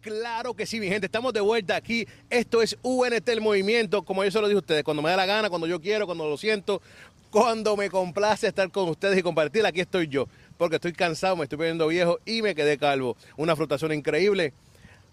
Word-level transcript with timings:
Claro 0.00 0.54
que 0.54 0.66
sí, 0.66 0.80
mi 0.80 0.88
gente. 0.88 1.06
Estamos 1.06 1.32
de 1.32 1.40
vuelta 1.40 1.76
aquí. 1.76 2.06
Esto 2.30 2.62
es 2.62 2.76
UNT 2.82 3.28
el 3.28 3.40
movimiento, 3.40 4.02
como 4.02 4.24
yo 4.24 4.30
se 4.30 4.40
lo 4.40 4.48
dije 4.48 4.56
a 4.56 4.60
ustedes, 4.60 4.84
cuando 4.84 5.02
me 5.02 5.10
da 5.10 5.16
la 5.16 5.26
gana, 5.26 5.48
cuando 5.48 5.66
yo 5.66 5.80
quiero, 5.80 6.06
cuando 6.06 6.28
lo 6.28 6.36
siento, 6.36 6.80
cuando 7.30 7.76
me 7.76 7.90
complace 7.90 8.46
estar 8.46 8.70
con 8.70 8.88
ustedes 8.88 9.18
y 9.18 9.22
compartir, 9.22 9.64
aquí 9.64 9.80
estoy 9.80 10.08
yo. 10.08 10.26
Porque 10.58 10.76
estoy 10.76 10.92
cansado, 10.92 11.36
me 11.36 11.44
estoy 11.44 11.58
poniendo 11.58 11.88
viejo 11.88 12.18
y 12.24 12.42
me 12.42 12.54
quedé 12.54 12.78
calvo. 12.78 13.16
Una 13.36 13.56
frustración 13.56 13.92
increíble. 13.92 14.52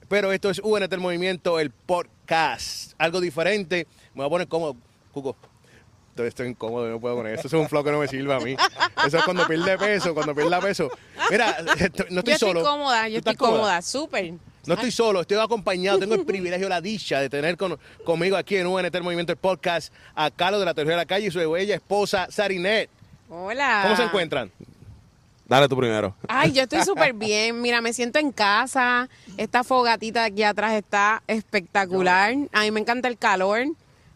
Pero 0.07 0.31
esto 0.31 0.49
es 0.49 0.59
UNT 0.59 0.91
el 0.91 0.99
movimiento, 0.99 1.59
el 1.59 1.71
podcast. 1.71 2.93
Algo 2.97 3.21
diferente. 3.21 3.87
Me 4.13 4.23
voy 4.23 4.25
a 4.25 4.29
poner 4.29 4.47
cómodo. 4.47 4.75
Cuco, 5.13 5.35
estoy, 6.27 6.49
incómodo, 6.49 6.89
no 6.89 6.99
puedo 6.99 7.15
poner 7.15 7.33
eso. 7.33 7.47
Eso 7.47 7.57
es 7.57 7.61
un 7.63 7.69
flow 7.69 7.83
que 7.83 7.91
no 7.91 7.99
me 7.99 8.07
sirve 8.07 8.33
a 8.33 8.39
mí. 8.39 8.55
Eso 9.05 9.17
es 9.17 9.23
cuando 9.23 9.47
pierde 9.47 9.77
peso, 9.77 10.13
cuando 10.13 10.35
pierde 10.35 10.59
peso. 10.59 10.89
Mira, 11.29 11.57
no 12.09 12.19
estoy 12.19 12.33
yo 12.33 12.37
solo. 12.39 12.59
estoy 12.59 12.63
cómoda, 12.63 13.03
¿Tú 13.05 13.09
yo 13.11 13.17
estoy 13.19 13.35
cómoda, 13.35 13.81
súper. 13.81 14.33
No 14.69 14.75
estoy 14.75 14.91
solo, 14.91 15.21
estoy 15.21 15.37
acompañado. 15.39 15.97
Tengo 15.97 16.13
el 16.13 16.25
privilegio, 16.25 16.69
la 16.69 16.79
dicha 16.79 17.19
de 17.19 17.27
tener 17.27 17.57
con- 17.57 17.79
conmigo 18.05 18.37
aquí 18.37 18.55
en 18.55 18.67
UNT 18.67 18.93
el 18.93 19.01
Movimiento 19.03 19.31
el 19.31 19.37
Podcast 19.37 19.91
a 20.13 20.29
Carlos 20.29 20.59
de 20.59 20.65
la 20.67 20.75
Tercera 20.75 20.95
de 20.97 21.01
la 21.01 21.05
Calle 21.07 21.25
y 21.27 21.31
su 21.31 21.39
bella 21.51 21.73
esposa 21.73 22.27
Sarinet. 22.29 22.87
Hola. 23.29 23.79
¿Cómo 23.83 23.95
se 23.95 24.03
encuentran? 24.03 24.51
Dale 25.47 25.67
tú 25.67 25.75
primero. 25.75 26.15
Ay, 26.27 26.51
yo 26.51 26.61
estoy 26.61 26.81
súper 26.85 27.13
bien. 27.13 27.59
Mira, 27.61 27.81
me 27.81 27.93
siento 27.93 28.19
en 28.19 28.31
casa. 28.31 29.09
Esta 29.37 29.63
fogatita 29.63 30.21
de 30.21 30.27
aquí 30.27 30.43
atrás 30.43 30.73
está 30.73 31.23
espectacular. 31.25 32.35
A 32.53 32.61
mí 32.61 32.69
me 32.69 32.79
encanta 32.79 33.07
el 33.07 33.17
calor. 33.17 33.65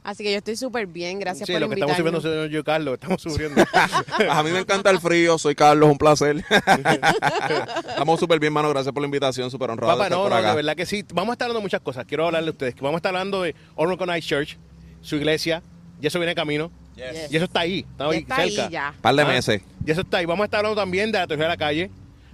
Así 0.03 0.23
que 0.23 0.31
yo 0.31 0.37
estoy 0.37 0.55
súper 0.57 0.85
bien. 0.85 1.17
Gracias 1.19 1.47
Sí, 1.47 1.53
por 1.53 1.61
lo 1.61 1.69
que 1.69 1.75
estamos 1.75 1.97
invitarme. 1.97 2.17
sufriendo 2.19 2.43
soy 2.45 2.51
yo 2.53 2.63
Carlos, 2.63 2.93
estamos 2.95 3.21
sufriendo. 3.21 3.63
A 4.29 4.43
mí 4.43 4.51
me 4.51 4.59
encanta 4.59 4.89
el 4.89 4.99
frío, 4.99 5.37
soy 5.37 5.55
Carlos, 5.55 5.89
un 5.89 5.97
placer. 5.97 6.43
Estamos 7.87 8.19
súper 8.19 8.39
bien, 8.39 8.51
mano, 8.53 8.69
gracias 8.69 8.93
por 8.93 9.01
la 9.01 9.05
invitación, 9.07 9.49
súper 9.49 9.69
honrado 9.69 9.93
Papá, 9.93 10.03
de 10.03 10.07
estar 10.09 10.17
no, 10.17 10.23
por 10.23 10.31
no, 10.31 10.37
acá. 10.37 10.49
de 10.49 10.55
verdad 10.57 10.75
que 10.75 10.85
sí. 10.85 11.03
Vamos 11.13 11.29
a 11.31 11.33
estar 11.33 11.45
hablando 11.45 11.59
de 11.59 11.63
muchas 11.63 11.81
cosas. 11.81 12.05
Quiero 12.05 12.25
hablarle 12.25 12.49
a 12.49 12.51
ustedes. 12.51 12.75
Vamos 12.75 12.95
a 12.95 12.97
estar 12.97 13.09
hablando 13.09 13.41
de 13.43 13.55
Honor 13.75 13.97
Ice 14.17 14.27
Church, 14.27 14.57
su 15.01 15.15
iglesia, 15.15 15.61
y 16.01 16.07
eso 16.07 16.19
viene 16.19 16.31
de 16.31 16.35
camino. 16.35 16.71
Yes. 16.95 17.31
Y 17.31 17.35
eso 17.37 17.45
está 17.45 17.61
ahí, 17.61 17.79
está 17.91 18.05
Ya 18.05 18.11
ahí 18.11 18.17
está 18.19 18.35
ahí 18.35 18.51
cerca. 18.51 18.69
ya. 18.69 18.93
Par 19.01 19.15
de 19.15 19.21
Ah, 19.23 19.25
meses. 19.25 19.61
Y 19.85 19.91
eso 19.91 20.01
está 20.01 20.17
ahí. 20.17 20.25
Vamos 20.25 20.43
a 20.43 20.45
estar 20.45 20.59
hablando 20.59 20.79
también 20.79 21.11
de 21.11 21.17
la 21.19 21.27
tercera 21.27 21.49
de 21.49 21.53
la 21.53 21.57
calle. 21.57 21.89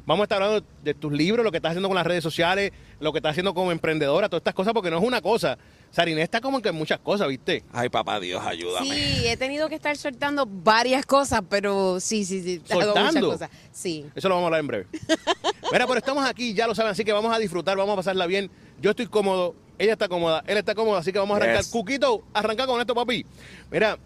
Vamos 0.05 0.23
a 0.23 0.25
estar 0.25 0.41
hablando 0.41 0.65
de 0.83 0.93
tus 0.95 1.13
libros, 1.13 1.43
lo 1.45 1.51
que 1.51 1.57
estás 1.57 1.71
haciendo 1.71 1.87
con 1.87 1.95
las 1.95 2.05
redes 2.07 2.23
sociales, 2.23 2.71
lo 2.99 3.11
que 3.11 3.19
estás 3.19 3.31
haciendo 3.31 3.53
como 3.53 3.71
emprendedora, 3.71 4.27
todas 4.27 4.39
estas 4.41 4.55
cosas, 4.55 4.73
porque 4.73 4.89
no 4.89 4.97
es 4.97 5.03
una 5.03 5.21
cosa. 5.21 5.57
Sarinés 5.91 6.23
está 6.25 6.39
como 6.39 6.61
que 6.61 6.69
en 6.69 6.75
muchas 6.75 6.99
cosas, 6.99 7.27
¿viste? 7.27 7.63
Ay, 7.73 7.89
papá 7.89 8.19
Dios, 8.19 8.41
ayúdame. 8.45 8.87
Sí, 8.87 9.27
he 9.27 9.37
tenido 9.37 9.67
que 9.69 9.75
estar 9.75 9.97
soltando 9.97 10.45
varias 10.45 11.05
cosas, 11.05 11.41
pero 11.49 11.99
sí, 11.99 12.25
sí, 12.25 12.41
sí. 12.43 12.61
hago 12.69 12.79
muchas 12.79 12.95
¿Soltando? 12.95 13.31
cosas. 13.31 13.49
Sí. 13.71 14.05
Eso 14.13 14.29
lo 14.29 14.35
vamos 14.35 14.45
a 14.45 14.47
hablar 14.47 14.59
en 14.61 14.67
breve. 14.67 14.87
Mira, 15.71 15.87
pero 15.87 15.97
estamos 15.97 16.25
aquí, 16.25 16.53
ya 16.53 16.67
lo 16.67 16.75
saben, 16.75 16.91
así 16.91 17.03
que 17.03 17.11
vamos 17.11 17.33
a 17.35 17.39
disfrutar, 17.39 17.75
vamos 17.75 17.93
a 17.93 17.95
pasarla 17.97 18.27
bien. 18.27 18.51
Yo 18.79 18.91
estoy 18.91 19.07
cómodo, 19.07 19.55
ella 19.79 19.93
está 19.93 20.07
cómoda, 20.07 20.43
él 20.45 20.57
está 20.57 20.75
cómodo, 20.75 20.97
así 20.97 21.11
que 21.11 21.19
vamos 21.19 21.33
a 21.35 21.37
arrancar. 21.37 21.63
Yes. 21.63 21.71
Cuquito, 21.71 22.23
arranca 22.33 22.67
con 22.67 22.79
esto, 22.79 22.93
papi. 22.93 23.25
Mira, 23.71 23.97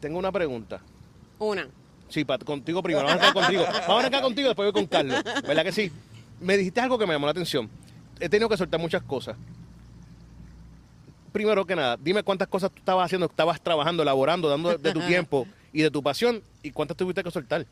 tengo 0.00 0.18
una 0.18 0.32
pregunta. 0.32 0.80
Una. 1.38 1.68
Sí, 2.08 2.24
Pat, 2.24 2.42
contigo 2.42 2.82
primero. 2.82 3.06
Vamos 3.06 3.22
a 3.22 3.28
arrancar 3.28 3.42
contigo. 3.44 3.64
Vamos 3.64 3.88
a 3.88 3.98
arrancar 4.00 4.22
contigo, 4.22 4.48
después 4.48 4.72
voy 4.72 4.82
con 4.82 4.86
Carlos. 4.86 5.22
¿Verdad 5.46 5.62
que 5.62 5.72
sí? 5.72 5.92
Me 6.40 6.56
dijiste 6.56 6.80
algo 6.80 6.98
que 6.98 7.06
me 7.06 7.12
llamó 7.12 7.26
la 7.26 7.32
atención. 7.32 7.70
He 8.18 8.28
tenido 8.28 8.48
que 8.48 8.56
soltar 8.56 8.80
muchas 8.80 9.02
cosas. 9.02 9.36
Primero 11.32 11.64
que 11.64 11.76
nada, 11.76 11.96
dime 12.00 12.22
cuántas 12.22 12.48
cosas 12.48 12.70
tú 12.70 12.78
estabas 12.78 13.06
haciendo, 13.06 13.26
estabas 13.26 13.60
trabajando, 13.60 14.02
elaborando, 14.02 14.48
dando 14.48 14.76
de 14.76 14.92
tu 14.92 15.00
tiempo 15.06 15.46
y 15.72 15.82
de 15.82 15.90
tu 15.90 16.02
pasión 16.02 16.42
y 16.62 16.70
cuántas 16.70 16.96
tuviste 16.96 17.22
que 17.22 17.30
soltar. 17.30 17.66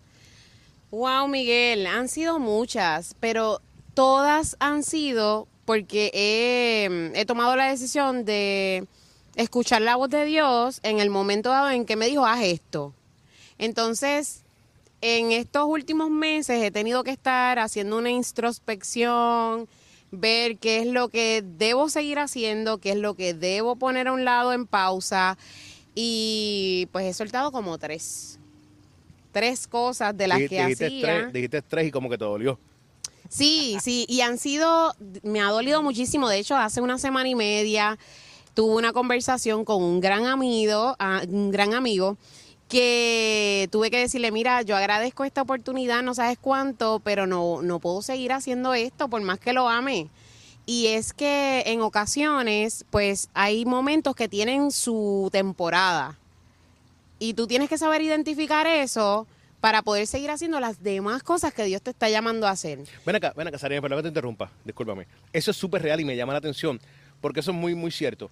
Wow, 0.91 1.29
Miguel, 1.29 1.87
han 1.87 2.09
sido 2.09 2.39
muchas, 2.39 3.15
pero 3.21 3.61
todas 3.95 4.57
han 4.61 4.83
sido 4.83 5.47
porque 5.65 6.11
he, 6.15 7.21
he 7.21 7.25
tomado 7.27 7.55
la 7.57 7.69
decisión 7.69 8.25
de 8.25 8.87
escuchar 9.37 9.83
la 9.83 9.97
voz 9.97 10.09
de 10.09 10.25
Dios 10.25 10.81
en 10.83 10.99
el 10.99 11.11
momento 11.11 11.51
dado 11.51 11.71
en 11.71 11.85
que 11.85 11.97
me 11.97 12.07
dijo, 12.07 12.25
haz 12.25 12.43
esto. 12.43 12.95
Entonces, 13.59 14.43
en 15.01 15.31
estos 15.33 15.67
últimos 15.67 16.11
meses 16.11 16.63
he 16.63 16.71
tenido 16.71 17.05
que 17.05 17.11
estar 17.11 17.59
haciendo 17.59 17.99
una 17.99 18.11
introspección, 18.11 19.69
ver 20.11 20.59
qué 20.59 20.81
es 20.81 20.87
lo 20.87 21.09
que 21.09 21.43
debo 21.45 21.89
seguir 21.89 22.19
haciendo, 22.19 22.79
qué 22.79 22.91
es 22.91 22.97
lo 22.97 23.15
que 23.15 23.35
debo 23.35 23.77
poner 23.77 24.09
a 24.09 24.13
un 24.13 24.25
lado 24.25 24.53
en 24.53 24.67
pausa. 24.67 25.37
Y 25.95 26.89
pues 26.93 27.07
he 27.07 27.13
soltado 27.15 27.53
como 27.53 27.77
tres. 27.79 28.39
Tres 29.33 29.67
cosas 29.67 30.17
de 30.17 30.27
las 30.27 30.39
Dij- 30.39 30.49
que 30.49 30.63
dijiste, 30.63 30.87
hacía. 30.87 31.01
tres, 31.03 31.33
dijiste 31.33 31.63
tres 31.63 31.87
y 31.87 31.91
como 31.91 32.09
que 32.09 32.19
te 32.19 32.25
dolió. 32.25 32.59
Sí, 33.29 33.77
sí, 33.83 34.07
y 34.09 34.23
han 34.23 34.39
sido, 34.39 34.95
me 35.23 35.41
ha 35.41 35.51
dolido 35.51 35.83
muchísimo. 35.83 36.29
De 36.31 36.39
hecho, 36.39 36.57
hace 36.57 36.81
una 36.81 36.99
semana 36.99 37.29
y 37.29 37.35
media 37.35 37.99
tuve 38.55 38.75
una 38.75 38.93
conversación 38.93 39.65
con 39.67 39.83
un 39.83 40.01
gran 40.01 40.25
amigo, 40.27 40.97
ah, 40.99 41.21
un 41.29 41.51
gran 41.51 41.75
amigo, 41.75 42.17
que 42.69 43.69
tuve 43.73 43.91
que 43.91 43.99
decirle, 43.99 44.31
mira, 44.31 44.63
yo 44.63 44.77
agradezco 44.77 45.25
esta 45.25 45.43
oportunidad, 45.43 46.03
no 46.03 46.15
sabes 46.15 46.39
cuánto, 46.39 47.01
pero 47.01 47.27
no, 47.27 47.63
no 47.63 47.81
puedo 47.81 48.03
seguir 48.03 48.33
haciendo 48.33 48.75
esto 48.75 49.09
por 49.09 49.23
más 49.23 49.41
que 49.41 49.53
lo 49.53 49.69
ame. 49.69 50.09
Y 50.67 50.89
es 50.89 51.15
que 51.15 51.63
en 51.67 51.81
ocasiones, 51.81 52.85
pues 52.91 53.31
hay 53.33 53.65
momentos 53.65 54.15
que 54.15 54.29
tienen 54.29 54.71
su 54.71 55.31
temporada. 55.33 56.19
Y 57.19 57.35
tú 57.35 57.47
tienes 57.47 57.71
que 57.71 57.79
saber 57.79 58.03
identificar 58.03 58.67
eso 58.67 59.27
para 59.61 59.83
poder 59.83 60.07
seguir 60.07 60.31
haciendo 60.31 60.61
las 60.61 60.83
demás 60.83 61.23
cosas 61.23 61.53
que 61.53 61.65
Dios 61.65 61.83
te 61.83 61.91
está 61.91 62.09
llamando 62.11 62.47
a 62.47 62.51
hacer. 62.51 62.81
Ven 63.05 63.17
acá, 63.17 63.33
ven 63.35 63.49
acá, 63.49 63.59
Sarina, 63.59 63.81
perdón 63.81 63.99
que 63.99 64.03
te 64.03 64.09
interrumpa, 64.09 64.51
discúlpame. 64.65 65.07
Eso 65.33 65.51
es 65.51 65.57
súper 65.57 65.83
real 65.83 66.01
y 66.01 66.05
me 66.05 66.17
llama 66.17 66.35
la 66.35 66.39
atención, 66.39 66.79
porque 67.21 67.41
eso 67.41 67.51
es 67.51 67.57
muy, 67.57 67.75
muy 67.75 67.91
cierto. 67.91 68.31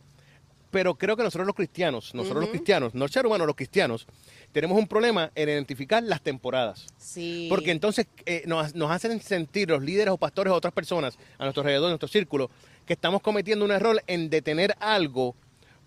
Pero 0.70 0.94
creo 0.96 1.16
que 1.16 1.22
nosotros 1.22 1.46
los 1.46 1.54
cristianos, 1.54 2.14
nosotros 2.14 2.42
los 2.42 2.50
cristianos, 2.50 2.94
no 2.94 3.04
el 3.04 3.10
ser 3.10 3.26
humano, 3.26 3.46
los 3.46 3.56
cristianos, 3.56 4.06
tenemos 4.52 4.76
un 4.76 4.86
problema 4.86 5.30
en 5.34 5.48
identificar 5.48 6.02
las 6.02 6.20
temporadas. 6.20 6.86
Sí. 6.98 7.46
Porque 7.48 7.70
entonces 7.70 8.06
eh, 8.26 8.42
nos, 8.46 8.74
nos 8.74 8.90
hacen 8.90 9.20
sentir 9.20 9.70
los 9.70 9.82
líderes 9.82 10.12
o 10.12 10.18
pastores 10.18 10.52
o 10.52 10.56
otras 10.56 10.74
personas 10.74 11.18
a 11.38 11.44
nuestro 11.44 11.62
alrededor, 11.62 11.86
en 11.86 11.92
nuestro 11.92 12.08
círculo, 12.08 12.50
que 12.84 12.94
estamos 12.94 13.22
cometiendo 13.22 13.64
un 13.64 13.70
error 13.70 14.02
en 14.06 14.28
detener 14.28 14.76
algo 14.80 15.34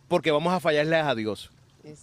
porque 0.08 0.32
vamos 0.32 0.52
a 0.52 0.60
fallarle 0.60 0.98
a 0.98 1.16
Dios. 1.16 1.52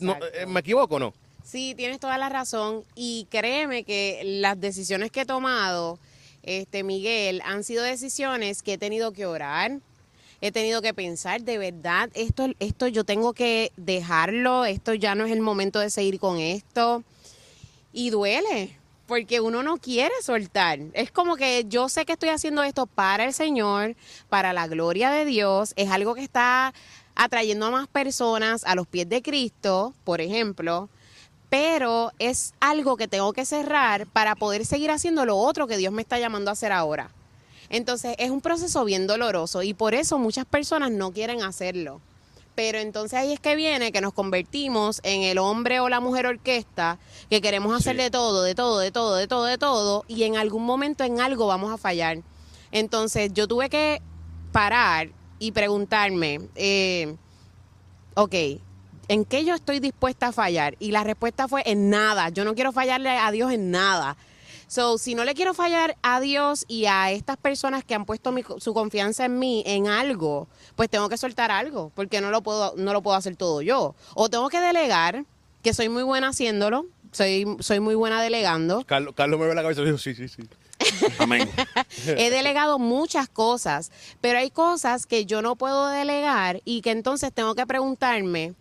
No, 0.01 0.17
eh, 0.35 0.47
¿Me 0.47 0.61
equivoco 0.61 0.97
o 0.97 0.99
no? 0.99 1.15
Sí, 1.45 1.75
tienes 1.77 2.01
toda 2.01 2.17
la 2.19 2.29
razón. 2.29 2.83
Y 2.95 3.27
créeme 3.31 3.85
que 3.85 4.23
las 4.25 4.59
decisiones 4.59 5.11
que 5.11 5.23
he 5.23 5.27
tomado, 5.27 5.99
este 6.43 6.83
Miguel, 6.83 7.43
han 7.45 7.63
sido 7.63 7.85
decisiones 7.85 8.63
que 8.63 8.75
he 8.75 8.79
tenido 8.79 9.13
que 9.13 9.27
orar. 9.27 9.81
He 10.47 10.53
tenido 10.53 10.81
que 10.81 10.95
pensar, 10.95 11.43
de 11.43 11.59
verdad, 11.59 12.09
esto, 12.15 12.47
esto 12.61 12.87
yo 12.87 13.03
tengo 13.03 13.33
que 13.33 13.73
dejarlo, 13.77 14.65
esto 14.65 14.95
ya 14.95 15.17
no 15.17 15.25
es 15.25 15.33
el 15.33 15.41
momento 15.41 15.81
de 15.81 15.91
seguir 15.91 16.21
con 16.21 16.39
esto. 16.39 17.03
Y 17.93 18.11
duele, 18.11 18.79
porque 19.09 19.41
uno 19.41 19.65
no 19.65 19.79
quiere 19.79 20.15
soltar. 20.23 20.79
Es 20.93 21.11
como 21.11 21.35
que 21.35 21.65
yo 21.67 21.89
sé 21.89 22.07
que 22.07 22.13
estoy 22.13 22.29
haciendo 22.29 22.63
esto 22.63 22.87
para 22.87 23.25
el 23.25 23.35
Señor, 23.35 23.97
para 24.29 24.53
la 24.53 24.69
gloria 24.69 25.11
de 25.11 25.25
Dios. 25.25 25.73
Es 25.75 25.91
algo 25.91 26.15
que 26.15 26.23
está 26.23 26.73
atrayendo 27.17 27.67
a 27.67 27.73
más 27.73 27.89
personas 27.89 28.63
a 28.63 28.77
los 28.77 28.87
pies 28.87 29.09
de 29.09 29.23
Cristo, 29.23 29.95
por 30.05 30.21
ejemplo. 30.21 30.89
Pero 31.51 32.13
es 32.21 32.55
algo 32.61 32.97
que 32.97 33.09
tengo 33.09 33.33
que 33.33 33.47
cerrar 33.47 34.07
para 34.07 34.37
poder 34.37 34.65
seguir 34.65 34.93
haciendo 34.93 35.27
lo 35.27 35.39
otro 35.39 35.67
que 35.67 35.77
Dios 35.77 35.93
me 35.93 36.03
está 36.03 36.21
llamando 36.21 36.51
a 36.51 36.53
hacer 36.53 36.71
ahora. 36.71 37.11
Entonces 37.69 38.15
es 38.19 38.31
un 38.31 38.41
proceso 38.41 38.85
bien 38.85 39.07
doloroso 39.07 39.63
y 39.63 39.75
por 39.75 39.95
eso 39.95 40.19
muchas 40.19 40.45
personas 40.45 40.91
no 40.91 41.13
quieren 41.13 41.43
hacerlo. 41.43 42.01
Pero 42.55 42.79
entonces 42.79 43.19
ahí 43.19 43.33
es 43.35 43.41
que 43.41 43.55
viene 43.55 43.93
que 43.93 44.01
nos 44.01 44.15
convertimos 44.15 45.01
en 45.03 45.23
el 45.23 45.37
hombre 45.37 45.79
o 45.81 45.91
la 45.91 46.01
mujer 46.01 46.27
orquesta, 46.27 46.99
que 47.29 47.43
queremos 47.43 47.77
hacer 47.77 47.97
Sí. 47.97 48.03
de 48.03 48.11
todo, 48.11 48.43
de 48.43 48.55
todo, 48.55 48.79
de 48.79 48.91
todo, 48.91 49.15
de 49.15 49.27
todo, 49.29 49.45
de 49.45 49.59
todo, 49.59 50.05
y 50.09 50.23
en 50.23 50.37
algún 50.37 50.65
momento 50.65 51.05
en 51.05 51.21
algo 51.21 51.47
vamos 51.47 51.71
a 51.73 51.77
fallar. 51.77 52.19
Entonces 52.73 53.31
yo 53.35 53.47
tuve 53.47 53.69
que 53.69 54.01
parar 54.53 55.11
y 55.39 55.53
preguntarme, 55.53 56.41
eh, 56.55 57.15
ok, 58.15 58.35
¿en 59.09 59.25
qué 59.27 59.45
yo 59.45 59.55
estoy 59.55 59.79
dispuesta 59.79 60.29
a 60.29 60.33
fallar? 60.33 60.77
Y 60.79 60.93
la 60.93 61.05
respuesta 61.05 61.49
fue 61.49 61.63
en 61.67 61.91
nada. 61.91 62.31
Yo 62.31 62.45
no 62.47 62.55
quiero 62.55 62.73
fallarle 62.73 63.11
a 63.11 63.31
Dios 63.33 63.53
en 63.53 63.71
nada. 63.71 64.17
So, 64.69 64.99
si 64.99 65.15
no 65.15 65.25
le 65.25 65.35
quiero 65.35 65.55
fallar 65.55 65.97
a 66.03 66.21
Dios 66.21 66.65
y 66.67 66.87
a 66.87 67.13
estas 67.13 67.37
personas 67.37 67.85
que 67.85 67.95
han 67.95 68.05
puesto 68.05 68.33
mi- 68.33 68.43
su 68.59 68.75
confianza 68.75 69.25
en 69.25 69.39
mí 69.39 69.63
en 69.65 69.87
algo, 69.87 70.49
pues 70.75 70.91
tengo 70.91 71.09
que 71.09 71.17
soltar 71.17 71.51
algo, 71.53 71.93
porque 71.95 72.21
no 72.21 72.31
lo 72.31 72.43
puedo 72.43 72.75
no 72.77 72.93
lo 72.93 73.01
puedo 73.03 73.17
hacer 73.17 73.37
todo 73.37 73.63
yo. 73.63 73.95
O 74.15 74.29
tengo 74.29 74.49
que 74.49 74.61
delegar, 74.61 75.25
que 75.63 75.73
soy 75.73 75.89
muy 75.89 76.03
buena 76.03 76.29
haciéndolo, 76.29 76.87
soy 77.13 77.47
soy 77.61 77.79
muy 77.79 77.95
buena 77.95 78.21
delegando. 78.21 78.85
Carlos, 78.85 79.15
Carlos 79.17 79.39
me 79.39 79.47
ve 79.47 79.55
la 79.55 79.63
cabeza 79.63 79.83
y 79.83 79.85
dijo, 79.87 79.99
sí, 79.99 80.15
sí, 80.17 80.27
sí. 80.29 80.43
Amén. 81.19 81.49
He 82.09 82.29
delegado 82.31 82.79
muchas 82.81 83.29
cosas, 83.29 83.93
pero 84.21 84.39
hay 84.41 84.51
cosas 84.51 85.07
que 85.07 85.27
yo 85.27 85.43
no 85.43 85.55
puedo 85.57 85.87
delegar 85.89 86.61
y 86.65 86.81
que 86.83 86.91
entonces 86.91 87.33
tengo 87.33 87.55
que 87.55 87.67
preguntarme, 87.67 88.55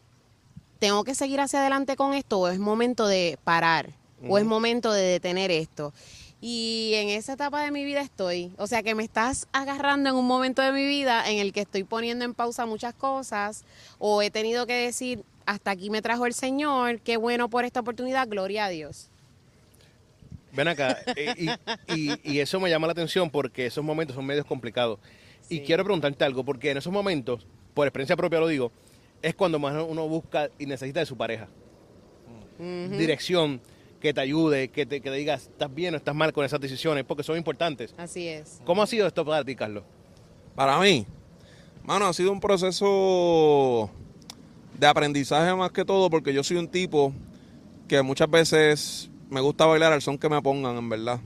¿tengo 0.79 1.03
que 1.03 1.15
seguir 1.15 1.41
hacia 1.41 1.61
adelante 1.61 1.95
con 1.95 2.13
esto 2.13 2.39
o 2.41 2.47
es 2.47 2.59
momento 2.59 3.07
de 3.07 3.39
parar? 3.43 3.89
¿O 4.27 4.37
es 4.37 4.45
momento 4.45 4.91
de 4.91 5.03
detener 5.03 5.51
esto? 5.51 5.93
Y 6.41 6.91
en 6.95 7.09
esa 7.09 7.33
etapa 7.33 7.63
de 7.63 7.71
mi 7.71 7.83
vida 7.85 8.01
estoy. 8.01 8.51
O 8.57 8.67
sea 8.67 8.83
que 8.83 8.93
me 8.95 9.03
estás 9.03 9.47
agarrando 9.51 10.09
en 10.09 10.15
un 10.15 10.25
momento 10.27 10.61
de 10.61 10.71
mi 10.71 10.85
vida 10.85 11.29
en 11.29 11.39
el 11.39 11.53
que 11.53 11.61
estoy 11.61 11.83
poniendo 11.83 12.25
en 12.25 12.33
pausa 12.33 12.65
muchas 12.65 12.93
cosas 12.93 13.63
o 13.99 14.21
he 14.21 14.29
tenido 14.29 14.67
que 14.67 14.73
decir, 14.73 15.23
hasta 15.45 15.71
aquí 15.71 15.89
me 15.89 16.01
trajo 16.01 16.25
el 16.25 16.33
Señor, 16.33 16.99
qué 17.01 17.17
bueno 17.17 17.49
por 17.49 17.65
esta 17.65 17.79
oportunidad, 17.79 18.27
gloria 18.27 18.65
a 18.65 18.69
Dios. 18.69 19.09
Ven 20.51 20.67
acá, 20.69 20.97
eh, 21.15 21.33
y, 21.37 21.93
y- 21.93 22.19
y 22.23 22.39
eso 22.39 22.59
me 22.59 22.69
llama 22.69 22.87
la 22.87 22.91
atención 22.93 23.29
porque 23.29 23.65
esos 23.65 23.83
momentos 23.83 24.15
son 24.15 24.25
medios 24.25 24.45
complicados. 24.45 24.99
Y 25.49 25.59
quiero 25.61 25.83
preguntarte 25.83 26.23
algo, 26.23 26.43
porque 26.43 26.71
en 26.71 26.77
esos 26.77 26.91
momentos, 26.93 27.45
por 27.73 27.85
experiencia 27.87 28.15
propia 28.15 28.39
lo 28.39 28.47
digo, 28.47 28.71
es 29.21 29.35
cuando 29.35 29.59
más 29.59 29.75
uno 29.87 30.07
busca 30.07 30.49
y 30.57 30.65
necesita 30.65 30.99
de 31.01 31.05
su 31.05 31.17
pareja. 31.17 31.47
Dirección, 32.97 33.59
que 34.05 34.13
te 34.13 34.21
ayude, 34.21 34.67
que 34.67 34.85
te, 34.85 35.01
que 35.01 35.09
te 35.09 35.15
digas, 35.15 35.49
estás 35.51 35.73
bien 35.73 35.95
o 35.95 35.97
estás 35.97 36.13
mal 36.13 36.31
con 36.31 36.45
esas 36.45 36.61
decisiones, 36.61 37.03
porque 37.05 37.23
son 37.23 37.37
importantes. 37.37 37.95
Así 37.97 38.27
es. 38.27 38.61
¿Cómo 38.63 38.83
ha 38.83 38.87
sido 38.87 39.07
esto 39.07 39.25
para 39.25 39.43
ti, 39.43 39.55
Carlos? 39.55 39.83
Para 40.53 40.77
mí, 40.79 41.07
mano, 41.83 42.05
ha 42.05 42.13
sido 42.13 42.31
un 42.31 42.39
proceso 42.39 43.89
de 44.77 44.85
aprendizaje 44.85 45.55
más 45.55 45.71
que 45.71 45.83
todo, 45.83 46.11
porque 46.11 46.35
yo 46.35 46.43
soy 46.43 46.57
un 46.57 46.67
tipo 46.67 47.13
que 47.87 48.03
muchas 48.03 48.29
veces 48.29 49.09
me 49.31 49.41
gusta 49.41 49.65
bailar 49.65 49.91
al 49.91 50.03
son 50.03 50.19
que 50.19 50.29
me 50.29 50.39
pongan, 50.39 50.77
en 50.77 50.87
verdad. 50.87 51.19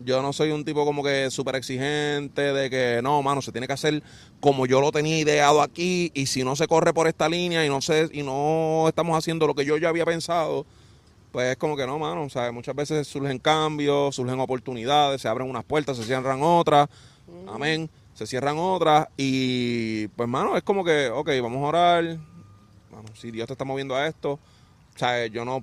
Yo 0.00 0.22
no 0.22 0.32
soy 0.32 0.52
un 0.52 0.64
tipo 0.64 0.86
como 0.86 1.02
que 1.02 1.30
súper 1.30 1.56
exigente 1.56 2.40
de 2.40 2.70
que 2.70 3.00
no, 3.02 3.22
mano, 3.22 3.42
se 3.42 3.52
tiene 3.52 3.66
que 3.66 3.74
hacer 3.74 4.02
como 4.40 4.64
yo 4.64 4.80
lo 4.80 4.90
tenía 4.90 5.18
ideado 5.18 5.60
aquí 5.60 6.12
y 6.14 6.26
si 6.26 6.44
no 6.44 6.56
se 6.56 6.66
corre 6.66 6.94
por 6.94 7.08
esta 7.08 7.28
línea 7.28 7.66
y 7.66 7.68
no 7.68 7.82
se, 7.82 8.08
y 8.10 8.22
no 8.22 8.86
estamos 8.88 9.18
haciendo 9.18 9.46
lo 9.46 9.54
que 9.54 9.66
yo 9.66 9.76
ya 9.76 9.90
había 9.90 10.06
pensado, 10.06 10.64
pues 11.36 11.50
es 11.50 11.56
como 11.58 11.76
que 11.76 11.86
no, 11.86 11.98
mano, 11.98 12.22
o 12.22 12.30
sea, 12.30 12.50
muchas 12.50 12.74
veces 12.74 13.06
surgen 13.06 13.38
cambios, 13.38 14.14
surgen 14.16 14.40
oportunidades, 14.40 15.20
se 15.20 15.28
abren 15.28 15.50
unas 15.50 15.64
puertas, 15.64 15.98
se 15.98 16.04
cierran 16.04 16.38
otras, 16.42 16.88
amén, 17.46 17.90
se 18.14 18.26
cierran 18.26 18.56
otras 18.56 19.08
y 19.18 20.08
pues, 20.08 20.30
mano, 20.30 20.56
es 20.56 20.62
como 20.62 20.82
que, 20.82 21.10
ok, 21.10 21.28
vamos 21.42 21.62
a 21.62 21.66
orar, 21.68 22.04
mano, 22.90 23.08
si 23.14 23.30
Dios 23.30 23.46
te 23.48 23.52
está 23.52 23.66
moviendo 23.66 23.94
a 23.94 24.06
esto, 24.06 24.32
o 24.94 24.98
sea, 24.98 25.26
yo 25.26 25.44
no, 25.44 25.62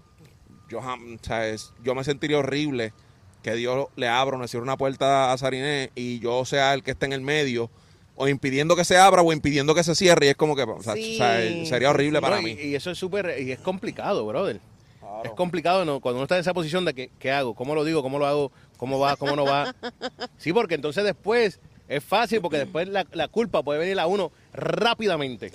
yo, 0.69 0.79
jam- 0.79 1.19
o 1.19 1.25
sea, 1.25 1.47
es- 1.47 1.73
yo 1.83 1.95
me 1.95 2.03
sentiría 2.03 2.37
horrible 2.37 2.93
que 3.41 3.55
Dios 3.55 3.87
le 3.95 4.07
abra 4.07 4.37
o 4.37 4.41
le 4.43 4.47
cierre 4.47 4.61
una 4.61 4.77
puerta 4.77 5.33
a 5.33 5.37
Sariné 5.39 5.89
y 5.95 6.19
yo 6.19 6.45
sea 6.45 6.75
el 6.75 6.83
que 6.83 6.91
esté 6.91 7.07
en 7.07 7.13
el 7.13 7.21
medio 7.21 7.71
o 8.15 8.27
impidiendo 8.27 8.75
que 8.75 8.85
se 8.85 8.97
abra 8.97 9.23
o 9.23 9.33
impidiendo 9.33 9.73
que 9.73 9.83
se 9.83 9.95
cierre 9.95 10.27
y 10.27 10.29
es 10.29 10.35
como 10.35 10.55
que, 10.55 10.61
o 10.61 10.83
sea, 10.83 10.97
Sí, 10.97 11.13
o 11.13 11.15
sea, 11.15 11.65
sería 11.65 11.89
horrible 11.89 12.21
para 12.21 12.35
No, 12.35 12.43
mí. 12.43 12.51
Y, 12.61 12.67
y 12.67 12.75
eso 12.75 12.91
es 12.91 12.99
súper, 12.99 13.41
y 13.41 13.51
es 13.51 13.57
complicado, 13.57 14.23
brother. 14.27 14.61
Es 15.23 15.31
complicado 15.31 15.85
¿no? 15.85 15.99
cuando 15.99 16.17
uno 16.17 16.23
está 16.23 16.35
en 16.35 16.41
esa 16.41 16.53
posición 16.53 16.85
de 16.85 16.93
que, 16.93 17.11
¿qué 17.19 17.31
hago? 17.31 17.53
¿Cómo 17.55 17.75
lo 17.75 17.83
digo? 17.83 18.01
¿Cómo 18.01 18.19
lo 18.19 18.25
hago? 18.27 18.51
¿Cómo 18.77 18.99
va? 18.99 19.15
¿Cómo 19.15 19.35
no 19.35 19.45
va? 19.45 19.73
Sí, 20.37 20.51
porque 20.51 20.75
entonces 20.75 21.03
después 21.03 21.59
es 21.87 22.03
fácil, 22.03 22.41
porque 22.41 22.57
después 22.57 22.87
la, 22.87 23.05
la 23.11 23.27
culpa 23.27 23.61
puede 23.61 23.79
venir 23.79 23.99
a 23.99 24.07
uno 24.07 24.31
rápidamente. 24.53 25.51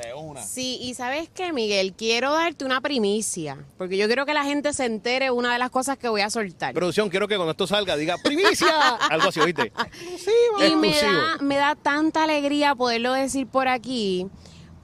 Sí, 0.47 0.79
y 0.81 0.94
sabes 0.94 1.29
qué, 1.35 1.53
Miguel, 1.53 1.94
quiero 1.94 2.32
darte 2.32 2.65
una 2.65 2.81
primicia, 2.81 3.59
porque 3.76 3.97
yo 3.97 4.06
quiero 4.06 4.26
que 4.26 4.35
la 4.35 4.44
gente 4.44 4.73
se 4.73 4.85
entere 4.85 5.31
una 5.31 5.53
de 5.53 5.59
las 5.59 5.70
cosas 5.70 5.99
que 5.99 6.09
voy 6.09 6.20
a 6.20 6.31
soltar. 6.31 6.75
Producción, 6.75 7.09
quiero 7.09 7.29
que 7.29 7.37
cuando 7.37 7.53
esto 7.53 7.67
salga 7.67 7.97
diga 7.97 8.17
¡Primicia! 8.23 8.69
Algo 9.11 9.29
así, 9.29 9.41
¿oíste? 9.41 9.73
Y 10.67 10.76
me 10.76 10.88
Exclusivo. 10.91 11.12
da, 11.12 11.38
me 11.41 11.56
da 11.56 11.75
tanta 11.75 12.25
alegría 12.25 12.75
poderlo 12.75 13.12
decir 13.12 13.47
por 13.47 13.69
aquí, 13.69 14.26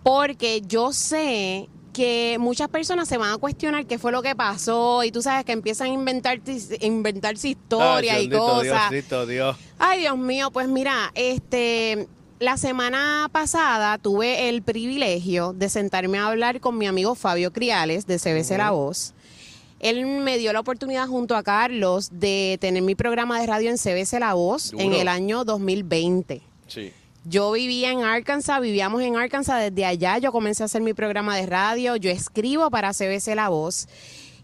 porque 0.03 0.63
yo 0.63 0.93
sé 0.93 1.69
que 1.94 2.37
muchas 2.38 2.69
personas 2.69 3.08
se 3.08 3.17
van 3.17 3.32
a 3.32 3.38
cuestionar 3.38 3.87
qué 3.87 3.99
fue 3.99 4.12
lo 4.12 4.20
que 4.20 4.35
pasó 4.35 5.02
y 5.05 5.11
tú 5.11 5.23
sabes 5.23 5.46
que 5.46 5.52
empiezan 5.52 5.87
a 5.87 5.91
inventar, 5.94 6.41
inventarse 6.81 7.49
historias 7.49 8.20
y 8.20 8.29
cosas. 8.29 8.91
Diosito, 8.91 9.25
Dios. 9.25 9.56
Ay, 9.79 10.00
Dios 10.00 10.19
mío, 10.19 10.50
pues 10.50 10.69
mira, 10.69 11.12
este, 11.14 12.08
la 12.41 12.58
semana 12.58 13.31
pasada 13.32 13.96
tuve 13.96 14.50
el 14.50 14.62
privilegio 14.62 15.55
de 15.55 15.69
sentarme 15.69 16.19
a 16.19 16.26
hablar 16.26 16.61
con 16.61 16.76
mi 16.76 16.87
amigo 16.87 17.14
Fabio 17.14 17.52
Criales 17.52 18.06
de 18.06 18.19
CBC 18.19 18.58
La 18.58 18.73
Voz. 18.73 19.14
Él 19.79 20.05
me 20.05 20.37
dio 20.37 20.52
la 20.52 20.61
oportunidad 20.61 21.06
junto 21.06 21.37
a 21.37 21.43
Carlos 21.43 22.11
de 22.12 22.58
tener 22.61 22.82
mi 22.82 22.94
programa 22.94 23.40
de 23.40 23.47
radio 23.47 23.70
en 23.70 23.76
CBC 23.76 24.19
La 24.19 24.35
Voz 24.35 24.73
en 24.76 24.93
el 24.94 25.08
año 25.08 25.44
2020. 25.44 26.43
Sí. 26.67 26.93
Yo 27.26 27.53
vivía 27.53 27.91
en 27.91 28.03
Arkansas, 28.03 28.61
vivíamos 28.61 29.00
en 29.00 29.17
Arkansas 29.17 29.59
desde 29.59 29.87
allá. 29.87 30.19
Yo 30.19 30.31
comencé 30.31 30.62
a 30.62 30.67
hacer 30.67 30.82
mi 30.82 30.93
programa 30.93 31.35
de 31.37 31.47
radio. 31.47 31.97
Yo 31.97 32.11
escribo 32.11 32.69
para 32.71 32.93
CBC 32.93 33.35
La 33.35 33.49
Voz. 33.49 33.88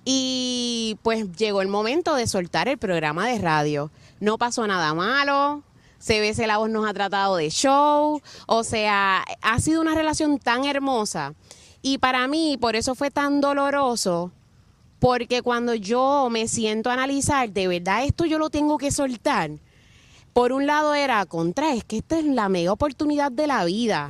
Y 0.06 0.96
pues 1.02 1.30
llegó 1.32 1.60
el 1.60 1.68
momento 1.68 2.14
de 2.14 2.26
soltar 2.26 2.68
el 2.68 2.78
programa 2.78 3.28
de 3.28 3.38
radio. 3.38 3.90
No 4.18 4.38
pasó 4.38 4.66
nada 4.66 4.94
malo. 4.94 5.62
CBC 5.98 6.46
La 6.46 6.56
Voz 6.56 6.70
nos 6.70 6.88
ha 6.88 6.94
tratado 6.94 7.36
de 7.36 7.50
show. 7.50 8.22
O 8.46 8.64
sea, 8.64 9.26
ha 9.42 9.60
sido 9.60 9.82
una 9.82 9.94
relación 9.94 10.38
tan 10.38 10.64
hermosa. 10.64 11.34
Y 11.82 11.98
para 11.98 12.26
mí, 12.28 12.56
por 12.58 12.76
eso 12.76 12.94
fue 12.94 13.10
tan 13.10 13.42
doloroso. 13.42 14.32
Porque 15.00 15.42
cuando 15.42 15.74
yo 15.74 16.28
me 16.30 16.48
siento 16.48 16.88
a 16.88 16.94
analizar, 16.94 17.50
de 17.50 17.68
verdad 17.68 18.04
esto 18.04 18.24
yo 18.24 18.38
lo 18.38 18.48
tengo 18.48 18.78
que 18.78 18.90
soltar 18.90 19.50
por 20.32 20.52
un 20.52 20.66
lado 20.66 20.94
era 20.94 21.24
contra, 21.26 21.74
es 21.74 21.84
que 21.84 21.98
esta 21.98 22.18
es 22.18 22.24
la 22.24 22.48
mega 22.48 22.72
oportunidad 22.72 23.32
de 23.32 23.46
la 23.46 23.64
vida. 23.64 24.08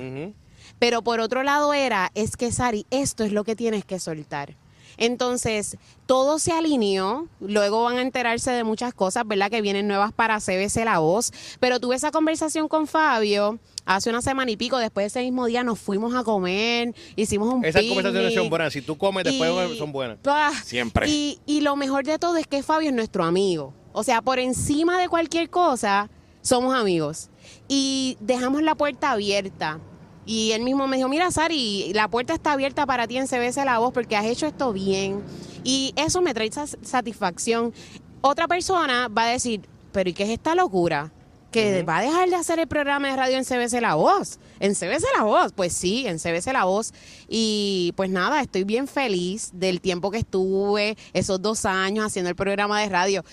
Pero 0.79 1.03
por 1.03 1.21
otro 1.21 1.43
lado 1.43 1.75
era, 1.75 2.11
es 2.15 2.37
que 2.37 2.53
Sari, 2.53 2.87
esto 2.91 3.25
es 3.25 3.33
lo 3.33 3.45
que 3.45 3.57
tienes 3.57 3.85
que 3.85 3.99
soltar. 3.99 4.57
Entonces, 4.97 5.79
todo 6.05 6.39
se 6.39 6.53
alineó, 6.53 7.27
luego 7.41 7.85
van 7.85 7.97
a 7.97 8.03
enterarse 8.03 8.51
de 8.51 8.65
muchas 8.65 8.93
cosas, 8.93 9.27
¿verdad? 9.27 9.51
Que 9.51 9.63
vienen 9.63 9.89
nuevas 9.89 10.13
para 10.13 10.39
CBC 10.41 10.85
La 10.85 10.99
Voz. 10.99 11.33
Pero 11.59 11.81
tuve 11.81 11.97
esa 11.97 12.11
conversación 12.11 12.69
con 12.69 12.87
Fabio 12.87 13.59
hace 13.87 14.11
una 14.11 14.21
semana 14.21 14.51
y 14.51 14.57
pico, 14.59 14.77
después 14.77 15.05
de 15.05 15.07
ese 15.09 15.23
mismo 15.23 15.47
día 15.47 15.65
nos 15.65 15.79
fuimos 15.79 16.15
a 16.15 16.23
comer, 16.23 16.95
hicimos 17.17 17.55
un 17.55 17.65
Esas 17.65 17.83
conversaciones 17.85 18.35
son 18.35 18.51
buenas. 18.51 18.73
Si 18.75 18.83
tú 18.83 18.99
comes 18.99 19.25
después 19.25 19.51
Y- 19.73 19.79
son 19.79 19.91
buenas. 19.91 20.19
Siempre. 20.65 21.09
Y, 21.09 21.41
y 21.47 21.63
lo 21.63 21.77
mejor 21.77 22.05
de 22.05 22.19
todo 22.19 22.37
es 22.37 22.47
que 22.47 22.63
Fabio 22.63 22.91
es 22.91 22.95
nuestro 22.95 23.25
amigo. 23.25 23.73
O 23.93 24.03
sea, 24.03 24.23
por 24.23 24.39
encima 24.39 24.99
de 24.99 25.09
cualquier 25.09 25.51
cosa, 25.51 26.09
somos 26.43 26.75
amigos. 26.75 27.31
Y 27.69 28.17
dejamos 28.21 28.63
la 28.63 28.75
puerta 28.75 29.13
abierta. 29.13 29.81
Y 30.27 30.53
él 30.53 30.63
mismo 30.63 30.87
me 30.87 30.97
dijo, 30.97 31.09
mira, 31.09 31.31
Sari, 31.31 31.93
la 31.95 32.09
puerta 32.09 32.35
está 32.35 32.53
abierta 32.53 32.87
para 32.87 33.09
ti 33.09 33.17
en 33.17 33.27
CBC 33.27 33.65
La 33.65 33.79
Voz 33.79 33.93
porque 33.93 34.17
has 34.17 34.27
hecho 34.27 34.47
esto 34.47 34.73
bien. 34.73 35.23
Y 35.65 35.93
eso 35.97 36.23
me 36.23 36.35
trae 36.35 36.51
satisfacción. 36.83 37.73
Otra 38.21 38.47
persona 38.47 39.09
va 39.09 39.25
a 39.25 39.29
decir, 39.29 39.63
pero 39.93 40.11
¿y 40.11 40.13
qué 40.13 40.25
es 40.25 40.31
esta 40.31 40.55
locura? 40.55 41.11
que 41.51 41.83
va 41.83 41.99
a 41.99 42.03
dejar 42.03 42.29
de 42.29 42.37
hacer 42.37 42.59
el 42.59 42.69
programa 42.69 43.09
de 43.09 43.17
radio 43.17 43.37
en 43.37 43.45
CBC 43.45 43.81
La 43.81 43.95
Voz. 43.95 44.39
En 44.61 44.75
CBC 44.75 45.05
La 45.17 45.25
Voz, 45.25 45.53
pues 45.53 45.73
sí, 45.73 46.07
en 46.07 46.19
CBC 46.19 46.53
La 46.53 46.65
Voz. 46.65 46.93
Y 47.29 47.93
pues 47.97 48.11
nada, 48.11 48.41
estoy 48.41 48.65
bien 48.65 48.87
feliz 48.87 49.51
del 49.53 49.81
tiempo 49.81 50.11
que 50.11 50.19
estuve, 50.19 50.97
esos 51.13 51.43
dos 51.43 51.65
años 51.65 52.07
haciendo 52.07 52.29
el 52.31 52.37
programa 52.37 52.81
de 52.81 52.89
radio. 52.89 53.25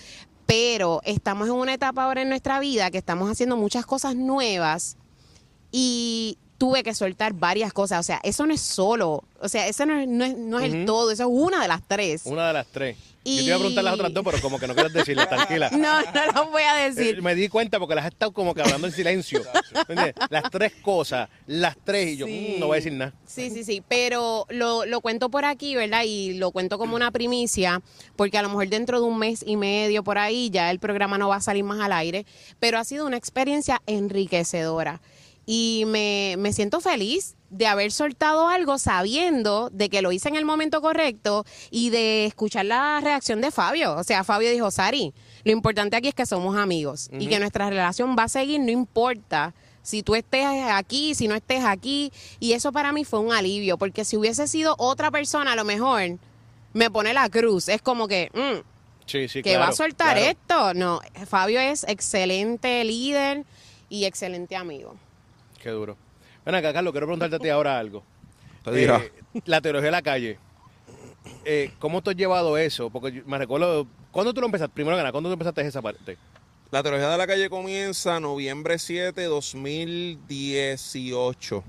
Pero 0.48 1.02
estamos 1.04 1.48
en 1.48 1.54
una 1.56 1.74
etapa 1.74 2.04
ahora 2.04 2.22
en 2.22 2.30
nuestra 2.30 2.58
vida 2.58 2.90
que 2.90 2.96
estamos 2.96 3.30
haciendo 3.30 3.58
muchas 3.58 3.84
cosas 3.84 4.16
nuevas 4.16 4.96
y 5.70 6.38
tuve 6.58 6.82
que 6.82 6.92
soltar 6.94 7.32
varias 7.32 7.72
cosas. 7.72 8.00
O 8.00 8.02
sea, 8.02 8.20
eso 8.22 8.44
no 8.46 8.52
es 8.52 8.60
solo, 8.60 9.24
o 9.40 9.48
sea, 9.48 9.66
eso 9.68 9.86
no 9.86 9.98
es, 9.98 10.08
no 10.08 10.24
es, 10.24 10.36
no 10.36 10.58
es 10.60 10.72
el 10.74 10.84
todo, 10.84 11.10
eso 11.12 11.22
es 11.22 11.28
una 11.32 11.62
de 11.62 11.68
las 11.68 11.82
tres. 11.86 12.22
Una 12.26 12.48
de 12.48 12.52
las 12.52 12.66
tres. 12.66 12.96
Yo 13.24 13.34
te 13.36 13.42
iba 13.42 13.56
a 13.56 13.58
preguntar 13.58 13.84
las 13.84 13.92
otras 13.94 14.14
dos, 14.14 14.24
pero 14.24 14.40
como 14.40 14.58
que 14.58 14.66
no 14.66 14.74
quieres 14.74 14.92
decirlas, 14.92 15.28
tranquila. 15.28 15.68
No, 15.70 16.00
no 16.00 16.32
lo 16.34 16.50
voy 16.50 16.62
a 16.62 16.86
Eh, 16.86 16.92
decir. 16.94 17.20
me 17.20 17.34
di 17.34 17.48
cuenta 17.50 17.78
porque 17.78 17.94
las 17.94 18.06
has 18.06 18.12
estado 18.12 18.32
como 18.32 18.54
que 18.54 18.62
hablando 18.62 18.86
en 18.86 18.92
silencio. 18.94 19.42
¿Entiendes? 19.74 20.14
Las 20.30 20.44
tres 20.50 20.72
cosas, 20.80 21.28
las 21.46 21.76
tres, 21.84 22.12
y 22.12 22.16
yo 22.16 22.24
Sí. 22.26 22.54
mm, 22.56 22.60
no 22.60 22.68
voy 22.68 22.76
a 22.76 22.80
decir 22.80 22.92
nada. 22.94 23.12
Sí, 23.26 23.50
sí, 23.50 23.64
sí, 23.64 23.82
pero 23.86 24.46
lo, 24.48 24.86
lo 24.86 25.02
cuento 25.02 25.28
por 25.28 25.44
aquí, 25.44 25.74
¿verdad? 25.74 26.04
Y 26.06 26.34
lo 26.34 26.52
cuento 26.52 26.78
como 26.78 26.96
una 26.96 27.10
primicia, 27.10 27.82
porque 28.16 28.38
a 28.38 28.42
lo 28.42 28.48
mejor 28.48 28.68
dentro 28.68 28.98
de 28.98 29.06
un 29.06 29.18
mes 29.18 29.44
y 29.46 29.56
medio 29.58 30.02
por 30.02 30.16
ahí 30.16 30.48
ya 30.48 30.70
el 30.70 30.78
programa 30.78 31.18
no 31.18 31.28
va 31.28 31.36
a 31.36 31.40
salir 31.42 31.64
más 31.64 31.80
al 31.80 31.92
aire, 31.92 32.24
pero 32.60 32.78
ha 32.78 32.84
sido 32.84 33.04
una 33.06 33.18
experiencia 33.18 33.82
enriquecedora. 33.86 35.00
Y 35.50 35.84
me, 35.86 36.34
me 36.36 36.52
siento 36.52 36.82
feliz 36.82 37.34
de 37.48 37.66
haber 37.66 37.90
soltado 37.90 38.48
algo 38.48 38.76
sabiendo 38.76 39.70
de 39.70 39.88
que 39.88 40.02
lo 40.02 40.12
hice 40.12 40.28
en 40.28 40.36
el 40.36 40.44
momento 40.44 40.82
correcto 40.82 41.46
y 41.70 41.88
de 41.88 42.26
escuchar 42.26 42.66
la 42.66 43.00
reacción 43.00 43.40
de 43.40 43.50
Fabio. 43.50 43.96
O 43.96 44.04
sea, 44.04 44.24
Fabio 44.24 44.50
dijo, 44.50 44.70
Sari, 44.70 45.14
lo 45.44 45.52
importante 45.52 45.96
aquí 45.96 46.08
es 46.08 46.14
que 46.14 46.26
somos 46.26 46.54
amigos 46.58 47.08
y 47.18 47.28
que 47.28 47.38
nuestra 47.38 47.70
relación 47.70 48.14
va 48.14 48.24
a 48.24 48.28
seguir, 48.28 48.60
no 48.60 48.70
importa 48.70 49.54
si 49.80 50.02
tú 50.02 50.14
estés 50.16 50.44
aquí, 50.44 51.14
si 51.14 51.28
no 51.28 51.34
estés 51.34 51.64
aquí. 51.64 52.12
Y 52.40 52.52
eso 52.52 52.70
para 52.70 52.92
mí 52.92 53.06
fue 53.06 53.20
un 53.20 53.32
alivio, 53.32 53.78
porque 53.78 54.04
si 54.04 54.18
hubiese 54.18 54.46
sido 54.48 54.74
otra 54.76 55.10
persona, 55.10 55.52
a 55.52 55.56
lo 55.56 55.64
mejor 55.64 56.18
me 56.74 56.90
pone 56.90 57.14
la 57.14 57.30
cruz. 57.30 57.70
Es 57.70 57.80
como 57.80 58.06
que, 58.06 58.30
mm, 58.34 58.68
Sí, 59.06 59.26
sí, 59.28 59.42
que 59.42 59.52
claro, 59.52 59.60
va 59.60 59.68
a 59.68 59.72
soltar 59.72 60.18
claro. 60.18 60.30
esto. 60.30 60.74
No, 60.74 61.00
Fabio 61.26 61.58
es 61.58 61.84
excelente 61.88 62.84
líder 62.84 63.46
y 63.88 64.04
excelente 64.04 64.54
amigo. 64.54 64.94
Qué 65.68 65.74
duro. 65.74 65.98
Ven 66.46 66.54
acá, 66.54 66.72
Carlos, 66.72 66.92
quiero 66.92 67.06
preguntarte 67.06 67.36
a 67.36 67.38
ti 67.38 67.50
ahora 67.50 67.78
algo. 67.78 68.02
Te. 68.64 68.84
Eh, 68.84 69.12
la 69.44 69.60
teología 69.60 69.88
de 69.88 69.90
la 69.90 70.00
calle. 70.00 70.38
Eh, 71.44 71.72
¿Cómo 71.78 72.00
tú 72.00 72.08
has 72.08 72.16
llevado 72.16 72.56
eso? 72.56 72.88
Porque 72.88 73.22
me 73.26 73.36
recuerdo, 73.36 73.86
¿cuándo 74.10 74.32
tú 74.32 74.40
lo 74.40 74.46
empezaste? 74.46 74.72
Primero 74.72 74.96
que 74.96 75.02
nada, 75.02 75.12
¿cuándo 75.12 75.28
tú 75.28 75.34
empezaste 75.34 75.60
esa 75.66 75.82
parte? 75.82 76.16
La 76.70 76.82
teología 76.82 77.10
de 77.10 77.18
la 77.18 77.26
calle 77.26 77.50
comienza 77.50 78.18
noviembre 78.18 78.78
7, 78.78 79.24
2018. 79.24 81.64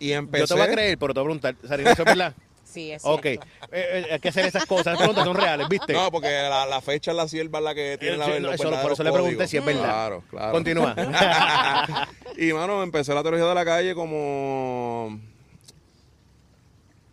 Y 0.00 0.10
empecé... 0.10 0.42
Yo 0.42 0.48
te 0.48 0.54
voy 0.54 0.62
a 0.64 0.72
creer, 0.72 0.98
pero 0.98 1.14
te 1.14 1.20
voy 1.20 1.26
a 1.26 1.28
preguntar, 1.38 1.54
Sarina, 1.68 1.92
¿eso 1.92 2.02
es 2.02 2.06
verdad? 2.06 2.34
Sí, 2.68 2.92
es 2.92 3.00
ok, 3.02 3.22
cierto. 3.22 3.46
Eh, 3.72 3.72
eh, 3.72 4.06
hay 4.12 4.18
que 4.20 4.28
hacer 4.28 4.44
esas 4.44 4.66
cosas, 4.66 4.88
las 4.88 4.96
preguntas 4.98 5.24
son 5.24 5.34
reales, 5.34 5.66
¿viste? 5.70 5.94
No, 5.94 6.10
porque 6.10 6.28
la, 6.28 6.66
la 6.66 6.82
fecha 6.82 7.12
es 7.12 7.16
la 7.16 7.26
sierva 7.26 7.62
la 7.62 7.74
que 7.74 7.96
tiene 7.98 8.18
la 8.18 8.26
eso- 8.52 8.70
por 8.82 8.92
eso 8.92 9.02
le 9.02 9.10
pregunté 9.10 9.48
si 9.48 9.56
es 9.56 9.64
verdad. 9.64 9.84
Claro, 9.84 10.22
claro. 10.28 10.52
Continúa. 10.52 10.94
y 12.38 12.52
mano, 12.52 12.84
empecé 12.84 13.12
la 13.12 13.22
teología 13.22 13.46
de 13.46 13.54
la 13.56 13.64
calle 13.64 13.96
como 13.96 15.18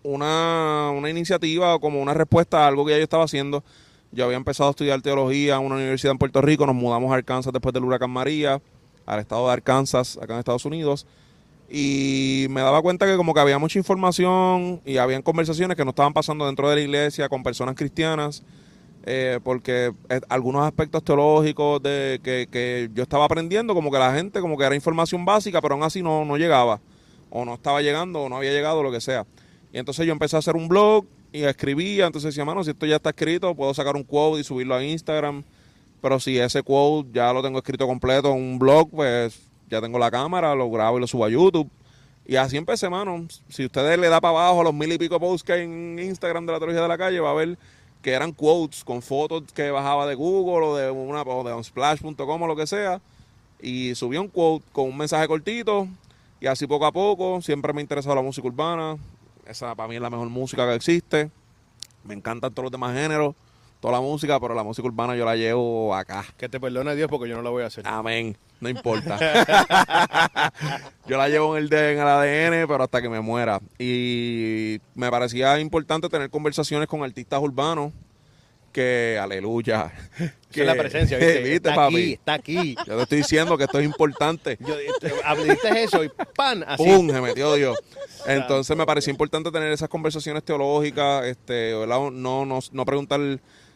una, 0.04 0.92
una 0.92 1.10
iniciativa, 1.10 1.80
como 1.80 2.00
una 2.00 2.14
respuesta 2.14 2.64
a 2.64 2.68
algo 2.68 2.86
que 2.86 2.92
ya 2.92 2.98
yo 2.98 3.04
estaba 3.04 3.24
haciendo. 3.24 3.64
Yo 4.12 4.26
había 4.26 4.38
empezado 4.38 4.70
a 4.70 4.72
estudiar 4.72 5.02
teología 5.02 5.56
en 5.56 5.64
una 5.64 5.76
universidad 5.78 6.12
en 6.12 6.20
Puerto 6.20 6.44
Rico, 6.44 6.68
nos 6.68 6.76
mudamos 6.76 7.12
a 7.12 7.16
Arkansas 7.16 7.52
después 7.52 7.74
del 7.74 7.86
huracán 7.86 8.12
María, 8.12 8.62
al 9.08 9.20
estado 9.20 9.48
de 9.48 9.54
Arkansas, 9.54 10.20
acá 10.22 10.34
en 10.34 10.40
Estados 10.40 10.64
Unidos. 10.64 11.08
Y 11.72 12.46
me 12.52 12.62
daba 12.62 12.84
cuenta 12.84 13.08
que 13.08 13.18
como 13.18 13.34
que 13.34 13.40
había 13.40 13.58
mucha 13.58 13.80
información 13.80 14.80
y 14.86 14.98
habían 14.98 15.24
conversaciones 15.24 15.76
que 15.76 15.84
no 15.84 15.90
estaban 15.90 16.14
pasando 16.14 16.46
dentro 16.46 16.70
de 16.70 16.76
la 16.76 16.82
iglesia 16.84 17.30
con 17.30 17.42
personas 17.42 17.74
cristianas 17.74 18.44
eh, 19.08 19.40
porque 19.44 19.94
eh, 20.10 20.22
algunos 20.30 20.66
aspectos 20.66 21.04
teológicos 21.04 21.82
de 21.84 22.20
que, 22.24 22.48
que 22.52 22.90
yo 22.94 23.04
estaba 23.04 23.26
aprendiendo, 23.26 23.76
como 23.76 23.92
que 23.92 24.00
la 24.00 24.14
gente, 24.16 24.42
como 24.42 24.58
que 24.58 24.64
era 24.64 24.74
información 24.74 25.26
básica, 25.26 25.62
pero 25.62 25.76
aún 25.76 25.84
así 25.84 26.02
no, 26.02 26.26
no 26.26 26.38
llegaba, 26.38 26.80
o 27.30 27.46
no 27.46 27.54
estaba 27.54 27.84
llegando, 27.84 28.22
o 28.22 28.30
no 28.30 28.38
había 28.38 28.52
llegado, 28.52 28.82
lo 28.82 28.92
que 28.92 29.00
sea. 29.02 29.26
Y 29.72 29.78
entonces 29.78 30.08
yo 30.08 30.12
empecé 30.12 30.36
a 30.36 30.40
hacer 30.40 30.56
un 30.56 30.68
blog 30.68 31.06
y 31.32 31.44
escribía, 31.44 32.08
entonces 32.08 32.34
decía, 32.34 32.46
mano, 32.46 32.64
si 32.64 32.72
esto 32.72 32.88
ya 32.88 32.96
está 32.96 33.12
escrito, 33.12 33.54
puedo 33.54 33.74
sacar 33.76 33.96
un 33.96 34.04
quote 34.04 34.42
y 34.42 34.44
subirlo 34.44 34.74
a 34.74 34.84
Instagram, 34.84 35.44
pero 36.02 36.20
si 36.20 36.40
ese 36.40 36.64
quote 36.64 37.10
ya 37.14 37.32
lo 37.32 37.44
tengo 37.44 37.60
escrito 37.60 37.86
completo 37.86 38.32
en 38.32 38.42
un 38.42 38.58
blog, 38.58 38.90
pues 38.90 39.40
ya 39.70 39.82
tengo 39.82 40.00
la 40.00 40.10
cámara, 40.10 40.56
lo 40.56 40.72
grabo 40.72 40.98
y 40.98 41.02
lo 41.02 41.08
subo 41.08 41.26
a 41.26 41.30
YouTube. 41.30 41.70
Y 42.28 42.38
así 42.38 42.58
empecé, 42.58 42.90
mano. 42.90 43.28
Si 43.50 43.66
ustedes 43.66 44.00
le 44.00 44.10
da 44.10 44.20
para 44.20 44.40
abajo 44.40 44.64
los 44.64 44.74
mil 44.74 44.92
y 44.92 44.98
pico 44.98 45.20
posts 45.20 45.44
que 45.44 45.54
hay 45.54 45.62
en 45.62 46.00
Instagram 46.00 46.48
de 46.48 46.54
la 46.54 46.58
teología 46.58 46.82
de 46.82 46.88
la 46.88 46.98
calle, 46.98 47.20
va 47.20 47.30
a 47.30 47.36
ver 47.36 47.58
que 48.06 48.12
eran 48.12 48.34
quotes 48.34 48.84
con 48.84 49.02
fotos 49.02 49.52
que 49.52 49.72
bajaba 49.72 50.06
de 50.06 50.14
Google 50.14 50.64
o 50.64 50.76
de 50.76 50.92
una 50.92 51.24
o 51.24 51.44
de 51.44 51.56
unsplash.com 51.56 52.40
o 52.40 52.48
lo 52.48 52.56
que 52.56 52.68
sea. 52.68 53.02
Y 53.60 53.96
subí 53.96 54.18
un 54.18 54.28
quote 54.28 54.64
con 54.74 54.90
un 54.90 54.96
mensaje 54.96 55.28
cortito. 55.28 55.88
Y 56.40 56.46
así 56.46 56.68
poco 56.68 56.86
a 56.86 56.92
poco, 56.92 57.42
siempre 57.42 57.74
me 57.74 57.80
ha 57.80 57.82
interesado 57.82 58.16
la 58.16 58.22
música 58.22 58.48
urbana. 58.48 58.98
Esa 59.48 59.74
para 59.74 59.90
mí 59.90 59.96
es 59.96 60.02
la 60.04 60.12
mejor 60.12 60.30
música 60.30 60.68
que 60.68 60.76
existe. 60.76 61.32
Me 62.04 62.14
encantan 62.14 62.54
todos 62.54 62.66
los 62.66 62.72
demás 62.72 62.94
géneros, 62.94 63.34
toda 63.86 64.00
la 64.00 64.02
música, 64.02 64.40
pero 64.40 64.56
la 64.56 64.64
música 64.64 64.88
urbana 64.88 65.16
yo 65.16 65.26
la 65.26 65.36
llevo 65.36 65.94
acá. 65.94 66.26
que 66.38 66.50
te 66.50 66.60
perdone 66.60 66.96
Dios 66.96 67.08
porque 67.08 67.30
yo 67.30 67.36
no 67.36 67.44
lo 67.44 67.52
voy 67.52 67.62
a 67.62 67.68
hacer. 67.68 67.88
Amén. 67.88 68.36
No 68.60 68.68
importa. 68.68 69.20
Yo 71.08 71.18
la 71.18 71.30
llevo 71.30 71.56
en 71.56 71.66
el, 71.66 71.74
en 71.74 72.00
el 72.00 72.08
ADN, 72.08 72.68
pero 72.68 72.84
hasta 72.84 73.00
que 73.00 73.10
me 73.10 73.20
muera. 73.20 73.60
Y 73.78 74.80
me 74.96 75.12
parecía 75.12 75.60
importante 75.60 76.10
tener 76.10 76.32
conversaciones 76.32 76.88
con 76.88 77.04
artistas 77.04 77.40
urbanos 77.40 77.94
que, 78.72 79.20
aleluya. 79.22 79.92
Es 80.56 80.66
la 80.66 80.74
presencia, 80.74 81.18
¿viste? 81.18 81.40
¿Viste, 81.40 81.56
está 81.56 81.76
papi? 81.76 81.96
aquí, 81.96 82.14
está 82.14 82.34
aquí. 82.34 82.76
Yo 82.88 82.96
te 82.96 83.04
estoy 83.04 83.18
diciendo 83.18 83.58
que 83.58 83.66
esto 83.66 83.78
es 83.78 83.86
importante. 83.86 84.58
Yo, 84.62 84.74
te- 85.02 85.12
abriste 85.26 85.84
eso 85.84 86.02
y 86.02 86.10
¡pan! 86.34 86.64
Así. 86.66 86.82
¡Pum! 86.82 87.10
Se 87.12 87.20
metió 87.20 87.54
Dios. 87.56 87.78
Entonces 88.26 88.76
me 88.78 88.86
pareció 88.86 89.12
importante 89.12 89.52
tener 89.52 89.72
esas 89.74 89.90
conversaciones 89.90 90.44
teológicas, 90.44 91.26
este, 91.26 91.76
¿verdad? 91.76 92.10
No, 92.10 92.46
no, 92.46 92.60
no 92.72 92.86
preguntar 92.86 93.20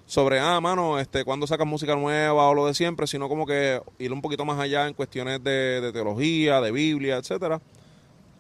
sobre, 0.09 0.39
ah, 0.39 0.59
mano, 0.59 0.97
este, 0.97 1.23
cuándo 1.23 1.45
sacas 1.45 1.67
música 1.67 1.95
nueva 1.95 2.49
o 2.49 2.55
lo 2.55 2.65
de 2.65 2.73
siempre, 2.73 3.05
sino 3.05 3.29
como 3.29 3.45
que 3.45 3.79
ir 3.99 4.11
un 4.11 4.23
poquito 4.23 4.43
más 4.43 4.59
allá 4.59 4.87
en 4.87 4.95
cuestiones 4.95 5.43
de, 5.43 5.91
teología, 5.93 6.59
de 6.61 6.71
Biblia, 6.71 7.17
etcétera. 7.17 7.61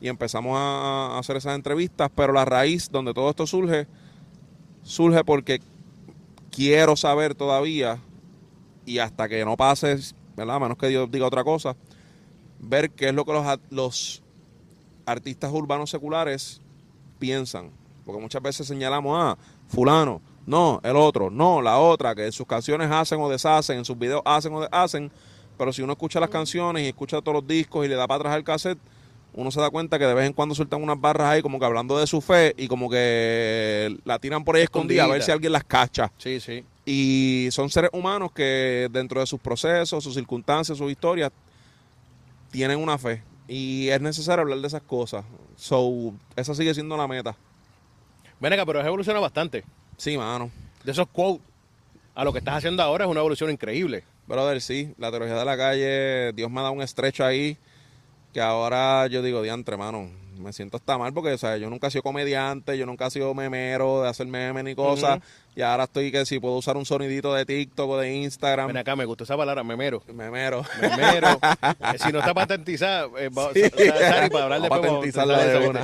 Y 0.01 0.07
empezamos 0.07 0.57
a, 0.57 1.19
hacer 1.19 1.37
esas 1.37 1.53
entrevistas, 1.53 2.09
pero 2.15 2.33
la 2.33 2.43
raíz 2.43 2.89
donde 2.89 3.13
todo 3.13 3.29
esto 3.29 3.45
surge, 3.45 3.85
surge 4.81 5.23
porque 5.23 5.61
quiero 6.49 6.95
saber 6.95 7.35
todavía, 7.35 7.99
y 8.87 8.97
hasta 8.97 9.29
que 9.29 9.45
no 9.45 9.55
pase, 9.55 9.95
¿verdad? 10.35 10.55
A 10.55 10.59
menos 10.59 10.75
que 10.75 10.87
Dios 10.87 11.11
diga 11.11 11.27
otra 11.27 11.43
cosa, 11.43 11.75
ver 12.57 12.89
qué 12.89 13.09
es 13.09 13.13
lo 13.13 13.25
que 13.25 13.33
los, 13.33 13.59
los 13.69 14.23
artistas 15.05 15.51
urbanos 15.53 15.91
seculares 15.91 16.61
piensan. 17.19 17.69
Porque 18.07 18.19
muchas 18.19 18.41
veces 18.41 18.65
señalamos, 18.65 19.15
ah, 19.21 19.37
fulano, 19.67 20.19
no, 20.49 20.81
el 20.83 20.95
otro, 20.95 21.29
no, 21.29 21.61
la 21.61 21.77
otra, 21.77 22.15
que 22.15 22.25
en 22.25 22.31
sus 22.31 22.47
canciones 22.47 22.89
hacen 22.89 23.21
o 23.21 23.29
deshacen, 23.29 23.77
en 23.77 23.85
sus 23.85 23.95
videos 23.95 24.23
hacen 24.25 24.51
o 24.51 24.61
deshacen, 24.61 25.11
pero 25.59 25.71
si 25.71 25.83
uno 25.83 25.93
escucha 25.93 26.19
las 26.19 26.31
canciones 26.31 26.81
y 26.81 26.87
escucha 26.87 27.21
todos 27.21 27.35
los 27.35 27.47
discos 27.47 27.85
y 27.85 27.87
le 27.87 27.93
da 27.93 28.07
para 28.07 28.21
atrás 28.21 28.35
el 28.35 28.43
cassette, 28.43 28.79
uno 29.33 29.51
se 29.51 29.61
da 29.61 29.69
cuenta 29.69 29.99
que 29.99 30.07
de 30.07 30.13
vez 30.15 30.25
en 30.25 30.33
cuando 30.33 30.55
sueltan 30.55 30.81
unas 30.81 30.99
barras 30.99 31.27
ahí 31.27 31.43
como 31.43 31.59
que 31.59 31.65
hablando 31.65 31.99
de 31.99 32.07
su 32.07 32.19
fe 32.19 32.55
y 32.57 32.67
como 32.67 32.89
que 32.89 33.95
la 34.05 34.17
tiran 34.17 34.43
por 34.43 34.55
ahí 34.55 34.63
escondida 34.63 35.03
a 35.03 35.07
ver 35.07 35.21
si 35.21 35.29
alguien 35.29 35.51
las 35.51 35.63
cacha. 35.63 36.11
Sí, 36.17 36.39
sí. 36.39 36.65
Y 36.83 37.49
son 37.51 37.69
seres 37.69 37.91
humanos 37.93 38.31
que 38.31 38.89
dentro 38.91 39.19
de 39.19 39.27
sus 39.27 39.39
procesos, 39.39 40.03
sus 40.03 40.15
circunstancias, 40.15 40.79
sus 40.79 40.89
historias, 40.89 41.31
tienen 42.49 42.79
una 42.79 42.97
fe. 42.97 43.21
Y 43.47 43.89
es 43.89 44.01
necesario 44.01 44.41
hablar 44.41 44.57
de 44.57 44.67
esas 44.67 44.81
cosas. 44.81 45.23
So, 45.55 46.11
esa 46.35 46.55
sigue 46.55 46.73
siendo 46.73 46.97
la 46.97 47.07
meta. 47.07 47.35
Ven 48.39 48.53
acá, 48.53 48.65
pero 48.65 48.79
has 48.79 48.87
evolucionado 48.87 49.21
bastante. 49.21 49.63
Sí, 49.99 50.17
mano. 50.17 50.49
De 50.85 50.93
esos 50.93 51.07
quotes 51.09 51.41
a 52.15 52.23
lo 52.23 52.31
que 52.31 52.39
estás 52.39 52.55
haciendo 52.55 52.81
ahora 52.81 53.03
es 53.03 53.11
una 53.11 53.19
evolución 53.19 53.51
increíble. 53.51 54.05
Brother, 54.27 54.61
sí, 54.61 54.93
la 54.97 55.11
teología 55.11 55.35
de 55.35 55.43
la 55.43 55.57
calle, 55.57 56.31
Dios 56.33 56.49
me 56.49 56.61
da 56.61 56.69
un 56.71 56.81
estrecho 56.81 57.25
ahí 57.25 57.57
que 58.33 58.39
ahora 58.39 59.07
yo 59.07 59.21
digo, 59.21 59.41
diantre, 59.41 59.75
mano, 59.75 60.09
me 60.39 60.53
siento 60.53 60.77
hasta 60.77 60.97
mal 60.97 61.13
porque, 61.13 61.33
o 61.33 61.37
sea, 61.37 61.57
yo 61.57 61.69
nunca 61.69 61.87
he 61.87 61.91
sido 61.91 62.03
comediante, 62.03 62.77
yo 62.77 62.85
nunca 62.85 63.07
he 63.07 63.11
sido 63.11 63.33
memero 63.33 64.01
de 64.03 64.09
hacer 64.09 64.27
memes 64.27 64.63
ni 64.63 64.75
cosas, 64.75 65.19
y 65.55 65.61
ahora 65.61 65.83
estoy 65.85 66.11
que 66.11 66.25
si 66.25 66.39
puedo 66.39 66.55
usar 66.55 66.77
un 66.77 66.85
sonidito 66.85 67.33
de 67.33 67.45
TikTok 67.45 67.89
o 67.89 67.97
de 67.97 68.13
Instagram, 68.15 68.67
Ven 68.67 68.77
acá, 68.77 68.95
me 68.95 69.05
gustó 69.05 69.23
esa 69.25 69.35
palabra, 69.37 69.63
memero. 69.63 70.01
memero. 70.13 70.63
Memero. 70.81 71.39
Eh, 71.93 71.97
si 71.97 72.11
no 72.11 72.19
está 72.19 72.33
patentizada, 72.33 73.07
eh, 73.17 73.29
va- 73.29 73.51
Sí. 73.53 73.61
Para 74.31 74.43
hablar 74.43 74.61
después, 74.61 74.81
patentizarla 74.81 75.43
de 75.43 75.59
¿viste? 75.59 75.79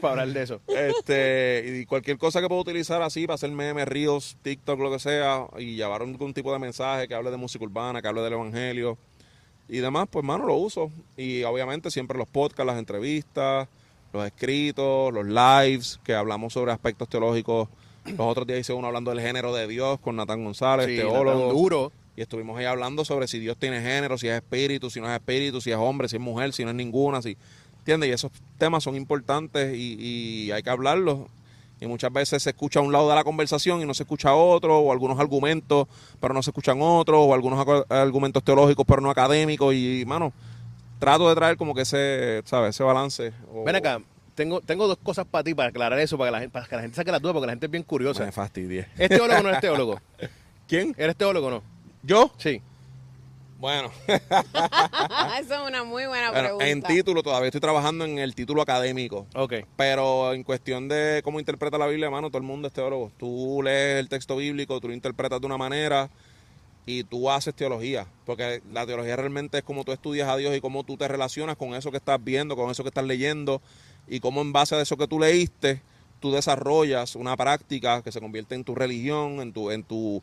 para 0.00 0.10
hablar 0.12 0.28
de 0.28 0.42
eso. 0.42 0.60
este 0.68 1.80
y 1.82 1.86
cualquier 1.86 2.18
cosa 2.18 2.40
que 2.40 2.48
pueda 2.48 2.60
utilizar 2.60 3.00
así 3.02 3.26
para 3.26 3.34
hacer 3.36 3.50
memes, 3.50 3.86
ríos, 3.86 4.36
TikTok, 4.42 4.78
lo 4.80 4.90
que 4.90 4.98
sea, 4.98 5.46
y 5.58 5.76
llevar 5.76 6.02
algún 6.02 6.34
tipo 6.34 6.52
de 6.52 6.58
mensaje 6.58 7.06
que 7.08 7.14
hable 7.14 7.30
de 7.30 7.36
música 7.36 7.64
urbana, 7.64 8.02
que 8.02 8.08
hable 8.08 8.22
del 8.22 8.32
evangelio 8.34 8.98
y 9.70 9.78
demás, 9.78 10.08
pues 10.10 10.24
mano, 10.24 10.46
lo 10.46 10.56
uso. 10.56 10.90
Y 11.16 11.42
obviamente 11.44 11.90
siempre 11.90 12.18
los 12.18 12.28
podcasts, 12.28 12.66
las 12.66 12.78
entrevistas, 12.78 13.68
los 14.12 14.26
escritos, 14.26 15.12
los 15.12 15.26
lives, 15.26 16.00
que 16.04 16.14
hablamos 16.14 16.52
sobre 16.52 16.72
aspectos 16.72 17.08
teológicos. 17.08 17.68
Los 18.04 18.20
otros 18.20 18.46
días 18.46 18.60
hice 18.60 18.72
uno 18.72 18.88
hablando 18.88 19.10
del 19.12 19.20
género 19.20 19.54
de 19.54 19.68
Dios 19.68 20.00
con 20.00 20.16
Natán 20.16 20.42
González, 20.42 20.86
Sí, 20.86 20.96
teólogo. 20.96 21.24
Natán 21.24 21.48
duro. 21.50 21.92
Y 22.16 22.22
estuvimos 22.22 22.58
ahí 22.58 22.64
hablando 22.64 23.04
sobre 23.04 23.28
si 23.28 23.38
Dios 23.38 23.56
tiene 23.56 23.80
género, 23.80 24.18
si 24.18 24.28
es 24.28 24.34
espíritu, 24.34 24.90
si 24.90 25.00
no 25.00 25.06
es 25.08 25.14
espíritu, 25.14 25.60
si 25.60 25.70
es 25.70 25.76
hombre, 25.76 26.08
si 26.08 26.16
es 26.16 26.22
mujer, 26.22 26.52
si 26.52 26.64
no 26.64 26.70
es 26.70 26.76
ninguna, 26.76 27.22
si 27.22 27.36
¿entiendes? 27.78 28.10
Y 28.10 28.12
esos 28.12 28.32
temas 28.58 28.82
son 28.82 28.96
importantes 28.96 29.74
y, 29.76 29.96
y 29.98 30.50
hay 30.50 30.62
que 30.62 30.70
hablarlos. 30.70 31.20
Y 31.80 31.86
muchas 31.86 32.12
veces 32.12 32.42
se 32.42 32.50
escucha 32.50 32.80
un 32.80 32.92
lado 32.92 33.08
de 33.08 33.14
la 33.14 33.24
conversación 33.24 33.80
y 33.80 33.86
no 33.86 33.94
se 33.94 34.02
escucha 34.02 34.34
otro, 34.34 34.78
o 34.80 34.92
algunos 34.92 35.18
argumentos, 35.18 35.88
pero 36.20 36.34
no 36.34 36.42
se 36.42 36.50
escuchan 36.50 36.78
otros, 36.82 37.18
o 37.20 37.32
algunos 37.34 37.64
argumentos 37.88 38.42
teológicos, 38.44 38.84
pero 38.86 39.00
no 39.00 39.10
académicos. 39.10 39.74
Y, 39.74 40.04
mano, 40.06 40.32
trato 40.98 41.28
de 41.28 41.34
traer 41.34 41.56
como 41.56 41.74
que 41.74 41.82
ese, 41.82 42.42
¿sabes? 42.44 42.76
Ese 42.76 42.82
balance. 42.84 43.32
o- 43.52 43.64
Ven 43.64 43.76
acá, 43.76 44.00
tengo, 44.34 44.60
tengo 44.60 44.86
dos 44.86 44.98
cosas 45.02 45.26
para 45.26 45.42
ti, 45.44 45.54
para 45.54 45.70
aclarar 45.70 45.98
eso, 46.00 46.18
para 46.18 46.28
que, 46.28 46.32
la 46.32 46.40
gente, 46.40 46.52
para 46.52 46.66
que 46.66 46.76
la 46.76 46.82
gente 46.82 46.96
saque 46.96 47.10
las 47.12 47.22
dudas, 47.22 47.32
porque 47.34 47.46
la 47.46 47.52
gente 47.52 47.66
es 47.66 47.72
bien 47.72 47.82
curiosa. 47.84 48.24
Me 48.26 48.32
fastidié. 48.32 48.86
¿Es 48.98 49.08
teólogo 49.08 49.40
o 49.40 49.42
no 49.42 49.48
eres 49.48 49.60
teólogo? 49.62 50.00
¿Quién? 50.68 50.94
¿Eres 50.98 51.16
teólogo 51.16 51.46
o 51.46 51.50
no? 51.50 51.62
¿Yo? 52.02 52.30
Sí. 52.36 52.60
Bueno, 53.60 53.90
Eso 54.08 55.54
es 55.54 55.60
una 55.68 55.84
muy 55.84 56.06
buena 56.06 56.30
bueno, 56.30 56.44
pregunta. 56.44 56.68
en 56.68 56.82
título 56.82 57.22
todavía 57.22 57.48
estoy 57.48 57.60
trabajando 57.60 58.06
en 58.06 58.18
el 58.18 58.34
título 58.34 58.62
académico. 58.62 59.26
Ok. 59.34 59.52
Pero 59.76 60.32
en 60.32 60.42
cuestión 60.44 60.88
de 60.88 61.20
cómo 61.22 61.38
interpreta 61.40 61.76
la 61.76 61.86
Biblia, 61.86 62.06
hermano, 62.06 62.28
todo 62.30 62.38
el 62.38 62.44
mundo 62.44 62.68
es 62.68 62.74
teólogo. 62.74 63.12
Tú 63.18 63.60
lees 63.62 64.00
el 64.00 64.08
texto 64.08 64.36
bíblico, 64.36 64.80
tú 64.80 64.88
lo 64.88 64.94
interpretas 64.94 65.40
de 65.42 65.46
una 65.46 65.58
manera 65.58 66.08
y 66.86 67.04
tú 67.04 67.30
haces 67.30 67.54
teología. 67.54 68.06
Porque 68.24 68.62
la 68.72 68.86
teología 68.86 69.16
realmente 69.16 69.58
es 69.58 69.64
como 69.64 69.84
tú 69.84 69.92
estudias 69.92 70.28
a 70.30 70.38
Dios 70.38 70.56
y 70.56 70.60
cómo 70.62 70.82
tú 70.84 70.96
te 70.96 71.06
relacionas 71.06 71.56
con 71.56 71.74
eso 71.74 71.90
que 71.90 71.98
estás 71.98 72.22
viendo, 72.24 72.56
con 72.56 72.70
eso 72.70 72.82
que 72.82 72.88
estás 72.88 73.04
leyendo 73.04 73.60
y 74.08 74.20
cómo 74.20 74.40
en 74.40 74.54
base 74.54 74.74
a 74.74 74.80
eso 74.80 74.96
que 74.96 75.06
tú 75.06 75.20
leíste, 75.20 75.82
tú 76.18 76.32
desarrollas 76.32 77.14
una 77.14 77.36
práctica 77.36 78.00
que 78.02 78.10
se 78.10 78.20
convierte 78.20 78.54
en 78.54 78.64
tu 78.64 78.74
religión, 78.74 79.40
en 79.42 79.52
tu, 79.52 79.70
en 79.70 79.84
tu, 79.84 80.22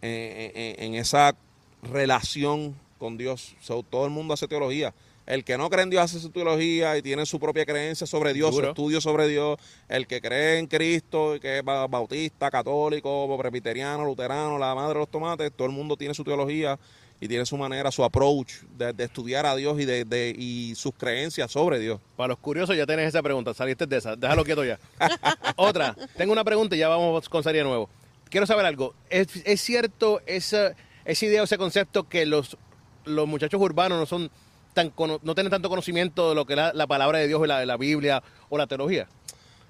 en, 0.00 0.52
en- 0.54 0.82
en 0.82 0.94
esa 0.94 1.34
relación 1.82 2.74
con 2.98 3.16
Dios. 3.16 3.54
So, 3.60 3.82
todo 3.82 4.04
el 4.04 4.10
mundo 4.10 4.34
hace 4.34 4.48
teología. 4.48 4.94
El 5.26 5.44
que 5.44 5.58
no 5.58 5.68
cree 5.68 5.82
en 5.82 5.90
Dios 5.90 6.02
hace 6.02 6.20
su 6.20 6.30
teología 6.30 6.96
y 6.96 7.02
tiene 7.02 7.26
su 7.26 7.38
propia 7.38 7.66
creencia 7.66 8.06
sobre 8.06 8.32
Dios, 8.32 8.54
su 8.54 8.60
estudio 8.70 9.00
sobre 9.02 9.28
Dios. 9.28 9.58
El 9.88 10.06
que 10.06 10.22
cree 10.22 10.58
en 10.58 10.66
Cristo 10.66 11.36
y 11.36 11.40
que 11.40 11.58
es 11.58 11.64
ba- 11.64 11.86
bautista, 11.86 12.50
católico, 12.50 13.36
presbiteriano, 13.38 14.06
luterano, 14.06 14.58
la 14.58 14.74
madre 14.74 14.94
de 14.94 15.00
los 15.00 15.10
tomates, 15.10 15.52
todo 15.54 15.66
el 15.68 15.74
mundo 15.74 15.96
tiene 15.98 16.14
su 16.14 16.24
teología 16.24 16.78
y 17.20 17.28
tiene 17.28 17.44
su 17.44 17.58
manera, 17.58 17.90
su 17.90 18.04
approach 18.04 18.52
de, 18.78 18.92
de 18.94 19.04
estudiar 19.04 19.44
a 19.44 19.54
Dios 19.54 19.78
y, 19.78 19.84
de, 19.84 20.04
de- 20.06 20.34
y 20.38 20.74
sus 20.76 20.94
creencias 20.94 21.50
sobre 21.52 21.78
Dios. 21.78 22.00
Para 22.16 22.28
los 22.28 22.38
curiosos 22.38 22.74
ya 22.74 22.86
tienes 22.86 23.08
esa 23.08 23.22
pregunta, 23.22 23.52
saliste 23.52 23.86
de 23.86 23.98
esa, 23.98 24.16
déjalo 24.16 24.44
quieto 24.44 24.64
ya. 24.64 24.78
Otra, 25.56 25.94
tengo 26.16 26.32
una 26.32 26.44
pregunta 26.44 26.74
y 26.74 26.78
ya 26.78 26.88
vamos 26.88 27.28
con 27.28 27.42
Sari 27.42 27.58
de 27.58 27.64
nuevo. 27.64 27.90
Quiero 28.30 28.46
saber 28.46 28.64
algo, 28.64 28.94
¿es, 29.10 29.28
es 29.44 29.60
cierto 29.60 30.20
esa, 30.26 30.74
esa 31.08 31.26
idea 31.26 31.40
o 31.40 31.44
ese 31.44 31.58
concepto 31.58 32.08
que 32.08 32.24
los, 32.26 32.56
los 33.04 33.26
muchachos 33.26 33.60
urbanos 33.60 33.98
no 33.98 34.06
son 34.06 34.30
tan 34.74 34.90
cono- 34.90 35.18
no 35.22 35.34
tienen 35.34 35.50
tanto 35.50 35.68
conocimiento 35.68 36.28
de 36.28 36.34
lo 36.36 36.44
que 36.46 36.52
es 36.52 36.56
la, 36.58 36.72
la 36.72 36.86
palabra 36.86 37.18
de 37.18 37.26
Dios 37.26 37.40
o 37.40 37.46
la, 37.46 37.64
la 37.66 37.76
Biblia 37.76 38.22
o 38.48 38.56
la 38.58 38.66
teología? 38.66 39.08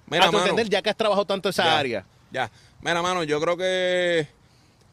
Mira, 0.07 0.25
a 0.25 0.27
tu 0.27 0.33
mano, 0.33 0.45
entender, 0.45 0.69
ya 0.69 0.83
que 0.83 0.91
has 0.91 0.97
trabajado 0.97 1.25
tanto 1.25 1.49
esa 1.49 1.65
Ya, 1.65 1.79
área. 1.79 2.07
Ya. 2.31 2.51
Mira, 2.83 3.01
mano, 3.03 3.23
yo 3.23 3.41
creo 3.41 3.57
que 3.57 4.29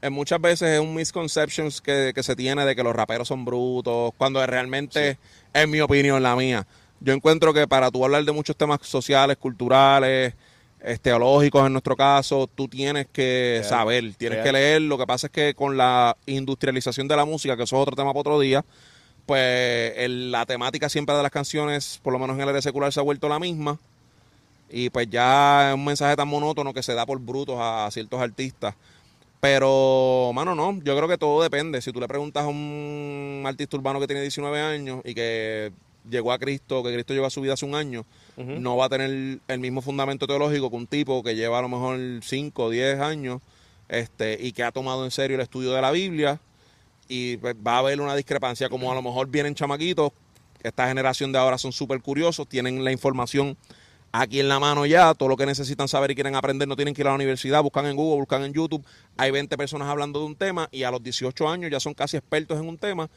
en 0.02 0.14
muchas 0.14 0.40
veces 0.40 0.70
es 0.70 0.80
un 0.80 0.94
misconception 0.94 1.70
que, 1.84 2.12
que 2.14 2.24
se 2.24 2.36
tiene 2.36 2.64
de 2.66 2.76
que 2.76 2.84
los 2.84 2.96
raperos 2.96 3.28
son 3.28 3.44
brutos, 3.44 4.12
cuando 4.18 4.46
realmente, 4.46 5.18
en 5.54 5.70
mi 5.72 5.82
opinión, 5.82 6.22
la 6.22 6.36
mía, 6.36 6.68
yo 7.00 7.14
encuentro 7.14 7.54
que 7.54 7.68
para 7.68 7.90
tú 7.92 8.06
hablar 8.06 8.24
de 8.24 8.32
muchos 8.32 8.56
temas 8.56 8.80
sociales, 8.84 9.38
culturales, 9.38 10.34
eh, 10.86 10.98
teológicos 11.02 11.66
en 11.66 11.74
nuestro 11.74 11.96
caso, 11.96 12.48
tú 12.54 12.68
tienes 12.68 13.08
que 13.12 13.62
saber, 13.64 14.14
tienes 14.16 14.40
que 14.44 14.52
leer. 14.52 14.82
Lo 14.84 14.98
que 14.98 15.06
pasa 15.08 15.28
es 15.28 15.32
que 15.32 15.54
con 15.56 15.78
la 15.78 16.16
industrialización 16.26 17.08
de 17.08 17.16
la 17.16 17.26
música, 17.26 17.58
que 17.58 17.64
eso 17.64 17.76
es 17.76 17.82
otro 17.82 17.96
tema 17.96 18.12
para 18.12 18.20
otro 18.22 18.40
día, 18.40 18.64
pues 19.26 19.94
el- 19.98 20.32
la 20.32 20.46
temática 20.46 20.88
siempre 20.90 21.16
de 21.16 21.24
las 21.24 21.32
canciones, 21.32 22.00
por 22.04 22.14
lo 22.14 22.20
menos 22.20 22.36
en 22.36 22.44
el 22.44 22.50
área 22.50 22.62
secular, 22.62 22.94
se 22.94 23.00
ha 23.00 23.04
vuelto 23.04 23.28
la 23.28 23.40
misma. 23.40 23.80
Y 24.70 24.90
pues 24.90 25.10
ya 25.10 25.70
es 25.70 25.76
un 25.76 25.86
mensaje 25.86 26.16
tan 26.16 26.28
monótono 26.28 26.74
que 26.74 26.84
se 26.84 26.94
da 26.94 27.06
por 27.06 27.20
brutos 27.20 27.56
a 27.60 27.88
ciertos 27.92 28.20
artistas. 28.20 28.76
Pero, 29.40 30.32
mano, 30.34 30.56
no, 30.56 30.74
yo 30.84 30.96
creo 30.98 31.08
que 31.08 31.18
todo 31.18 31.42
depende. 31.44 31.82
Si 31.82 31.92
tú 31.92 32.00
le 32.00 32.08
preguntas 32.08 32.44
a 32.44 32.48
un 32.48 33.44
artista 33.46 33.78
urbano 33.78 34.00
que 34.00 34.08
tiene 34.08 34.22
19 34.22 34.60
años 34.60 35.02
y 35.06 35.14
que 35.14 35.72
llegó 36.10 36.32
a 36.32 36.40
Cristo, 36.40 36.84
que 36.84 36.94
Cristo 36.94 37.14
llegó 37.14 37.26
a 37.26 37.30
su 37.30 37.42
vida 37.42 37.54
hace 37.54 37.66
un 37.66 37.76
año, 37.76 38.06
no 38.38 38.76
va 38.76 38.86
a 38.86 38.90
tener 38.90 39.40
el 39.48 39.60
mismo 39.60 39.82
fundamento 39.82 40.28
teológico 40.28 40.70
que 40.70 40.76
un 40.76 40.88
tipo 40.88 41.24
que 41.24 41.36
lleva 41.36 41.60
a 41.60 41.62
lo 41.62 41.70
mejor 41.70 41.98
5 42.22 42.64
o 42.64 42.70
10 42.70 43.00
años 43.00 43.42
este, 43.88 44.38
y 44.42 44.52
que 44.52 44.64
ha 44.64 44.72
tomado 44.72 45.06
en 45.06 45.12
serio 45.12 45.36
el 45.36 45.42
estudio 45.42 45.72
de 45.72 45.82
la 45.82 45.92
Biblia. 45.92 46.40
Y 47.08 47.38
pues, 47.38 47.56
va 47.56 47.76
a 47.76 47.78
haber 47.80 48.02
una 48.02 48.16
discrepancia, 48.16 48.68
como 48.68 48.92
a 48.92 48.96
lo 48.96 49.02
mejor 49.02 49.28
vienen 49.28 49.54
chamaquitos, 49.54 50.12
esta 50.64 50.88
generación 50.88 51.32
de 51.32 51.38
ahora 51.38 51.58
son 51.58 51.72
súper 51.72 52.02
curiosos, 52.02 52.48
tienen 52.48 52.84
la 52.84 52.92
información 52.92 53.56
aquí 54.12 54.40
en 54.40 54.48
la 54.48 54.60
mano 54.60 54.86
ya, 54.86 55.14
todo 55.14 55.30
lo 55.30 55.38
que 55.38 55.46
necesitan 55.46 55.88
saber 55.88 56.12
y 56.12 56.16
quieren 56.16 56.36
aprender, 56.36 56.68
no 56.68 56.76
tienen 56.76 56.94
que 56.94 57.02
ir 57.02 57.08
a 57.08 57.12
la 57.12 57.16
universidad, 57.16 57.62
buscan 57.62 57.86
en 57.86 57.96
Google, 57.96 58.22
buscan 58.22 58.44
en 58.44 58.54
YouTube, 58.54 58.84
hay 59.18 59.30
20 59.30 59.56
personas 59.58 59.88
hablando 59.88 60.20
de 60.20 60.26
un 60.26 60.36
tema 60.36 60.68
y 60.72 60.84
a 60.84 60.92
los 60.92 61.04
18 61.04 61.48
años 61.48 61.70
ya 61.70 61.80
son 61.80 61.94
casi 61.94 62.18
expertos 62.18 62.60
en 62.60 62.68
un 62.68 62.78
tema 62.78 63.10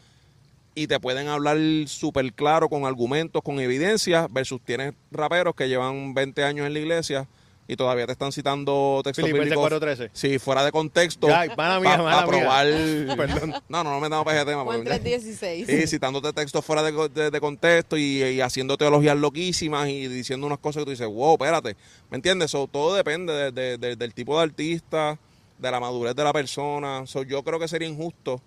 y 0.74 0.86
te 0.86 1.00
pueden 1.00 1.28
hablar 1.28 1.58
súper 1.86 2.32
claro 2.32 2.68
con 2.68 2.84
argumentos, 2.86 3.42
con 3.42 3.58
evidencias, 3.60 4.26
versus 4.32 4.60
tienes 4.64 4.94
raperos 5.10 5.54
que 5.54 5.68
llevan 5.68 6.14
20 6.14 6.44
años 6.44 6.66
en 6.66 6.72
la 6.72 6.78
iglesia 6.78 7.28
y 7.70 7.76
todavía 7.76 8.06
te 8.06 8.12
están 8.12 8.32
citando 8.32 9.02
textos 9.04 9.26
Filipenses 9.26 9.56
bíblicos 9.58 9.82
4:13. 9.82 10.10
sí, 10.14 10.38
fuera 10.38 10.64
de 10.64 10.72
contexto 10.72 11.28
Ya, 11.28 11.44
mala 11.54 11.80
mía, 11.80 11.96
pa- 11.98 12.02
mala 12.02 12.24
pa 12.24 12.30
mía. 12.32 12.40
probar 12.40 12.66
Perdón. 13.16 13.54
no, 13.68 13.84
no, 13.84 13.90
no 13.90 14.00
metamos 14.00 14.24
para 14.24 14.38
ese 14.38 14.46
tema 14.46 14.64
Juan 14.64 14.84
porque- 14.84 15.18
3.16. 15.18 15.66
Sí, 15.66 15.86
citándote 15.86 16.32
textos 16.32 16.64
fuera 16.64 16.82
de, 16.82 17.08
de- 17.10 17.30
de 17.30 17.40
contexto 17.40 17.98
y, 17.98 18.22
y 18.22 18.40
haciendo 18.40 18.78
teologías 18.78 19.18
loquísimas 19.18 19.88
y 19.88 20.08
diciendo 20.08 20.46
unas 20.46 20.58
cosas 20.60 20.80
que 20.80 20.84
tú 20.86 20.90
dices, 20.92 21.08
wow, 21.08 21.34
espérate. 21.34 21.76
¿Me 22.10 22.16
entiendes? 22.16 22.52
So, 22.52 22.68
todo 22.68 22.94
depende 22.94 23.32
de- 23.34 23.52
de- 23.52 23.76
de- 23.78 23.96
del 23.96 24.14
tipo 24.14 24.38
de 24.38 24.44
artista, 24.44 25.18
de 25.58 25.70
la 25.70 25.78
madurez 25.80 26.14
de 26.14 26.24
la 26.24 26.32
persona. 26.32 27.04
So, 27.06 27.22
yo 27.24 27.42
creo 27.42 27.58
que 27.58 27.68
sería 27.68 27.88
injusto 27.88 28.40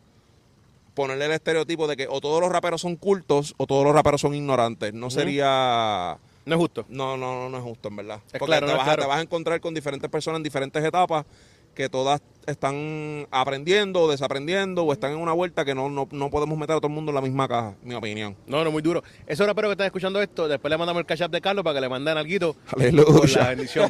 ponerle 1.01 1.25
el 1.25 1.31
estereotipo 1.31 1.87
de 1.87 1.97
que 1.97 2.07
o 2.09 2.21
todos 2.21 2.39
los 2.41 2.51
raperos 2.51 2.81
son 2.81 2.95
cultos 2.95 3.53
o 3.57 3.67
todos 3.67 3.83
los 3.83 3.93
raperos 3.93 4.21
son 4.21 4.33
ignorantes. 4.35 4.93
No 4.93 5.09
sería... 5.09 6.17
No 6.43 6.55
es 6.55 6.59
justo. 6.59 6.85
No, 6.89 7.17
no, 7.17 7.35
no, 7.35 7.49
no 7.49 7.57
es 7.57 7.63
justo, 7.63 7.89
en 7.89 7.95
verdad. 7.97 8.19
Es 8.27 8.39
Porque 8.39 8.45
claro, 8.47 8.65
te, 8.67 8.71
no 8.73 8.77
vas, 8.79 8.87
a- 8.87 8.89
claro. 8.91 9.01
te 9.03 9.07
vas 9.09 9.17
a 9.19 9.21
encontrar 9.21 9.61
con 9.61 9.73
diferentes 9.75 10.09
personas 10.09 10.37
en 10.39 10.43
diferentes 10.43 10.83
etapas 10.83 11.25
que 11.75 11.87
todas 11.87 12.19
están 12.47 13.27
aprendiendo 13.31 14.01
o 14.01 14.11
desaprendiendo 14.11 14.83
o 14.83 14.91
están 14.91 15.11
en 15.13 15.19
una 15.19 15.31
vuelta 15.31 15.63
que 15.63 15.73
no, 15.73 15.89
no, 15.89 16.07
no 16.11 16.29
podemos 16.29 16.57
meter 16.57 16.75
a 16.75 16.79
todo 16.79 16.87
el 16.87 16.93
mundo 16.93 17.11
en 17.11 17.15
la 17.15 17.21
misma 17.21 17.47
caja, 17.47 17.75
mi 17.83 17.93
opinión. 17.93 18.35
No, 18.47 18.63
no, 18.63 18.71
muy 18.71 18.81
duro. 18.81 19.03
Esos 19.27 19.47
raperos 19.47 19.69
que 19.69 19.73
están 19.73 19.85
escuchando 19.85 20.21
esto, 20.21 20.47
después 20.49 20.69
le 20.69 20.77
mandamos 20.77 20.99
el 20.99 21.05
cash 21.05 21.21
app 21.23 21.31
de 21.31 21.39
Carlos 21.39 21.63
para 21.63 21.75
que 21.75 21.81
le 21.81 21.87
manden 21.89 22.17
algo 22.17 22.55
Aleluya. 22.75 23.05
por 23.05 23.29
la 23.29 23.49
bendición. 23.49 23.89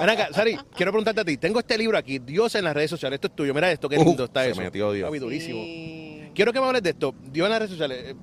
Ven 0.00 0.10
acá, 0.10 0.28
Sari, 0.32 0.56
quiero 0.74 0.92
preguntarte 0.92 1.20
a 1.20 1.24
ti. 1.24 1.36
Tengo 1.36 1.58
este 1.58 1.76
libro 1.76 1.98
aquí, 1.98 2.20
Dios 2.20 2.54
en 2.54 2.64
las 2.64 2.72
redes 2.74 2.88
sociales. 2.88 3.16
Esto 3.18 3.26
es 3.26 3.34
tuyo. 3.36 3.52
Mira 3.52 3.70
esto, 3.70 3.88
qué 3.88 3.98
Uh, 3.98 4.04
lindo 4.04 4.24
está 4.24 4.44
se 4.44 4.50
eso. 4.52 4.60
metió 4.62 4.92
Dios. 4.92 5.08
Papi, 5.08 5.18
durísimo. 5.18 5.60
Sí. 5.62 6.19
Quiero 6.34 6.52
que 6.52 6.60
me 6.60 6.66
hables 6.66 6.82
de 6.82 6.90
esto. 6.90 7.14
Dios 7.32 7.46
en 7.46 7.50
las 7.50 7.58
redes 7.60 7.72
sociales. 7.72 7.98
eh, 8.06 8.14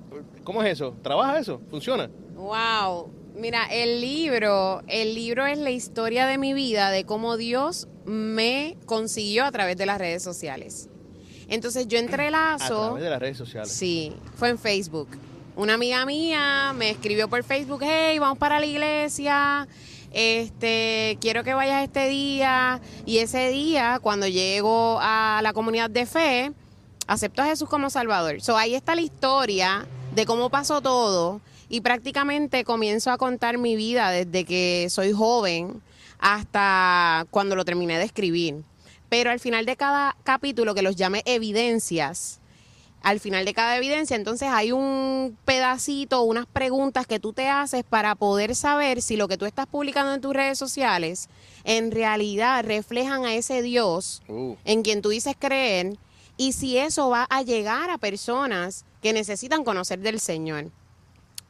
¿Cómo 0.43 0.63
es 0.63 0.71
eso? 0.73 0.95
¿Trabaja 1.01 1.37
eso? 1.39 1.61
¿Funciona? 1.69 2.09
Wow. 2.35 3.11
Mira, 3.35 3.65
el 3.71 4.01
libro, 4.01 4.81
el 4.87 5.13
libro 5.13 5.45
es 5.45 5.57
la 5.59 5.69
historia 5.69 6.25
de 6.25 6.37
mi 6.37 6.53
vida, 6.53 6.89
de 6.89 7.03
cómo 7.05 7.37
Dios 7.37 7.87
me 8.05 8.77
consiguió 8.85 9.45
a 9.45 9.51
través 9.51 9.77
de 9.77 9.85
las 9.85 9.99
redes 9.99 10.23
sociales. 10.23 10.89
Entonces 11.47 11.87
yo 11.87 11.97
A 11.99 12.01
entrelazo. 12.01 12.81
través 12.85 13.03
de 13.03 13.09
las 13.09 13.19
redes 13.19 13.37
sociales. 13.37 13.71
Sí, 13.71 14.13
fue 14.35 14.49
en 14.49 14.57
Facebook. 14.57 15.09
Una 15.55 15.73
amiga 15.75 16.05
mía 16.05 16.73
me 16.75 16.91
escribió 16.91 17.27
por 17.29 17.43
Facebook, 17.43 17.81
hey, 17.83 18.17
vamos 18.19 18.37
para 18.37 18.59
la 18.59 18.65
iglesia, 18.67 19.67
este, 20.11 21.17
quiero 21.19 21.43
que 21.43 21.53
vayas 21.53 21.83
este 21.83 22.07
día. 22.09 22.79
Y 23.05 23.17
ese 23.19 23.49
día, 23.49 23.99
cuando 24.01 24.27
llego 24.27 24.97
a 25.01 25.39
la 25.43 25.53
comunidad 25.53 25.89
de 25.89 26.05
fe, 26.05 26.51
acepto 27.07 27.41
a 27.41 27.45
Jesús 27.45 27.69
como 27.69 27.89
Salvador. 27.89 28.41
So, 28.41 28.57
ahí 28.57 28.75
está 28.75 28.95
la 28.95 29.01
historia 29.01 29.87
de 30.13 30.25
cómo 30.25 30.49
pasó 30.49 30.81
todo 30.81 31.41
y 31.69 31.81
prácticamente 31.81 32.63
comienzo 32.63 33.11
a 33.11 33.17
contar 33.17 33.57
mi 33.57 33.75
vida 33.75 34.11
desde 34.11 34.45
que 34.45 34.87
soy 34.89 35.11
joven 35.11 35.81
hasta 36.19 37.25
cuando 37.31 37.55
lo 37.55 37.65
terminé 37.65 37.97
de 37.97 38.05
escribir. 38.05 38.63
Pero 39.09 39.31
al 39.31 39.39
final 39.39 39.65
de 39.65 39.75
cada 39.75 40.15
capítulo, 40.23 40.75
que 40.75 40.81
los 40.81 40.95
llame 40.95 41.23
evidencias, 41.25 42.39
al 43.03 43.19
final 43.19 43.45
de 43.45 43.53
cada 43.53 43.77
evidencia, 43.77 44.15
entonces 44.15 44.49
hay 44.51 44.71
un 44.71 45.37
pedacito, 45.45 46.23
unas 46.23 46.45
preguntas 46.45 47.07
que 47.07 47.19
tú 47.19 47.31
te 47.31 47.47
haces 47.47 47.83
para 47.83 48.15
poder 48.15 48.55
saber 48.55 49.01
si 49.01 49.15
lo 49.15 49.27
que 49.27 49.37
tú 49.37 49.45
estás 49.45 49.67
publicando 49.67 50.13
en 50.13 50.19
tus 50.19 50.33
redes 50.33 50.57
sociales 50.57 51.29
en 51.63 51.91
realidad 51.91 52.65
reflejan 52.65 53.25
a 53.25 53.35
ese 53.35 53.61
Dios 53.61 54.21
Uh, 54.27 54.55
en 54.65 54.81
quien 54.83 55.01
tú 55.01 55.09
dices 55.09 55.35
creer 55.37 55.97
y 56.37 56.53
si 56.53 56.77
eso 56.77 57.09
va 57.09 57.27
a 57.29 57.41
llegar 57.41 57.89
a 57.89 57.97
personas 57.97 58.85
que 59.01 59.13
necesitan 59.13 59.63
conocer 59.63 59.99
del 59.99 60.19
Señor. 60.19 60.71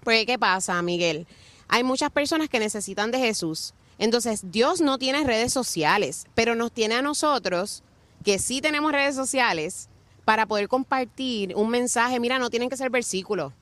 Porque 0.04 0.26
¿qué 0.26 0.39
pasa, 0.39 0.82
Miguel? 0.82 1.28
Hay 1.67 1.84
muchas 1.84 2.10
personas 2.10 2.50
que 2.50 2.60
necesitan 2.60 3.12
de 3.12 3.19
Jesús. 3.19 3.73
Entonces, 4.00 4.41
Dios 4.52 4.80
no 4.80 4.97
tiene 4.97 5.23
redes 5.23 5.52
sociales, 5.52 6.28
pero 6.34 6.56
nos 6.56 6.71
tiene 6.71 6.95
a 6.95 7.02
nosotros, 7.02 7.84
que 8.23 8.39
sí 8.39 8.62
tenemos 8.62 8.91
redes 8.91 9.15
sociales, 9.15 9.89
para 10.23 10.45
poder 10.45 10.67
compartir 10.67 11.56
un 11.56 11.69
mensaje. 11.69 12.19
Mira, 12.19 12.39
no 12.39 12.50
tienen 12.50 12.69
que 12.69 12.78
ser 12.78 12.89
versículos. 12.89 13.54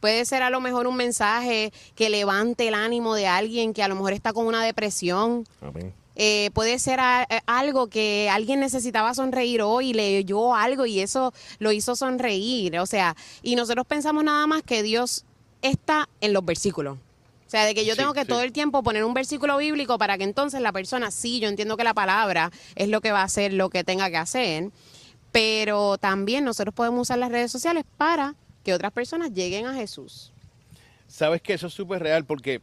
Puede 0.00 0.24
ser 0.24 0.42
a 0.42 0.50
lo 0.50 0.60
mejor 0.60 0.86
un 0.86 0.96
mensaje 0.96 1.72
que 1.94 2.08
levante 2.08 2.68
el 2.68 2.74
ánimo 2.74 3.14
de 3.14 3.26
alguien 3.26 3.74
que 3.74 3.82
a 3.82 3.88
lo 3.88 3.94
mejor 3.94 4.14
está 4.14 4.32
con 4.32 4.46
una 4.46 4.62
depresión, 4.62 5.46
eh, 6.22 6.50
puede 6.52 6.78
ser 6.78 7.00
a- 7.00 7.26
eh, 7.30 7.40
algo 7.46 7.86
que 7.86 8.28
alguien 8.30 8.60
necesitaba 8.60 9.14
sonreír 9.14 9.62
hoy 9.62 9.90
y 9.90 9.94
leyó 9.94 10.54
algo 10.54 10.84
y 10.84 11.00
eso 11.00 11.32
lo 11.60 11.72
hizo 11.72 11.96
sonreír. 11.96 12.78
O 12.78 12.84
sea, 12.84 13.16
y 13.42 13.56
nosotros 13.56 13.86
pensamos 13.86 14.22
nada 14.22 14.46
más 14.46 14.62
que 14.62 14.82
Dios 14.82 15.24
está 15.62 16.10
en 16.20 16.34
los 16.34 16.44
versículos. 16.44 16.98
O 16.98 17.50
sea, 17.50 17.64
de 17.64 17.74
que 17.74 17.86
yo 17.86 17.96
tengo 17.96 18.12
que 18.12 18.20
sí. 18.22 18.26
todo 18.28 18.42
el 18.42 18.52
tiempo 18.52 18.82
poner 18.82 19.02
un 19.02 19.14
versículo 19.14 19.56
bíblico 19.56 19.96
para 19.96 20.18
que 20.18 20.24
entonces 20.24 20.60
la 20.60 20.72
persona, 20.72 21.10
sí, 21.10 21.40
yo 21.40 21.48
entiendo 21.48 21.78
que 21.78 21.84
la 21.84 21.94
palabra 21.94 22.50
es 22.76 22.88
lo 22.88 23.00
que 23.00 23.12
va 23.12 23.22
a 23.22 23.24
hacer 23.24 23.54
lo 23.54 23.70
que 23.70 23.82
tenga 23.82 24.10
que 24.10 24.18
hacer, 24.18 24.70
pero 25.32 25.96
también 25.96 26.44
nosotros 26.44 26.74
podemos 26.74 27.00
usar 27.08 27.18
las 27.18 27.32
redes 27.32 27.50
sociales 27.50 27.84
para 27.96 28.34
que 28.62 28.74
otras 28.74 28.92
personas 28.92 29.32
lleguen 29.32 29.64
a 29.66 29.74
Jesús. 29.74 30.32
Sabes 31.08 31.40
que 31.40 31.54
eso 31.54 31.68
es 31.68 31.72
súper 31.72 32.02
real 32.02 32.24
porque, 32.26 32.60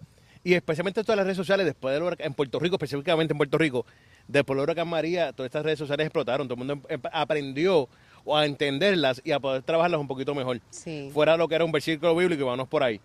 y 0.48 0.54
especialmente 0.54 1.04
todas 1.04 1.18
las 1.18 1.26
redes 1.26 1.36
sociales, 1.36 1.66
después 1.66 1.94
del 1.94 2.04
huracán, 2.04 2.28
en 2.28 2.34
Puerto 2.34 2.58
Rico, 2.58 2.78
específicamente 2.78 3.34
en 3.34 3.38
Puerto 3.38 3.58
Rico, 3.58 3.86
después 4.30 4.56
del 4.56 4.64
huracán 4.64 4.88
María, 4.88 5.34
todas 5.34 5.50
estas 5.50 5.66
redes 5.66 5.78
sociales 5.78 6.06
explotaron. 6.06 6.48
Todo 6.48 6.54
el 6.54 6.66
mundo 6.66 6.88
em- 6.88 7.02
aprendió 7.12 7.90
a 8.34 8.46
entenderlas 8.46 9.22
y 9.26 9.34
a 9.34 9.42
poder 9.42 9.62
trabajarlas 9.64 10.00
un 10.00 10.08
poquito 10.08 10.34
mejor. 10.34 10.62
Sí. 10.70 11.10
Fuera 11.14 11.34
de 11.34 11.40
lo 11.40 11.50
que 11.50 11.56
era 11.56 11.66
un 11.66 11.74
versículo 11.74 12.16
bíblico 12.16 12.44
y 12.44 12.46
vamos 12.46 12.70
por 12.70 12.82
ahí. 12.82 13.02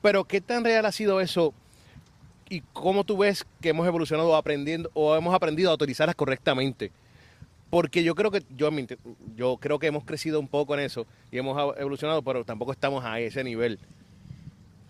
Pero, 0.00 0.24
¿qué 0.24 0.40
tan 0.40 0.64
real 0.64 0.86
ha 0.86 0.92
sido 0.92 1.20
eso? 1.20 1.52
¿Y 2.48 2.62
cómo 2.72 3.04
tú 3.04 3.18
ves 3.18 3.44
que 3.60 3.68
hemos 3.68 3.86
evolucionado 3.86 4.34
aprendiendo 4.34 4.90
o 4.94 5.14
hemos 5.14 5.34
aprendido 5.34 5.70
a 5.70 5.74
utilizarlas 5.74 6.16
correctamente? 6.16 6.92
Porque 7.68 8.02
yo 8.02 8.14
creo 8.14 8.30
que 8.30 8.42
yo, 8.56 8.70
yo 9.36 9.58
creo 9.58 9.78
que 9.78 9.86
hemos 9.88 10.04
crecido 10.04 10.40
un 10.40 10.48
poco 10.48 10.72
en 10.72 10.80
eso 10.80 11.06
y 11.30 11.36
hemos 11.36 11.76
evolucionado, 11.76 12.22
pero 12.22 12.42
tampoco 12.42 12.72
estamos 12.72 13.04
a 13.04 13.20
ese 13.20 13.44
nivel. 13.44 13.78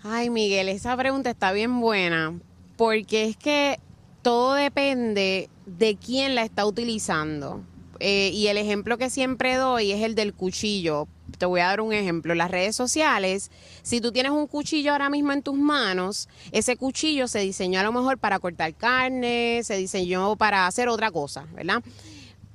Ay, 0.03 0.31
Miguel, 0.31 0.71
esa 0.71 0.97
pregunta 0.97 1.29
está 1.29 1.53
bien 1.53 1.79
buena, 1.79 2.39
porque 2.79 3.25
es 3.27 3.37
que 3.37 3.79
todo 4.23 4.55
depende 4.55 5.51
de 5.67 5.97
quién 5.97 6.35
la 6.35 6.43
está 6.43 6.65
utilizando. 6.65 7.63
Eh, 7.99 8.31
y 8.33 8.47
el 8.47 8.57
ejemplo 8.57 8.97
que 8.97 9.11
siempre 9.11 9.57
doy 9.57 9.93
es 9.93 10.03
el 10.03 10.15
del 10.15 10.33
cuchillo. 10.33 11.07
Te 11.37 11.45
voy 11.45 11.61
a 11.61 11.67
dar 11.67 11.83
un 11.83 11.93
ejemplo. 11.93 12.35
Las 12.35 12.51
redes 12.51 12.75
sociales, 12.75 13.51
si 13.83 14.01
tú 14.01 14.11
tienes 14.11 14.33
un 14.33 14.47
cuchillo 14.47 14.93
ahora 14.93 15.11
mismo 15.11 15.33
en 15.33 15.43
tus 15.43 15.57
manos, 15.57 16.31
ese 16.51 16.77
cuchillo 16.77 17.29
se 17.29 17.41
diseñó 17.41 17.81
a 17.81 17.83
lo 17.83 17.93
mejor 17.93 18.17
para 18.17 18.39
cortar 18.39 18.75
carne, 18.75 19.61
se 19.65 19.77
diseñó 19.77 20.35
para 20.37 20.67
hacer 20.67 20.89
otra 20.89 21.11
cosa, 21.11 21.47
¿verdad? 21.53 21.83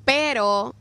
Pero 0.03 0.73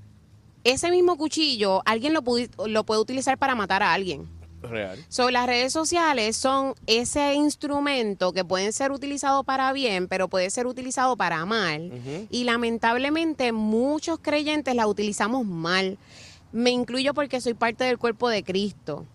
ese 0.65 0.91
mismo 0.91 1.19
cuchillo 1.19 1.83
alguien 1.85 2.15
lo, 2.15 2.23
lo 2.67 2.85
puede 2.85 3.01
utilizar 3.03 3.37
para 3.37 3.55
matar 3.55 3.83
a 3.83 3.93
alguien. 3.93 4.27
Real. 4.71 5.05
So, 5.09 5.31
las 5.31 5.47
redes 5.47 5.73
sociales 5.73 6.37
son 6.37 6.75
ese 6.87 7.35
instrumento 7.35 8.33
que 8.33 8.45
pueden 8.45 8.73
ser 8.73 8.93
utilizado 8.93 9.45
para 9.45 9.73
bien, 9.73 10.09
pero 10.09 10.29
puede 10.29 10.51
ser 10.51 10.67
utilizado 10.67 11.17
para 11.17 11.45
mal. 11.45 11.91
Y 12.31 12.45
lamentablemente 12.45 13.53
muchos 13.53 14.19
creyentes 14.21 14.75
la 14.75 14.87
utilizamos 14.87 15.47
mal. 15.47 15.99
Me 16.53 16.71
incluyo 16.71 17.15
porque 17.15 17.41
soy 17.41 17.55
parte 17.55 17.85
del 17.85 17.99
cuerpo 17.99 18.29
de 18.29 18.45
Cristo. 18.45 19.07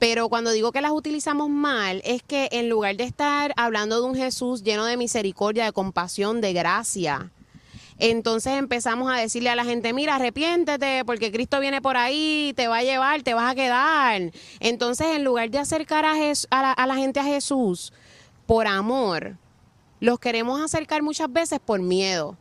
Pero 0.00 0.30
cuando 0.30 0.50
digo 0.50 0.72
que 0.72 0.80
las 0.80 0.92
utilizamos 0.92 1.50
mal, 1.50 2.00
es 2.06 2.22
que 2.22 2.48
en 2.52 2.70
lugar 2.70 2.96
de 2.96 3.04
estar 3.04 3.52
hablando 3.56 4.00
de 4.00 4.06
un 4.06 4.14
Jesús 4.14 4.62
lleno 4.62 4.86
de 4.86 4.96
misericordia, 4.96 5.66
de 5.66 5.72
compasión, 5.72 6.40
de 6.40 6.54
gracia, 6.54 7.30
entonces 8.00 8.54
empezamos 8.54 9.12
a 9.12 9.16
decirle 9.16 9.50
a 9.50 9.54
la 9.54 9.64
gente, 9.64 9.92
mira, 9.92 10.16
arrepiéntete 10.16 11.04
porque 11.04 11.30
Cristo 11.30 11.60
viene 11.60 11.80
por 11.80 11.96
ahí, 11.96 12.52
te 12.56 12.66
va 12.68 12.78
a 12.78 12.82
llevar, 12.82 13.22
te 13.22 13.34
vas 13.34 13.52
a 13.52 13.54
quedar. 13.54 14.32
Entonces, 14.58 15.06
en 15.16 15.24
lugar 15.24 15.50
de 15.50 15.58
acercar 15.58 16.04
a, 16.04 16.14
Jes- 16.16 16.46
a 16.50 16.62
la, 16.62 16.72
a 16.72 16.86
la 16.86 16.96
gente 16.96 17.20
a 17.20 17.24
Jesús 17.24 17.92
por 18.46 18.66
amor, 18.66 19.36
los 20.00 20.18
queremos 20.18 20.60
acercar 20.60 21.02
muchas 21.02 21.32
veces 21.32 21.60
por 21.64 21.80
miedo. 21.80 22.36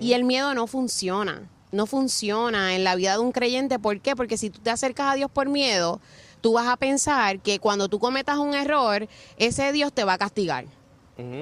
Y 0.00 0.12
el 0.12 0.24
miedo 0.24 0.52
no 0.54 0.66
funciona. 0.66 1.48
No 1.72 1.86
funciona 1.86 2.74
en 2.74 2.84
la 2.84 2.96
vida 2.96 3.12
de 3.14 3.20
un 3.20 3.32
creyente. 3.32 3.78
¿Por 3.78 4.00
qué? 4.00 4.14
Porque 4.14 4.36
si 4.36 4.50
tú 4.50 4.60
te 4.60 4.68
acercas 4.70 5.12
a 5.12 5.14
Dios 5.14 5.30
por 5.30 5.48
miedo, 5.48 6.00
tú 6.42 6.52
vas 6.52 6.66
a 6.68 6.76
pensar 6.76 7.40
que 7.40 7.58
cuando 7.60 7.88
tú 7.88 7.98
cometas 7.98 8.36
un 8.36 8.52
error, 8.54 9.08
ese 9.38 9.72
Dios 9.72 9.92
te 9.94 10.04
va 10.04 10.14
a 10.14 10.18
castigar 10.18 10.66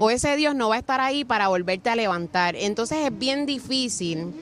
O 0.00 0.10
ese 0.10 0.36
Dios 0.36 0.54
no 0.54 0.68
va 0.68 0.76
a 0.76 0.78
estar 0.78 1.00
ahí 1.00 1.24
para 1.24 1.48
volverte 1.48 1.90
a 1.90 1.96
levantar. 1.96 2.56
Entonces 2.56 2.98
es 3.04 3.16
bien 3.18 3.46
difícil 3.46 4.32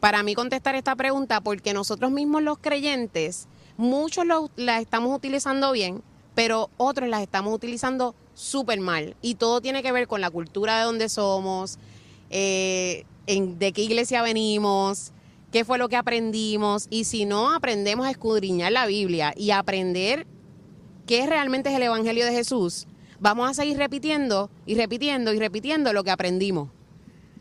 para 0.00 0.22
mí 0.22 0.34
contestar 0.34 0.74
esta 0.74 0.94
pregunta 0.96 1.40
porque 1.40 1.72
nosotros 1.72 2.10
mismos 2.10 2.42
los 2.42 2.58
creyentes, 2.58 3.48
muchos 3.76 4.26
lo- 4.26 4.50
la 4.56 4.80
estamos 4.80 5.14
utilizando 5.16 5.72
bien, 5.72 6.02
pero 6.34 6.70
otros 6.76 7.08
las 7.08 7.22
estamos 7.22 7.54
utilizando 7.54 8.14
súper 8.34 8.80
mal. 8.80 9.16
Y 9.22 9.36
todo 9.36 9.60
tiene 9.60 9.82
que 9.82 9.92
ver 9.92 10.06
con 10.06 10.20
la 10.20 10.30
cultura 10.30 10.78
de 10.78 10.84
donde 10.84 11.08
somos, 11.08 11.78
eh, 12.30 13.04
en, 13.26 13.58
de 13.58 13.72
qué 13.72 13.82
iglesia 13.82 14.20
venimos, 14.22 15.12
qué 15.50 15.64
fue 15.64 15.78
lo 15.78 15.88
que 15.88 15.96
aprendimos. 15.96 16.86
Y 16.90 17.04
si 17.04 17.24
no 17.24 17.52
aprendemos 17.54 18.06
a 18.06 18.10
escudriñar 18.10 18.72
la 18.72 18.86
Biblia 18.86 19.32
y 19.36 19.50
aprender 19.50 20.26
qué 21.06 21.26
realmente 21.26 21.70
es 21.70 21.76
el 21.76 21.82
Evangelio 21.84 22.26
de 22.26 22.32
Jesús, 22.32 22.86
vamos 23.20 23.50
a 23.50 23.54
seguir 23.54 23.76
repitiendo 23.76 24.50
y 24.66 24.74
repitiendo 24.74 25.32
y 25.32 25.38
repitiendo 25.38 25.92
lo 25.92 26.04
que 26.04 26.10
aprendimos. 26.10 26.70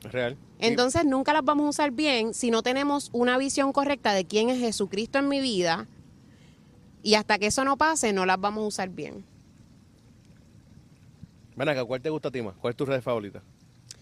Real. 0.03 0.37
Entonces 0.59 1.05
nunca 1.05 1.33
las 1.33 1.43
vamos 1.43 1.65
a 1.65 1.69
usar 1.69 1.91
bien 1.91 2.33
si 2.33 2.51
no 2.51 2.63
tenemos 2.63 3.09
una 3.11 3.37
visión 3.37 3.73
correcta 3.73 4.13
de 4.13 4.25
quién 4.25 4.49
es 4.49 4.59
Jesucristo 4.59 5.19
en 5.19 5.27
mi 5.27 5.41
vida 5.41 5.87
y 7.03 7.15
hasta 7.15 7.37
que 7.37 7.47
eso 7.47 7.63
no 7.63 7.77
pase 7.77 8.13
no 8.13 8.25
las 8.25 8.39
vamos 8.39 8.63
a 8.63 8.67
usar 8.67 8.89
bien. 8.89 9.25
Ven 11.55 11.69
acá, 11.69 11.85
¿cuál 11.85 12.01
te 12.01 12.09
gusta 12.09 12.29
a 12.29 12.31
ti 12.31 12.41
más? 12.41 12.55
¿Cuál 12.55 12.71
es 12.71 12.77
tu 12.77 12.85
red 12.85 13.01
favorita? 13.01 13.41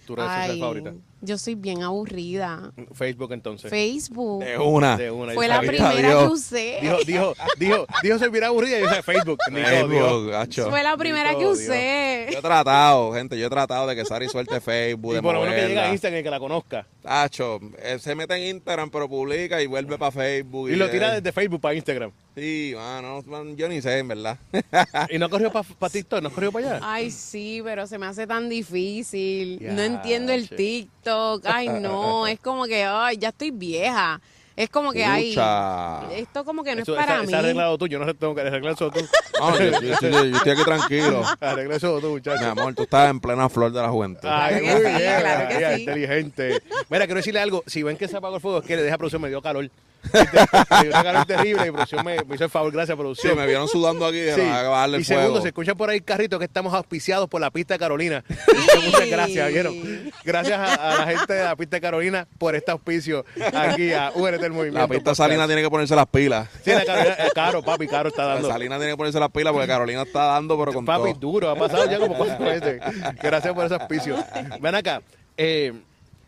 ¿Tu 0.06 0.16
red 0.16 0.26
favorita? 0.60 0.94
Yo 1.24 1.38
soy 1.38 1.56
bien 1.56 1.84
aburrida. 1.84 2.74
Facebook 2.94 3.32
entonces. 3.32 3.70
Facebook 3.70 4.44
De 4.44 4.58
una. 4.58 4.98
De 4.98 5.10
una, 5.10 5.34
fue 5.34 5.48
la 5.48 5.56
sabía. 5.56 5.70
primera 5.70 6.10
Dios. 6.10 6.24
que 6.28 6.34
usé. 6.34 6.78
Dijo, 6.82 6.98
dijo, 7.06 7.34
dijo, 7.58 7.88
dijo 8.04 8.20
se 8.20 8.30
mira 8.30 8.48
aburrida 8.48 8.78
y 8.78 8.82
yo 8.82 8.90
dije 8.90 9.04
Facebook. 9.04 9.40
Facebook, 9.50 10.30
gacho. 10.30 10.70
Fue 10.70 10.84
la 10.84 10.98
primera 10.98 11.32
que 11.32 11.40
Dios. 11.40 11.60
usé. 11.60 12.28
Yo 12.32 12.40
he 12.40 12.42
tratado, 12.42 13.14
gente, 13.14 13.40
yo 13.40 13.48
he 13.48 13.50
tratado 13.50 13.88
de 13.88 13.96
que 13.96 14.06
Sari 14.06 14.28
suelte 14.28 14.60
Facebook, 14.60 15.18
Y 15.18 15.22
por 15.22 15.34
lo 15.34 15.42
menos 15.42 15.56
que 15.56 15.68
llega 15.68 15.90
a. 15.90 15.92
Instagram 15.92 16.20
y 16.20 16.24
que 16.24 16.30
la 16.30 16.40
conozca. 16.40 16.86
Tacho, 17.02 17.60
él 17.82 18.00
se 18.00 18.16
mete 18.16 18.36
en 18.36 18.56
Instagram, 18.56 18.90
pero 18.90 19.08
publica 19.08 19.62
y 19.62 19.68
vuelve 19.68 19.98
para 19.98 20.12
Facebook. 20.12 20.70
Y 20.70 20.76
lo 20.76 20.90
tira 20.90 21.10
eh, 21.14 21.22
desde 21.22 21.32
Facebook 21.32 21.62
para 21.62 21.76
Instagram. 21.76 22.12
Sí, 22.36 22.74
mano, 22.76 23.22
man, 23.28 23.56
yo 23.56 23.70
ni 23.70 23.82
sé, 23.82 24.00
en 24.00 24.08
verdad. 24.08 24.38
Y 25.10 25.18
no 25.20 25.30
corrió 25.30 25.52
para 25.52 25.90
TikTok, 25.92 26.22
no 26.22 26.32
corrió 26.32 26.52
para 26.52 26.68
allá. 26.68 26.80
Ay, 26.82 27.12
sí, 27.12 27.62
pero 27.64 27.86
se 27.88 27.98
me 27.98 28.08
hace 28.08 28.26
tan 28.26 28.50
difícil. 28.50 29.60
Ya, 29.60 29.74
no 29.74 29.82
entiendo 29.82 30.34
el 30.34 30.50
che. 30.50 30.56
TikTok. 30.56 30.93
Ay, 31.46 31.70
no, 31.82 32.28
es 32.28 32.40
como 32.40 32.66
que, 32.66 32.84
ay, 32.84 33.18
ya 33.18 33.30
estoy 33.30 33.52
vieja. 33.52 34.20
Es 34.56 34.70
como 34.70 34.92
que, 34.94 35.04
ay, 35.04 35.30
Pucha. 35.32 36.14
esto 36.14 36.46
como 36.46 36.64
que 36.64 36.76
no 36.76 36.84
Eso, 36.84 36.94
es 36.94 37.00
para 37.00 37.14
esa- 37.16 37.24
mí. 37.24 37.28
esa 37.30 37.40
arreglado 37.40 37.76
tú, 37.76 37.88
yo 37.88 37.98
no 37.98 38.06
sé, 38.06 38.14
tengo 38.14 38.36
que 38.36 38.42
arreglar 38.42 38.74
eso 38.74 38.92
tú. 38.92 39.00
No, 39.40 39.58
yo, 39.60 39.82
yo 39.82 39.94
estoy, 39.94 40.12
yo 40.12 40.38
estoy 40.38 40.52
aquí 40.52 40.64
tranquilo. 40.64 41.24
Arregla 41.42 41.76
eso 41.78 42.00
tú, 42.00 42.06
Mi 42.10 42.14
muchacho. 42.14 42.46
amor, 42.52 42.76
tú 42.76 42.84
estás 42.84 43.10
en 43.10 43.20
plena 43.20 43.50
flor 43.50 43.72
de 43.72 43.82
la 43.82 43.90
juventud. 43.90 44.30
Ay, 44.32 44.62
muy 44.62 44.82
bien, 44.82 44.96
claro 45.20 45.48
que 45.48 45.54
María, 45.56 45.74
sí. 45.76 45.80
inteligente. 45.82 46.62
Mira, 46.88 47.06
quiero 47.06 47.16
decirle 47.18 47.40
algo. 47.40 47.64
Si 47.66 47.82
ven 47.82 47.98
que 47.98 48.08
se 48.08 48.16
apagó 48.16 48.36
el 48.36 48.42
fuego, 48.42 48.60
es 48.60 48.66
que 48.66 48.76
le 48.76 48.84
deja 48.84 48.96
producción, 49.00 49.24
me 49.24 49.30
dio 49.30 49.42
calor. 49.42 49.72
Me 50.12 50.82
dio 50.82 50.90
una 50.92 51.04
calor 51.04 51.26
terrible 51.26 51.68
y 51.68 51.72
producción 51.72 52.06
me, 52.06 52.18
me 52.24 52.36
hizo 52.36 52.44
el 52.44 52.50
favor. 52.50 52.72
Gracias, 52.72 52.96
Sí, 52.96 53.00
producción. 53.00 53.38
me 53.38 53.46
vieron 53.46 53.68
sudando 53.68 54.06
aquí 54.06 54.18
de 54.20 54.36
Sí. 54.36 54.42
la- 54.42 54.98
Y 55.00 55.04
segundo, 55.04 55.30
fuego. 55.30 55.42
se 55.42 55.48
escucha 55.50 55.76
por 55.76 55.90
ahí 55.90 56.02
carrito 56.02 56.38
que 56.40 56.46
estamos 56.46 56.74
auspiciados 56.74 57.30
por 57.30 57.40
la 57.42 57.52
pista 57.52 57.76
de 57.76 57.80
Carolina. 57.80 58.24
Muchas, 58.30 58.84
Muchas 58.84 59.10
gracias, 59.10 59.52
¿vieron? 59.54 60.12
Gracias 60.24 60.60
a, 60.60 60.94
a 60.94 61.06
la 61.06 61.18
gente 61.18 61.34
de 61.34 61.44
la 61.44 61.56
pista 61.56 61.78
de 61.78 61.82
Carolina 61.82 62.28
por 62.38 62.56
este 62.56 62.72
auspicio 62.72 63.26
aquí 63.54 63.94
a 63.94 64.12
URT 64.16 64.44
el 64.44 64.52
Movimiento. 64.52 64.80
La 64.80 64.88
pista. 64.88 65.16
Salina 65.16 65.46
tiene 65.48 65.62
que 65.62 65.70
ponerse 65.70 65.96
las 65.96 66.08
pilas. 66.08 66.50
Sí, 66.64 66.72
la 66.72 66.86
Carolina, 66.86 67.16
caro, 67.34 67.64
papi, 67.64 67.88
caro 67.88 68.10
está 68.10 68.24
La 68.26 68.34
dando. 68.36 68.50
Salina 68.50 68.78
tiene 68.78 68.92
que 68.94 68.98
ponerse 68.98 69.20
las 69.20 69.30
pilas 69.30 69.54
porque 69.54 69.68
Carolina 69.68 70.02
está 70.04 70.26
dando, 70.26 70.58
pero 70.60 70.74
con 70.74 70.86
Papi, 70.86 71.12
todo. 71.14 71.20
duro, 71.20 71.50
ha 71.50 71.56
pasado 71.56 71.90
ya 71.90 72.00
como 72.00 72.16
cuatro 72.16 72.46
veces. 72.46 72.82
Gracias 73.22 73.54
por 73.54 73.66
ese 73.66 73.76
auspicio. 73.76 74.18
Ven 74.60 74.76
acá, 74.76 75.02
eh, 75.38 75.74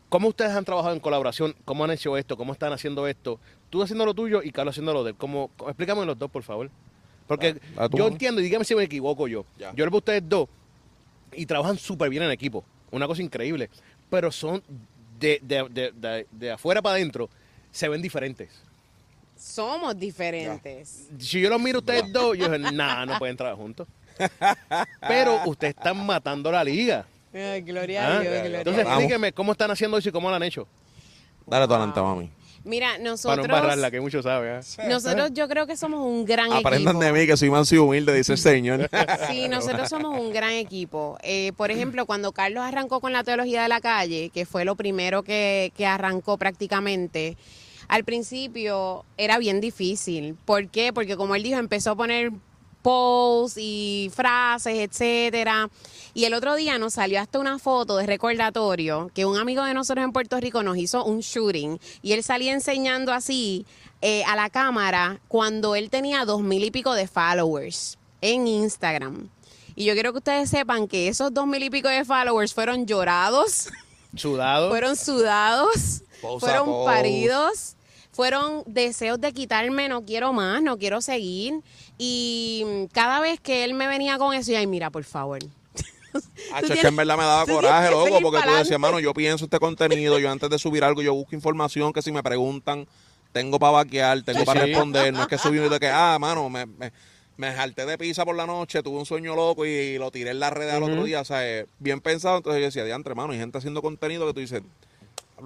¿cómo 0.10 0.28
ustedes 0.30 0.52
han 0.52 0.66
trabajado 0.66 0.94
en 0.94 1.00
colaboración? 1.00 1.56
¿Cómo 1.66 1.84
han 1.84 1.92
hecho 1.92 2.18
esto? 2.18 2.38
¿Cómo 2.38 2.54
están 2.54 2.74
haciendo 2.74 3.08
esto? 3.08 3.40
Tú 3.70 3.82
haciendo 3.84 4.06
lo 4.06 4.14
tuyo 4.14 4.42
y 4.44 4.52
Carlos 4.52 4.74
haciendo 4.74 4.94
lo 4.94 5.04
de 5.04 5.12
él. 5.12 5.16
¿Cómo, 5.18 5.50
cómo- 5.58 5.70
explícame 5.70 6.06
los 6.06 6.18
dos, 6.18 6.30
por 6.32 6.44
favor. 6.44 6.70
Porque 7.28 7.60
Ah, 7.76 7.90
tú. 7.90 7.98
yo 7.98 8.08
entiendo, 8.08 8.40
y 8.40 8.44
dígame 8.44 8.64
si 8.66 8.76
me 8.76 8.84
equivoco 8.84 9.28
yo. 9.28 9.46
Ya. 9.58 9.72
Yo 9.74 9.84
les 9.86 9.92
veo 9.92 9.98
a 9.98 9.98
ustedes 9.98 10.24
dos 10.28 10.48
y 11.34 11.46
trabajan 11.46 11.78
súper 11.78 12.10
bien 12.10 12.24
en 12.24 12.32
equipo. 12.32 12.64
Una 12.92 13.08
cosa 13.08 13.22
increíble. 13.24 13.70
Pero 14.10 14.32
son 14.32 14.62
de, 15.20 15.40
de, 15.42 15.68
de, 15.70 15.92
de- 15.92 16.28
de 16.32 16.52
afuera 16.52 16.82
para 16.82 16.96
adentro, 16.96 17.30
se 17.72 17.90
ven 17.90 18.02
diferentes. 18.02 18.50
Somos 19.38 19.98
diferentes. 20.00 21.10
Si 21.18 21.42
yo 21.42 21.50
los 21.50 21.60
miro 21.60 21.78
a 21.78 21.82
ustedes 21.82 22.12
dos, 22.14 22.38
yo 22.38 22.48
digo, 22.50 22.72
nah, 22.72 23.06
no 23.06 23.18
pueden 23.18 23.36
trabajar 23.36 23.62
juntos. 23.62 23.88
Pero 25.02 25.42
ustedes 25.46 25.76
están 25.76 26.06
matando 26.06 26.52
la 26.52 26.64
liga. 26.64 27.06
Ay, 27.34 27.62
gloria 27.62 28.08
¿ah? 28.08 28.18
a 28.18 28.20
Dios, 28.22 28.34
gloria 28.34 28.58
Entonces, 28.60 28.86
explíqueme 28.86 29.34
cómo 29.34 29.52
están 29.52 29.70
haciendo 29.72 29.98
eso 29.98 30.08
y 30.08 30.12
cómo 30.12 30.30
lo 30.30 30.36
han 30.36 30.44
hecho. 30.44 30.66
Dale 31.46 31.68
tu 31.68 31.74
adelante, 31.74 32.00
mami. 32.02 32.30
Mira, 32.66 32.88
Para 32.94 33.04
no 33.04 33.10
nosotros, 33.12 33.46
embarrarla, 33.46 33.92
que 33.92 34.02
muchos 34.02 34.24
saben. 34.24 34.56
¿ah? 34.60 34.88
nosotros 34.90 35.30
yo 35.34 35.48
creo 35.48 35.68
que 35.68 35.78
somos 35.78 36.02
un 36.06 36.26
gran 36.26 36.52
Aprendan 36.52 36.96
equipo. 36.98 37.14
de 37.14 37.14
mí 37.22 37.28
que 37.28 37.38
soy 37.38 37.50
manso 37.50 37.76
y 37.76 37.78
humilde, 37.78 38.14
dice 38.14 38.34
el 38.34 38.38
Señor. 38.40 38.90
Sí, 39.30 39.48
nosotros 39.48 39.88
somos 39.88 40.20
un 40.20 40.34
gran 40.34 40.52
equipo. 40.54 41.18
Eh, 41.22 41.52
por 41.56 41.72
ejemplo, 41.72 42.06
cuando 42.06 42.32
Carlos 42.32 42.64
arrancó 42.64 43.00
con 43.00 43.14
la 43.14 43.24
teología 43.24 43.62
de 43.64 43.70
la 43.70 43.80
calle, 43.82 44.32
que 44.34 44.46
fue 44.46 44.66
lo 44.66 44.76
primero 44.76 45.24
que, 45.24 45.72
que 45.78 45.86
arrancó 45.86 46.38
prácticamente, 46.38 47.38
al 47.88 48.04
principio 48.04 49.06
era 49.18 49.38
bien 49.38 49.62
difícil. 49.62 50.36
¿Por 50.46 50.68
qué? 50.70 50.92
Porque 50.92 51.16
como 51.16 51.36
él 51.36 51.44
dijo, 51.44 51.60
empezó 51.60 51.92
a 51.92 51.96
poner 51.96 52.32
posts 52.86 53.58
y 53.60 54.12
frases, 54.14 54.76
etcétera. 54.78 55.72
Y 56.14 56.26
el 56.26 56.36
otro 56.36 56.54
día 56.54 56.78
nos 56.78 56.94
salió 56.94 57.20
hasta 57.20 57.40
una 57.40 57.58
foto 57.58 57.98
de 57.98 58.06
recordatorio 58.06 59.10
que 59.16 59.26
un 59.26 59.38
amigo 59.40 59.64
de 59.64 59.74
nosotros 59.74 60.04
en 60.06 60.12
Puerto 60.12 60.40
Rico 60.40 60.62
nos 60.62 60.78
hizo 60.78 61.04
un 61.04 61.22
shooting 61.22 61.80
y 62.04 62.14
él 62.14 62.22
salía 62.22 62.54
enseñando 62.54 63.12
así 63.12 63.66
eh, 64.02 64.24
a 64.26 64.36
la 64.36 64.52
cámara 64.52 65.20
cuando 65.28 65.74
él 65.76 65.90
tenía 65.90 66.26
dos 66.26 66.44
mil 66.44 66.64
y 66.64 66.70
pico 66.70 66.94
de 66.94 67.08
followers 67.08 67.98
en 68.22 68.46
Instagram. 68.48 69.30
Y 69.76 69.86
yo 69.86 69.94
quiero 69.96 70.12
que 70.12 70.20
ustedes 70.20 70.52
sepan 70.52 70.88
que 70.88 71.08
esos 71.08 71.34
dos 71.34 71.48
mil 71.48 71.64
y 71.64 71.72
pico 71.72 71.88
de 71.90 72.06
followers 72.06 72.54
fueron 72.54 72.86
llorados, 72.86 73.70
Sudado. 74.16 74.70
fueron 74.70 74.96
sudados, 74.96 76.04
fueron 76.40 76.86
paridos, 76.86 77.76
fueron 78.16 78.64
deseos 78.66 79.20
de 79.20 79.34
quitarme, 79.34 79.90
no 79.90 80.06
quiero 80.06 80.32
más, 80.32 80.62
no 80.62 80.78
quiero 80.78 81.02
seguir. 81.02 81.56
Y 81.98 82.64
cada 82.94 83.20
vez 83.20 83.42
que 83.42 83.66
él 83.66 83.74
me 83.74 83.88
venía 83.88 84.18
con 84.18 84.34
eso, 84.34 84.52
y 84.52 84.56
ay, 84.56 84.68
mira, 84.68 84.90
por 84.90 85.04
favor. 85.04 85.40
Hacho, 86.54 86.68
es 86.74 86.80
que 86.80 86.88
en 86.88 86.96
verdad 86.96 87.18
me 87.18 87.24
daba 87.24 87.46
coraje, 87.46 87.92
loco, 87.92 88.22
porque 88.22 88.42
tú 88.42 88.54
decías, 88.56 88.80
mano, 88.80 89.00
yo 89.02 89.14
pienso 89.14 89.46
este 89.46 89.60
contenido, 89.60 90.18
yo 90.20 90.32
antes 90.32 90.50
de 90.50 90.58
subir 90.58 90.84
algo, 90.86 91.02
yo 91.02 91.14
busco 91.14 91.36
información 91.36 91.92
que 91.92 92.02
si 92.02 92.12
me 92.14 92.24
preguntan, 92.24 92.88
tengo 93.34 93.60
para 93.60 93.74
vaquear, 93.74 94.22
tengo 94.24 94.40
Sí, 94.40 94.46
para 94.46 94.62
sí. 94.62 94.66
responder, 94.68 95.14
no 95.14 95.22
es 95.24 95.28
que 95.28 95.38
subí 95.38 95.58
de 95.60 95.80
que, 95.80 95.90
ah, 95.90 96.18
mano, 96.20 96.50
me, 96.50 96.66
me- 96.66 96.94
me 97.38 97.52
jalté 97.52 97.86
de 97.86 97.98
pizza 97.98 98.24
por 98.24 98.34
la 98.38 98.46
noche, 98.46 98.82
tuve 98.82 98.98
un 98.98 99.06
sueño 99.06 99.36
loco 99.36 99.66
y 99.66 99.98
lo 99.98 100.10
tiré 100.10 100.30
en 100.32 100.40
la 100.40 100.52
red 100.52 100.70
al 100.70 100.84
otro 100.84 101.04
día, 101.04 101.20
o 101.20 101.26
sea, 101.26 101.66
bien 101.80 102.00
pensado, 102.00 102.38
entonces 102.38 102.62
yo 102.62 102.66
decía, 102.68 102.86
diantre, 102.86 103.12
hermano, 103.12 103.34
hay 103.34 103.40
gente 103.40 103.58
haciendo 103.58 103.82
contenido 103.82 104.26
que 104.26 104.34
tú 104.34 104.40
dices, 104.40 104.62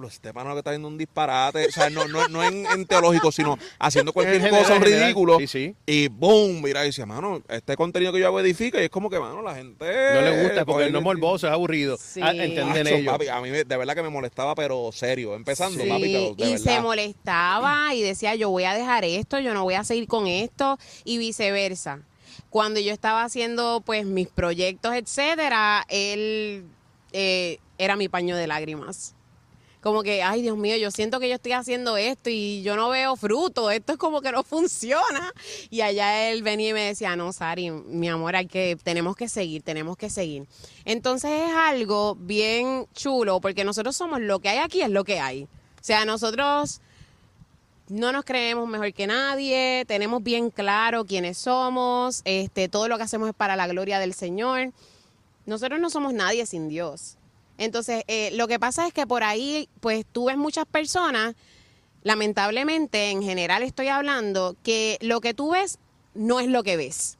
este 0.06 0.32
pana 0.32 0.50
lo 0.50 0.54
que 0.54 0.58
está 0.60 0.70
haciendo 0.70 0.88
un 0.88 0.96
disparate, 0.98 1.66
o 1.66 1.70
sea, 1.72 1.90
no, 1.90 2.06
no, 2.08 2.26
no 2.28 2.42
en, 2.44 2.64
en 2.66 2.86
teológico, 2.86 3.32
sino 3.32 3.58
haciendo 3.78 4.12
cualquier 4.12 4.40
general, 4.40 4.62
cosa 4.62 4.78
ridículo. 4.78 5.38
Sí, 5.38 5.46
sí. 5.46 5.74
Y 5.86 6.08
boom, 6.08 6.62
mira, 6.62 6.82
y 6.84 6.86
decía, 6.88 7.06
mano, 7.06 7.42
este 7.48 7.76
contenido 7.76 8.12
que 8.12 8.20
yo 8.20 8.26
hago 8.26 8.40
edifica 8.40 8.80
y 8.80 8.84
es 8.84 8.90
como 8.90 9.10
que, 9.10 9.18
mano, 9.18 9.42
la 9.42 9.54
gente... 9.54 9.84
No 10.14 10.20
le 10.22 10.42
gusta 10.44 10.64
porque 10.64 10.86
coge- 10.86 10.90
no 10.92 10.98
es 10.98 11.04
morboso, 11.04 11.46
es 11.46 11.52
aburrido. 11.52 11.96
Sí. 11.96 12.20
Ah, 12.22 12.30
Entienden 12.30 12.66
Macho, 12.84 12.94
ellos. 12.96 13.12
papi, 13.12 13.28
a 13.28 13.40
mí 13.40 13.50
me- 13.50 13.64
de 13.64 13.76
verdad 13.76 13.94
que 13.94 14.02
me 14.02 14.10
molestaba, 14.10 14.54
pero 14.54 14.90
serio, 14.92 15.34
empezando, 15.34 15.82
Sí, 15.82 15.88
papi, 15.88 16.02
pero 16.02 16.34
de 16.34 16.46
y 16.46 16.52
verdad. 16.52 16.58
se 16.74 16.80
molestaba 16.80 17.94
y 17.94 18.02
decía, 18.02 18.34
yo 18.34 18.50
voy 18.50 18.64
a 18.64 18.74
dejar 18.74 19.04
esto, 19.04 19.38
yo 19.38 19.54
no 19.54 19.64
voy 19.64 19.74
a 19.74 19.84
seguir 19.84 20.06
con 20.06 20.26
esto, 20.26 20.78
y 21.04 21.18
viceversa. 21.18 22.00
Cuando 22.48 22.80
yo 22.80 22.92
estaba 22.92 23.22
haciendo 23.24 23.82
pues 23.84 24.06
mis 24.06 24.28
proyectos, 24.28 24.94
etcétera, 24.94 25.84
él 25.88 26.64
eh, 27.12 27.58
era 27.78 27.96
mi 27.96 28.08
paño 28.08 28.36
de 28.36 28.46
lágrimas. 28.46 29.14
Como 29.80 30.02
que, 30.02 30.22
ay 30.22 30.42
Dios 30.42 30.56
mío, 30.56 30.76
yo 30.76 30.90
siento 30.90 31.20
que 31.20 31.28
yo 31.28 31.36
estoy 31.36 31.52
haciendo 31.52 31.96
esto 31.96 32.28
y 32.28 32.62
yo 32.62 32.76
no 32.76 32.90
veo 32.90 33.16
fruto, 33.16 33.70
esto 33.70 33.92
es 33.92 33.98
como 33.98 34.20
que 34.20 34.30
no 34.30 34.42
funciona. 34.44 35.32
Y 35.70 35.80
allá 35.80 36.30
él 36.30 36.42
venía 36.42 36.70
y 36.70 36.72
me 36.72 36.86
decía, 36.86 37.16
no, 37.16 37.32
Sari, 37.32 37.70
mi 37.70 38.08
amor, 38.08 38.36
hay 38.36 38.46
que, 38.46 38.76
tenemos 38.82 39.16
que 39.16 39.28
seguir, 39.28 39.62
tenemos 39.62 39.96
que 39.96 40.10
seguir. 40.10 40.46
Entonces 40.84 41.30
es 41.30 41.54
algo 41.54 42.14
bien 42.14 42.86
chulo 42.94 43.40
porque 43.40 43.64
nosotros 43.64 43.96
somos 43.96 44.20
lo 44.20 44.40
que 44.40 44.50
hay 44.50 44.58
aquí 44.58 44.82
es 44.82 44.90
lo 44.90 45.04
que 45.04 45.20
hay. 45.20 45.44
O 45.44 45.82
sea, 45.82 46.04
nosotros 46.04 46.80
no 47.88 48.12
nos 48.12 48.24
creemos 48.24 48.68
mejor 48.68 48.92
que 48.92 49.06
nadie, 49.06 49.84
tenemos 49.86 50.22
bien 50.22 50.50
claro 50.50 51.04
quiénes 51.04 51.38
somos, 51.38 52.22
este, 52.24 52.68
todo 52.68 52.86
lo 52.86 52.96
que 52.96 53.02
hacemos 53.02 53.28
es 53.28 53.34
para 53.34 53.56
la 53.56 53.66
gloria 53.66 53.98
del 53.98 54.14
Señor. 54.14 54.72
Nosotros 55.46 55.80
no 55.80 55.90
somos 55.90 56.12
nadie 56.12 56.46
sin 56.46 56.68
Dios. 56.68 57.16
Entonces, 57.60 58.04
eh, 58.08 58.30
lo 58.32 58.48
que 58.48 58.58
pasa 58.58 58.86
es 58.86 58.94
que 58.94 59.06
por 59.06 59.22
ahí, 59.22 59.68
pues 59.80 60.06
tú 60.10 60.24
ves 60.24 60.38
muchas 60.38 60.64
personas, 60.64 61.34
lamentablemente, 62.02 63.10
en 63.10 63.22
general 63.22 63.62
estoy 63.62 63.88
hablando, 63.88 64.56
que 64.62 64.96
lo 65.02 65.20
que 65.20 65.34
tú 65.34 65.50
ves 65.50 65.78
no 66.14 66.40
es 66.40 66.48
lo 66.48 66.62
que 66.62 66.78
ves. 66.78 67.18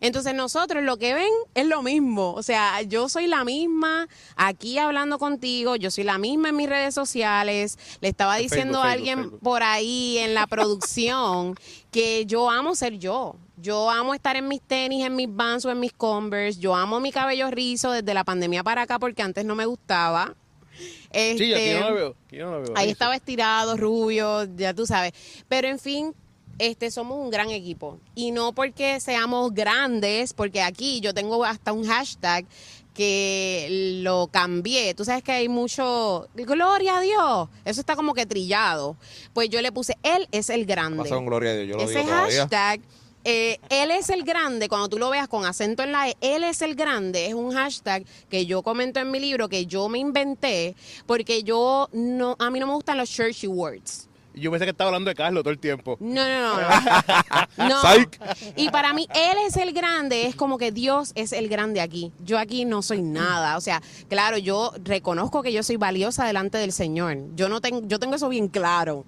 Entonces 0.00 0.34
nosotros 0.34 0.82
lo 0.82 0.96
que 0.96 1.14
ven 1.14 1.30
es 1.54 1.64
lo 1.64 1.80
mismo. 1.82 2.32
O 2.32 2.42
sea, 2.42 2.82
yo 2.82 3.08
soy 3.08 3.28
la 3.28 3.44
misma 3.44 4.08
aquí 4.34 4.78
hablando 4.78 5.20
contigo, 5.20 5.76
yo 5.76 5.92
soy 5.92 6.02
la 6.02 6.18
misma 6.18 6.48
en 6.48 6.56
mis 6.56 6.68
redes 6.68 6.94
sociales. 6.94 7.78
Le 8.00 8.08
estaba 8.08 8.36
En 8.38 8.42
diciendo 8.42 8.82
Facebook, 8.82 8.86
a 8.86 8.90
Facebook, 8.90 8.98
alguien 8.98 9.18
Facebook. 9.20 9.40
por 9.40 9.62
ahí 9.62 10.18
en 10.18 10.34
la 10.34 10.48
producción 10.48 11.54
que 11.92 12.26
yo 12.26 12.50
amo 12.50 12.74
ser 12.74 12.98
yo. 12.98 13.36
Yo 13.60 13.90
amo 13.90 14.14
estar 14.14 14.36
en 14.36 14.48
mis 14.48 14.60
tenis, 14.62 15.04
en 15.04 15.14
mis 15.16 15.28
Vans 15.30 15.64
o 15.64 15.70
en 15.70 15.80
mis 15.80 15.92
Converse. 15.92 16.58
Yo 16.60 16.74
amo 16.74 17.00
mi 17.00 17.12
cabello 17.12 17.50
rizo 17.50 17.90
desde 17.92 18.14
la 18.14 18.24
pandemia 18.24 18.62
para 18.62 18.82
acá 18.82 18.98
porque 18.98 19.22
antes 19.22 19.44
no 19.44 19.54
me 19.54 19.66
gustaba. 19.66 20.34
Sí, 20.72 21.12
aquí 21.12 21.52
Este, 21.52 21.80
no 21.80 21.90
lo 21.90 21.94
veo. 21.94 22.16
aquí 22.26 22.38
no 22.38 22.50
lo 22.52 22.62
veo. 22.62 22.72
Ahí 22.76 22.86
Eso. 22.86 22.92
estaba 22.92 23.16
estirado, 23.16 23.76
rubio, 23.76 24.44
ya 24.56 24.72
tú 24.72 24.86
sabes. 24.86 25.12
Pero 25.48 25.68
en 25.68 25.78
fin, 25.78 26.14
este 26.58 26.90
somos 26.90 27.18
un 27.18 27.30
gran 27.30 27.50
equipo. 27.50 27.98
Y 28.14 28.30
no 28.30 28.52
porque 28.52 28.98
seamos 29.00 29.52
grandes, 29.52 30.32
porque 30.32 30.62
aquí 30.62 31.00
yo 31.00 31.12
tengo 31.12 31.44
hasta 31.44 31.72
un 31.72 31.84
hashtag 31.86 32.46
que 32.94 33.98
lo 34.02 34.28
cambié. 34.28 34.94
Tú 34.94 35.04
sabes 35.04 35.22
que 35.22 35.32
hay 35.32 35.48
mucho 35.48 36.28
gloria 36.34 36.98
a 36.98 37.00
Dios. 37.00 37.48
Eso 37.64 37.80
está 37.80 37.96
como 37.96 38.14
que 38.14 38.26
trillado. 38.26 38.96
Pues 39.32 39.48
yo 39.48 39.60
le 39.62 39.72
puse 39.72 39.96
él 40.02 40.28
es 40.32 40.50
el 40.50 40.66
grande. 40.66 41.02
Pasa 41.02 41.14
con 41.14 41.26
gloria 41.26 41.50
a 41.50 41.54
Dios, 41.54 41.68
yo 41.68 41.76
lo 41.76 41.82
Ese 41.82 41.98
digo 42.00 42.08
todavía. 42.10 42.80
Eh, 43.24 43.58
él 43.68 43.90
es 43.90 44.08
el 44.08 44.24
grande, 44.24 44.68
cuando 44.68 44.88
tú 44.88 44.98
lo 44.98 45.10
veas 45.10 45.28
con 45.28 45.44
acento 45.44 45.82
en 45.82 45.92
la 45.92 46.08
E, 46.08 46.16
él 46.20 46.44
es 46.44 46.62
el 46.62 46.74
grande, 46.74 47.26
es 47.26 47.34
un 47.34 47.52
hashtag 47.52 48.04
que 48.28 48.46
yo 48.46 48.62
comento 48.62 48.98
en 49.00 49.10
mi 49.10 49.20
libro, 49.20 49.48
que 49.48 49.66
yo 49.66 49.88
me 49.88 49.98
inventé, 49.98 50.74
porque 51.06 51.42
yo 51.42 51.88
no, 51.92 52.36
a 52.38 52.50
mí 52.50 52.58
no 52.60 52.66
me 52.66 52.74
gustan 52.74 52.96
los 52.96 53.10
churchy 53.10 53.46
words. 53.46 54.08
Y 54.32 54.42
Yo 54.42 54.50
pensé 54.50 54.64
que 54.64 54.70
estaba 54.70 54.88
hablando 54.88 55.08
de 55.08 55.16
Carlos 55.16 55.42
todo 55.42 55.52
el 55.52 55.58
tiempo. 55.58 55.96
No, 56.00 56.24
no, 56.24 56.60
no. 56.60 57.68
No. 57.68 57.82
Y 58.56 58.70
para 58.70 58.92
mí, 58.92 59.08
Él 59.12 59.36
es 59.46 59.56
el 59.56 59.72
grande, 59.72 60.26
es 60.26 60.36
como 60.36 60.56
que 60.56 60.70
Dios 60.70 61.12
es 61.16 61.32
el 61.32 61.48
grande 61.48 61.80
aquí. 61.80 62.12
Yo 62.24 62.38
aquí 62.38 62.64
no 62.64 62.80
soy 62.82 63.02
nada. 63.02 63.56
O 63.56 63.60
sea, 63.60 63.82
claro, 64.08 64.38
yo 64.38 64.72
reconozco 64.84 65.42
que 65.42 65.52
yo 65.52 65.62
soy 65.62 65.76
valiosa 65.76 66.24
delante 66.26 66.58
del 66.58 66.72
Señor. 66.72 67.18
Yo 67.34 67.48
no 67.48 67.60
tengo, 67.60 67.82
yo 67.86 67.98
tengo 67.98 68.14
eso 68.14 68.28
bien 68.28 68.48
claro. 68.48 69.04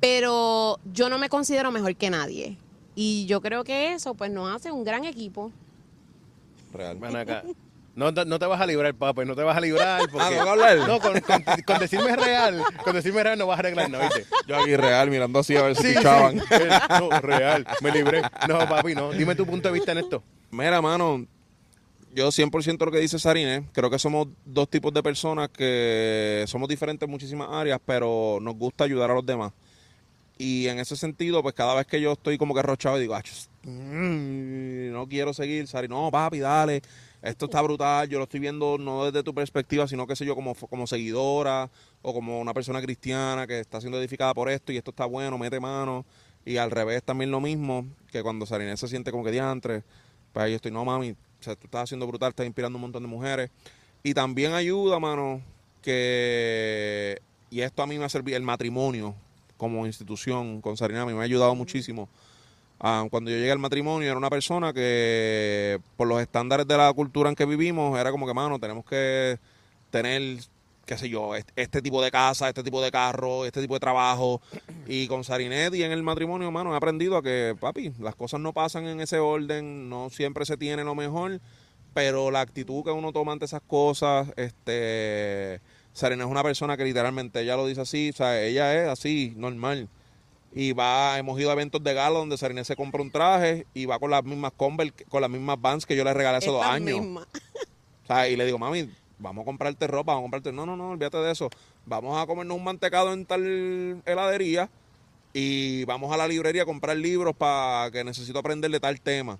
Pero 0.00 0.78
yo 0.92 1.10
no 1.10 1.18
me 1.18 1.28
considero 1.28 1.70
mejor 1.70 1.94
que 1.96 2.08
nadie. 2.08 2.56
Y 3.00 3.26
yo 3.26 3.40
creo 3.40 3.62
que 3.62 3.92
eso, 3.92 4.14
pues, 4.14 4.28
nos 4.32 4.52
hace 4.52 4.72
un 4.72 4.82
gran 4.82 5.04
equipo. 5.04 5.52
Real. 6.72 6.96
Ven 6.98 7.14
acá. 7.14 7.44
No, 7.94 8.12
te- 8.12 8.24
no 8.24 8.40
te 8.40 8.46
vas 8.46 8.60
a 8.60 8.66
librar, 8.66 8.92
papá, 8.92 9.24
no 9.24 9.36
te 9.36 9.42
vas 9.44 9.56
a 9.56 9.60
librar. 9.60 10.00
Porque... 10.10 10.36
Ah. 10.36 10.74
No, 10.84 10.98
con, 10.98 11.20
con- 11.20 11.42
con 11.64 11.78
decirme 11.78 12.16
real, 12.16 12.60
con 12.82 12.94
decirme 12.96 13.22
real 13.22 13.38
no 13.38 13.46
vas 13.46 13.56
a 13.56 13.60
arreglar 13.60 13.88
nada, 13.88 14.04
¿viste? 14.08 14.24
Yo 14.48 14.56
aquí 14.56 14.74
real, 14.74 15.10
mirando 15.10 15.38
así 15.38 15.56
a 15.56 15.62
ver 15.62 15.76
si 15.76 15.82
Sí, 15.82 15.94
pichaban. 15.96 16.40
sí. 16.40 16.64
No, 16.98 17.10
real, 17.20 17.64
me 17.82 17.92
libré. 17.92 18.22
No, 18.48 18.58
papi, 18.68 18.96
no. 18.96 19.12
Dime 19.12 19.36
tu 19.36 19.46
punto 19.46 19.68
de 19.68 19.74
vista 19.74 19.92
en 19.92 19.98
esto. 19.98 20.20
Mira, 20.50 20.82
mano, 20.82 21.24
yo 22.14 22.28
100% 22.30 22.84
lo 22.84 22.90
que 22.90 22.98
dice 22.98 23.18
Sarine, 23.20 23.64
creo 23.72 23.90
que 23.90 23.98
somos 24.00 24.26
dos 24.44 24.68
tipos 24.68 24.92
de 24.92 25.04
personas 25.04 25.48
que 25.50 26.44
somos 26.48 26.68
diferentes 26.68 27.06
en 27.06 27.10
muchísimas 27.12 27.48
áreas, 27.50 27.78
pero 27.86 28.38
nos 28.42 28.56
gusta 28.56 28.82
ayudar 28.82 29.12
a 29.12 29.14
los 29.14 29.24
demás. 29.24 29.52
Y 30.38 30.68
en 30.68 30.78
ese 30.78 30.96
sentido, 30.96 31.42
pues 31.42 31.54
cada 31.54 31.74
vez 31.74 31.86
que 31.86 32.00
yo 32.00 32.12
estoy 32.12 32.38
como 32.38 32.54
que 32.54 32.60
arrochado 32.60 32.96
y 32.96 33.00
digo, 33.00 33.16
"Ach, 33.16 33.28
mm, 33.64 34.92
no 34.92 35.08
quiero 35.08 35.34
seguir, 35.34 35.66
Sari, 35.66 35.88
no, 35.88 36.10
papi, 36.12 36.38
dale, 36.38 36.80
esto 37.22 37.46
está 37.46 37.60
brutal, 37.60 38.08
yo 38.08 38.18
lo 38.18 38.24
estoy 38.24 38.38
viendo 38.38 38.78
no 38.78 39.06
desde 39.06 39.24
tu 39.24 39.34
perspectiva, 39.34 39.88
sino 39.88 40.06
que 40.06 40.14
sé 40.14 40.24
yo 40.24 40.36
como, 40.36 40.54
como 40.54 40.86
seguidora 40.86 41.68
o 42.02 42.14
como 42.14 42.40
una 42.40 42.54
persona 42.54 42.80
cristiana 42.80 43.46
que 43.48 43.58
está 43.58 43.80
siendo 43.80 43.98
edificada 43.98 44.32
por 44.34 44.48
esto 44.48 44.72
y 44.72 44.76
esto 44.76 44.90
está 44.90 45.04
bueno, 45.06 45.36
mete 45.38 45.58
mano. 45.58 46.04
Y 46.44 46.56
al 46.58 46.70
revés 46.70 47.02
también 47.02 47.30
lo 47.32 47.40
mismo, 47.40 47.84
que 48.12 48.22
cuando 48.22 48.46
Sarine 48.46 48.76
se 48.76 48.86
siente 48.86 49.10
como 49.10 49.24
que 49.24 49.32
diantre, 49.32 49.82
pues 50.32 50.44
ahí 50.44 50.54
estoy, 50.54 50.70
no 50.70 50.84
mami, 50.84 51.10
o 51.10 51.42
sea, 51.42 51.56
tú 51.56 51.66
estás 51.66 51.84
haciendo 51.84 52.06
brutal, 52.06 52.30
estás 52.30 52.46
inspirando 52.46 52.76
un 52.76 52.82
montón 52.82 53.02
de 53.02 53.08
mujeres. 53.08 53.50
Y 54.04 54.14
también 54.14 54.54
ayuda, 54.54 55.00
mano, 55.00 55.42
que, 55.82 57.20
y 57.50 57.60
esto 57.60 57.82
a 57.82 57.86
mí 57.88 57.98
me 57.98 58.04
ha 58.04 58.08
servido, 58.08 58.36
el 58.36 58.44
matrimonio 58.44 59.16
como 59.58 59.84
institución 59.86 60.62
con 60.62 60.78
Sarina, 60.78 61.02
a 61.02 61.06
mí 61.06 61.12
me 61.12 61.20
ha 61.20 61.24
ayudado 61.24 61.54
muchísimo. 61.54 62.08
Ah, 62.80 63.04
cuando 63.10 63.30
yo 63.30 63.36
llegué 63.36 63.50
al 63.50 63.58
matrimonio 63.58 64.08
era 64.08 64.16
una 64.16 64.30
persona 64.30 64.72
que 64.72 65.80
por 65.96 66.06
los 66.08 66.20
estándares 66.22 66.66
de 66.66 66.76
la 66.76 66.92
cultura 66.92 67.28
en 67.28 67.34
que 67.34 67.44
vivimos 67.44 67.98
era 67.98 68.10
como 68.12 68.26
que, 68.26 68.34
mano, 68.34 68.58
tenemos 68.60 68.84
que 68.84 69.38
tener, 69.90 70.38
qué 70.86 70.96
sé 70.96 71.08
yo, 71.08 71.34
est- 71.34 71.50
este 71.56 71.82
tipo 71.82 72.00
de 72.02 72.10
casa, 72.12 72.48
este 72.48 72.62
tipo 72.62 72.80
de 72.80 72.90
carro, 72.92 73.44
este 73.44 73.60
tipo 73.60 73.74
de 73.74 73.80
trabajo. 73.80 74.40
Y 74.86 75.08
con 75.08 75.24
Sarinet 75.24 75.74
y 75.74 75.82
en 75.82 75.92
el 75.92 76.02
matrimonio, 76.04 76.50
mano, 76.52 76.72
he 76.72 76.76
aprendido 76.76 77.16
a 77.16 77.22
que, 77.22 77.56
papi, 77.60 77.92
las 77.98 78.14
cosas 78.14 78.40
no 78.40 78.52
pasan 78.52 78.86
en 78.86 79.00
ese 79.00 79.18
orden, 79.18 79.88
no 79.88 80.08
siempre 80.10 80.46
se 80.46 80.56
tiene 80.56 80.84
lo 80.84 80.94
mejor, 80.94 81.40
pero 81.94 82.30
la 82.30 82.40
actitud 82.42 82.84
que 82.84 82.90
uno 82.90 83.12
toma 83.12 83.32
ante 83.32 83.46
esas 83.46 83.60
cosas, 83.66 84.28
este... 84.36 85.60
Sarina 85.98 86.24
es 86.24 86.30
una 86.30 86.44
persona 86.44 86.76
que 86.76 86.84
literalmente, 86.84 87.40
ella 87.40 87.56
lo 87.56 87.66
dice 87.66 87.80
así, 87.80 88.10
o 88.10 88.12
sea, 88.12 88.40
ella 88.40 88.72
es 88.80 88.88
así, 88.88 89.34
normal. 89.36 89.88
Y 90.54 90.72
va, 90.72 91.18
hemos 91.18 91.38
ido 91.40 91.50
a 91.50 91.54
eventos 91.54 91.82
de 91.82 91.92
gala 91.92 92.20
donde 92.20 92.38
Sarina 92.38 92.62
se 92.62 92.76
compra 92.76 93.02
un 93.02 93.10
traje 93.10 93.66
y 93.74 93.86
va 93.86 93.98
con 93.98 94.12
las 94.12 94.22
mismas 94.22 94.52
Converse, 94.56 95.04
con 95.08 95.22
las 95.22 95.30
mismas 95.30 95.60
Vans 95.60 95.86
que 95.86 95.96
yo 95.96 96.04
le 96.04 96.14
regalé 96.14 96.38
hace 96.38 96.50
dos 96.50 96.64
años. 96.64 97.00
mismas. 97.00 97.26
O 98.04 98.06
sea, 98.06 98.28
y 98.28 98.36
le 98.36 98.46
digo, 98.46 98.58
mami, 98.58 98.88
vamos 99.18 99.42
a 99.42 99.44
comprarte 99.44 99.88
ropa, 99.88 100.12
vamos 100.12 100.22
a 100.22 100.30
comprarte. 100.30 100.52
No, 100.52 100.64
no, 100.64 100.76
no, 100.76 100.90
olvídate 100.90 101.18
de 101.18 101.32
eso. 101.32 101.50
Vamos 101.84 102.16
a 102.16 102.26
comernos 102.26 102.56
un 102.56 102.64
mantecado 102.64 103.12
en 103.12 103.26
tal 103.26 104.00
heladería 104.06 104.70
y 105.32 105.84
vamos 105.84 106.12
a 106.12 106.16
la 106.16 106.28
librería 106.28 106.62
a 106.62 106.66
comprar 106.66 106.96
libros 106.96 107.34
para 107.36 107.90
que 107.90 108.04
necesito 108.04 108.38
aprender 108.38 108.70
de 108.70 108.78
tal 108.78 109.00
tema. 109.00 109.38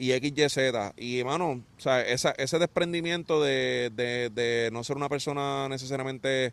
Y 0.00 0.12
XYZ. 0.12 0.58
Y, 0.96 1.18
hermano, 1.20 1.50
o 1.50 1.80
sea, 1.80 2.00
esa, 2.02 2.30
ese 2.32 2.58
desprendimiento 2.60 3.42
de, 3.42 3.90
de, 3.94 4.30
de 4.30 4.70
no 4.72 4.84
ser 4.84 4.96
una 4.96 5.08
persona 5.08 5.68
necesariamente 5.68 6.52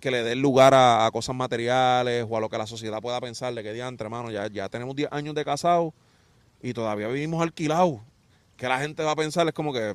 que 0.00 0.10
le 0.10 0.22
dé 0.22 0.36
lugar 0.36 0.72
a, 0.72 1.04
a 1.06 1.10
cosas 1.10 1.34
materiales 1.34 2.24
o 2.28 2.36
a 2.36 2.40
lo 2.40 2.48
que 2.48 2.56
la 2.56 2.66
sociedad 2.66 3.00
pueda 3.02 3.20
pensar 3.20 3.52
de 3.52 3.62
que 3.62 3.72
diantre, 3.72 4.06
hermano, 4.06 4.30
ya, 4.30 4.46
ya 4.46 4.68
tenemos 4.68 4.94
10 4.96 5.12
años 5.12 5.34
de 5.34 5.44
casados 5.44 5.92
y 6.62 6.72
todavía 6.72 7.08
vivimos 7.08 7.42
alquilados. 7.42 8.00
Que 8.56 8.68
la 8.68 8.78
gente 8.78 9.02
va 9.02 9.10
a 9.12 9.16
pensar 9.16 9.46
es 9.48 9.52
como 9.54 9.72
que, 9.72 9.94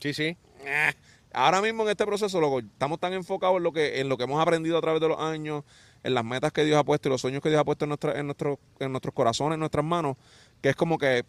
Sí, 0.00 0.12
sí. 0.14 0.36
eh, 0.64 0.92
ahora 1.32 1.60
mismo 1.62 1.82
en 1.84 1.90
este 1.90 2.06
proceso, 2.06 2.40
loco, 2.40 2.60
estamos 2.60 2.98
tan 2.98 3.12
enfocados 3.12 3.56
en 3.58 3.62
lo 3.62 3.72
que 3.72 4.00
en 4.00 4.08
lo 4.08 4.16
que 4.16 4.24
hemos 4.24 4.40
aprendido 4.40 4.78
a 4.78 4.80
través 4.80 5.00
de 5.00 5.08
los 5.08 5.18
años, 5.18 5.64
en 6.02 6.14
las 6.14 6.24
metas 6.24 6.52
que 6.52 6.64
Dios 6.64 6.78
ha 6.78 6.84
puesto 6.84 7.08
y 7.08 7.10
los 7.12 7.20
sueños 7.20 7.42
que 7.42 7.48
Dios 7.48 7.60
ha 7.60 7.64
puesto 7.64 7.84
en, 7.86 7.88
nuestra, 7.90 8.18
en, 8.18 8.26
nuestro, 8.26 8.58
en 8.78 8.92
nuestros 8.92 9.14
corazones, 9.14 9.54
en 9.54 9.60
nuestras 9.60 9.84
manos, 9.84 10.16
que 10.64 10.70
es 10.70 10.76
como 10.76 10.96
que, 10.96 11.26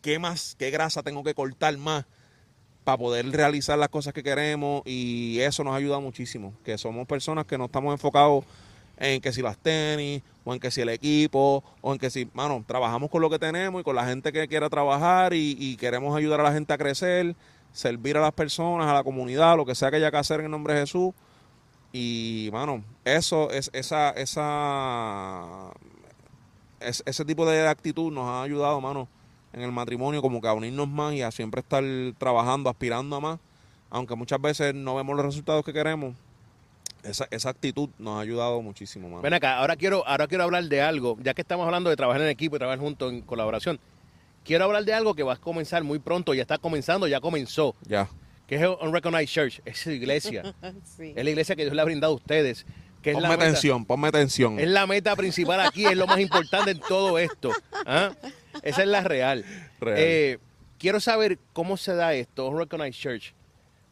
¿qué 0.00 0.18
más, 0.18 0.56
qué 0.58 0.70
grasa 0.70 1.02
tengo 1.02 1.22
que 1.22 1.34
cortar 1.34 1.76
más 1.76 2.06
para 2.84 2.96
poder 2.96 3.30
realizar 3.30 3.78
las 3.78 3.90
cosas 3.90 4.14
que 4.14 4.22
queremos? 4.22 4.80
Y 4.86 5.40
eso 5.40 5.62
nos 5.62 5.74
ayuda 5.74 6.00
muchísimo, 6.00 6.54
que 6.64 6.78
somos 6.78 7.06
personas 7.06 7.44
que 7.44 7.58
no 7.58 7.66
estamos 7.66 7.92
enfocados 7.92 8.46
en 8.96 9.20
que 9.20 9.30
si 9.30 9.42
las 9.42 9.58
tenis, 9.58 10.22
o 10.42 10.54
en 10.54 10.58
que 10.58 10.70
si 10.70 10.80
el 10.80 10.88
equipo, 10.88 11.62
o 11.82 11.92
en 11.92 11.98
que 11.98 12.08
si, 12.08 12.26
mano, 12.32 12.64
trabajamos 12.66 13.10
con 13.10 13.20
lo 13.20 13.28
que 13.28 13.38
tenemos 13.38 13.82
y 13.82 13.84
con 13.84 13.94
la 13.94 14.06
gente 14.06 14.32
que 14.32 14.48
quiera 14.48 14.70
trabajar 14.70 15.34
y, 15.34 15.54
y 15.60 15.76
queremos 15.76 16.16
ayudar 16.16 16.40
a 16.40 16.44
la 16.44 16.52
gente 16.54 16.72
a 16.72 16.78
crecer, 16.78 17.36
servir 17.74 18.16
a 18.16 18.22
las 18.22 18.32
personas, 18.32 18.86
a 18.86 18.94
la 18.94 19.04
comunidad, 19.04 19.54
lo 19.54 19.66
que 19.66 19.74
sea 19.74 19.90
que 19.90 19.96
haya 19.96 20.10
que 20.10 20.16
hacer 20.16 20.40
en 20.40 20.46
el 20.46 20.50
nombre 20.50 20.72
de 20.72 20.80
Jesús. 20.80 21.12
Y, 21.92 22.48
mano, 22.54 22.82
eso 23.04 23.50
es 23.50 23.68
esa, 23.74 24.12
esa, 24.12 25.72
es- 26.88 27.02
ese 27.06 27.24
tipo 27.24 27.44
de 27.48 27.66
actitud 27.66 28.12
nos 28.12 28.24
ha 28.28 28.42
ayudado, 28.42 28.80
mano, 28.80 29.08
en 29.52 29.62
el 29.62 29.72
matrimonio, 29.72 30.22
como 30.22 30.40
que 30.40 30.48
a 30.48 30.52
unirnos 30.54 30.88
más 30.88 31.14
y 31.14 31.22
a 31.22 31.30
siempre 31.30 31.60
estar 31.60 31.82
trabajando, 32.18 32.70
aspirando 32.70 33.16
a 33.16 33.20
más, 33.20 33.38
aunque 33.90 34.14
muchas 34.14 34.40
veces 34.40 34.74
no 34.74 34.94
vemos 34.94 35.14
los 35.16 35.24
resultados 35.26 35.64
que 35.64 35.72
queremos. 35.72 36.14
Esa, 37.02 37.26
esa 37.32 37.50
actitud 37.50 37.88
nos 37.98 38.16
ha 38.16 38.20
ayudado 38.20 38.62
muchísimo, 38.62 39.08
mano. 39.08 39.22
Ven 39.22 39.34
acá, 39.34 39.58
ahora 39.58 39.74
quiero, 39.76 40.06
ahora 40.06 40.28
quiero 40.28 40.44
hablar 40.44 40.64
de 40.64 40.80
algo, 40.80 41.18
ya 41.20 41.34
que 41.34 41.42
estamos 41.42 41.66
hablando 41.66 41.90
de 41.90 41.96
trabajar 41.96 42.22
en 42.22 42.28
equipo 42.28 42.54
y 42.56 42.58
trabajar 42.60 42.78
juntos 42.78 43.12
en 43.12 43.22
colaboración. 43.22 43.80
Quiero 44.44 44.64
hablar 44.64 44.84
de 44.84 44.94
algo 44.94 45.14
que 45.14 45.22
va 45.24 45.34
a 45.34 45.36
comenzar 45.36 45.82
muy 45.82 45.98
pronto, 45.98 46.32
ya 46.32 46.42
está 46.42 46.58
comenzando, 46.58 47.08
ya 47.08 47.20
comenzó, 47.20 47.74
Ya. 47.86 48.08
que 48.46 48.54
es 48.54 48.62
el 48.62 48.68
Unrecognized 48.80 49.26
Church, 49.28 49.60
es 49.64 49.84
la 49.86 49.92
iglesia, 49.94 50.54
Sí. 50.84 51.12
es 51.16 51.24
la 51.24 51.30
iglesia 51.30 51.56
que 51.56 51.62
Dios 51.62 51.74
le 51.74 51.82
ha 51.82 51.84
brindado 51.84 52.12
a 52.12 52.16
ustedes, 52.16 52.64
que 53.02 53.10
es 53.10 53.16
la 53.16 53.22
Ponme 53.22 53.36
meta- 53.36 53.44
atención, 53.50 53.84
ponme 53.84 54.08
atención. 54.08 54.58
Es 54.60 54.68
la 54.68 54.86
meta 54.86 55.14
principal 55.16 55.60
aquí, 55.60 55.84
es 55.86 55.96
lo 55.96 56.06
más 56.06 56.20
importante 56.20 56.70
en 56.70 56.80
todo 56.80 57.18
esto. 57.18 57.50
¿ah? 57.84 58.12
Esa 58.62 58.82
es 58.82 58.88
la 58.88 59.02
real. 59.02 59.44
Real. 59.80 59.98
Eh, 59.98 60.38
quiero 60.78 61.00
saber 61.00 61.38
cómo 61.52 61.76
se 61.76 61.94
da 61.94 62.14
esto, 62.14 62.46
Unrecognized 62.48 62.94
Church. 63.00 63.34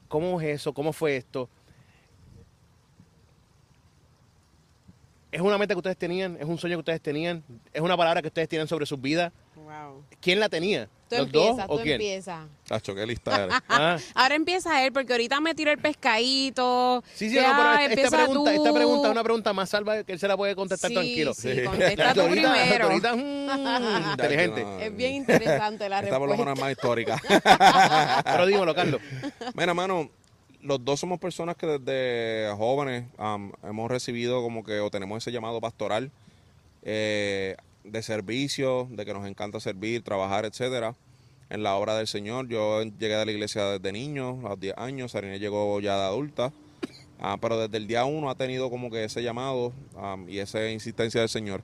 ¿Cómo 0.08 0.40
es 0.40 0.48
eso? 0.60 0.72
¿Cómo 0.72 0.92
fue 0.92 1.16
esto? 1.16 1.48
¿Es 5.32 5.40
una 5.40 5.58
meta 5.58 5.74
que 5.74 5.78
ustedes 5.78 5.96
tenían? 5.96 6.36
¿Es 6.40 6.44
un 6.46 6.58
sueño 6.58 6.76
que 6.76 6.80
ustedes 6.80 7.00
tenían? 7.00 7.44
¿Es 7.72 7.80
una 7.80 7.96
palabra 7.96 8.20
que 8.20 8.28
ustedes 8.28 8.48
tienen 8.48 8.66
sobre 8.66 8.84
sus 8.86 9.00
vidas? 9.00 9.32
Wow. 9.54 10.04
¿Quién 10.20 10.40
la 10.40 10.48
tenía? 10.48 10.88
Tú 11.10 11.16
¿Los 11.16 11.26
empiezas, 11.26 11.56
dos 11.56 11.66
tú 11.66 11.72
o 11.74 11.82
quién? 11.82 11.94
empiezas. 11.94 12.46
Tacho, 12.68 12.94
qué 12.94 13.04
lista 13.04 13.34
eres. 13.44 13.56
Ah, 13.68 13.96
Ahora 14.14 14.34
empieza 14.36 14.84
él, 14.86 14.92
porque 14.92 15.12
ahorita 15.12 15.40
me 15.40 15.56
tiró 15.56 15.72
el 15.72 15.78
pescadito. 15.78 17.02
Sí, 17.14 17.28
sí, 17.30 17.34
que, 17.34 17.42
no, 17.42 17.48
pero 17.56 17.68
"Ay, 17.68 17.74
esta, 17.74 17.82
esta 17.82 17.92
empieza 17.94 18.16
pregunta, 18.16 18.50
tú". 18.54 18.56
esta 18.62 18.72
pregunta 18.74 19.08
es 19.08 19.12
una 19.12 19.24
pregunta 19.24 19.52
más 19.52 19.68
salva 19.70 20.04
que 20.04 20.12
él 20.12 20.18
se 20.20 20.28
la 20.28 20.36
puede 20.36 20.54
contestar 20.54 20.88
Sí, 20.88 20.94
tranquilo. 20.94 21.34
Sí, 21.34 21.62
contesta 21.64 22.14
tú 22.14 22.20
Ahorita- 22.20 22.52
primero. 22.52 22.86
ahorita, 22.86 23.14
mm, 23.16 24.10
inteligente. 24.12 24.62
no. 24.62 24.78
Es 24.78 24.96
bien 24.96 25.14
interesante 25.14 25.88
la 25.88 25.98
Esta 26.00 26.16
por 26.18 26.28
lo 26.28 26.36
respuesta. 26.36 26.44
menos 26.44 26.58
es 26.58 26.60
más 26.60 26.70
histórica. 26.70 28.22
Pero 28.24 28.46
dímelo, 28.46 28.74
Carlos. 28.74 29.00
Mira, 29.54 29.74
mano, 29.74 30.10
los 30.62 30.84
dos 30.84 31.00
somos 31.00 31.18
personas 31.18 31.56
que 31.56 31.66
desde 31.66 32.54
jóvenes 32.56 33.04
hemos 33.64 33.90
recibido 33.90 34.42
como 34.42 34.62
que, 34.62 34.78
o 34.80 34.90
tenemos 34.90 35.18
ese 35.18 35.32
llamado 35.32 35.60
pastoral 35.60 36.10
eh, 36.82 37.56
de 37.84 38.02
servicio, 38.02 38.86
de 38.90 39.04
que 39.04 39.14
nos 39.14 39.26
encanta 39.26 39.60
servir, 39.60 40.02
trabajar, 40.02 40.44
etcétera, 40.44 40.94
en 41.48 41.62
la 41.62 41.74
obra 41.76 41.96
del 41.96 42.06
Señor. 42.06 42.48
Yo 42.48 42.82
llegué 42.82 43.14
a 43.14 43.24
la 43.24 43.30
iglesia 43.32 43.64
desde 43.64 43.92
niño, 43.92 44.40
a 44.46 44.50
los 44.50 44.60
10 44.60 44.74
años, 44.78 45.12
Sarine 45.12 45.38
llegó 45.38 45.80
ya 45.80 45.96
de 45.96 46.02
adulta, 46.04 46.52
ah, 47.20 47.36
pero 47.40 47.58
desde 47.58 47.76
el 47.76 47.86
día 47.86 48.04
uno 48.04 48.30
ha 48.30 48.34
tenido 48.34 48.70
como 48.70 48.90
que 48.90 49.04
ese 49.04 49.22
llamado 49.22 49.72
am, 49.96 50.28
y 50.28 50.38
esa 50.38 50.68
insistencia 50.70 51.20
del 51.20 51.28
Señor. 51.28 51.62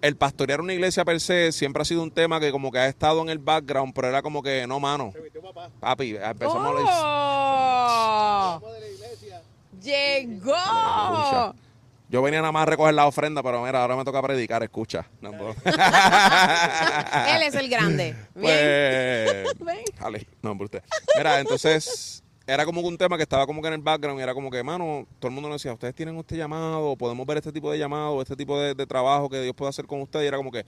El 0.00 0.14
pastorear 0.16 0.60
una 0.60 0.74
iglesia 0.74 1.04
per 1.04 1.18
se 1.20 1.50
siempre 1.50 1.82
ha 1.82 1.84
sido 1.84 2.02
un 2.04 2.12
tema 2.12 2.38
que 2.38 2.52
como 2.52 2.70
que 2.70 2.78
ha 2.78 2.86
estado 2.86 3.20
en 3.22 3.30
el 3.30 3.38
background, 3.38 3.92
pero 3.94 4.08
era 4.08 4.22
como 4.22 4.42
que, 4.44 4.64
no, 4.66 4.78
mano, 4.78 5.12
papi, 5.80 6.16
empezamos 6.16 6.66
a 6.66 6.80
la- 6.80 8.60
¡Oh! 8.60 8.62
¡Llegó! 9.82 10.54
Yo 12.10 12.22
venía 12.22 12.40
nada 12.40 12.52
más 12.52 12.62
a 12.62 12.66
recoger 12.66 12.94
la 12.94 13.06
ofrenda, 13.06 13.42
pero 13.42 13.62
mira, 13.62 13.82
ahora 13.82 13.94
me 13.94 14.04
toca 14.04 14.22
predicar, 14.22 14.62
escucha. 14.62 15.06
No. 15.20 15.30
Él 15.64 17.42
es 17.42 17.54
el 17.54 17.68
grande. 17.68 18.16
Bien. 18.34 19.44
Pues, 19.58 19.78
jale, 19.98 20.26
no, 20.40 20.52
usted. 20.52 20.82
Mira, 21.16 21.40
entonces, 21.40 22.22
era 22.46 22.64
como 22.64 22.80
que 22.80 22.88
un 22.88 22.96
tema 22.96 23.16
que 23.18 23.24
estaba 23.24 23.44
como 23.46 23.60
que 23.60 23.68
en 23.68 23.74
el 23.74 23.82
background 23.82 24.18
y 24.18 24.22
era 24.22 24.32
como 24.32 24.50
que, 24.50 24.62
mano, 24.62 25.06
todo 25.18 25.28
el 25.28 25.34
mundo 25.34 25.50
nos 25.50 25.60
decía, 25.60 25.74
ustedes 25.74 25.94
tienen 25.94 26.16
este 26.16 26.36
llamado, 26.36 26.96
podemos 26.96 27.26
ver 27.26 27.38
este 27.38 27.52
tipo 27.52 27.70
de 27.70 27.78
llamado, 27.78 28.22
este 28.22 28.36
tipo 28.36 28.58
de, 28.58 28.74
de 28.74 28.86
trabajo 28.86 29.28
que 29.28 29.42
Dios 29.42 29.54
puede 29.54 29.68
hacer 29.68 29.86
con 29.86 30.00
ustedes. 30.00 30.24
Y 30.24 30.28
era 30.28 30.38
como 30.38 30.50
que, 30.50 30.64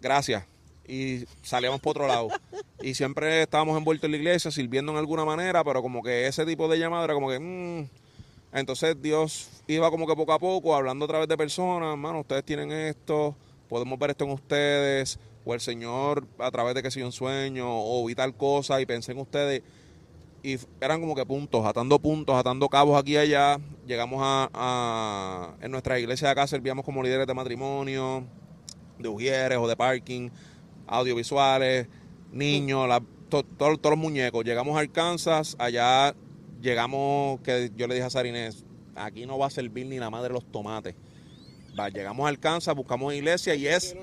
gracias. 0.00 0.44
Y 0.86 1.24
salíamos 1.42 1.80
por 1.80 1.96
otro 1.96 2.06
lado. 2.06 2.28
Y 2.80 2.94
siempre 2.94 3.42
estábamos 3.42 3.76
envueltos 3.76 4.04
en 4.04 4.12
la 4.12 4.16
iglesia, 4.18 4.50
sirviendo 4.50 4.92
en 4.92 4.98
alguna 4.98 5.24
manera, 5.24 5.64
pero 5.64 5.82
como 5.82 6.02
que 6.02 6.26
ese 6.26 6.46
tipo 6.46 6.68
de 6.68 6.78
llamado 6.78 7.04
era 7.04 7.14
como 7.14 7.28
que, 7.28 7.40
mm. 7.40 7.99
Entonces 8.52 9.00
Dios 9.00 9.48
iba 9.66 9.90
como 9.90 10.06
que 10.06 10.14
poco 10.16 10.32
a 10.32 10.38
poco, 10.38 10.74
hablando 10.74 11.04
a 11.04 11.08
través 11.08 11.28
de 11.28 11.36
personas, 11.36 11.90
hermano, 11.90 12.20
ustedes 12.20 12.44
tienen 12.44 12.72
esto, 12.72 13.34
podemos 13.68 13.98
ver 13.98 14.10
esto 14.10 14.24
en 14.24 14.30
ustedes, 14.32 15.18
o 15.44 15.54
el 15.54 15.60
Señor 15.60 16.26
a 16.38 16.50
través 16.50 16.74
de 16.74 16.82
que 16.82 16.90
sea 16.90 17.04
un 17.06 17.12
sueño, 17.12 17.66
o 17.68 18.04
vi 18.06 18.14
tal 18.14 18.34
cosa 18.34 18.80
y 18.80 18.86
pensé 18.86 19.12
en 19.12 19.18
ustedes. 19.18 19.62
Y 20.42 20.56
eran 20.80 21.00
como 21.00 21.14
que 21.14 21.24
puntos, 21.26 21.64
atando 21.66 21.98
puntos, 21.98 22.34
atando 22.34 22.68
cabos 22.68 22.98
aquí 22.98 23.12
y 23.12 23.16
allá. 23.18 23.58
Llegamos 23.86 24.20
a, 24.22 25.54
en 25.60 25.70
nuestra 25.70 25.98
iglesia 25.98 26.28
de 26.28 26.32
acá 26.32 26.46
servíamos 26.46 26.84
como 26.84 27.02
líderes 27.02 27.26
de 27.26 27.34
matrimonio, 27.34 28.24
de 28.98 29.08
ujieres 29.08 29.58
o 29.58 29.68
de 29.68 29.76
parking, 29.76 30.30
audiovisuales, 30.86 31.88
niños, 32.32 32.88
la- 32.88 33.02
to- 33.28 33.42
to- 33.42 33.76
todos 33.76 33.90
los 33.90 33.98
muñecos. 33.98 34.44
Llegamos 34.44 34.76
a 34.76 34.80
Arkansas, 34.80 35.56
allá 35.58 36.14
llegamos, 36.60 37.40
que 37.40 37.70
yo 37.76 37.86
le 37.86 37.94
dije 37.94 38.06
a 38.06 38.10
Sarinés, 38.10 38.64
aquí 38.94 39.26
no 39.26 39.38
va 39.38 39.46
a 39.46 39.50
servir 39.50 39.86
ni 39.86 39.98
la 39.98 40.10
madre 40.10 40.28
de 40.28 40.34
los 40.34 40.44
tomates. 40.50 40.94
Va, 41.78 41.88
llegamos 41.88 42.26
a 42.26 42.28
Arkansas, 42.28 42.74
buscamos 42.74 43.14
iglesia 43.14 43.54
y 43.54 43.66
es... 43.66 43.94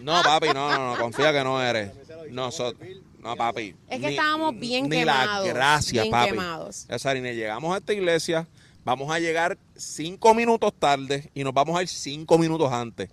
No, 0.00 0.22
papi, 0.22 0.48
no, 0.48 0.70
no, 0.70 0.94
no, 0.94 0.98
confía 1.00 1.32
que 1.32 1.44
no 1.44 1.62
eres. 1.62 1.90
Nosotros, 2.30 2.88
no, 3.20 3.36
papi. 3.36 3.74
Es 3.88 4.00
que 4.00 4.06
ni- 4.08 4.14
estábamos 4.14 4.58
bien 4.58 4.84
ni 4.88 4.98
quemados. 5.00 5.46
la 5.46 5.52
gracia, 5.52 6.02
bien 6.02 6.10
papi. 6.10 6.30
quemados. 6.30 6.86
Ya, 6.88 6.98
Sarine, 6.98 7.34
llegamos 7.34 7.74
a 7.74 7.78
esta 7.78 7.92
iglesia, 7.92 8.46
vamos 8.88 9.10
a 9.10 9.18
llegar 9.18 9.58
cinco 9.76 10.32
minutos 10.32 10.72
tarde 10.78 11.30
y 11.34 11.44
nos 11.44 11.52
vamos 11.52 11.78
a 11.78 11.82
ir 11.82 11.88
cinco 11.88 12.38
minutos 12.38 12.72
antes. 12.72 13.10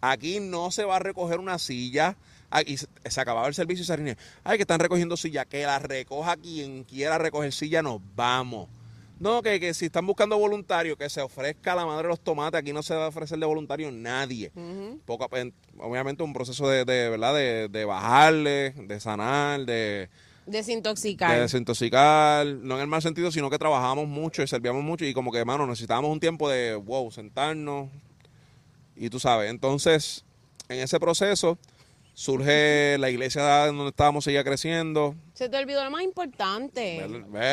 Aquí 0.00 0.40
no 0.40 0.72
se 0.72 0.84
va 0.84 0.96
a 0.96 0.98
recoger 0.98 1.38
una 1.38 1.58
silla. 1.60 2.16
Aquí 2.50 2.76
se, 2.76 2.88
se 3.08 3.20
acababa 3.20 3.46
el 3.46 3.54
servicio 3.54 3.84
y 3.84 3.86
Sarine, 3.86 4.16
ay, 4.42 4.58
que 4.58 4.62
están 4.62 4.80
recogiendo 4.80 5.16
silla, 5.16 5.44
que 5.44 5.62
la 5.62 5.78
recoja 5.78 6.36
quien 6.36 6.82
quiera 6.82 7.18
recoger 7.18 7.52
silla, 7.52 7.82
nos 7.82 8.00
vamos. 8.16 8.68
No, 9.20 9.42
que, 9.42 9.60
que 9.60 9.74
si 9.74 9.84
están 9.84 10.06
buscando 10.06 10.36
voluntarios, 10.38 10.96
que 10.98 11.08
se 11.10 11.20
ofrezca 11.20 11.76
la 11.76 11.86
madre 11.86 12.04
de 12.04 12.08
los 12.08 12.20
tomates, 12.20 12.58
aquí 12.58 12.72
no 12.72 12.82
se 12.82 12.94
va 12.96 13.04
a 13.04 13.08
ofrecer 13.08 13.38
de 13.38 13.46
voluntario 13.46 13.92
nadie. 13.92 14.50
Poco 15.04 15.28
a- 15.30 15.38
en- 15.38 15.52
obviamente 15.78 16.22
un 16.24 16.32
proceso 16.32 16.66
de, 16.68 16.84
de, 16.84 17.10
¿verdad? 17.10 17.34
De, 17.34 17.68
de 17.68 17.84
bajarle, 17.84 18.70
de 18.72 18.98
sanar, 18.98 19.60
de, 19.66 20.08
Desintoxicar. 20.46 21.34
de 21.34 21.40
desintoxicar, 21.42 22.46
no 22.46 22.76
en 22.76 22.80
el 22.80 22.86
mal 22.86 23.02
sentido, 23.02 23.30
sino 23.30 23.50
que 23.50 23.58
trabajamos 23.58 24.08
mucho 24.08 24.42
y 24.42 24.48
servíamos 24.48 24.82
mucho 24.82 25.04
y 25.04 25.14
como 25.14 25.30
que, 25.30 25.38
hermano, 25.38 25.66
necesitábamos 25.66 26.10
un 26.10 26.20
tiempo 26.20 26.48
de, 26.48 26.74
wow, 26.74 27.10
sentarnos 27.10 27.88
y 28.96 29.10
tú 29.10 29.20
sabes, 29.20 29.50
entonces, 29.50 30.24
en 30.68 30.80
ese 30.80 30.98
proceso 30.98 31.58
surge 32.14 32.98
la 32.98 33.08
iglesia 33.08 33.66
donde 33.66 33.88
estábamos, 33.88 34.24
seguía 34.24 34.44
creciendo, 34.44 35.14
Se 35.32 35.48
te 35.48 35.56
olvidó 35.56 35.82
lo 35.84 35.90
más 35.90 36.02
importante. 36.02 37.02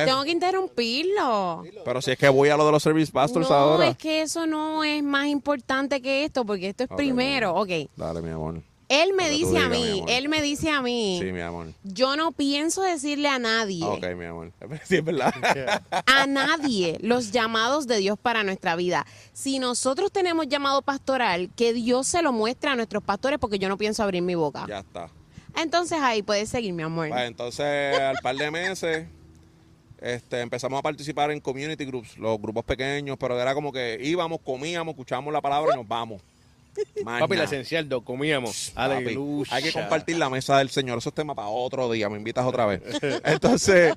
Tengo 0.05 0.23
que 0.23 0.31
interrumpirlo. 0.31 1.63
pero 1.85 2.01
si 2.01 2.11
es 2.11 2.17
que 2.17 2.27
voy 2.27 2.49
a 2.49 2.57
lo 2.57 2.65
de 2.65 2.73
los 2.73 2.83
service 2.83 3.11
pastors 3.11 3.49
no, 3.49 3.55
ahora. 3.55 3.87
es 3.87 3.97
que 3.97 4.23
eso 4.23 4.45
no 4.45 4.83
es 4.83 5.01
más 5.03 5.27
importante 5.27 6.01
que 6.01 6.25
esto, 6.25 6.45
porque 6.45 6.69
esto 6.69 6.83
es 6.83 6.89
primero. 6.89 7.55
Ok. 7.55 7.69
Dale, 7.95 8.21
mi 8.21 8.29
amor. 8.29 8.61
Él 8.89 9.11
me 9.13 9.29
dice 9.29 9.57
a 9.57 9.69
digas, 9.69 9.69
mí, 9.69 10.03
él 10.07 10.29
me 10.29 10.41
dice 10.41 10.69
a 10.69 10.81
mí, 10.81 11.19
Sí, 11.21 11.31
mi 11.33 11.41
amor. 11.41 11.67
yo 11.83 12.15
no 12.15 12.31
pienso 12.31 12.81
decirle 12.81 13.27
a 13.27 13.37
nadie, 13.37 13.83
Ok, 13.83 14.05
mi 14.15 14.23
amor. 14.25 14.53
Sí, 14.85 14.95
es 14.97 15.03
verdad. 15.03 15.33
a 16.05 16.25
nadie 16.27 16.97
los 17.01 17.31
llamados 17.31 17.85
de 17.87 17.97
Dios 17.97 18.17
para 18.17 18.43
nuestra 18.43 18.75
vida. 18.77 19.05
Si 19.33 19.59
nosotros 19.59 20.11
tenemos 20.11 20.47
llamado 20.47 20.81
pastoral, 20.81 21.49
que 21.55 21.73
Dios 21.73 22.07
se 22.07 22.21
lo 22.21 22.31
muestre 22.31 22.69
a 22.69 22.75
nuestros 22.75 23.03
pastores, 23.03 23.39
porque 23.39 23.59
yo 23.59 23.67
no 23.67 23.77
pienso 23.77 24.03
abrir 24.03 24.21
mi 24.21 24.35
boca. 24.35 24.65
ya 24.69 24.79
está. 24.79 25.09
Entonces 25.55 25.97
ahí 26.01 26.21
puedes 26.21 26.47
seguir, 26.49 26.71
mi 26.71 26.83
amor. 26.83 27.09
Pues, 27.09 27.27
entonces, 27.27 27.99
al 27.99 28.17
par 28.23 28.35
de 28.37 28.51
meses, 28.51 29.07
este, 29.99 30.39
empezamos 30.41 30.77
a 30.79 30.81
participar 30.83 31.31
en 31.31 31.39
community 31.41 31.83
groups, 31.83 32.17
los 32.17 32.39
grupos 32.39 32.63
pequeños, 32.63 33.17
pero 33.19 33.39
era 33.39 33.53
como 33.53 33.71
que 33.73 33.97
íbamos, 34.01 34.39
comíamos, 34.45 34.93
escuchábamos 34.93 35.33
la 35.33 35.41
palabra 35.41 35.73
y 35.73 35.77
nos 35.77 35.87
vamos. 35.87 36.21
Más 37.03 37.21
Papi, 37.21 37.35
la 37.35 37.43
esencial, 37.43 37.87
do, 37.87 38.01
comíamos. 38.01 38.71
Aleluya. 38.75 39.49
Hay 39.53 39.63
que 39.63 39.71
compartir 39.71 40.17
la 40.17 40.29
mesa 40.29 40.57
del 40.57 40.69
Señor. 40.69 40.97
Eso 40.97 41.09
es 41.09 41.15
tema 41.15 41.35
para 41.35 41.47
otro 41.47 41.91
día. 41.91 42.09
Me 42.09 42.17
invitas 42.17 42.45
otra 42.45 42.65
vez. 42.65 42.81
Entonces, 43.23 43.95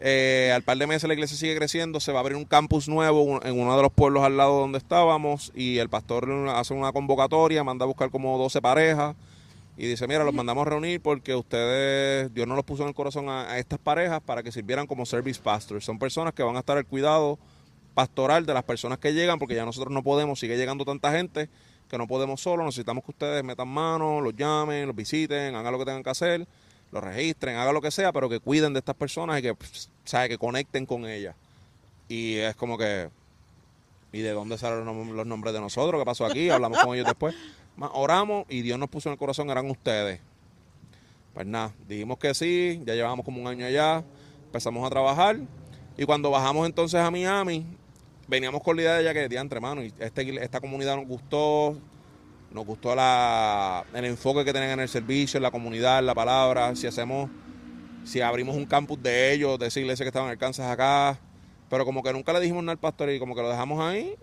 eh, 0.00 0.52
al 0.54 0.62
par 0.62 0.76
de 0.76 0.86
meses 0.86 1.08
la 1.08 1.14
iglesia 1.14 1.36
sigue 1.36 1.56
creciendo. 1.56 2.00
Se 2.00 2.12
va 2.12 2.18
a 2.18 2.20
abrir 2.20 2.36
un 2.36 2.44
campus 2.44 2.88
nuevo 2.88 3.40
en 3.44 3.58
uno 3.58 3.76
de 3.76 3.82
los 3.82 3.92
pueblos 3.92 4.22
al 4.24 4.36
lado 4.36 4.60
donde 4.60 4.78
estábamos. 4.78 5.52
Y 5.54 5.78
el 5.78 5.88
pastor 5.88 6.30
hace 6.50 6.74
una 6.74 6.92
convocatoria, 6.92 7.64
manda 7.64 7.84
a 7.84 7.86
buscar 7.86 8.10
como 8.10 8.36
12 8.38 8.60
parejas. 8.60 9.16
Y 9.76 9.86
dice, 9.86 10.06
mira, 10.06 10.22
los 10.22 10.32
mandamos 10.32 10.66
a 10.66 10.70
reunir 10.70 11.00
porque 11.00 11.34
ustedes, 11.34 12.32
Dios 12.32 12.46
no 12.46 12.54
los 12.54 12.64
puso 12.64 12.82
en 12.82 12.90
el 12.90 12.94
corazón 12.94 13.28
a, 13.28 13.50
a 13.50 13.58
estas 13.58 13.80
parejas 13.80 14.20
para 14.22 14.42
que 14.44 14.52
sirvieran 14.52 14.86
como 14.86 15.04
service 15.04 15.40
pastors. 15.42 15.84
Son 15.84 15.98
personas 15.98 16.32
que 16.32 16.44
van 16.44 16.54
a 16.54 16.60
estar 16.60 16.76
al 16.76 16.86
cuidado 16.86 17.40
pastoral 17.94 18.44
de 18.44 18.54
las 18.54 18.64
personas 18.64 18.98
que 18.98 19.14
llegan, 19.14 19.38
porque 19.38 19.54
ya 19.54 19.64
nosotros 19.64 19.92
no 19.92 20.02
podemos, 20.02 20.38
sigue 20.38 20.56
llegando 20.56 20.84
tanta 20.84 21.12
gente 21.12 21.48
que 21.94 21.98
no 21.98 22.08
podemos 22.08 22.40
solo, 22.40 22.64
necesitamos 22.64 23.04
que 23.04 23.12
ustedes 23.12 23.44
metan 23.44 23.68
mano, 23.68 24.20
los 24.20 24.34
llamen, 24.34 24.88
los 24.88 24.96
visiten, 24.96 25.54
hagan 25.54 25.72
lo 25.72 25.78
que 25.78 25.84
tengan 25.84 26.02
que 26.02 26.10
hacer, 26.10 26.44
los 26.90 27.04
registren, 27.04 27.56
hagan 27.56 27.72
lo 27.72 27.80
que 27.80 27.92
sea, 27.92 28.12
pero 28.12 28.28
que 28.28 28.40
cuiden 28.40 28.72
de 28.72 28.80
estas 28.80 28.96
personas 28.96 29.38
y 29.38 29.42
que, 29.42 29.54
pues, 29.54 29.88
sabe, 30.04 30.28
que 30.28 30.36
conecten 30.36 30.86
con 30.86 31.06
ellas. 31.06 31.36
Y 32.08 32.34
es 32.34 32.56
como 32.56 32.76
que, 32.76 33.10
¿y 34.12 34.20
de 34.22 34.32
dónde 34.32 34.58
salen 34.58 34.84
los, 34.84 35.06
los 35.06 35.24
nombres 35.24 35.54
de 35.54 35.60
nosotros? 35.60 36.00
¿Qué 36.00 36.04
pasó 36.04 36.26
aquí? 36.26 36.50
Hablamos 36.50 36.80
con 36.80 36.96
ellos 36.96 37.06
después. 37.06 37.36
Oramos 37.78 38.44
y 38.48 38.62
Dios 38.62 38.76
nos 38.76 38.88
puso 38.88 39.08
en 39.08 39.12
el 39.12 39.18
corazón, 39.18 39.48
eran 39.50 39.70
ustedes. 39.70 40.20
Pues 41.32 41.46
nada, 41.46 41.72
dijimos 41.86 42.18
que 42.18 42.34
sí, 42.34 42.82
ya 42.84 42.94
llevamos 42.94 43.24
como 43.24 43.40
un 43.40 43.46
año 43.46 43.66
allá, 43.66 44.02
empezamos 44.46 44.84
a 44.84 44.90
trabajar 44.90 45.38
y 45.96 46.04
cuando 46.06 46.30
bajamos 46.30 46.66
entonces 46.66 47.00
a 47.00 47.08
Miami, 47.12 47.64
veníamos 48.28 48.62
con 48.62 48.76
la 48.76 48.82
idea 48.82 48.94
de 48.96 49.04
ya 49.04 49.14
que, 49.14 49.28
diantre, 49.28 49.56
hermano, 49.56 49.82
y 49.82 49.92
este- 49.98 50.44
esta 50.44 50.60
comunidad 50.60 50.96
nos 50.96 51.06
gustó, 51.06 51.76
nos 52.50 52.64
gustó 52.64 52.94
la, 52.94 53.84
el 53.94 54.04
enfoque 54.04 54.44
que 54.44 54.52
tienen 54.52 54.70
en 54.70 54.80
el 54.80 54.88
servicio, 54.88 55.38
en 55.38 55.42
la 55.42 55.50
comunidad, 55.50 55.98
en 55.98 56.06
la 56.06 56.14
palabra, 56.14 56.74
si 56.76 56.86
hacemos, 56.86 57.30
si 58.04 58.20
abrimos 58.20 58.56
un 58.56 58.66
campus 58.66 59.02
de 59.02 59.32
ellos, 59.32 59.58
de 59.58 59.66
esa 59.66 59.80
iglesia 59.80 60.04
que 60.04 60.08
estaba 60.08 60.30
en 60.30 60.38
acá, 60.70 61.18
pero 61.68 61.84
como 61.84 62.02
que 62.02 62.12
nunca 62.12 62.32
le 62.32 62.40
dijimos 62.40 62.62
nada 62.62 62.72
al 62.72 62.78
pastor 62.78 63.10
y 63.10 63.18
como 63.18 63.34
que 63.34 63.42
lo 63.42 63.48
dejamos 63.50 63.80
ahí, 63.80 64.14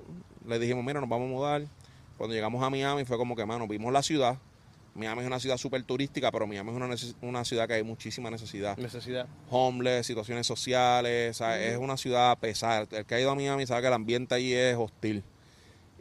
le 0.47 0.59
dijimos, 0.59 0.83
mira, 0.83 0.99
nos 0.99 1.09
vamos 1.09 1.27
a 1.27 1.31
mudar. 1.31 1.63
Cuando 2.17 2.35
llegamos 2.35 2.63
a 2.63 2.69
Miami 2.69 3.03
fue 3.03 3.17
como 3.17 3.35
que, 3.35 3.45
mano, 3.45 3.67
vimos 3.67 3.91
la 3.91 4.03
ciudad. 4.03 4.37
Miami 4.93 5.21
es 5.21 5.27
una 5.27 5.39
ciudad 5.39 5.57
súper 5.57 5.83
turística, 5.83 6.31
pero 6.31 6.45
Miami 6.47 6.71
es 6.71 6.75
una, 6.75 6.95
una 7.21 7.45
ciudad 7.45 7.67
que 7.67 7.75
hay 7.75 7.83
muchísima 7.83 8.29
necesidad. 8.29 8.77
Necesidad. 8.77 9.27
Homeless, 9.49 10.05
situaciones 10.05 10.45
sociales, 10.45 11.41
es 11.41 11.77
una 11.77 11.95
ciudad 11.97 12.37
pesada. 12.37 12.87
El 12.91 13.05
que 13.05 13.15
ha 13.15 13.19
ido 13.21 13.31
a 13.31 13.35
Miami 13.35 13.65
sabe 13.65 13.81
que 13.81 13.87
el 13.87 13.93
ambiente 13.93 14.35
allí 14.35 14.53
es 14.53 14.75
hostil. 14.75 15.23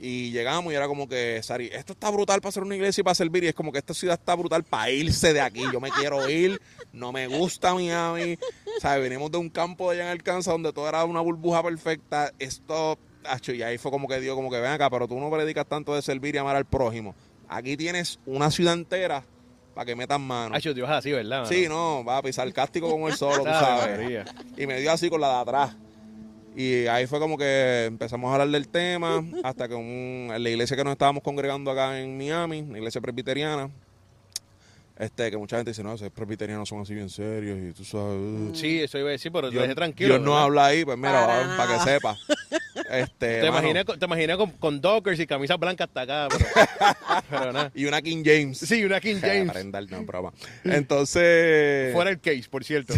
Y 0.03 0.31
llegamos 0.31 0.73
y 0.73 0.77
era 0.77 0.89
como 0.89 1.07
que, 1.07 1.43
Sari, 1.43 1.69
esto 1.73 1.93
está 1.93 2.09
brutal 2.11 2.41
para 2.41 2.49
hacer 2.49 2.63
una 2.63 2.75
iglesia 2.75 3.03
y 3.03 3.05
para 3.05 3.15
servir. 3.15 3.45
Y 3.45 3.49
es 3.49 3.55
como 3.55 3.71
que 3.71 3.79
esta 3.79 3.93
ciudad 3.93 4.19
está 4.19 4.35
brutal 4.35 4.65
para 4.65 4.91
irse 4.91 5.35
de 5.35 5.43
aquí. 5.43 5.63
Yo 5.71 5.79
me 5.79 5.91
quiero 5.91 6.29
ir, 6.29 6.59
no 6.91 7.13
me 7.13 7.27
gusta 7.27 7.75
Miami. 7.75 8.39
¿Sabes? 8.81 9.03
Venimos 9.03 9.31
de 9.31 9.37
un 9.37 9.51
campo 9.51 9.91
de 9.91 9.97
allá 9.97 10.11
en 10.11 10.19
Arkansas 10.19 10.53
donde 10.53 10.73
todo 10.73 10.89
era 10.89 11.05
una 11.05 11.21
burbuja 11.21 11.63
perfecta. 11.63 12.33
Esto, 12.39 12.99
y 13.49 13.61
ahí 13.61 13.77
fue 13.77 13.91
como 13.91 14.09
que 14.09 14.19
dio 14.21 14.35
como 14.35 14.51
que 14.51 14.59
ven 14.59 14.73
acá, 14.73 14.89
pero 14.89 15.07
tú 15.07 15.21
no 15.21 15.31
predicas 15.31 15.67
tanto 15.67 15.95
de 15.95 16.01
servir 16.01 16.35
y 16.35 16.39
amar 16.39 16.57
al 16.57 16.65
prójimo. 16.65 17.15
Aquí 17.53 17.77
tienes 17.77 18.19
una 18.27 18.51
ciudad 18.51 18.75
entera 18.75 19.25
para 19.75 19.85
que 19.85 19.97
metan 19.97 20.21
mano. 20.23 20.55
Hacho, 20.55 20.73
Dios 20.73 20.89
así, 20.89 21.11
¿verdad? 21.13 21.45
Sí, 21.47 21.67
no, 21.69 22.05
va 22.05 22.19
a 22.19 22.23
pisar 22.23 22.47
el 22.47 22.53
cástico 22.55 22.89
como 22.89 23.09
el 23.09 23.15
solo, 23.17 23.39
tú 23.45 23.51
sabes. 23.51 24.25
Y 24.57 24.67
me 24.67 24.81
dio 24.81 24.93
así 24.93 25.11
con 25.11 25.21
la 25.21 25.29
de 25.29 25.41
atrás. 25.41 25.77
Y 26.57 26.87
ahí 26.87 27.07
fue 27.07 27.19
como 27.21 27.37
que 27.39 27.85
empezamos 27.87 28.29
a 28.31 28.33
hablar 28.35 28.49
del 28.49 28.69
tema, 28.69 29.23
hasta 29.45 29.69
que 29.69 29.75
un- 29.75 30.31
en 30.35 30.43
la 30.43 30.51
iglesia 30.51 30.77
que 30.77 30.83
nos 30.85 30.93
estábamos 30.93 31.23
congregando 31.23 31.71
acá 31.71 32.01
en 32.01 32.17
Miami, 32.19 32.63
la 32.63 32.79
iglesia 32.79 33.01
presbiteriana, 33.01 33.71
este, 35.01 35.31
que 35.31 35.37
mucha 35.37 35.57
gente 35.57 35.71
dice, 35.73 35.83
no, 35.83 35.95
esos 35.95 36.11
presbiterianos 36.11 36.69
son 36.69 36.81
así 36.83 36.95
bien 36.95 37.09
serios 37.11 37.59
y 37.59 37.73
tú 37.73 37.85
sabes... 37.85 38.17
uh". 38.19 38.51
Sí, 38.55 38.81
eso 38.81 38.99
iba 38.99 39.09
a 39.09 39.13
decir, 39.13 39.33
pero 39.33 39.49
te 39.49 39.53
Dios, 39.53 39.63
dejé 39.63 39.75
tranquilo. 39.75 40.11
Dios 40.15 40.21
no 40.21 40.31
¿verdad? 40.33 40.45
habla 40.45 40.67
ahí, 40.67 40.85
pues 40.85 40.97
mira, 40.99 41.13
Para 41.27 41.27
para, 41.27 41.47
nada. 41.57 41.85
que 41.85 41.91
sepa. 41.91 42.17
Este, 42.91 43.41
Te 43.41 43.51
mano, 43.51 43.59
imaginé, 43.59 43.85
con- 43.85 43.99
te 44.01 44.05
imaginé 44.05 44.37
con, 44.37 44.51
con 44.53 44.81
dockers 44.81 45.19
y 45.21 45.27
camisas 45.27 45.59
blancas 45.59 45.87
hasta 45.89 46.01
acá, 46.03 46.29
pero, 46.29 46.45
pero 47.31 47.53
nada. 47.53 47.71
Y 47.75 47.85
una 47.85 48.03
King 48.03 48.23
James. 48.25 48.59
Sí, 48.59 48.85
una 48.85 49.01
King 49.01 49.17
James. 49.21 49.49
Aprender, 49.51 49.91
no, 49.93 50.03
broma. 50.05 50.33
Entonces... 50.65 51.93
Fuera 51.93 52.11
el 52.11 52.21
case, 52.21 52.45
por 52.51 52.65
cierto. 52.65 52.95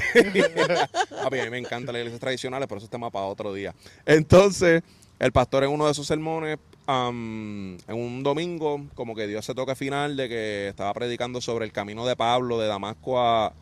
Papi, 1.22 1.38
a 1.40 1.44
mí 1.44 1.50
me 1.50 1.59
encantan 1.59 1.92
las 1.92 2.00
iglesias 2.00 2.20
tradicionales, 2.20 2.66
pero 2.68 2.78
eso 2.78 2.86
es 2.86 2.90
tema 2.90 3.11
para 3.11 3.26
otro 3.26 3.53
día. 3.53 3.74
Entonces, 4.07 4.82
el 5.18 5.32
pastor 5.32 5.64
en 5.64 5.70
uno 5.70 5.86
de 5.86 5.94
sus 5.94 6.07
sermones, 6.07 6.59
en 6.89 7.78
un 7.89 8.22
domingo, 8.22 8.85
como 8.95 9.14
que 9.14 9.26
dio 9.26 9.39
ese 9.39 9.55
toque 9.55 9.74
final 9.74 10.16
de 10.16 10.28
que 10.28 10.68
estaba 10.68 10.93
predicando 10.93 11.41
sobre 11.41 11.64
el 11.64 11.72
camino 11.72 12.05
de 12.07 12.16
Pablo 12.16 12.59
de 12.59 12.66
Damasco 12.66 13.20
a, 13.20 13.53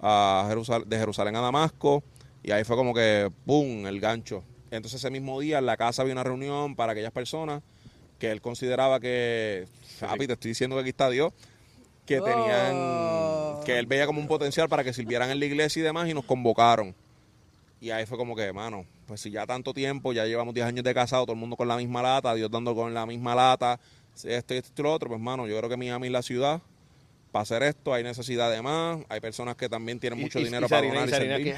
a 0.00 0.46
Jerusal- 0.48 0.84
de 0.86 0.98
Jerusalén 0.98 1.36
a 1.36 1.40
Damasco, 1.40 2.02
y 2.42 2.50
ahí 2.52 2.64
fue 2.64 2.76
como 2.76 2.94
que, 2.94 3.30
¡pum!, 3.46 3.86
el 3.86 4.00
gancho. 4.00 4.42
Entonces 4.70 5.00
ese 5.00 5.10
mismo 5.10 5.38
día 5.40 5.58
en 5.58 5.66
la 5.66 5.76
casa 5.76 6.02
había 6.02 6.14
una 6.14 6.24
reunión 6.24 6.74
para 6.74 6.92
aquellas 6.92 7.12
personas 7.12 7.62
que 8.18 8.30
él 8.30 8.40
consideraba 8.40 8.98
que, 9.00 9.66
papi, 10.00 10.26
te 10.26 10.32
estoy 10.32 10.50
diciendo 10.50 10.76
que 10.76 10.80
aquí 10.80 10.90
está 10.90 11.10
Dios, 11.10 11.32
que 12.06 12.20
tenían, 12.20 12.72
Oh. 12.76 13.60
que 13.64 13.78
él 13.78 13.86
veía 13.86 14.06
como 14.06 14.20
un 14.20 14.26
potencial 14.28 14.68
para 14.68 14.84
que 14.84 14.92
sirvieran 14.92 15.30
en 15.30 15.38
la 15.38 15.44
iglesia 15.46 15.80
y 15.80 15.82
demás, 15.82 16.08
y 16.08 16.14
nos 16.14 16.24
convocaron. 16.24 16.94
Y 17.80 17.90
ahí 17.90 18.04
fue 18.06 18.18
como 18.18 18.34
que, 18.34 18.52
mano, 18.52 18.84
pues 19.06 19.20
si 19.20 19.30
ya 19.30 19.46
tanto 19.46 19.72
tiempo, 19.74 20.12
ya 20.12 20.24
llevamos 20.26 20.54
10 20.54 20.66
años 20.66 20.84
de 20.84 20.94
casado, 20.94 21.24
todo 21.24 21.32
el 21.34 21.38
mundo 21.40 21.56
con 21.56 21.68
la 21.68 21.76
misma 21.76 22.02
lata, 22.02 22.34
Dios 22.34 22.50
dando 22.50 22.74
con 22.74 22.92
la 22.94 23.06
misma 23.06 23.34
lata, 23.34 23.78
esto 24.24 24.54
y 24.54 24.56
esto 24.58 24.72
y 24.76 24.82
lo 24.82 24.92
otro, 24.92 25.08
pues 25.08 25.20
mano, 25.20 25.46
yo 25.46 25.56
creo 25.58 25.68
que 25.68 25.76
Miami 25.76 26.06
es 26.06 26.12
la 26.12 26.22
ciudad 26.22 26.60
para 27.32 27.42
hacer 27.42 27.62
esto, 27.64 27.92
hay 27.92 28.04
necesidad 28.04 28.50
de 28.50 28.62
más, 28.62 29.00
hay 29.08 29.20
personas 29.20 29.56
que 29.56 29.68
también 29.68 29.98
tienen 29.98 30.20
mucho 30.20 30.38
Y- 30.38 30.44
dinero 30.44 30.66
y 30.66 30.68
para 30.68 30.86
donar 30.86 31.08
y 31.08 31.10
servir. 31.10 31.44
que, 31.44 31.56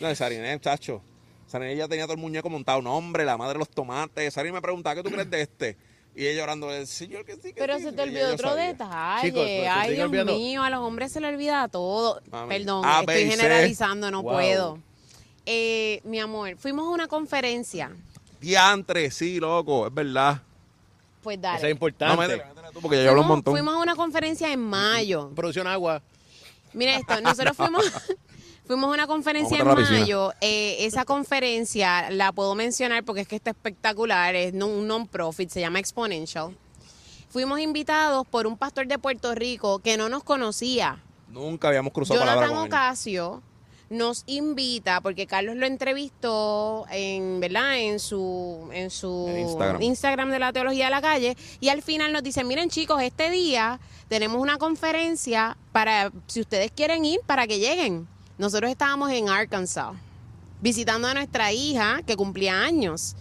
No, 0.00 0.08
de 0.08 0.14
Sariné, 0.14 0.60
chacho. 0.60 1.00
Sariné 1.46 1.74
ya 1.76 1.88
tenía 1.88 2.04
todo 2.04 2.14
el 2.14 2.20
muñeco 2.20 2.50
montado. 2.50 2.82
No, 2.82 2.96
hombre, 2.96 3.24
la 3.24 3.36
madre 3.38 3.54
de 3.54 3.60
los 3.60 3.70
tomates. 3.70 4.34
Sariné 4.34 4.52
me 4.52 4.60
preguntaba, 4.60 4.96
¿qué 4.96 5.02
tú 5.02 5.10
crees 5.10 5.30
de 5.30 5.40
este? 5.42 5.76
Y 6.14 6.26
ella 6.26 6.40
llorando, 6.40 6.70
el 6.72 6.86
señor 6.86 7.24
que 7.24 7.34
sí, 7.34 7.52
que 7.52 7.54
Pero 7.54 7.76
sí". 7.78 7.84
se 7.84 7.92
te 7.92 8.02
olvidó 8.02 8.34
otro 8.34 8.48
sabía. 8.50 8.64
detalle. 8.66 9.28
Chicos, 9.28 9.46
Ay, 9.70 9.94
Dios 9.94 10.06
olvidando. 10.06 10.34
mío, 10.34 10.62
a 10.62 10.70
los 10.70 10.80
hombres 10.80 11.12
se 11.12 11.20
le 11.20 11.28
olvida 11.28 11.68
todo. 11.68 12.20
Mami. 12.30 12.48
Perdón, 12.48 12.84
A, 12.84 13.00
estoy 13.00 13.30
generalizando, 13.30 14.10
no 14.10 14.22
Wow. 14.22 14.32
puedo. 14.34 14.78
Eh, 15.46 16.00
mi 16.04 16.18
amor, 16.18 16.56
fuimos 16.58 16.86
a 16.86 16.90
una 16.90 17.06
conferencia. 17.06 17.92
Diantre, 18.40 19.10
sí, 19.10 19.38
loco, 19.40 19.86
es 19.86 19.94
verdad. 19.94 20.42
Pues 21.22 21.38
Eso 21.38 21.46
es 21.54 21.60
dale. 21.60 21.70
importante. 21.70 22.36
No, 22.36 22.72
tú, 22.72 22.80
porque 22.80 22.96
ya 22.98 23.04
yo 23.04 23.10
hablo 23.10 23.22
un 23.22 23.26
Fuimos, 23.26 23.36
montón. 23.36 23.54
fuimos 23.54 23.74
a 23.74 23.78
una 23.78 23.96
conferencia 23.96 24.52
en 24.52 24.60
mayo. 24.60 25.30
Producción 25.34 25.66
agua. 25.66 26.02
Mira 26.72 26.96
esto, 26.96 27.20
nosotros 27.20 27.56
fuimos, 27.56 27.84
fuimos 28.66 28.90
a 28.90 28.94
una 28.94 29.06
conferencia 29.06 29.58
en 29.58 29.66
mayo. 29.66 30.32
Eh, 30.40 30.76
esa 30.80 31.04
conferencia 31.04 32.10
la 32.10 32.32
puedo 32.32 32.54
mencionar 32.54 33.04
porque 33.04 33.22
es 33.22 33.28
que 33.28 33.36
está 33.36 33.50
espectacular. 33.50 34.34
Es 34.34 34.52
un 34.52 34.86
non-profit, 34.86 35.48
se 35.50 35.60
llama 35.60 35.78
Exponential. 35.78 36.56
Fuimos 37.28 37.60
invitados 37.60 38.26
por 38.26 38.46
un 38.46 38.56
pastor 38.56 38.86
de 38.86 38.98
Puerto 38.98 39.34
Rico 39.34 39.78
que 39.80 39.96
no 39.96 40.08
nos 40.08 40.22
conocía. 40.22 41.00
Nunca 41.28 41.68
habíamos 41.68 41.92
cruzado 41.92 42.18
palabra 42.20 42.46
Jonathan 42.46 42.56
con 42.56 42.66
él. 42.66 42.72
Ocasio 42.72 43.42
nos 43.88 44.24
invita 44.26 45.00
porque 45.00 45.26
Carlos 45.26 45.56
lo 45.56 45.66
entrevistó 45.66 46.86
en 46.90 47.40
verdad 47.40 47.78
en 47.78 48.00
su 48.00 48.68
en 48.72 48.90
su 48.90 49.26
En 49.28 49.38
Instagram. 49.40 49.82
Instagram 49.82 50.30
de 50.30 50.38
la 50.38 50.52
teología 50.52 50.86
de 50.86 50.90
la 50.90 51.00
calle 51.00 51.36
y 51.60 51.68
al 51.68 51.82
final 51.82 52.12
nos 52.12 52.22
dice 52.22 52.42
miren 52.42 52.68
chicos 52.68 53.00
este 53.00 53.30
día 53.30 53.78
tenemos 54.08 54.40
una 54.40 54.58
conferencia 54.58 55.56
para 55.72 56.10
si 56.26 56.40
ustedes 56.40 56.72
quieren 56.72 57.04
ir 57.04 57.20
para 57.26 57.46
que 57.46 57.58
lleguen. 57.58 58.08
Nosotros 58.38 58.70
estábamos 58.70 59.10
en 59.12 59.28
Arkansas 59.28 59.94
visitando 60.60 61.08
a 61.08 61.14
nuestra 61.14 61.52
hija 61.52 62.00
que 62.06 62.16
cumplía 62.16 62.62
años. 62.62 63.14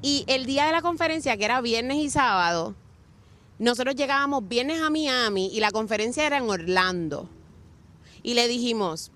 Y 0.00 0.24
el 0.28 0.46
día 0.46 0.66
de 0.66 0.72
la 0.72 0.80
conferencia 0.80 1.36
que 1.36 1.44
era 1.44 1.60
viernes 1.60 1.98
y 1.98 2.08
sábado 2.08 2.74
nosotros 3.58 3.96
llegábamos 3.96 4.46
viernes 4.46 4.80
a 4.80 4.88
Miami 4.88 5.50
y 5.52 5.58
la 5.58 5.72
conferencia 5.72 6.24
era 6.24 6.38
en 6.38 6.48
Orlando. 6.48 7.28
Y 8.22 8.34
le 8.34 8.46
dijimos, 8.46 9.10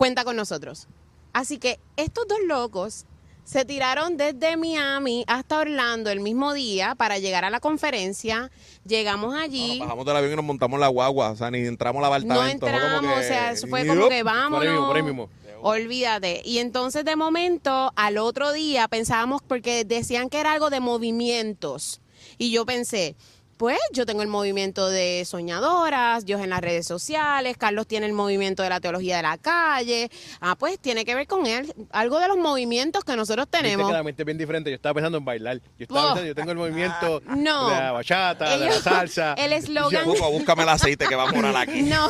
cuenta 0.00 0.24
con 0.24 0.34
nosotros. 0.34 0.88
Así 1.34 1.58
que 1.58 1.78
estos 1.96 2.26
dos 2.26 2.38
locos 2.46 3.04
se 3.44 3.66
tiraron 3.66 4.16
desde 4.16 4.56
Miami 4.56 5.24
hasta 5.26 5.58
Orlando 5.58 6.08
el 6.08 6.20
mismo 6.20 6.54
día 6.54 6.94
para 6.94 7.18
llegar 7.18 7.44
a 7.44 7.50
la 7.50 7.60
conferencia. 7.60 8.50
Llegamos 8.86 9.34
No, 9.34 9.38
allí, 9.38 9.78
nos 9.78 9.88
bajamos 9.88 10.06
del 10.06 10.16
avión 10.16 10.32
y 10.32 10.36
nos 10.36 10.44
montamos 10.46 10.80
la 10.80 10.88
guagua. 10.88 11.32
O 11.32 11.36
sea, 11.36 11.50
ni 11.50 11.58
entramos 11.66 12.02
al 12.02 12.26
no, 12.26 12.32
apartamento. 12.34 12.66
como 12.66 12.78
entramos, 12.78 13.12
que- 13.12 13.20
o 13.20 13.22
sea, 13.22 13.50
eso 13.52 13.66
fue 13.66 13.86
como 13.86 14.08
que 14.08 14.22
vámonos. 14.22 14.58
Por 14.58 14.62
ahí 14.66 14.72
mismo, 14.72 14.86
por 14.86 14.96
ahí 14.96 15.02
mismo. 15.02 15.30
Olvídate. 15.60 16.40
Y 16.46 16.60
entonces 16.60 17.04
de 17.04 17.16
momento, 17.16 17.92
al 17.94 18.16
otro 18.16 18.52
día 18.52 18.88
pensábamos, 18.88 19.42
porque 19.42 19.84
decían 19.84 20.30
que 20.30 20.40
era 20.40 20.52
algo 20.54 20.70
de 20.70 20.80
movimientos. 20.80 22.00
Y 22.38 22.50
yo 22.52 22.64
pensé, 22.64 23.16
pues 23.60 23.78
yo 23.92 24.06
tengo 24.06 24.22
el 24.22 24.28
movimiento 24.28 24.88
de 24.88 25.22
soñadoras, 25.26 26.24
Dios 26.24 26.40
en 26.40 26.48
las 26.48 26.62
redes 26.62 26.86
sociales, 26.86 27.58
Carlos 27.58 27.86
tiene 27.86 28.06
el 28.06 28.14
movimiento 28.14 28.62
de 28.62 28.70
la 28.70 28.80
teología 28.80 29.18
de 29.18 29.22
la 29.22 29.36
calle. 29.36 30.10
Ah, 30.40 30.56
pues 30.58 30.78
tiene 30.78 31.04
que 31.04 31.14
ver 31.14 31.26
con 31.26 31.44
él, 31.44 31.74
algo 31.90 32.18
de 32.20 32.28
los 32.28 32.38
movimientos 32.38 33.04
que 33.04 33.14
nosotros 33.16 33.48
tenemos. 33.50 33.86
que 33.86 33.92
la 33.92 34.02
mente 34.02 34.22
es 34.22 34.26
bien 34.26 34.38
diferente. 34.38 34.70
Yo 34.70 34.76
estaba 34.76 34.94
pensando 34.94 35.18
en 35.18 35.26
bailar. 35.26 35.58
Yo 35.78 35.82
estaba 35.84 36.00
Oh. 36.00 36.04
pensando, 36.14 36.26
yo 36.28 36.34
tengo 36.34 36.52
el 36.52 36.56
movimiento 36.56 37.20
No. 37.36 37.68
de 37.68 37.76
la 37.76 37.92
bachata, 37.92 38.56
de 38.56 38.64
la 38.64 38.72
salsa. 38.80 39.34
el 39.36 39.52
eslogan- 39.52 40.06
búscame 40.06 40.62
el 40.62 40.68
aceite 40.70 41.06
que 41.06 41.14
va 41.14 41.28
a 41.28 41.32
morar 41.32 41.54
aquí. 41.54 41.82
No. 41.90 42.08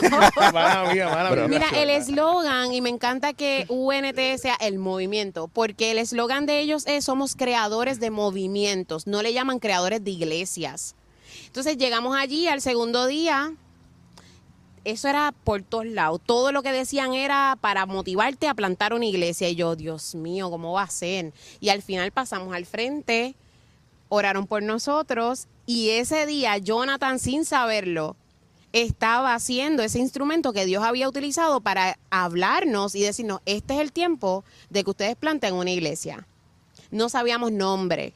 Mala 0.53 0.93
mía, 0.95 1.09
mala 1.09 1.31
mía. 1.31 1.49
Mira, 1.49 1.67
el 1.83 1.91
eslogan, 1.91 2.73
y 2.73 2.81
me 2.81 2.91
encanta 2.91 3.33
que 3.33 3.65
UNT 3.69 4.39
sea 4.39 4.55
el 4.61 4.79
movimiento, 4.79 5.49
porque 5.49 5.91
el 5.91 5.99
eslogan 5.99 6.47
de 6.47 6.61
ellos 6.61 6.87
es 6.87 7.05
somos 7.07 7.35
creadores 7.35 7.99
de 7.99 8.11
movimientos, 8.11 9.09
no 9.09 9.21
le 9.23 9.33
llaman 9.33 9.59
creadores 9.59 10.05
de 10.05 10.13
iglesias. 10.13 10.95
Entonces 11.51 11.79
llegamos 11.79 12.17
allí 12.17 12.47
al 12.47 12.61
segundo 12.61 13.09
día, 13.09 13.53
eso 14.85 15.09
era 15.09 15.35
por 15.43 15.63
todos 15.63 15.85
lados. 15.85 16.21
Todo 16.25 16.53
lo 16.53 16.63
que 16.63 16.71
decían 16.71 17.13
era 17.13 17.59
para 17.61 17.87
motivarte 17.87 18.47
a 18.47 18.55
plantar 18.55 18.95
una 18.95 19.05
iglesia. 19.05 19.49
Y 19.49 19.57
yo, 19.57 19.75
Dios 19.75 20.15
mío, 20.15 20.49
¿cómo 20.49 20.75
va 20.75 20.85
a 20.85 20.91
ser? 20.91 21.33
Y 21.59 21.71
al 21.71 21.83
final 21.83 22.13
pasamos 22.13 22.55
al 22.55 22.67
frente, 22.67 23.35
oraron 24.09 24.47
por 24.47 24.63
nosotros 24.63 25.49
y 25.67 25.91
ese 25.91 26.25
día 26.25 26.57
Jonathan, 26.59 27.19
sin 27.19 27.45
saberlo, 27.45 28.15
estaba 28.73 29.35
haciendo 29.35 29.83
ese 29.83 29.99
instrumento 29.99 30.53
que 30.53 30.67
Dios 30.67 30.85
había 30.85 31.09
utilizado 31.09 31.61
para 31.61 31.99
hablarnos 32.11 32.95
y 32.95 33.03
decirnos, 33.03 33.41
este 33.45 33.75
es 33.75 33.81
el 33.81 33.91
tiempo 33.91 34.45
de 34.69 34.85
que 34.85 34.91
ustedes 34.91 35.17
planten 35.17 35.55
una 35.55 35.73
iglesia. 35.73 36.29
No 36.93 37.09
sabíamos 37.09 37.51
nombre. 37.51 38.15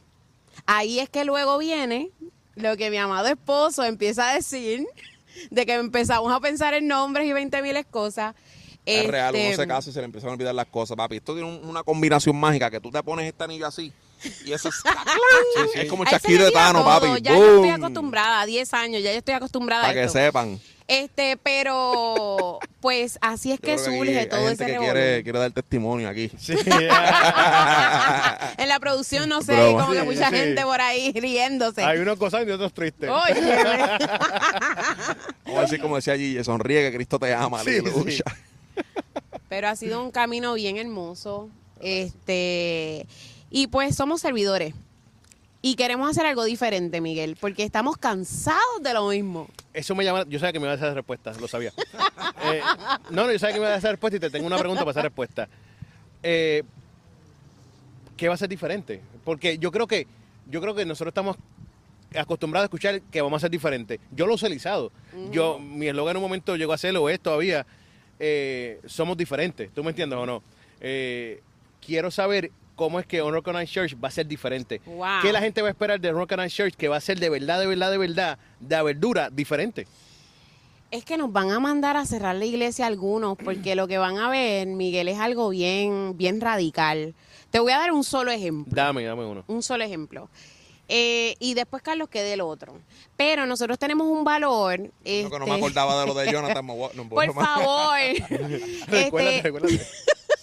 Ahí 0.67 1.01
es 1.01 1.09
que 1.09 1.25
luego 1.25 1.59
viene 1.59 2.13
lo 2.57 2.77
que 2.77 2.91
mi 2.91 2.97
amado 2.97 3.27
esposo 3.29 3.85
empieza 3.85 4.31
a 4.31 4.35
decir, 4.35 4.87
de 5.51 5.67
que 5.67 5.75
empezamos 5.75 6.33
a 6.33 6.41
pensar 6.41 6.75
en 6.75 6.87
nombres 6.87 7.27
y 7.27 7.33
20 7.33 7.63
miles 7.63 7.87
cosas. 7.87 8.35
Es 8.87 9.07
real, 9.09 9.35
uno 9.35 9.43
Este, 9.45 9.57
se 9.63 9.67
casa 9.67 9.91
y 9.91 9.93
se 9.93 9.99
le 10.01 10.05
empiezan 10.05 10.31
a 10.31 10.33
olvidar 10.35 10.55
las 10.55 10.67
cosas, 10.67 10.97
papi. 10.97 11.17
Esto 11.17 11.33
tiene 11.35 11.49
un- 11.49 11.67
una 11.69 11.83
combinación 11.83 12.37
mágica 12.37 12.71
que 12.71 12.81
tú 12.81 12.91
te 12.91 13.03
pones 13.03 13.27
este 13.27 13.43
anillo 13.45 13.67
así 13.67 13.93
y 14.45 14.53
eso 14.53 14.69
es, 14.69 14.75
es 15.75 15.89
como 15.91 16.03
a 16.03 16.07
él 16.07 16.11
se 16.11 16.17
chasquido 16.21 16.47
de 16.47 16.53
Tano, 16.53 16.81
todo, 16.83 16.89
papi. 17.01 17.23
Ya 17.23 17.33
yo 17.37 17.55
estoy 17.57 17.71
acostumbrada, 17.71 18.41
a 18.43 18.47
10 18.47 18.75
años, 18.75 19.03
ya 19.03 19.13
yo 19.13 19.19
estoy 19.19 19.35
acostumbrada 19.35 19.83
Para 19.83 19.93
a 19.93 19.95
que 19.95 20.05
esto. 20.05 20.19
sepan. 20.19 20.61
Este, 20.87 21.39
pero 21.39 22.59
pues 22.81 23.19
así 23.23 23.53
es 23.53 23.59
que 23.59 23.73
aquí 23.73 23.83
surge 23.85 24.19
hay 24.19 24.29
todo 24.29 24.47
gente 24.49 24.65
ese 24.65 24.73
que 24.75 24.79
quiere, 24.79 25.23
quiere 25.23 25.39
dar 25.39 25.51
testimonio 25.51 26.09
aquí. 26.11 26.31
Sí. 26.39 26.55
En 28.59 28.69
la 28.69 28.79
producción, 28.81 29.29
no 29.29 29.41
sé, 29.43 29.55
Broma. 29.55 29.81
como 29.83 29.93
que 29.95 30.01
Sí, 30.01 30.07
mucha 30.07 30.29
sí. 30.31 30.37
gente 30.37 30.63
por 30.63 30.81
ahí 30.81 31.13
riéndose. 31.13 31.83
Hay 31.83 31.99
unos 31.99 32.19
gozando 32.19 32.51
y 32.51 32.55
otros 32.55 32.73
tristes. 32.75 33.09
Oye, 33.11 33.35
Vamos 35.47 35.59
a 35.59 35.63
decir 35.63 35.81
como 35.81 35.97
decía 35.97 36.17
Gigi, 36.17 36.43
sonríe 36.45 36.83
que 36.91 36.97
Cristo 36.97 37.19
te 37.19 37.33
ama, 37.35 37.63
Sí, 37.65 37.71
aleluya. 37.79 38.25
pero 39.49 39.69
ha 39.69 39.77
sido 39.77 40.03
un 40.03 40.11
camino 40.11 40.55
bien 40.55 40.77
hermoso. 40.77 41.49
Este, 41.81 43.07
y 43.55 43.69
pues 43.69 43.95
somos 43.95 44.21
servidores. 44.21 44.75
Y 45.63 45.77
queremos 45.77 46.11
hacer 46.11 46.27
algo 46.27 46.43
diferente, 46.43 47.01
Miguel, 47.01 47.37
porque 47.41 47.63
estamos 47.63 47.97
cansados 47.97 48.83
de 48.83 48.93
lo 48.93 49.09
mismo. 49.09 49.49
Eso 49.73 49.95
me 49.95 50.05
llama. 50.05 50.25
Yo 50.29 50.41
sabía 50.41 50.53
que 50.53 50.59
me 50.59 50.65
iba 50.65 50.73
a 50.73 50.75
hacer 50.75 50.89
esa 50.89 50.97
respuesta, 50.97 51.33
lo 51.41 51.47
sabía. 51.47 51.73
Eh, 52.47 52.61
no, 53.11 53.25
no, 53.25 53.33
yo 53.33 53.39
sabía 53.39 53.55
que 53.55 53.61
me 53.61 53.67
iba 53.67 53.73
a 53.73 53.77
hacer 53.77 53.87
esa 53.87 53.93
respuesta 53.93 54.17
y 54.19 54.21
te 54.21 54.29
tengo 54.29 54.47
una 54.47 54.59
pregunta 54.59 54.83
para 54.83 54.91
esa 54.91 55.01
respuesta. 55.01 55.49
Eh, 56.23 56.63
¿Qué 58.19 58.29
va 58.29 58.35
a 58.35 58.37
ser 58.37 58.51
diferente? 58.51 59.01
Porque 59.25 59.57
yo 59.57 59.71
creo 59.71 59.87
que 59.87 60.07
yo 60.51 60.61
creo 60.61 60.75
que 60.75 60.85
nosotros 60.85 61.13
estamos 61.13 61.37
acostumbrados 62.15 62.65
a 62.65 62.67
escuchar 62.67 63.01
que 63.01 63.23
vamos 63.23 63.39
a 63.39 63.41
ser 63.43 63.51
diferente. 63.51 63.99
Yo 64.11 64.27
lo 64.27 64.33
he 64.33 64.35
utilizado. 64.35 64.93
Yo, 65.31 65.59
mi 65.59 65.89
eslogan 65.89 66.11
en 66.11 66.17
un 66.19 66.23
momento 66.25 66.57
llegó 66.57 66.75
a 66.75 66.79
ser, 66.79 66.95
o 66.99 67.09
es 67.09 67.19
todavía, 67.19 67.65
eh, 68.19 68.81
somos 68.85 69.17
diferentes. 69.17 69.73
¿Tú 69.73 69.83
me 69.83 69.91
entiendes 69.91 70.19
o 70.19 70.27
no? 70.27 70.43
Quiero 71.81 72.11
saber 72.11 72.51
cómo 72.75 73.01
es 73.01 73.07
que 73.07 73.23
Unrecognized 73.23 73.69
Church 73.73 73.97
va 74.03 74.09
a 74.09 74.11
ser 74.11 74.27
diferente. 74.27 74.81
Wow. 74.87 75.21
¿Qué 75.23 75.33
la 75.33 75.41
gente 75.41 75.63
va 75.63 75.69
a 75.69 75.71
esperar 75.71 76.01
de 76.01 76.13
Unrecognized 76.13 76.57
Church 76.57 76.75
que 76.75 76.89
va 76.89 76.97
a 76.97 77.01
ser 77.01 77.19
de 77.19 77.31
verdad, 77.31 77.61
de 77.61 77.67
verdad, 77.67 77.91
de 77.91 77.99
verdad, 77.99 78.39
de 78.61 78.83
verdura 78.83 79.31
diferente? 79.31 79.87
Es 80.91 81.05
que 81.05 81.17
nos 81.17 81.33
van 81.33 81.51
a 81.51 81.59
mandar 81.59 81.97
a 81.97 82.07
cerrar 82.07 82.37
la 82.37 82.45
iglesia 82.45 82.87
algunos, 82.87 83.37
porque 83.37 83.75
lo 83.75 83.89
que 83.89 83.99
van 83.99 84.17
a 84.19 84.29
ver, 84.29 84.67
Miguel, 84.69 85.09
es 85.09 85.19
algo 85.19 85.49
bien, 85.49 86.17
bien 86.17 86.41
radical. 86.41 87.15
Te 87.51 87.59
voy 87.59 87.73
a 87.73 87.79
dar 87.79 87.93
un 87.93 88.05
solo 88.05 88.31
ejemplo. 88.31 88.73
Dame, 88.75 89.05
dame 89.05 89.25
uno. 89.25 89.45
un 89.49 89.63
solo 89.63 89.83
ejemplo. 89.83 90.29
Eh, 90.89 91.35
y 91.41 91.55
después 91.55 91.83
Carlos 91.83 92.09
que 92.09 92.33
el 92.33 92.41
otro. 92.41 92.79
Pero 93.17 93.47
nosotros 93.47 93.79
tenemos 93.79 94.07
un 94.07 94.23
valor. 94.23 94.79
No, 94.81 94.91
que 95.03 95.23
no 95.31 95.39
me 95.39 95.45
este, 95.47 95.53
acordaba 95.57 96.01
de 96.01 96.07
lo 96.07 96.15
de 96.15 96.27
Jonathan. 96.33 96.67
no 96.67 97.09
por 97.09 97.35
favor. 97.35 97.97
Recuérdate, 98.89 99.37
Este, 99.37 99.43
recuérdate. 99.43 99.87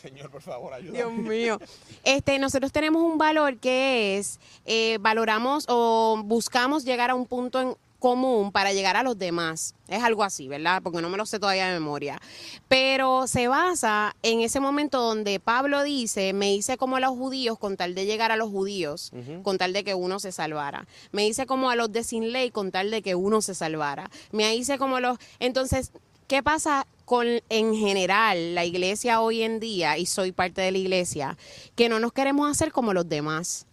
Señor, 0.02 0.32
por 0.32 0.41
favor, 0.41 0.74
ayúdame. 0.74 0.97
Dios 0.97 1.14
mío. 1.14 1.60
Este, 2.04 2.39
nosotros 2.39 2.72
tenemos 2.72 3.04
un 3.04 3.18
valor 3.18 3.58
que 3.58 4.18
es 4.18 4.39
eh, 4.66 4.97
valoramos 4.99 5.66
o 5.68 6.22
buscamos 6.26 6.84
llegar 6.84 7.12
a 7.12 7.16
un 7.16 7.26
punto 7.26 7.62
en 7.62 7.76
común 8.02 8.52
para 8.52 8.74
llegar 8.74 8.97
a 8.97 9.04
los 9.04 9.18
demás. 9.20 9.76
Es 9.88 10.04
algo 10.04 10.24
así, 10.24 10.47
¿verdad? 10.47 10.82
Porque 10.82 11.04
no 11.04 11.10
me 11.10 11.18
lo 11.18 11.28
sé 11.28 11.39
todavía 11.39 11.68
de 11.68 11.74
memoria. 11.74 12.20
Pero 12.68 13.28
se 13.28 13.47
basa 13.47 14.16
en 14.24 14.41
ese 14.41 14.60
momento 14.60 14.99
donde 14.99 15.39
Pablo 15.39 15.84
dice, 15.84 16.34
me 16.34 16.52
hice 16.52 16.78
como 16.78 16.95
a 16.95 16.99
los 16.99 17.12
judíos 17.12 17.60
con 17.60 17.78
tal 17.78 17.93
de 17.93 18.08
llegar 18.08 18.32
a 18.32 18.38
los 18.38 18.49
judíos, 18.49 19.12
con 19.43 19.60
tal 19.60 19.72
de 19.72 19.84
que 19.84 19.93
uno 19.93 20.20
se 20.20 20.32
salvara. 20.32 20.88
Me 21.12 21.28
hice 21.28 21.45
como 21.45 21.70
a 21.70 21.76
los 21.76 21.91
de 21.91 22.04
sin 22.04 22.32
ley 22.32 22.49
con 22.49 22.72
tal 22.72 22.89
de 22.89 23.04
que 23.04 23.14
uno 23.14 23.43
se 23.43 23.54
salvara. 23.54 24.10
Me 24.32 24.56
hice 24.56 24.80
como 24.80 24.99
los... 24.99 25.20
Entonces, 25.39 25.91
¿qué 26.28 26.41
pasa 26.41 26.88
con 27.12 27.28
en 27.49 27.76
general 27.76 28.55
la 28.55 28.64
iglesia 28.64 29.20
hoy 29.20 29.41
en 29.41 29.59
día, 29.59 29.97
y 29.97 30.05
soy 30.05 30.32
parte 30.32 30.62
de 30.62 30.72
la 30.72 30.78
iglesia, 30.78 31.38
que 31.76 31.89
no 31.89 31.99
nos 31.99 32.14
queremos 32.14 32.49
hacer 32.49 32.72
como 32.72 32.93
los 32.93 33.09
demás? 33.09 33.68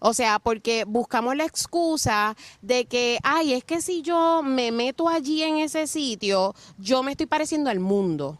O 0.00 0.12
sea, 0.12 0.38
porque 0.38 0.84
buscamos 0.84 1.34
la 1.34 1.46
excusa 1.46 2.36
de 2.60 2.84
que, 2.84 3.20
ay, 3.22 3.54
es 3.54 3.64
que 3.64 3.80
si 3.80 4.02
yo 4.02 4.42
me 4.44 4.70
meto 4.70 5.08
allí 5.08 5.42
en 5.42 5.56
ese 5.56 5.86
sitio, 5.86 6.54
yo 6.76 7.02
me 7.02 7.12
estoy 7.12 7.24
pareciendo 7.24 7.70
al 7.70 7.80
mundo. 7.80 8.38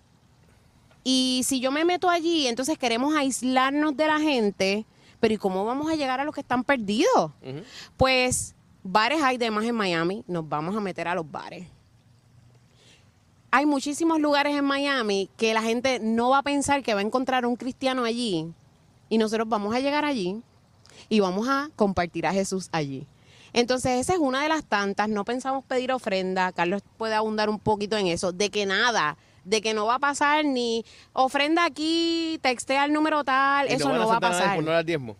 Y 1.04 1.40
si 1.46 1.58
yo 1.60 1.72
me 1.72 1.86
meto 1.86 2.10
allí, 2.10 2.48
entonces 2.48 2.76
queremos 2.76 3.16
aislarnos 3.16 3.96
de 3.96 4.06
la 4.08 4.20
gente, 4.20 4.84
pero 5.20 5.32
¿y 5.32 5.38
cómo 5.38 5.64
vamos 5.64 5.90
a 5.90 5.96
llegar 5.96 6.20
a 6.20 6.24
los 6.24 6.34
que 6.34 6.42
están 6.42 6.64
perdidos? 6.64 7.32
Pues 7.96 8.54
bares 8.82 9.22
hay 9.22 9.38
de 9.38 9.50
más 9.50 9.64
en 9.64 9.74
Miami, 9.74 10.22
nos 10.26 10.46
vamos 10.46 10.76
a 10.76 10.80
meter 10.80 11.08
a 11.08 11.14
los 11.14 11.30
bares. 11.30 11.66
Hay 13.51 13.64
muchísimos 13.64 14.20
lugares 14.20 14.55
en 14.55 14.64
Miami 14.64 15.30
que 15.36 15.55
la 15.55 15.62
gente 15.62 16.01
no 16.01 16.30
va 16.30 16.38
a 16.38 16.42
pensar 16.42 16.82
que 16.82 16.92
va 16.92 17.01
a 17.01 17.03
encontrar 17.03 17.46
un 17.46 17.57
cristiano 17.57 18.05
allí 18.05 18.53
y 19.09 19.18
nosotros 19.18 19.49
vamos 19.49 19.74
a 19.74 19.80
llegar 19.80 20.05
allí 20.05 20.42
y 21.09 21.20
vamos 21.20 21.49
a 21.49 21.70
compartir 21.74 22.26
a 22.26 22.32
Jesús 22.32 22.68
allí. 22.72 23.07
Entonces, 23.55 23.92
esa 23.92 24.12
es 24.12 24.18
una 24.18 24.42
de 24.42 24.51
las 24.51 24.64
tantas. 24.64 25.09
No 25.09 25.24
pensamos 25.24 25.64
pedir 25.64 25.92
ofrenda. 25.92 26.53
Carlos 26.53 26.82
puede 26.99 27.14
abundar 27.14 27.49
un 27.49 27.59
poquito 27.59 27.96
en 27.96 28.07
eso. 28.07 28.32
De 28.32 28.51
que 28.51 28.66
nada, 28.66 29.16
de 29.44 29.62
que 29.62 29.72
no 29.72 29.86
va 29.86 29.94
a 29.94 29.99
pasar 29.99 30.44
ni 30.44 30.84
ofrenda 31.14 31.64
aquí, 31.64 32.38
textea 32.42 32.84
el 32.84 32.92
número 32.92 33.24
tal. 33.24 33.70
Y 33.70 33.72
Eso 33.72 33.88
van 33.88 33.96
no 33.96 34.07
va 34.07 34.14
a 34.14 34.16
aceptar 34.18 34.32
nadie 34.32 34.44
pasar. 34.44 34.62
No 34.62 34.82
diezmo. 34.84 35.16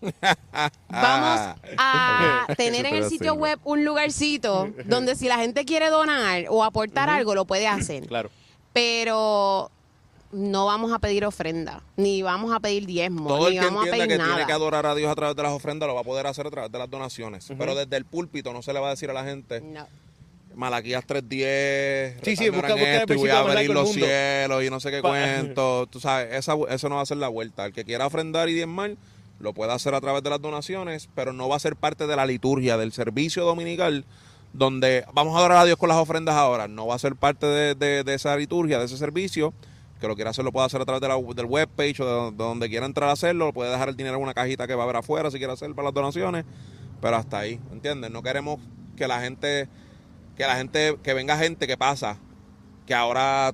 Vamos 0.00 1.56
a 1.78 2.46
tener 2.56 2.86
en 2.86 2.94
el 2.96 3.08
sitio 3.08 3.34
web 3.34 3.58
un 3.64 3.84
lugarcito 3.84 4.70
donde 4.84 5.14
si 5.16 5.26
la 5.28 5.38
gente 5.38 5.64
quiere 5.64 5.88
donar 5.90 6.44
o 6.48 6.64
aportar 6.64 7.10
algo, 7.10 7.34
lo 7.34 7.44
puede 7.44 7.66
hacer. 7.66 8.06
Claro. 8.08 8.30
Pero 8.72 9.70
no 10.30 10.66
vamos 10.66 10.92
a 10.92 10.98
pedir 10.98 11.24
ofrenda, 11.24 11.82
ni 11.96 12.22
vamos 12.22 12.54
a 12.54 12.60
pedir 12.60 12.86
diezmo, 12.86 13.26
Todo 13.28 13.48
el 13.48 13.54
ni 13.54 13.58
que 13.60 13.64
vamos 13.66 13.82
a 13.88 13.90
pedir 13.90 14.02
que 14.02 14.08
tiene 14.16 14.24
que 14.34 14.40
nada. 14.42 14.54
adorar 14.54 14.86
a 14.86 14.94
Dios 14.94 15.10
a 15.10 15.14
través 15.14 15.34
de 15.34 15.42
las 15.42 15.52
ofrendas 15.52 15.86
lo 15.88 15.94
va 15.94 16.02
a 16.02 16.04
poder 16.04 16.26
hacer 16.26 16.46
a 16.46 16.50
través 16.50 16.70
de 16.70 16.78
las 16.78 16.88
donaciones. 16.88 17.48
Pero 17.58 17.74
desde 17.74 17.96
el 17.96 18.04
púlpito 18.04 18.52
no 18.52 18.62
se 18.62 18.72
le 18.72 18.78
va 18.80 18.88
a 18.88 18.90
decir 18.90 19.10
a 19.10 19.14
la 19.14 19.24
gente, 19.24 19.60
No. 19.62 19.86
Malaquías 20.54 21.04
3.10, 21.06 22.16
Sí, 22.24 22.36
sí, 22.36 22.48
busca- 22.50 22.68
busca 22.74 22.74
el 22.74 23.00
esto 23.00 23.14
y 23.14 23.16
voy 23.16 23.30
a 23.30 23.38
abrir 23.40 23.70
los 23.70 23.92
cielos 23.92 24.64
y 24.64 24.70
no 24.70 24.80
sé 24.80 24.90
qué 24.90 25.00
Pa- 25.02 25.08
cuento. 25.10 25.86
Tú 25.86 25.98
sabes, 26.00 26.32
esa, 26.34 26.54
eso 26.68 26.88
no 26.88 26.96
va 26.96 27.02
a 27.02 27.06
ser 27.06 27.16
la 27.16 27.28
vuelta. 27.28 27.64
El 27.66 27.72
que 27.72 27.84
quiera 27.84 28.06
ofrendar 28.06 28.48
y 28.48 28.54
diezmar 28.54 28.92
lo 29.40 29.52
puede 29.54 29.72
hacer 29.72 29.94
a 29.94 30.00
través 30.00 30.22
de 30.22 30.30
las 30.30 30.40
donaciones, 30.40 31.08
pero 31.14 31.32
no 31.32 31.48
va 31.48 31.56
a 31.56 31.60
ser 31.60 31.76
parte 31.76 32.06
de 32.06 32.16
la 32.16 32.26
liturgia, 32.26 32.76
del 32.76 32.92
servicio 32.92 33.44
dominical, 33.44 34.04
donde 34.52 35.04
vamos 35.12 35.34
a 35.36 35.38
adorar 35.38 35.58
a 35.58 35.64
Dios 35.64 35.76
con 35.78 35.88
las 35.88 35.98
ofrendas 35.98 36.34
ahora. 36.34 36.66
No 36.68 36.86
va 36.86 36.94
a 36.94 36.98
ser 36.98 37.14
parte 37.16 37.46
de, 37.46 37.74
de- 38.02 38.14
esa 38.14 38.36
liturgia, 38.36 38.78
de 38.78 38.86
ese 38.86 38.96
servicio. 38.96 39.52
Que 40.00 40.06
lo 40.08 40.14
quiera 40.14 40.30
hacer, 40.30 40.44
lo 40.44 40.52
puede 40.52 40.66
hacer 40.66 40.80
a 40.80 40.84
través 40.84 41.00
de 41.02 41.08
la, 41.08 41.16
del 41.16 41.46
webpage 41.46 42.00
o 42.00 42.06
de, 42.06 42.12
donde- 42.12 42.36
de 42.36 42.44
donde 42.44 42.68
quiera 42.68 42.86
entrar 42.86 43.08
a 43.10 43.12
hacerlo. 43.12 43.46
Lo 43.46 43.52
puede 43.52 43.70
dejar 43.70 43.88
el 43.88 43.96
dinero 43.96 44.16
en 44.16 44.22
una 44.22 44.34
cajita 44.34 44.66
que 44.66 44.74
va 44.74 44.82
a 44.82 44.84
haber 44.84 44.96
afuera 44.96 45.30
si 45.30 45.38
quiere 45.38 45.52
hacer 45.52 45.74
para 45.74 45.86
las 45.86 45.94
donaciones. 45.94 46.44
Pero 47.00 47.16
hasta 47.16 47.38
ahí, 47.40 47.60
¿entiendes? 47.72 48.10
No 48.10 48.22
queremos 48.22 48.58
que 48.96 49.06
la 49.08 49.20
gente 49.20 49.68
que 50.36 50.44
la 50.46 50.56
gente, 50.56 50.96
que 51.02 51.14
venga 51.14 51.36
gente 51.36 51.66
que 51.66 51.76
pasa, 51.76 52.16
que 52.86 52.94
ahora 52.94 53.52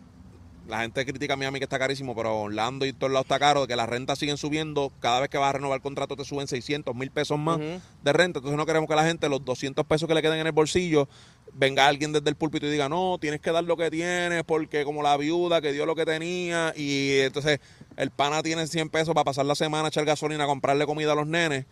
la 0.68 0.80
gente 0.80 1.04
critica 1.04 1.34
a 1.34 1.36
Miami 1.36 1.58
que 1.58 1.64
está 1.64 1.78
carísimo, 1.78 2.14
pero 2.14 2.40
Orlando 2.40 2.86
y 2.86 2.92
todos 2.92 3.12
lados 3.12 3.26
está 3.26 3.38
caro, 3.38 3.66
que 3.66 3.76
las 3.76 3.88
rentas 3.88 4.18
siguen 4.18 4.36
subiendo, 4.36 4.90
cada 5.00 5.20
vez 5.20 5.28
que 5.28 5.38
vas 5.38 5.50
a 5.50 5.52
renovar 5.52 5.76
el 5.76 5.82
contrato 5.82 6.16
te 6.16 6.24
suben 6.24 6.48
600 6.48 6.94
mil 6.94 7.10
pesos 7.10 7.38
más 7.38 7.58
de 7.58 8.12
renta, 8.12 8.38
entonces 8.38 8.56
no 8.56 8.66
queremos 8.66 8.88
que 8.88 8.94
la 8.94 9.04
gente, 9.04 9.28
los 9.28 9.44
200 9.44 9.84
pesos 9.86 10.08
que 10.08 10.14
le 10.14 10.22
queden 10.22 10.40
en 10.40 10.46
el 10.46 10.52
bolsillo, 10.52 11.08
venga 11.52 11.86
alguien 11.86 12.12
desde 12.12 12.28
el 12.30 12.36
púlpito 12.36 12.66
y 12.66 12.70
diga, 12.70 12.88
no, 12.88 13.18
tienes 13.20 13.40
que 13.40 13.52
dar 13.52 13.64
lo 13.64 13.76
que 13.76 13.90
tienes, 13.90 14.42
porque 14.44 14.84
como 14.84 15.02
la 15.02 15.16
viuda 15.16 15.60
que 15.60 15.72
dio 15.72 15.86
lo 15.86 15.94
que 15.94 16.06
tenía, 16.06 16.72
y 16.76 17.18
entonces 17.20 17.60
el 17.96 18.10
pana 18.10 18.42
tiene 18.42 18.66
100 18.66 18.88
pesos 18.88 19.14
para 19.14 19.24
pasar 19.24 19.46
la 19.46 19.54
semana, 19.54 19.88
echar 19.88 20.04
gasolina, 20.04 20.46
comprarle 20.46 20.86
comida 20.86 21.12
a 21.12 21.14
los 21.14 21.26
nenes. 21.26 21.66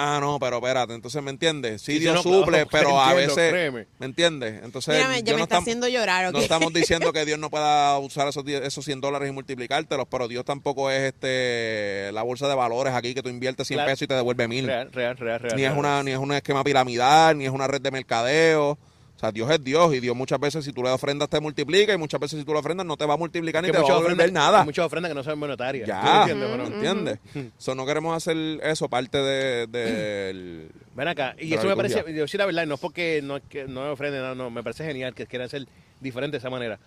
Ah, 0.00 0.18
no, 0.20 0.38
pero 0.38 0.58
espérate, 0.58 0.94
entonces 0.94 1.20
me 1.22 1.30
entiendes. 1.30 1.82
Sí, 1.82 1.98
Dios 1.98 2.14
no, 2.14 2.22
suple, 2.40 2.66
pero 2.66 3.00
a 3.00 3.10
entiendo, 3.10 3.34
veces, 3.34 3.50
créeme. 3.50 3.86
¿me 3.98 4.06
entiendes? 4.06 4.62
Entonces, 4.62 4.94
Mírame, 4.94 5.16
ya 5.16 5.24
yo 5.24 5.32
me 5.32 5.38
no 5.38 5.42
está 5.44 5.58
haciendo 5.58 5.88
llorar, 5.88 6.26
¿ok? 6.26 6.32
no 6.34 6.38
estamos 6.38 6.72
diciendo 6.72 7.12
que 7.12 7.24
Dios 7.24 7.38
no 7.38 7.50
pueda 7.50 7.98
usar 7.98 8.28
esos, 8.28 8.46
esos 8.46 8.84
100 8.84 9.00
dólares 9.00 9.28
y 9.28 9.32
multiplicártelos, 9.32 10.06
pero 10.08 10.28
Dios 10.28 10.44
tampoco 10.44 10.90
es 10.90 11.12
este 11.14 12.10
la 12.12 12.22
bolsa 12.22 12.46
de 12.48 12.54
valores 12.54 12.94
aquí 12.94 13.12
que 13.14 13.22
tú 13.22 13.28
inviertes 13.28 13.66
100 13.66 13.78
Claro. 13.78 13.90
pesos 13.90 14.02
y 14.02 14.06
te 14.06 14.14
devuelve 14.14 14.46
mil. 14.46 14.66
Real, 14.66 14.92
real, 14.92 15.16
real, 15.16 15.40
real. 15.40 15.56
Ni 15.56 15.62
es, 15.62 15.68
real. 15.70 15.78
una, 15.78 16.02
ni 16.04 16.12
es 16.12 16.18
un 16.18 16.32
esquema 16.32 16.62
piramidal, 16.62 17.36
ni 17.36 17.44
es 17.46 17.50
una 17.50 17.66
red 17.66 17.80
de 17.80 17.90
mercadeo. 17.90 18.78
O 19.18 19.20
sea, 19.20 19.32
Dios 19.32 19.50
es 19.50 19.64
Dios 19.64 19.92
y 19.94 19.98
Dios 19.98 20.14
muchas 20.14 20.38
veces 20.38 20.64
si 20.64 20.72
tú 20.72 20.80
le 20.80 20.90
ofrendas 20.90 21.28
te 21.28 21.40
multiplica 21.40 21.92
y 21.92 21.98
muchas 21.98 22.20
veces 22.20 22.38
si 22.38 22.44
tú 22.44 22.52
le 22.52 22.60
ofrendas 22.60 22.86
no 22.86 22.96
te 22.96 23.04
va 23.04 23.14
a 23.14 23.16
multiplicar 23.16 23.64
ni 23.64 23.66
Que 23.70 23.72
te 23.76 23.82
va 23.82 23.88
a 23.92 23.96
ofrendas, 23.98 24.30
nada. 24.30 24.60
hay 24.60 24.64
muchas 24.64 24.86
ofrendas 24.86 25.10
que 25.10 25.14
no 25.16 25.24
son 25.24 25.36
monetarias. 25.40 25.88
Ya, 25.88 26.24
¿Tú 26.28 26.36
me 26.36 26.44
entiendes, 26.62 27.18
entiendes? 27.32 27.52
So, 27.58 27.74
no 27.74 27.84
queremos 27.84 28.16
hacer 28.16 28.36
eso 28.62 28.88
parte 28.88 29.18
de, 29.18 29.66
del- 29.66 30.70
Ven 30.94 31.08
acá, 31.08 31.34
y 31.36 31.48
De 31.50 31.56
eso 31.56 31.66
me 31.66 31.74
parece, 31.74 32.04
yo 32.14 32.28
sí 32.28 32.38
la 32.38 32.46
verdad, 32.46 32.64
no 32.64 32.74
es 32.74 32.80
porque 32.80 33.20
no, 33.24 33.38
es 33.38 33.42
que 33.48 33.64
no 33.66 33.82
me 33.82 33.88
ofrenden, 33.88 34.22
no, 34.22 34.34
no, 34.36 34.50
me 34.50 34.62
parece 34.62 34.84
genial 34.84 35.12
que 35.14 35.26
quieran 35.26 35.48
ser 35.48 35.66
diferentes 36.00 36.40
de 36.40 36.46
esa 36.46 36.50
manera. 36.50 36.78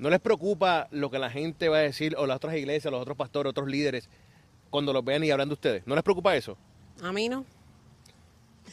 ¿No 0.00 0.10
les 0.10 0.18
preocupa 0.18 0.88
lo 0.90 1.12
que 1.12 1.20
la 1.20 1.30
gente 1.30 1.68
va 1.68 1.76
a 1.78 1.82
decir, 1.82 2.16
o 2.18 2.26
las 2.26 2.38
otras 2.38 2.56
iglesias, 2.56 2.90
los 2.90 3.00
otros 3.00 3.16
pastores, 3.16 3.50
otros 3.50 3.68
líderes, 3.68 4.08
cuando 4.70 4.92
los 4.92 5.04
vean 5.04 5.22
y 5.22 5.30
hablan 5.30 5.46
de 5.48 5.54
ustedes? 5.54 5.82
¿No 5.86 5.94
les 5.94 6.02
preocupa 6.02 6.34
eso? 6.36 6.56
A 7.04 7.12
mí 7.12 7.28
no. 7.28 7.44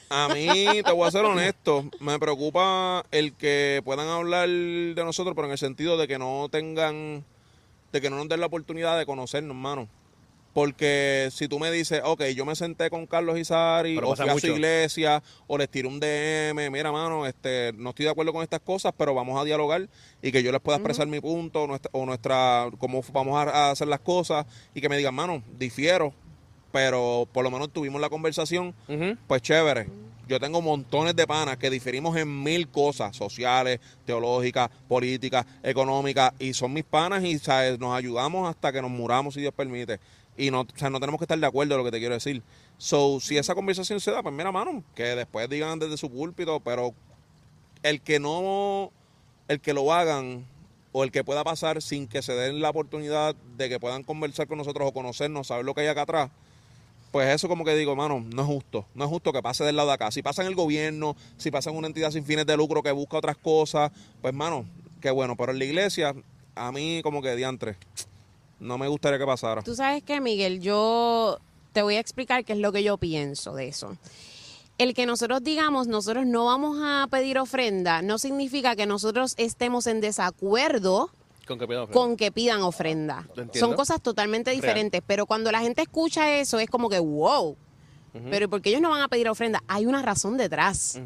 A 0.09 0.29
mí, 0.33 0.47
te 0.83 0.91
voy 0.91 1.07
a 1.07 1.11
ser 1.11 1.25
honesto, 1.25 1.85
me 1.99 2.19
preocupa 2.19 3.05
el 3.11 3.33
que 3.33 3.81
puedan 3.83 4.07
hablar 4.07 4.47
de 4.47 5.03
nosotros, 5.03 5.35
pero 5.35 5.47
en 5.47 5.53
el 5.53 5.57
sentido 5.57 5.97
de 5.97 6.07
que 6.07 6.17
no 6.17 6.47
tengan, 6.49 7.23
de 7.91 8.01
que 8.01 8.09
no 8.09 8.17
nos 8.17 8.29
den 8.29 8.39
la 8.39 8.45
oportunidad 8.45 8.97
de 8.97 9.05
conocernos, 9.05 9.55
hermano. 9.55 9.87
Porque 10.53 11.27
si 11.33 11.49
tú 11.49 11.59
me 11.59 11.69
dices, 11.69 12.01
ok, 12.05 12.23
yo 12.33 12.45
me 12.45 12.55
senté 12.55 12.89
con 12.89 13.07
Carlos 13.07 13.37
Izari, 13.37 13.97
o 13.97 14.15
fui 14.15 14.29
a 14.29 14.39
su 14.39 14.47
iglesia, 14.47 15.21
o 15.47 15.57
les 15.57 15.67
tiré 15.67 15.85
un 15.85 15.99
DM, 15.99 16.71
mira, 16.71 16.93
mano, 16.93 17.25
este, 17.25 17.73
no 17.75 17.89
estoy 17.89 18.05
de 18.05 18.11
acuerdo 18.11 18.31
con 18.31 18.41
estas 18.41 18.61
cosas, 18.61 18.93
pero 18.97 19.13
vamos 19.13 19.37
a 19.37 19.43
dialogar 19.43 19.89
y 20.21 20.31
que 20.31 20.41
yo 20.41 20.53
les 20.53 20.61
pueda 20.61 20.77
expresar 20.77 21.07
mi 21.07 21.19
punto, 21.19 21.63
o 21.63 21.67
nuestra, 21.67 21.89
o 21.91 22.05
nuestra, 22.05 22.69
cómo 22.77 23.03
vamos 23.11 23.35
a, 23.35 23.49
a 23.49 23.71
hacer 23.71 23.89
las 23.89 23.99
cosas, 23.99 24.45
y 24.73 24.79
que 24.79 24.87
me 24.87 24.95
digan, 24.95 25.13
mano, 25.13 25.43
difiero, 25.59 26.13
pero 26.75 27.25
por 27.31 27.45
lo 27.45 27.49
menos 27.51 27.71
tuvimos 27.71 28.01
la 28.01 28.09
conversación, 28.09 28.75
pues 29.27 29.41
chévere. 29.41 29.87
Yo 30.27 30.41
tengo 30.41 30.61
montones 30.61 31.15
de 31.15 31.25
panas 31.25 31.55
que 31.55 31.69
diferimos 31.69 32.17
en 32.17 32.43
mil 32.43 32.67
cosas, 32.67 33.15
sociales, 33.15 33.79
teológicas, 34.05 34.69
políticas, 34.85 35.45
económicas, 35.63 36.33
y 36.37 36.53
son 36.53 36.73
mis 36.73 36.83
panas 36.83 37.23
y 37.23 37.39
¿sabes? 37.39 37.79
nos 37.79 37.95
ayudamos 37.95 38.49
hasta 38.49 38.73
que 38.73 38.81
nos 38.81 38.91
muramos, 38.91 39.35
si 39.35 39.39
Dios 39.39 39.53
permite. 39.53 40.01
Y 40.35 40.51
no, 40.51 40.61
o 40.63 40.67
sea, 40.75 40.89
no 40.89 40.99
tenemos 40.99 41.17
que 41.17 41.23
estar 41.23 41.39
de 41.39 41.47
acuerdo 41.47 41.75
en 41.75 41.77
lo 41.77 41.85
que 41.85 41.91
te 41.91 41.99
quiero 41.99 42.15
decir. 42.15 42.43
So, 42.77 43.21
si 43.21 43.37
esa 43.37 43.55
conversación 43.55 44.01
se 44.01 44.11
da, 44.11 44.21
pues 44.21 44.35
mira, 44.35 44.51
mano, 44.51 44.83
que 44.95 45.03
después 45.03 45.49
digan 45.49 45.79
desde 45.79 45.95
su 45.95 46.11
púlpito, 46.11 46.59
pero 46.59 46.93
el 47.83 48.01
que 48.01 48.19
no, 48.19 48.91
el 49.47 49.61
que 49.61 49.73
lo 49.73 49.93
hagan 49.93 50.45
o 50.91 51.05
el 51.05 51.11
que 51.11 51.23
pueda 51.23 51.45
pasar 51.45 51.81
sin 51.81 52.05
que 52.05 52.21
se 52.21 52.33
den 52.33 52.59
la 52.59 52.71
oportunidad 52.71 53.33
de 53.55 53.69
que 53.69 53.79
puedan 53.79 54.03
conversar 54.03 54.47
con 54.47 54.57
nosotros 54.57 54.89
o 54.89 54.93
conocernos, 54.93 55.47
saber 55.47 55.63
lo 55.63 55.73
que 55.73 55.81
hay 55.81 55.87
acá 55.87 56.01
atrás, 56.01 56.31
pues 57.15 57.33
eso 57.33 57.47
como 57.47 57.63
que 57.63 57.73
digo, 57.77 57.95
mano, 57.95 58.25
no 58.29 58.41
es 58.41 58.45
justo. 58.45 58.85
No 58.93 59.05
es 59.05 59.09
justo 59.09 59.31
que 59.31 59.41
pase 59.41 59.63
del 59.63 59.77
lado 59.77 59.87
de 59.87 59.93
acá. 59.93 60.11
Si 60.11 60.21
pasa 60.21 60.41
en 60.41 60.49
el 60.49 60.55
gobierno, 60.55 61.15
si 61.37 61.49
pasa 61.49 61.69
en 61.69 61.77
una 61.77 61.87
entidad 61.87 62.11
sin 62.11 62.25
fines 62.25 62.45
de 62.45 62.57
lucro 62.57 62.83
que 62.83 62.91
busca 62.91 63.15
otras 63.15 63.37
cosas, 63.37 63.89
pues, 64.21 64.33
mano, 64.33 64.65
qué 64.99 65.11
bueno. 65.11 65.37
Pero 65.37 65.53
en 65.53 65.59
la 65.59 65.63
iglesia, 65.63 66.13
a 66.55 66.71
mí 66.73 66.99
como 67.03 67.21
que 67.21 67.33
diantre, 67.37 67.77
no 68.59 68.77
me 68.77 68.89
gustaría 68.89 69.17
que 69.17 69.25
pasara. 69.25 69.61
Tú 69.61 69.75
sabes 69.75 70.03
que, 70.03 70.19
Miguel, 70.19 70.59
yo 70.59 71.39
te 71.71 71.83
voy 71.83 71.95
a 71.95 72.01
explicar 72.01 72.43
qué 72.43 72.51
es 72.51 72.59
lo 72.59 72.73
que 72.73 72.83
yo 72.83 72.97
pienso 72.97 73.55
de 73.55 73.69
eso. 73.69 73.95
El 74.77 74.93
que 74.93 75.05
nosotros 75.05 75.41
digamos, 75.41 75.87
nosotros 75.87 76.25
no 76.25 76.47
vamos 76.47 76.79
a 76.81 77.07
pedir 77.09 77.39
ofrenda, 77.39 78.01
no 78.01 78.17
significa 78.17 78.75
que 78.75 78.87
nosotros 78.87 79.35
estemos 79.37 79.87
en 79.87 80.01
desacuerdo 80.01 81.11
Con 81.45 81.57
que 81.59 81.67
pidan 81.67 81.83
ofrenda. 81.83 81.93
con 82.01 82.17
que 82.17 82.31
pidan 82.31 82.61
ofrenda. 82.61 83.27
Lo 83.35 83.43
entiendo. 83.43 83.67
Son 83.67 83.75
cosas 83.75 84.01
totalmente 84.01 84.51
Real. 84.51 84.61
diferentes, 84.61 85.01
pero 85.05 85.25
cuando 85.25 85.51
la 85.51 85.59
gente 85.59 85.81
escucha 85.81 86.37
eso 86.37 86.59
es 86.59 86.69
como 86.69 86.89
que, 86.89 86.99
wow, 86.99 87.55
pero 88.31 88.49
¿por 88.49 88.61
qué 88.61 88.69
ellos 88.69 88.81
no 88.81 88.89
van 88.89 89.01
a 89.01 89.07
pedir 89.09 89.27
ofrenda? 89.29 89.61
Hay 89.67 89.85
una 89.85 90.01
razón 90.01 90.37
detrás. 90.37 90.99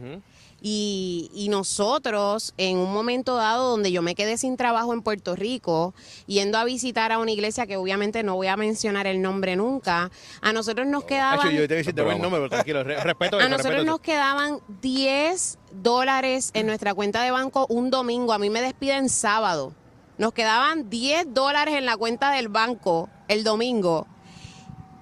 Y, 0.61 1.31
y 1.33 1.47
nosotros, 1.47 2.53
en 2.57 2.77
un 2.77 2.91
momento 2.91 3.35
dado 3.35 3.69
donde 3.71 3.93
yo 3.93 4.01
me 4.01 4.13
quedé 4.13 4.37
sin 4.37 4.57
trabajo 4.57 4.93
en 4.93 5.01
Puerto 5.01 5.35
Rico, 5.37 5.93
yendo 6.27 6.57
a 6.57 6.65
visitar 6.65 7.13
a 7.13 7.17
una 7.17 7.31
iglesia 7.31 7.65
que 7.65 7.77
obviamente 7.77 8.23
no 8.23 8.35
voy 8.35 8.47
a 8.47 8.57
mencionar 8.57 9.07
el 9.07 9.21
nombre 9.21 9.55
nunca, 9.55 10.11
a 10.41 10.51
nosotros 10.53 10.85
nos 10.85 11.05
quedaban... 11.05 11.37
Yo 11.51 11.61
te 11.61 11.67
voy 11.67 11.73
a 11.73 11.77
decir, 11.77 11.95
te 11.95 12.01
voy 12.01 12.15
el 12.15 12.21
nombre, 12.21 12.41
pero 12.41 12.49
tranquilo, 12.49 12.83
re- 12.83 13.01
respeto 13.01 13.37
eso, 13.37 13.45
A 13.45 13.49
nosotros 13.49 13.73
respeto 13.75 13.91
nos 13.91 14.01
quedaban 14.01 14.59
10 14.81 15.57
dólares 15.71 16.51
en 16.53 16.67
nuestra 16.67 16.93
cuenta 16.93 17.23
de 17.23 17.31
banco 17.31 17.65
un 17.69 17.89
domingo. 17.89 18.33
A 18.33 18.37
mí 18.37 18.49
me 18.49 18.61
despiden 18.61 19.07
sábado. 19.07 19.73
Nos 20.19 20.33
quedaban 20.33 20.89
10 20.89 21.33
dólares 21.33 21.73
en 21.75 21.85
la 21.87 21.97
cuenta 21.97 22.29
del 22.31 22.49
banco 22.49 23.09
el 23.27 23.43
domingo. 23.43 24.05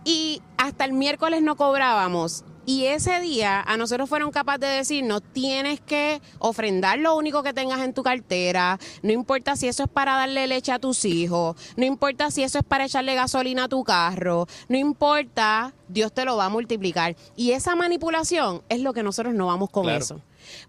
Y 0.05 0.41
hasta 0.57 0.86
el 0.86 0.93
miércoles 0.93 1.41
no 1.41 1.57
cobrábamos. 1.57 2.45
Y 2.68 2.86
ese 2.86 3.20
día 3.22 3.61
a 3.65 3.78
nosotros 3.78 4.09
fueron 4.09 4.30
capaces 4.30 4.59
de 4.61 4.68
decirnos, 4.68 5.22
tienes 5.32 5.80
que 5.80 6.22
ofrendar 6.39 6.99
lo 6.99 7.15
único 7.15 7.41
que 7.41 7.53
tengas 7.53 7.80
en 7.80 7.93
tu 7.93 8.03
cartera, 8.03 8.78
no 9.01 9.13
importa 9.13 9.55
si 9.55 9.70
eso 9.70 9.84
es 9.84 9.89
para 9.89 10.18
darle 10.18 10.47
leche 10.47 10.74
a 10.74 10.80
tus 10.80 11.05
hijos, 11.05 11.55
no 11.78 11.86
importa 11.86 12.30
si 12.30 12.43
eso 12.43 12.59
es 12.59 12.65
para 12.65 12.84
echarle 12.84 13.15
gasolina 13.15 13.63
a 13.63 13.68
tu 13.70 13.86
carro, 13.86 14.47
no 14.68 14.78
importa, 14.78 15.74
Dios 15.88 16.11
te 16.11 16.26
lo 16.26 16.36
va 16.36 16.45
a 16.45 16.49
multiplicar. 16.49 17.15
Y 17.38 17.51
esa 17.51 17.74
manipulación 17.78 18.61
es 18.68 18.82
lo 18.82 18.91
que 18.91 19.01
nosotros 19.01 19.34
no 19.34 19.47
vamos 19.47 19.70
con 19.70 19.84
Claro. 19.84 19.99
eso. 20.03 20.22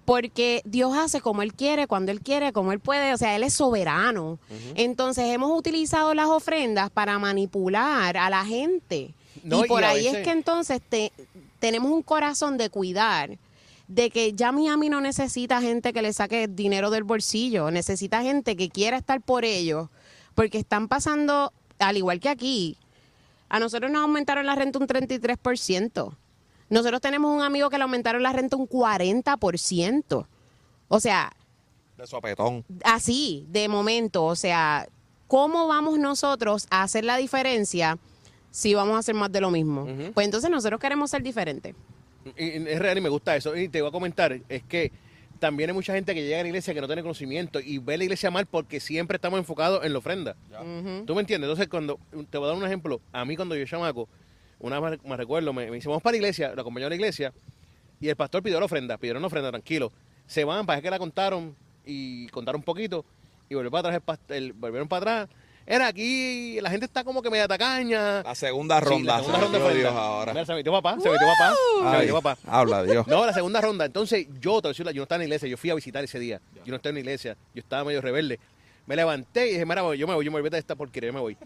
Porque 0.04 0.62
Dios 0.64 0.96
hace 0.96 1.20
como 1.20 1.42
Él 1.42 1.52
quiere, 1.54 1.86
cuando 1.86 2.12
Él 2.12 2.20
quiere, 2.20 2.52
como 2.52 2.72
Él 2.72 2.80
puede, 2.80 3.12
o 3.14 3.16
sea, 3.18 3.36
Él 3.36 3.42
es 3.42 3.54
soberano. 3.54 4.38
Entonces 4.74 5.24
hemos 5.26 5.56
utilizado 5.56 6.14
las 6.14 6.26
ofrendas 6.28 6.90
para 6.90 7.18
manipular 7.18 8.16
a 8.16 8.30
la 8.30 8.44
gente. 8.44 9.14
No, 9.44 9.64
y 9.64 9.68
por 9.68 9.82
y 9.82 9.84
ahí 9.84 10.06
es 10.06 10.24
que 10.24 10.30
entonces 10.30 10.80
te- 10.88 11.12
tenemos 11.60 11.90
un 11.92 12.02
corazón 12.02 12.56
de 12.58 12.70
cuidar 12.70 13.38
de 13.86 14.10
que 14.10 14.34
ya 14.34 14.52
Miami 14.52 14.88
no 14.90 15.00
necesita 15.00 15.62
gente 15.62 15.92
que 15.92 16.02
le 16.02 16.12
saque 16.12 16.46
dinero 16.48 16.90
del 16.90 17.04
bolsillo, 17.04 17.70
necesita 17.70 18.20
gente 18.22 18.54
que 18.56 18.68
quiera 18.68 18.96
estar 18.98 19.20
por 19.22 19.44
ellos, 19.46 19.88
porque 20.34 20.58
están 20.58 20.88
pasando, 20.88 21.52
al 21.78 21.96
igual 21.96 22.20
que 22.20 22.28
aquí, 22.28 22.76
a 23.48 23.58
nosotros 23.58 23.90
nos 23.90 24.02
aumentaron 24.02 24.44
la 24.44 24.54
renta 24.56 24.78
un 24.78 24.86
33%. 24.86 26.14
Nosotros 26.70 27.00
tenemos 27.00 27.34
un 27.34 27.42
amigo 27.42 27.70
que 27.70 27.78
le 27.78 27.82
aumentaron 27.84 28.22
la 28.22 28.32
renta 28.32 28.56
un 28.56 28.68
40%. 28.68 30.26
O 30.88 31.00
sea, 31.00 31.32
De 31.96 32.06
sopetón. 32.06 32.64
así, 32.84 33.46
de 33.50 33.68
momento, 33.68 34.24
o 34.24 34.36
sea, 34.36 34.88
¿cómo 35.26 35.66
vamos 35.66 35.98
nosotros 35.98 36.66
a 36.70 36.82
hacer 36.82 37.04
la 37.04 37.16
diferencia 37.16 37.98
si 38.50 38.74
vamos 38.74 38.96
a 38.96 38.98
hacer 38.98 39.14
más 39.14 39.30
de 39.32 39.40
lo 39.40 39.50
mismo? 39.50 39.86
Pues 40.14 40.24
entonces 40.26 40.50
nosotros 40.50 40.80
queremos 40.80 41.10
ser 41.10 41.22
diferentes. 41.22 41.74
Y- 42.36 42.44
y 42.44 42.68
es 42.68 42.78
real 42.78 42.98
y 42.98 43.00
me 43.00 43.08
gusta 43.08 43.36
eso. 43.36 43.56
Y 43.56 43.68
te 43.68 43.80
voy 43.80 43.88
a 43.88 43.92
comentar, 43.92 44.38
es 44.48 44.62
que 44.64 44.92
también 45.38 45.70
hay 45.70 45.74
mucha 45.74 45.94
gente 45.94 46.14
que 46.14 46.22
llega 46.24 46.40
a 46.40 46.42
la 46.42 46.48
iglesia 46.48 46.74
que 46.74 46.80
no 46.80 46.86
tiene 46.86 47.02
conocimiento 47.02 47.60
y 47.60 47.78
ve 47.78 47.96
la 47.96 48.04
iglesia 48.04 48.30
mal 48.30 48.46
porque 48.46 48.80
siempre 48.80 49.16
estamos 49.16 49.38
enfocados 49.38 49.84
en 49.84 49.92
la 49.92 49.98
ofrenda. 49.98 50.36
¿Tú 51.06 51.14
me 51.14 51.20
entiendes? 51.20 51.48
Entonces, 51.48 51.68
cuando 51.68 51.98
te 52.30 52.38
voy 52.38 52.46
a 52.46 52.48
dar 52.48 52.56
un 52.58 52.64
ejemplo, 52.66 53.00
a 53.12 53.24
mí 53.24 53.36
cuando 53.36 53.54
yo 53.54 53.64
chamaco, 53.66 54.08
una 54.60 54.80
vez 54.80 54.98
me 55.04 55.16
recuerdo, 55.16 55.52
me, 55.52 55.66
me 55.70 55.76
dice, 55.76 55.88
vamos 55.88 56.02
para 56.02 56.12
la 56.12 56.16
iglesia, 56.18 56.52
lo 56.54 56.60
acompañó 56.62 56.86
a 56.86 56.88
la 56.90 56.94
iglesia 56.96 57.32
y 58.00 58.08
el 58.08 58.16
pastor 58.16 58.42
pidió 58.42 58.58
la 58.58 58.66
ofrenda, 58.66 58.96
pidieron 58.98 59.20
una 59.20 59.26
ofrenda, 59.28 59.50
tranquilo. 59.50 59.92
Se 60.26 60.44
van, 60.44 60.66
para 60.66 60.80
que 60.82 60.90
la 60.90 60.98
contaron 60.98 61.56
y 61.84 62.26
contaron 62.28 62.60
un 62.60 62.64
poquito 62.64 63.04
y 63.48 63.54
volvieron 63.54 63.72
para 63.72 63.96
atrás, 63.96 64.18
el 64.28 64.34
el- 64.44 64.52
volvieron 64.52 64.88
para 64.88 65.22
atrás. 65.24 65.36
Era 65.70 65.86
aquí, 65.88 66.58
la 66.62 66.70
gente 66.70 66.86
está 66.86 67.04
como 67.04 67.20
que 67.20 67.28
media 67.28 67.46
tacaña. 67.46 68.22
La 68.22 68.34
segunda 68.34 68.78
Sí, 68.80 68.86
ronda. 68.86 69.16
la 69.18 69.18
segunda 69.22 69.38
ronda 69.40 69.68
de 69.68 69.74
Dios, 69.74 69.92
ahora. 69.92 70.32
Mira, 70.32 70.46
se 70.46 70.54
metió 70.54 70.72
papá, 70.72 70.92
se 70.98 71.10
metió 71.10 71.26
papá, 71.26 71.54
se 71.92 71.98
metió 71.98 72.14
papá. 72.22 72.38
habla 72.46 72.82
Dios. 72.84 73.06
No, 73.06 73.26
la 73.26 73.34
segunda 73.34 73.60
ronda. 73.60 73.84
Entonces, 73.84 74.26
yo, 74.40 74.62
yo 74.62 74.84
no 74.94 75.02
estaba 75.02 75.16
en 75.16 75.20
la 75.20 75.24
iglesia, 75.24 75.46
yo 75.46 75.58
fui 75.58 75.68
a 75.68 75.74
visitar 75.74 76.02
ese 76.02 76.18
día. 76.18 76.40
Yo 76.64 76.70
no 76.70 76.76
estaba 76.76 76.90
en 76.90 76.94
la 76.94 77.00
iglesia, 77.00 77.36
yo 77.54 77.60
estaba 77.60 77.84
medio 77.84 78.00
rebelde. 78.00 78.38
Me 78.86 78.96
levanté 78.96 79.46
y 79.48 79.52
dije, 79.52 79.66
mira, 79.66 79.82
yo 79.94 80.06
me 80.06 80.14
voy, 80.14 80.24
yo 80.24 80.32
me 80.32 80.40
voy 80.40 80.48
de 80.48 80.56
esta 80.58 80.74
porquería, 80.74 81.08
yo 81.10 81.14
me 81.14 81.20
voy. 81.20 81.36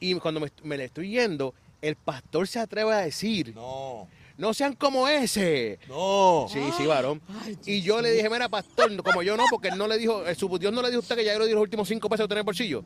Y 0.00 0.14
cuando 0.16 0.40
me, 0.40 0.50
me 0.64 0.76
le 0.76 0.86
estoy 0.86 1.10
yendo, 1.10 1.54
el 1.82 1.96
pastor 1.96 2.46
se 2.48 2.58
atreve 2.58 2.92
a 2.92 2.98
decir, 2.98 3.54
No. 3.54 4.08
no 4.36 4.54
sean 4.54 4.74
como 4.74 5.08
ese. 5.08 5.78
No. 5.88 6.46
Sí, 6.48 6.60
sí, 6.76 6.86
varón. 6.86 7.20
Y 7.66 7.80
yo 7.82 8.00
le 8.00 8.10
dije, 8.12 8.28
mira, 8.30 8.48
pastor, 8.48 8.90
como 9.02 9.22
yo 9.22 9.36
no, 9.36 9.44
porque 9.50 9.68
él 9.68 9.78
no 9.78 9.86
le 9.88 9.98
dijo, 9.98 10.24
eh, 10.26 10.34
su 10.34 10.48
Dios 10.58 10.72
no 10.72 10.82
le 10.82 10.88
dijo 10.88 10.98
a 10.98 11.02
usted 11.02 11.16
que 11.16 11.24
ya 11.24 11.38
le 11.38 11.46
dio 11.46 11.54
los 11.54 11.62
últimos 11.62 11.88
cinco 11.88 12.08
pesos 12.08 12.26
en 12.30 12.36
el 12.38 12.42
bolsillo. 12.44 12.84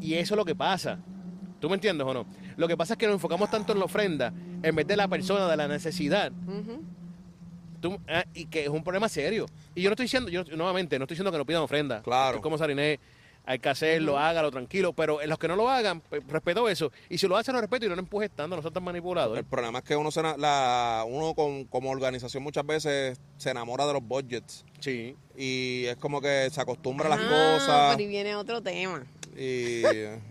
Y 0.00 0.14
eso 0.14 0.34
es 0.34 0.36
lo 0.38 0.44
que 0.44 0.54
pasa. 0.54 0.98
¿Tú 1.60 1.68
me 1.68 1.74
entiendes 1.74 2.06
o 2.06 2.14
no? 2.14 2.24
Lo 2.56 2.68
que 2.68 2.76
pasa 2.76 2.94
es 2.94 2.98
que 2.98 3.06
nos 3.06 3.14
enfocamos 3.14 3.50
tanto 3.50 3.72
en 3.72 3.80
la 3.80 3.84
ofrenda 3.86 4.32
en 4.62 4.74
vez 4.76 4.86
de 4.86 4.96
la 4.96 5.08
persona, 5.08 5.48
de 5.48 5.56
la 5.56 5.66
necesidad. 5.66 6.30
Tú- 7.80 7.98
ah, 8.08 8.24
y 8.34 8.46
que 8.46 8.62
es 8.64 8.68
un 8.68 8.82
problema 8.82 9.08
serio. 9.08 9.46
Y 9.74 9.82
yo 9.82 9.88
no 9.90 9.92
estoy 9.94 10.04
diciendo, 10.04 10.28
yo 10.30 10.42
nuevamente, 10.56 10.98
no 10.98 11.04
estoy 11.04 11.14
diciendo 11.14 11.30
que 11.30 11.38
no 11.38 11.44
pidan 11.46 11.62
ofrenda. 11.62 12.02
Claro. 12.02 12.36
Es 12.38 12.42
como 12.42 12.58
Sariné, 12.58 12.98
hay 13.50 13.58
que 13.60 13.68
hacerlo, 13.70 14.18
hágalo 14.18 14.50
tranquilo, 14.50 14.92
pero 14.92 15.22
en 15.22 15.30
los 15.30 15.38
que 15.38 15.48
no 15.48 15.56
lo 15.56 15.70
hagan, 15.70 16.00
pues, 16.02 16.22
respeto 16.28 16.68
eso. 16.68 16.92
Y 17.08 17.16
si 17.16 17.26
lo 17.26 17.36
hacen, 17.36 17.54
lo 17.54 17.60
respeto 17.62 17.86
y 17.86 17.88
no 17.88 17.94
lo 17.94 18.00
empujes 18.02 18.30
tanto, 18.30 18.54
no 18.56 18.60
sean 18.62 18.74
tan 18.74 18.84
manipulados. 18.84 19.38
El 19.38 19.44
problema 19.44 19.78
es 19.78 19.84
que 19.84 19.96
uno, 19.96 20.10
se, 20.10 20.22
la, 20.22 21.04
uno 21.08 21.34
con- 21.34 21.64
como 21.64 21.90
organización 21.90 22.42
muchas 22.42 22.66
veces 22.66 23.18
se 23.38 23.50
enamora 23.50 23.86
de 23.86 23.94
los 23.94 24.02
budgets 24.02 24.64
Sí. 24.80 25.16
y 25.36 25.84
es 25.86 25.96
como 25.96 26.20
que 26.20 26.50
se 26.52 26.60
acostumbra 26.60 27.06
a 27.06 27.16
las 27.16 27.20
Ah, 27.20 27.54
cosas 27.54 27.96
Pero 27.96 27.98
ahí 28.00 28.06
viene 28.06 28.36
otro 28.36 28.62
tema. 28.62 29.02
Y 29.40 29.82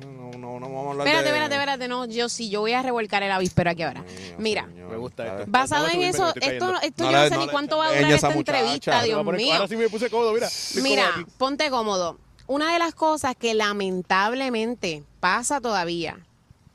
no, 0.06 0.32
no, 0.38 0.60
no 0.60 0.68
vamos 0.68 0.88
a 0.88 0.92
hablar 0.92 1.08
Espérate, 1.08 1.24
de... 1.24 1.30
espérate, 1.30 1.56
espérate, 1.56 1.88
no, 1.88 2.06
yo 2.06 2.28
sí, 2.30 2.50
yo 2.50 2.60
voy 2.60 2.74
a 2.74 2.82
revolcar 2.84 3.24
el 3.24 3.32
avispero 3.32 3.70
aquí 3.72 3.82
ahora. 3.84 4.02
Mío, 4.02 4.36
Mira, 4.38 4.66
señor, 4.68 4.90
Me 4.92 4.98
gusta 4.98 5.26
esto. 5.40 5.44
basado 5.48 5.88
en 5.88 6.02
eso, 6.04 6.34
esto, 6.36 6.74
esto 6.82 7.04
No 7.06 7.12
yo 7.12 7.18
le- 7.18 7.24
no 7.24 7.30
sé 7.30 7.36
no 7.36 7.46
ni 7.46 7.52
cuánto 7.52 7.78
va 7.78 7.88
a 7.88 7.96
durar 7.96 8.12
esta 8.12 8.30
muchacha. 8.30 8.60
entrevista, 8.60 9.04
Dios 9.04 9.24
poner- 9.24 9.42
mío. 9.42 9.54
Ahora 9.56 9.68
sí 9.68 9.76
me 9.78 9.90
puse 9.90 10.10
cómodo, 10.10 10.34
mira. 10.34 10.50
Mira, 10.84 11.12
cómodo 11.14 11.28
ponte 11.38 11.70
cómodo. 11.70 12.20
Una 12.48 12.72
de 12.74 12.80
las 12.80 12.96
cosas 12.96 13.36
que 13.36 13.54
lamentablemente 13.54 15.04
pasa 15.20 15.60
todavía, 15.62 16.18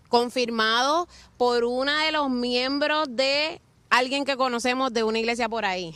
confirmado 0.09 1.09
por 1.39 1.65
una 1.65 2.05
de 2.05 2.13
los 2.13 2.29
miembros 2.31 3.07
de 3.11 3.61
alguien 3.91 4.25
que 4.25 4.37
conocemos 4.37 4.93
de 4.93 5.03
una 5.03 5.19
iglesia 5.19 5.49
por 5.49 5.65
ahí. 5.65 5.95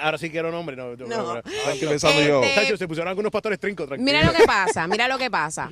Ahora 0.00 0.18
sí 0.18 0.30
quiero 0.30 0.50
nombre. 0.50 0.76
No, 0.76 0.94
yo- 0.94 1.06
No. 1.06 1.16
no, 1.16 1.34
no. 1.34 1.40
Ah, 1.66 1.72
estoy 1.72 1.88
pensando 1.88 2.22
yo. 2.22 2.42
Este, 2.42 2.76
se 2.76 2.88
pusieron 2.88 3.08
algunos 3.08 3.30
pastores 3.32 3.58
trincos, 3.58 3.86
tranquilo. 3.86 4.04
Mira 4.04 4.24
lo 4.24 4.32
que 4.32 4.44
pasa, 4.44 4.86
mira 4.86 5.08
lo 5.08 5.18
que 5.18 5.30
pasa. 5.30 5.70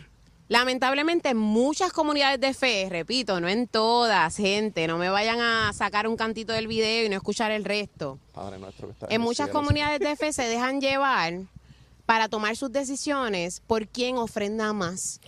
Lamentablemente 0.49 1.29
en 1.29 1.37
muchas 1.37 1.93
comunidades 1.93 2.41
de 2.41 2.53
fe, 2.55 2.89
repito, 2.91 3.41
no 3.41 3.49
en 3.49 3.69
todas, 3.69 4.37
gente, 4.37 4.89
no 4.89 4.99
me 4.99 5.09
vayan 5.09 5.41
a 5.41 5.73
sacar 5.73 6.09
un 6.09 6.17
cantito 6.17 6.53
del 6.53 6.67
video 6.67 7.07
y 7.07 7.09
no 7.09 7.15
escuchar 7.15 7.53
el 7.53 7.65
resto. 7.65 8.19
Padre 8.35 8.59
nuestro 8.59 8.89
que 8.89 8.93
está 8.95 9.07
En 9.07 9.13
el 9.13 9.19
muchas 9.21 9.47
cielo, 9.47 9.61
comunidades 9.61 10.01
de 10.01 10.17
fe 10.17 10.33
se 10.33 10.43
dejan 10.43 10.81
llevar 10.81 11.35
para 12.11 12.29
tomar 12.29 12.57
sus 12.57 12.73
decisiones 12.73 13.63
por 13.69 13.87
quién 13.87 14.19
ofrenda 14.19 14.73
más, 14.73 15.21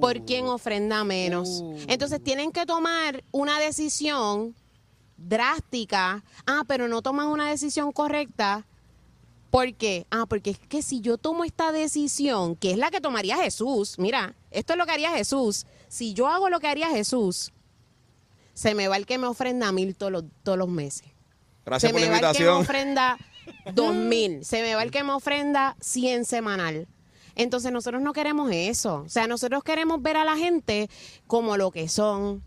por 0.00 0.24
quién 0.24 0.46
ofrenda 0.46 1.04
menos. 1.04 1.62
Entonces 1.86 2.24
tienen 2.24 2.50
que 2.50 2.64
tomar 2.64 3.22
una 3.30 3.60
decisión 3.60 4.54
drástica. 5.18 6.24
Ah, 6.46 6.62
pero 6.66 6.88
no 6.88 7.02
toman 7.02 7.26
una 7.26 7.50
decisión 7.50 7.92
correcta. 7.92 8.64
¿Por 9.50 9.74
qué? 9.74 10.06
Ah, 10.10 10.24
porque 10.26 10.52
es 10.52 10.58
que 10.60 10.80
si 10.80 11.02
yo 11.02 11.18
tomo 11.18 11.44
esta 11.44 11.72
decisión, 11.72 12.56
que 12.56 12.70
es 12.70 12.78
la 12.78 12.90
que 12.90 13.02
tomaría 13.02 13.36
Jesús, 13.36 13.98
mira, 13.98 14.34
esto 14.50 14.72
es 14.72 14.78
lo 14.78 14.86
que 14.86 14.92
haría 14.92 15.10
Jesús. 15.10 15.66
Si 15.88 16.14
yo 16.14 16.26
hago 16.28 16.48
lo 16.48 16.58
que 16.58 16.68
haría 16.68 16.88
Jesús, 16.88 17.52
se 18.54 18.74
me 18.74 18.88
va 18.88 18.96
el 18.96 19.04
que 19.04 19.18
me 19.18 19.26
ofrenda 19.26 19.72
mil 19.72 19.94
todos 19.94 20.10
los, 20.12 20.24
todos 20.42 20.56
los 20.56 20.68
meses 20.68 21.06
Gracias 21.66 21.90
se 21.90 21.92
por 21.92 22.00
me 22.00 22.06
la 22.06 22.12
va 22.12 22.16
el 22.16 22.20
que 22.34 22.44
me 22.44 22.50
invitación. 22.50 22.62
ofrenda 22.62 23.18
dos 23.74 23.94
mil, 23.94 24.44
se 24.44 24.62
me 24.62 24.74
va 24.74 24.82
el 24.82 24.90
que 24.90 25.04
me 25.04 25.12
ofrenda 25.12 25.76
100 25.80 26.24
semanal. 26.24 26.88
Entonces 27.36 27.72
nosotros 27.72 28.02
no 28.02 28.12
queremos 28.12 28.50
eso. 28.52 29.02
O 29.06 29.08
sea, 29.08 29.26
nosotros 29.26 29.64
queremos 29.64 30.00
ver 30.00 30.16
a 30.16 30.24
la 30.24 30.36
gente 30.36 30.88
como 31.26 31.56
lo 31.56 31.70
que 31.70 31.88
son. 31.88 32.42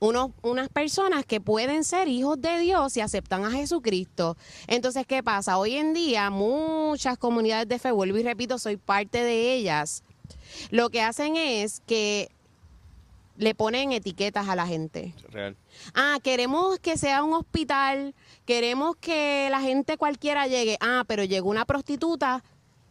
Unos, 0.00 0.30
unas 0.42 0.68
personas 0.68 1.26
que 1.26 1.40
pueden 1.40 1.82
ser 1.82 2.06
hijos 2.06 2.40
de 2.40 2.60
Dios 2.60 2.96
y 2.96 3.00
aceptan 3.00 3.44
a 3.44 3.50
Jesucristo. 3.50 4.36
Entonces, 4.68 5.04
¿qué 5.08 5.24
pasa? 5.24 5.58
Hoy 5.58 5.74
en 5.74 5.92
día 5.92 6.30
muchas 6.30 7.18
comunidades 7.18 7.68
de 7.68 7.80
fe, 7.80 7.90
vuelvo 7.90 8.16
y 8.16 8.22
repito, 8.22 8.58
soy 8.58 8.76
parte 8.76 9.24
de 9.24 9.54
ellas. 9.54 10.04
Lo 10.70 10.90
que 10.90 11.02
hacen 11.02 11.34
es 11.34 11.82
que 11.84 12.30
le 13.38 13.54
ponen 13.54 13.92
etiquetas 13.92 14.48
a 14.48 14.56
la 14.56 14.66
gente. 14.66 15.14
Real. 15.30 15.56
Ah, 15.94 16.18
queremos 16.22 16.78
que 16.80 16.96
sea 16.96 17.22
un 17.22 17.32
hospital, 17.32 18.14
queremos 18.48 18.96
que 18.96 19.48
la 19.50 19.60
gente 19.60 19.98
cualquiera 19.98 20.46
llegue. 20.46 20.78
Ah, 20.80 21.04
pero 21.06 21.22
llegó 21.22 21.50
una 21.50 21.66
prostituta 21.66 22.42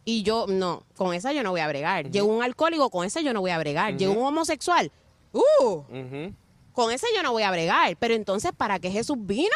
y 0.04 0.22
yo, 0.22 0.46
no, 0.48 0.84
con 0.96 1.12
esa 1.14 1.32
yo 1.32 1.42
no 1.42 1.50
voy 1.50 1.58
a 1.60 1.66
bregar. 1.66 2.12
Llegó 2.12 2.28
un 2.28 2.44
alcohólico, 2.44 2.90
con 2.90 3.04
esa 3.04 3.20
yo 3.22 3.32
no 3.32 3.40
voy 3.40 3.50
a 3.50 3.58
bregar. 3.58 3.96
Llegó 3.96 4.12
un 4.12 4.24
homosexual, 4.24 4.92
uh, 5.32 5.80
con 6.72 6.92
ese 6.92 7.08
yo 7.12 7.24
no 7.24 7.32
voy 7.32 7.42
a 7.42 7.50
bregar. 7.50 7.96
Pero 7.98 8.14
entonces, 8.14 8.52
¿para 8.56 8.78
qué 8.78 8.88
Jesús 8.92 9.16
vino? 9.18 9.48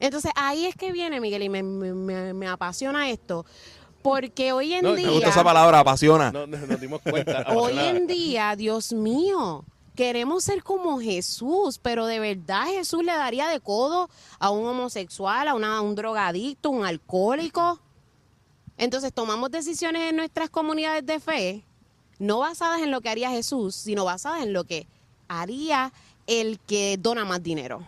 Entonces, 0.00 0.32
ahí 0.34 0.64
es 0.64 0.74
que 0.76 0.92
viene, 0.92 1.20
Miguel, 1.20 1.42
y 1.42 1.50
me, 1.50 1.62
me- 1.62 1.92
me- 1.92 2.32
me 2.32 2.48
apasiona 2.48 3.10
esto. 3.10 3.44
Porque 4.00 4.52
hoy 4.52 4.72
en 4.72 4.82
No, 4.84 4.94
día... 4.94 5.08
Me 5.08 5.12
gusta 5.12 5.28
esa 5.28 5.44
palabra, 5.44 5.80
apasiona. 5.80 6.30
No, 6.32 6.46
no- 6.46 6.56
nos 6.56 6.80
dimos 6.80 7.02
cuenta. 7.02 7.44
Hoy 7.54 7.76
en 7.78 8.06
día, 8.06 8.54
Dios 8.56 8.92
mío, 8.94 9.64
queremos 9.98 10.44
ser 10.44 10.62
como 10.62 11.00
Jesús, 11.00 11.80
pero 11.82 12.06
de 12.06 12.20
verdad 12.20 12.66
Jesús 12.66 13.02
le 13.02 13.10
daría 13.10 13.48
de 13.48 13.58
codo 13.58 14.08
a 14.38 14.48
un 14.50 14.64
homosexual, 14.64 15.48
a, 15.48 15.54
una- 15.54 15.78
a 15.78 15.80
un 15.80 15.96
drogadicto, 15.96 16.70
un 16.70 16.86
alcohólico. 16.86 17.80
Entonces 18.76 19.12
tomamos 19.12 19.50
decisiones 19.50 20.08
en 20.10 20.14
nuestras 20.14 20.50
comunidades 20.50 21.04
de 21.04 21.18
fe, 21.18 21.64
no 22.20 22.38
basadas 22.38 22.80
en 22.80 22.92
lo 22.92 23.00
que 23.00 23.08
haría 23.08 23.30
Jesús, 23.30 23.74
sino 23.74 24.04
basadas 24.04 24.44
en 24.44 24.52
lo 24.52 24.62
que 24.62 24.86
haría 25.26 25.92
el 26.28 26.60
que 26.60 26.96
dona 26.96 27.24
más 27.24 27.42
dinero. 27.42 27.82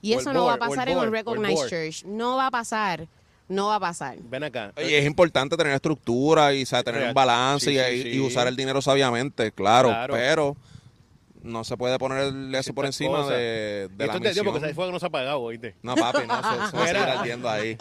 Y 0.00 0.14
eso 0.14 0.32
no 0.32 0.46
va 0.46 0.54
a 0.54 0.56
board, 0.56 0.70
pasar 0.70 0.88
en 0.88 0.96
un 0.96 1.12
Recognized. 1.12 1.68
Church. 1.68 2.04
No 2.06 2.36
va 2.36 2.46
a 2.46 2.50
pasar. 2.50 3.06
No 3.46 3.66
va 3.66 3.74
a 3.74 3.80
pasar. 3.80 4.16
Ven 4.22 4.44
acá. 4.44 4.72
Oye, 4.78 4.98
es 5.00 5.04
importante 5.04 5.54
tener 5.54 5.74
estructura 5.74 6.54
y 6.54 6.62
o 6.62 6.66
sea, 6.66 6.82
tener 6.82 7.00
Real. 7.00 7.10
un 7.10 7.14
balance 7.14 7.66
Sí, 7.66 7.76
y, 7.76 8.02
sí, 8.02 8.08
y 8.08 8.12
sí. 8.14 8.20
usar 8.20 8.46
el 8.46 8.56
dinero 8.56 8.80
sabiamente, 8.80 9.52
claro, 9.52 9.88
Claro. 9.90 10.14
pero 10.14 10.56
no 11.42 11.64
se 11.64 11.76
puede 11.76 11.98
poner 11.98 12.32
eso 12.54 12.74
por 12.74 12.86
encima 12.86 13.26
de, 13.28 13.88
la 13.96 14.04
digo 14.04 14.12
porque 14.12 14.28
misión. 14.28 14.56
ese 14.64 14.74
fuego 14.74 14.92
no 14.92 14.98
se 14.98 15.06
ha 15.06 15.08
apagado, 15.08 15.40
¿oíste? 15.40 15.76
No, 15.82 15.94
papi, 15.94 16.26
no, 16.26 16.36
se, 16.36 16.42
se 16.42 16.56
va 16.56 16.64
a 16.64 16.70
seguir 16.70 16.86
Mira. 16.86 17.20
ardiendo 17.20 17.48
ahí. 17.48 17.76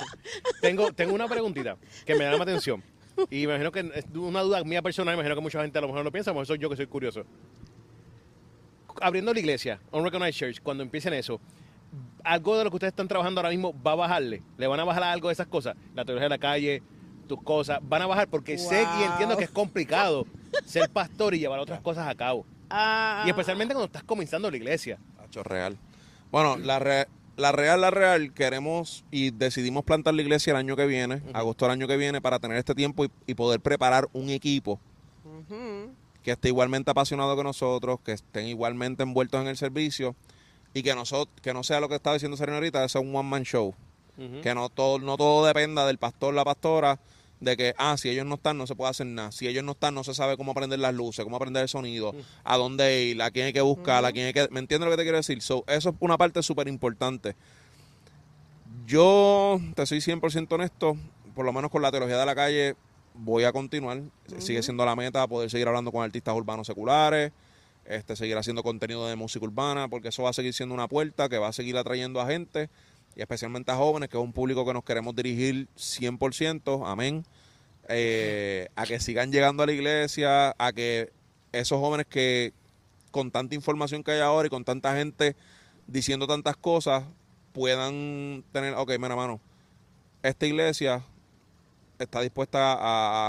Tengo, 0.62 0.92
tengo 0.94 1.14
una 1.14 1.28
preguntita 1.28 1.78
que 2.06 2.16
me 2.16 2.30
llama 2.30 2.44
atención. 2.44 2.84
Y 3.30 3.48
me 3.48 3.54
imagino 3.56 3.72
que 3.72 3.92
es 3.96 4.06
una 4.16 4.42
duda 4.42 4.64
mía 4.64 4.82
personal, 4.82 5.16
me 5.16 5.20
imagino 5.20 5.36
que 5.36 5.42
mucha 5.42 5.62
gente 5.62 5.78
a 5.78 5.82
lo 5.82 5.88
mejor 5.88 6.04
no 6.04 6.12
piensa, 6.12 6.32
a 6.32 6.34
lo 6.34 6.36
mejor 6.36 6.48
soy 6.48 6.58
yo 6.60 6.70
que 6.70 6.78
soy 6.78 6.88
curioso. 6.88 7.24
Abriendo 9.02 9.34
la 9.34 9.40
iglesia, 9.40 9.80
Unrecognized 9.92 10.34
Church, 10.34 10.62
cuando 10.62 10.84
empiecen 10.84 11.14
eso, 11.14 11.40
algo 12.24 12.58
de 12.58 12.64
lo 12.64 12.70
que 12.70 12.78
ustedes 12.78 12.92
están 12.92 13.08
trabajando 13.08 13.40
ahora 13.42 13.50
mismo 13.50 13.74
va 13.82 13.94
a 13.94 13.96
bajarle. 13.96 14.42
¿Le 14.58 14.68
van 14.68 14.80
a 14.80 14.84
bajar 14.84 15.04
algo 15.04 15.30
de 15.30 15.34
esas 15.34 15.48
cosas? 15.48 15.76
La 15.96 16.06
teología 16.06 16.26
de 16.26 16.30
la 16.30 16.38
calle, 16.38 16.82
tus 17.28 17.42
cosas, 17.42 17.80
van 17.82 18.02
a 18.02 18.08
bajar 18.08 18.28
porque 18.28 18.58
sé 18.58 18.86
y 19.00 19.04
entiendo 19.04 19.38
que 19.38 19.46
es 19.46 19.50
complicado 19.50 20.26
ser 20.66 20.90
pastor 20.90 21.34
y 21.36 21.40
llevar 21.40 21.60
otras 21.60 21.82
cosas 21.82 22.08
a 22.08 22.16
cabo. 22.16 22.46
Ah. 22.70 23.24
Y 23.26 23.30
especialmente 23.30 23.74
cuando 23.74 23.88
estás 23.88 24.04
comenzando 24.04 24.50
la 24.50 24.58
iglesia. 24.58 24.98
Real. 25.44 25.78
Bueno, 26.32 26.58
la, 26.58 26.80
re- 26.80 27.08
la 27.38 27.52
real, 27.52 27.82
la 27.82 27.92
real, 27.92 28.34
queremos 28.34 29.04
y 29.12 29.32
decidimos 29.32 29.84
plantar 29.84 30.14
la 30.14 30.22
iglesia 30.22 30.52
el 30.52 30.58
año 30.58 30.76
que 30.76 30.86
viene, 30.86 31.22
agosto 31.34 31.66
del 31.66 31.74
año 31.74 31.88
que 31.88 31.98
viene, 31.98 32.22
para 32.22 32.40
tener 32.40 32.58
este 32.58 32.76
tiempo 32.76 33.06
y, 33.06 33.12
y 33.28 33.34
poder 33.36 33.60
preparar 33.60 34.08
un 34.14 34.30
equipo 34.30 34.80
que 36.24 36.32
esté 36.32 36.50
igualmente 36.50 36.92
apasionado 36.92 37.36
que 37.38 37.44
nosotros, 37.44 38.00
que 38.04 38.12
estén 38.14 38.48
igualmente 38.48 39.04
envueltos 39.04 39.42
en 39.42 39.48
el 39.48 39.58
servicio 39.58 40.16
y 40.74 40.84
que, 40.84 40.94
nosotros, 40.94 41.30
que 41.42 41.54
no 41.54 41.64
sea 41.64 41.80
lo 41.80 41.90
que 41.90 41.96
estaba 41.96 42.16
diciendo 42.16 42.38
Serena 42.38 42.58
ahorita, 42.58 42.88
sea 42.90 43.02
un 43.02 43.16
one-man 43.16 43.44
show. 43.44 43.74
Que 44.44 44.54
no 44.54 44.68
todo, 44.68 45.00
no 45.00 45.16
todo 45.16 45.46
dependa 45.46 45.88
del 45.88 45.98
pastor, 45.98 46.34
la 46.34 46.44
pastora, 46.44 47.00
de 47.40 47.56
que, 47.56 47.74
ah, 47.78 47.96
si 47.98 48.10
ellos 48.10 48.26
no 48.26 48.36
están, 48.36 48.58
no 48.58 48.68
se 48.68 48.76
puede 48.76 48.92
hacer 48.92 49.08
nada. 49.08 49.32
Si 49.32 49.48
ellos 49.48 49.64
no 49.64 49.72
están, 49.72 49.96
no 49.96 50.04
se 50.04 50.14
sabe 50.14 50.36
cómo 50.38 50.54
prender 50.54 50.80
las 50.80 50.94
luces, 50.94 51.24
cómo 51.24 51.40
prender 51.40 51.64
el 51.64 51.70
sonido, 51.70 52.14
a 52.44 52.58
dónde 52.58 53.04
ir, 53.04 53.22
a 53.22 53.32
quién 53.32 53.48
hay 53.48 53.54
que 53.54 53.62
buscar, 53.62 54.04
a 54.04 54.12
quién 54.12 54.28
hay 54.28 54.34
que... 54.34 54.48
¿Me 54.52 54.60
entiendes 54.60 54.86
lo 54.86 54.92
que 54.92 54.98
te 54.98 55.04
quiero 55.04 55.18
decir? 55.18 55.42
So, 55.42 55.64
eso 55.68 55.90
es 55.90 55.96
una 56.00 56.18
parte 56.18 56.44
súper 56.44 56.68
importante. 56.68 57.36
Yo, 58.86 59.60
te 59.76 59.86
soy 59.86 60.00
100% 60.00 60.52
honesto, 60.52 60.98
por 61.34 61.46
lo 61.46 61.54
menos 61.54 61.72
con 61.72 61.82
la 61.82 61.92
teología 61.92 62.18
de 62.18 62.26
la 62.26 62.36
calle, 62.36 62.76
voy 63.14 63.44
a 63.44 63.52
continuar. 63.52 64.02
Sigue 64.40 64.64
siendo 64.64 64.86
la 64.86 64.96
meta 64.96 65.28
poder 65.28 65.50
seguir 65.50 65.68
hablando 65.68 65.92
con 65.92 66.04
artistas 66.04 66.36
urbanos 66.36 66.68
seculares, 66.68 67.32
este, 67.86 68.16
seguir 68.16 68.38
haciendo 68.38 68.64
contenido 68.64 69.08
de 69.08 69.16
música 69.16 69.46
urbana, 69.46 69.88
porque 69.88 70.10
eso 70.10 70.24
va 70.24 70.32
a 70.32 70.34
seguir 70.34 70.54
siendo 70.54 70.76
una 70.76 70.88
puerta 70.88 71.30
que 71.30 71.38
va 71.38 71.48
a 71.48 71.54
seguir 71.54 71.78
atrayendo 71.78 72.20
a 72.20 72.28
gente, 72.28 72.70
y 73.16 73.22
especialmente 73.22 73.72
a 73.72 73.76
jóvenes, 73.76 74.10
que 74.10 74.18
es 74.18 74.24
un 74.24 74.34
público 74.34 74.66
que 74.66 74.74
nos 74.74 74.84
queremos 74.84 75.16
dirigir 75.16 75.68
100%, 75.76 76.84
amén, 76.86 77.26
eh, 77.88 78.70
a 78.76 78.86
que 78.86 79.00
sigan 79.00 79.32
llegando 79.32 79.64
a 79.64 79.66
la 79.66 79.72
iglesia, 79.72 80.56
a 80.58 80.72
que 80.74 81.12
esos 81.52 81.80
jóvenes 81.80 82.06
que 82.08 82.54
con 83.12 83.32
tanta 83.32 83.56
información 83.56 84.04
que 84.04 84.12
hay 84.12 84.20
ahora 84.20 84.48
y 84.48 84.50
con 84.50 84.64
tanta 84.64 84.96
gente 84.96 85.36
diciendo 85.88 86.28
tantas 86.28 86.56
cosas, 86.56 87.04
puedan 87.52 88.44
tener, 88.52 88.76
ok, 88.76 88.92
mira, 89.00 89.16
mano, 89.16 89.42
esta 90.22 90.46
iglesia 90.46 91.04
está 91.98 92.22
dispuesta 92.22 92.78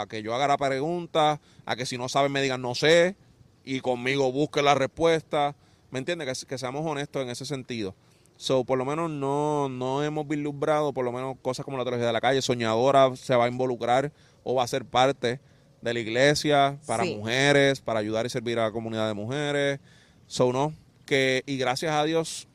a, 0.03 0.07
que 0.07 0.23
yo 0.23 0.35
haga 0.35 0.47
la 0.47 0.59
pregunta, 0.59 1.41
a 1.65 1.77
que 1.77 1.87
si 1.87 1.99
no 1.99 2.09
saben 2.09 2.33
me 2.33 2.43
digan 2.43 2.63
no 2.63 2.75
sé, 2.75 3.17
y 3.65 3.81
conmigo 3.81 4.31
busque 4.33 4.63
la 4.63 4.75
respuesta. 4.75 5.55
¿Me 5.91 5.99
entiendes? 5.99 6.45
Que 6.45 6.59
seamos 6.59 6.87
honestos 6.87 7.23
en 7.23 7.31
ese 7.31 7.45
sentido. 7.45 7.95
So, 8.41 8.65
por 8.65 8.79
lo 8.79 8.87
menos 8.87 9.11
no, 9.11 9.69
no 9.69 10.03
hemos 10.03 10.27
vislumbrado, 10.27 10.95
por 10.95 11.05
lo 11.05 11.13
menos 11.13 11.37
cosas 11.43 11.63
como 11.63 11.77
la 11.77 11.85
teología 11.85 12.07
de 12.07 12.13
la 12.15 12.23
calle, 12.23 12.41
Soñadora 12.41 13.15
se 13.15 13.37
va 13.37 13.45
a 13.45 13.49
involucrar 13.49 14.13
o 14.45 14.55
va 14.55 14.63
a 14.63 14.67
ser 14.67 14.87
parte 14.87 15.41
de 15.83 15.93
la 15.93 16.01
iglesia 16.01 16.79
para 16.87 17.05
Sí. 17.05 17.17
mujeres, 17.17 17.83
para 17.83 18.01
ayudar 18.01 18.25
y 18.25 18.31
servir 18.31 18.59
a 18.59 18.63
la 18.65 18.73
comunidad 18.73 19.09
de 19.09 19.13
mujeres. 19.13 19.79
So, 20.27 20.55
no, 20.55 20.73
que, 21.05 21.43
y 21.45 21.59
gracias 21.59 21.93
a 21.93 22.03
Dios 22.05 22.49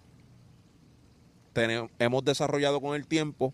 tene- 1.54 1.88
hemos 2.00 2.26
desarrollado 2.26 2.82
con 2.82 2.96
el 2.96 3.06
tiempo 3.06 3.54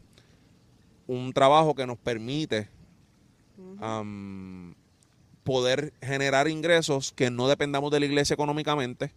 un 1.08 1.34
trabajo 1.34 1.76
que 1.76 1.86
nos 1.86 1.98
permite 1.98 2.70
am, 3.82 4.74
poder 5.44 5.92
generar 6.02 6.48
ingresos 6.48 7.12
que 7.12 7.30
no 7.30 7.50
dependamos 7.50 7.92
de 7.92 8.00
la 8.00 8.06
iglesia 8.06 8.36
económicamente 8.36 9.12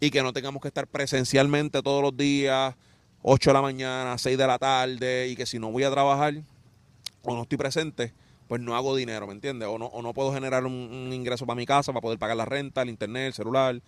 y 0.00 0.10
que 0.10 0.22
no 0.22 0.32
tengamos 0.32 0.62
que 0.62 0.68
estar 0.68 0.86
presencialmente 0.86 1.82
todos 1.82 2.02
los 2.02 2.16
días, 2.16 2.74
8 3.22 3.50
de 3.50 3.54
la 3.54 3.62
mañana, 3.62 4.16
6 4.16 4.36
de 4.36 4.46
la 4.46 4.58
tarde, 4.58 5.28
y 5.28 5.36
que 5.36 5.46
si 5.46 5.58
no 5.58 5.70
voy 5.70 5.84
a 5.84 5.90
trabajar 5.90 6.34
o 7.22 7.34
no 7.34 7.42
estoy 7.42 7.58
presente, 7.58 8.14
pues 8.48 8.60
no 8.62 8.74
hago 8.74 8.96
dinero, 8.96 9.26
¿me 9.26 9.34
entiendes? 9.34 9.68
O 9.68 9.78
no, 9.78 9.86
o 9.86 10.02
no 10.02 10.14
puedo 10.14 10.32
generar 10.32 10.64
un, 10.64 10.72
un 10.72 11.12
ingreso 11.12 11.46
para 11.46 11.54
mi 11.54 11.66
casa 11.66 11.92
para 11.92 12.00
poder 12.00 12.18
pagar 12.18 12.36
la 12.36 12.46
renta, 12.46 12.82
el 12.82 12.88
internet, 12.88 13.28
el 13.28 13.34
celular, 13.34 13.80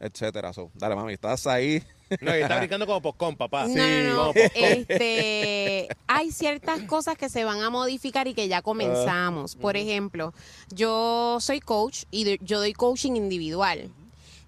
etcétera. 0.00 0.52
So, 0.52 0.70
dale, 0.74 0.96
mami, 0.96 1.12
estás 1.12 1.46
ahí. 1.46 1.82
No, 2.20 2.36
y 2.36 2.40
está 2.40 2.56
brincando 2.58 2.86
como 2.86 3.02
popcorn, 3.02 3.36
papá. 3.36 3.66
No, 3.68 3.74
no, 3.76 4.14
no. 4.26 4.32
Este, 4.34 5.88
hay 6.06 6.32
ciertas 6.32 6.82
cosas 6.82 7.16
que 7.16 7.28
se 7.28 7.44
van 7.44 7.60
a 7.60 7.70
modificar 7.70 8.26
y 8.28 8.34
que 8.34 8.48
ya 8.48 8.62
comenzamos. 8.62 9.56
Por 9.56 9.76
ejemplo, 9.76 10.32
yo 10.70 11.38
soy 11.40 11.60
coach 11.60 12.04
y 12.10 12.38
yo 12.44 12.58
doy 12.58 12.72
coaching 12.72 13.12
individual. 13.12 13.90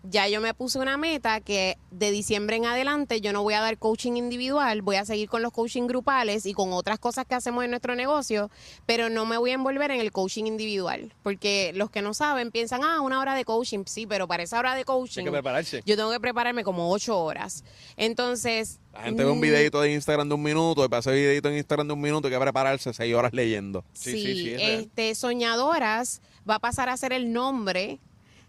Ya 0.02 0.28
yo 0.28 0.40
me 0.40 0.54
puse 0.54 0.78
una 0.78 0.96
meta 0.96 1.40
que 1.40 1.76
de 1.90 2.10
diciembre 2.10 2.56
en 2.56 2.64
adelante 2.64 3.20
yo 3.20 3.32
no 3.32 3.42
voy 3.42 3.54
a 3.54 3.60
dar 3.60 3.76
coaching 3.76 4.12
individual, 4.16 4.80
voy 4.80 4.96
a 4.96 5.04
seguir 5.04 5.28
con 5.28 5.42
los 5.42 5.52
coaching 5.52 5.86
grupales 5.86 6.46
y 6.46 6.54
con 6.54 6.72
otras 6.72 6.98
cosas 6.98 7.26
que 7.26 7.34
hacemos 7.34 7.64
en 7.64 7.70
nuestro 7.70 7.94
negocio, 7.94 8.50
pero 8.86 9.10
no 9.10 9.26
me 9.26 9.36
voy 9.36 9.50
a 9.50 9.54
envolver 9.54 9.90
en 9.90 10.00
el 10.00 10.10
coaching 10.10 10.44
individual, 10.44 11.12
porque 11.22 11.72
los 11.74 11.90
que 11.90 12.00
no 12.00 12.14
saben 12.14 12.50
piensan, 12.50 12.82
ah, 12.82 13.00
una 13.02 13.20
hora 13.20 13.34
de 13.34 13.44
coaching, 13.44 13.84
sí, 13.86 14.06
pero 14.06 14.26
para 14.26 14.42
esa 14.42 14.58
hora 14.58 14.74
de 14.74 14.84
coaching 14.84 15.20
Hay 15.20 15.24
que 15.26 15.32
prepararse. 15.32 15.82
yo 15.84 15.96
tengo 15.96 16.10
que 16.10 16.20
prepararme 16.20 16.64
como 16.64 16.90
ocho 16.90 17.18
horas. 17.18 17.64
Entonces... 17.96 18.80
La 18.92 19.02
gente 19.02 19.22
ve 19.22 19.30
un 19.30 19.38
mm, 19.38 19.42
videito 19.42 19.80
de 19.80 19.92
Instagram 19.92 20.28
de 20.28 20.34
un 20.34 20.42
minuto, 20.42 20.84
y 20.84 20.88
para 20.88 21.00
ese 21.00 21.12
videito 21.12 21.48
en 21.48 21.58
Instagram 21.58 21.86
de 21.86 21.92
un 21.92 22.00
minuto 22.00 22.26
hay 22.28 22.34
que 22.34 22.40
prepararse 22.40 22.92
seis 22.94 23.14
horas 23.14 23.32
leyendo. 23.32 23.84
Sí, 23.92 24.12
Sí, 24.12 24.22
sí, 24.22 24.34
sí, 24.34 24.50
es 24.52 24.60
real. 24.60 24.80
este, 24.80 25.14
Soñadoras 25.14 26.22
va 26.48 26.56
a 26.56 26.58
pasar 26.58 26.88
a 26.88 26.96
ser 26.96 27.12
el 27.12 27.32
nombre 27.32 28.00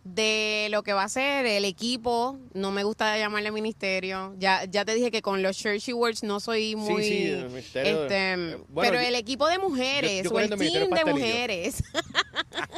de 0.03 0.67
lo 0.71 0.81
que 0.83 0.93
va 0.93 1.03
a 1.03 1.09
ser 1.09 1.45
el 1.45 1.63
equipo. 1.65 2.39
No 2.53 2.71
me 2.71 2.83
gusta 2.83 3.17
llamarle 3.17 3.51
ministerio. 3.51 4.33
Ya, 4.39 4.65
ya 4.65 4.83
te 4.83 4.95
dije 4.95 5.11
que 5.11 5.21
con 5.21 5.43
los 5.43 5.57
Churchy 5.57 5.93
Words 5.93 6.23
no 6.23 6.39
soy 6.39 6.75
muy. 6.75 7.03
sí, 7.03 7.23
el 7.29 7.49
ministerio, 7.49 8.03
este, 8.03 8.33
eh, 8.33 8.57
bueno, 8.69 8.91
pero 8.91 9.01
yo- 9.01 9.07
el 9.07 9.15
equipo 9.15 9.47
de 9.47 9.59
mujeres 9.59 10.23
yo 10.23 10.31
o 10.31 10.39
el 10.39 10.49
team 10.49 10.89
de 10.89 11.05
mujeres 11.05 11.83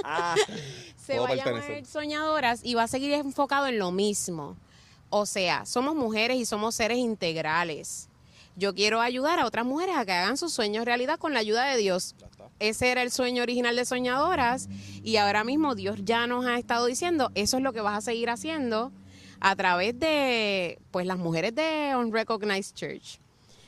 se 0.97 1.19
va 1.19 1.29
a 1.29 1.35
llamar. 1.35 1.85
Soñadoras 1.85 2.61
y 2.63 2.73
va 2.75 2.83
a 2.83 2.87
seguir 2.87 3.13
enfocado 3.13 3.67
en 3.67 3.79
lo 3.79 3.91
mismo. 3.91 4.57
O 5.09 5.25
sea, 5.25 5.65
somos 5.65 5.95
mujeres 5.95 6.37
y 6.37 6.45
somos 6.45 6.75
seres 6.75 6.97
integrales. 6.97 8.09
Yo 8.55 8.73
quiero 8.75 9.01
ayudar 9.01 9.39
a 9.39 9.45
otras 9.45 9.65
mujeres 9.65 9.95
a 9.97 10.05
que 10.05 10.11
hagan 10.11 10.37
sus 10.37 10.53
sueños 10.53 10.85
realidad 10.85 11.17
con 11.17 11.33
la 11.33 11.39
ayuda 11.39 11.65
de 11.65 11.77
Dios. 11.77 12.15
Ese 12.59 12.91
era 12.91 13.01
el 13.01 13.11
sueño 13.11 13.41
original 13.43 13.75
de 13.75 13.85
Soñadoras 13.85 14.69
y 15.03 15.17
ahora 15.17 15.43
mismo 15.43 15.75
Dios 15.75 15.99
ya 16.03 16.27
nos 16.27 16.45
ha 16.45 16.57
estado 16.57 16.85
diciendo, 16.85 17.31
eso 17.35 17.57
es 17.57 17.63
lo 17.63 17.73
que 17.73 17.81
vas 17.81 17.97
a 17.97 18.01
seguir 18.01 18.29
haciendo 18.29 18.91
a 19.39 19.55
través 19.55 19.99
de 19.99 20.79
pues 20.91 21.05
las 21.05 21.17
mujeres 21.17 21.55
de 21.55 21.93
Unrecognized 21.97 22.75
Church. 22.75 23.19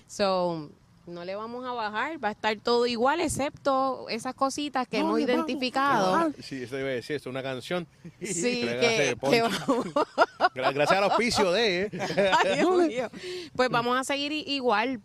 So, 0.07 0.69
no 1.08 1.24
le 1.24 1.36
vamos 1.36 1.66
a 1.66 1.72
bajar, 1.72 2.24
va 2.24 2.30
a 2.30 2.32
estar 2.32 2.58
todo 2.58 2.86
igual 2.88 3.22
excepto 3.22 4.08
esas 4.10 4.34
cositas 4.34 4.88
que 4.88 4.97
hemos 4.99 5.20
identificado. 5.20 6.32
Sí, 6.41 6.64
eso 6.64 6.80
iba 6.80 6.89
a 6.89 6.91
decir, 6.91 7.16
es 7.18 7.26
una 7.26 7.43
canción. 7.43 7.88
Sí, 8.22 8.62
que, 8.80 9.16
que 9.30 9.41
vamos, 9.41 9.60
Gra- 10.56 10.74
Gracias 10.74 10.91
al 10.97 11.03
auspicio 11.06 11.51
de... 11.51 11.84
¿eh? 11.84 11.91
Ay, 12.45 12.58
Dios 12.58 12.88
mío. 12.88 13.10
Pues 13.56 13.70
vamos 13.70 13.97
a 13.99 14.03
seguir 14.03 14.32
igual, 14.32 15.01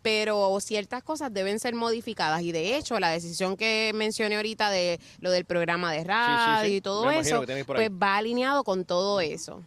pero 0.00 0.58
ciertas 0.60 1.02
cosas 1.02 1.32
deben 1.32 1.60
ser 1.60 1.74
modificadas. 1.74 2.42
Y 2.42 2.52
de 2.52 2.76
hecho, 2.76 2.98
la 2.98 3.10
decisión 3.10 3.56
que 3.56 3.92
mencioné 3.94 4.36
ahorita 4.36 4.70
de 4.70 5.00
lo 5.20 5.30
del 5.30 5.44
programa 5.44 5.92
de 5.92 6.04
radio 6.04 6.68
sí. 6.68 6.76
y 6.76 6.80
todo 6.80 7.06
Me 7.06 7.18
eso, 7.20 7.44
pues 7.66 7.90
va 7.90 8.16
alineado 8.16 8.64
con 8.64 8.84
todo 8.84 9.20
eso. 9.20 9.62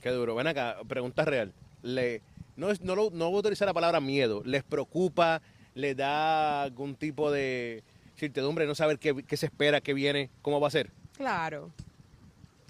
Qué 0.00 0.10
duro. 0.10 0.34
Ven 0.34 0.46
acá, 0.46 0.78
pregunta 0.88 1.24
real. 1.24 1.52
Le, 1.82 2.22
no, 2.56 2.70
es- 2.70 2.80
no, 2.80 2.94
lo- 2.94 3.10
no 3.10 3.28
voy 3.30 3.36
a 3.36 3.40
utilizar 3.40 3.66
la 3.66 3.74
palabra 3.74 4.00
miedo. 4.00 4.42
¿Les 4.44 4.62
preocupa? 4.62 5.40
¿Les 5.74 5.96
da 5.96 6.62
algún 6.62 6.94
tipo 6.96 7.30
de 7.30 7.82
certidumbre 8.16 8.66
no 8.66 8.74
saber 8.74 8.98
qué, 8.98 9.22
qué 9.26 9.36
se 9.36 9.46
espera, 9.46 9.80
qué 9.80 9.94
viene, 9.94 10.30
cómo 10.42 10.60
va 10.60 10.68
a 10.68 10.70
ser? 10.70 10.90
Claro, 11.16 11.70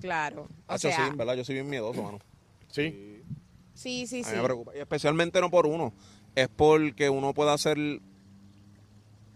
claro. 0.00 0.42
O 0.66 0.72
Hacho, 0.72 0.88
sea, 0.88 0.96
sí, 0.96 1.02
en 1.10 1.16
verdad, 1.16 1.34
yo 1.34 1.44
soy 1.44 1.54
bien 1.56 1.68
miedoso, 1.68 2.02
mano. 2.02 2.18
Sí. 2.68 3.20
sí, 3.74 4.06
sí, 4.06 4.20
A 4.20 4.24
sí. 4.24 4.30
mí 4.32 4.36
me 4.38 4.44
preocupa. 4.44 4.72
Y 4.76 4.80
especialmente 4.80 5.40
no 5.40 5.50
por 5.50 5.66
uno. 5.66 5.92
Es 6.34 6.48
porque 6.48 7.10
uno 7.10 7.34
pueda 7.34 7.52
hacer. 7.52 7.76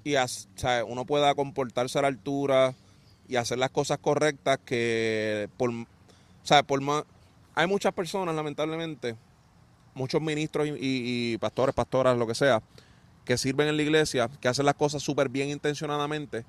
Y 0.04 0.14
as- 0.14 0.48
o 0.56 0.58
sea, 0.58 0.84
uno 0.84 1.04
pueda 1.04 1.34
comportarse 1.34 1.98
a 1.98 2.02
la 2.02 2.08
altura 2.08 2.74
y 3.28 3.36
hacer 3.36 3.58
las 3.58 3.70
cosas 3.70 3.98
correctas 3.98 4.58
que. 4.64 5.48
Por, 5.56 5.70
o 5.70 5.86
sea, 6.44 6.62
por 6.62 6.80
más. 6.80 7.04
Hay 7.54 7.66
muchas 7.66 7.92
personas, 7.92 8.34
lamentablemente, 8.34 9.16
muchos 9.96 10.20
ministros 10.22 10.68
y, 10.68 10.70
y- 10.70 11.32
y 11.34 11.38
pastores, 11.38 11.74
pastoras, 11.74 12.16
lo 12.16 12.26
que 12.26 12.34
sea, 12.34 12.62
que 13.24 13.36
sirven 13.36 13.66
en 13.68 13.76
la 13.76 13.82
iglesia, 13.82 14.30
que 14.40 14.46
hacen 14.48 14.64
las 14.66 14.74
cosas 14.76 15.02
súper 15.02 15.28
bien 15.28 15.48
intencionadamente. 15.50 16.44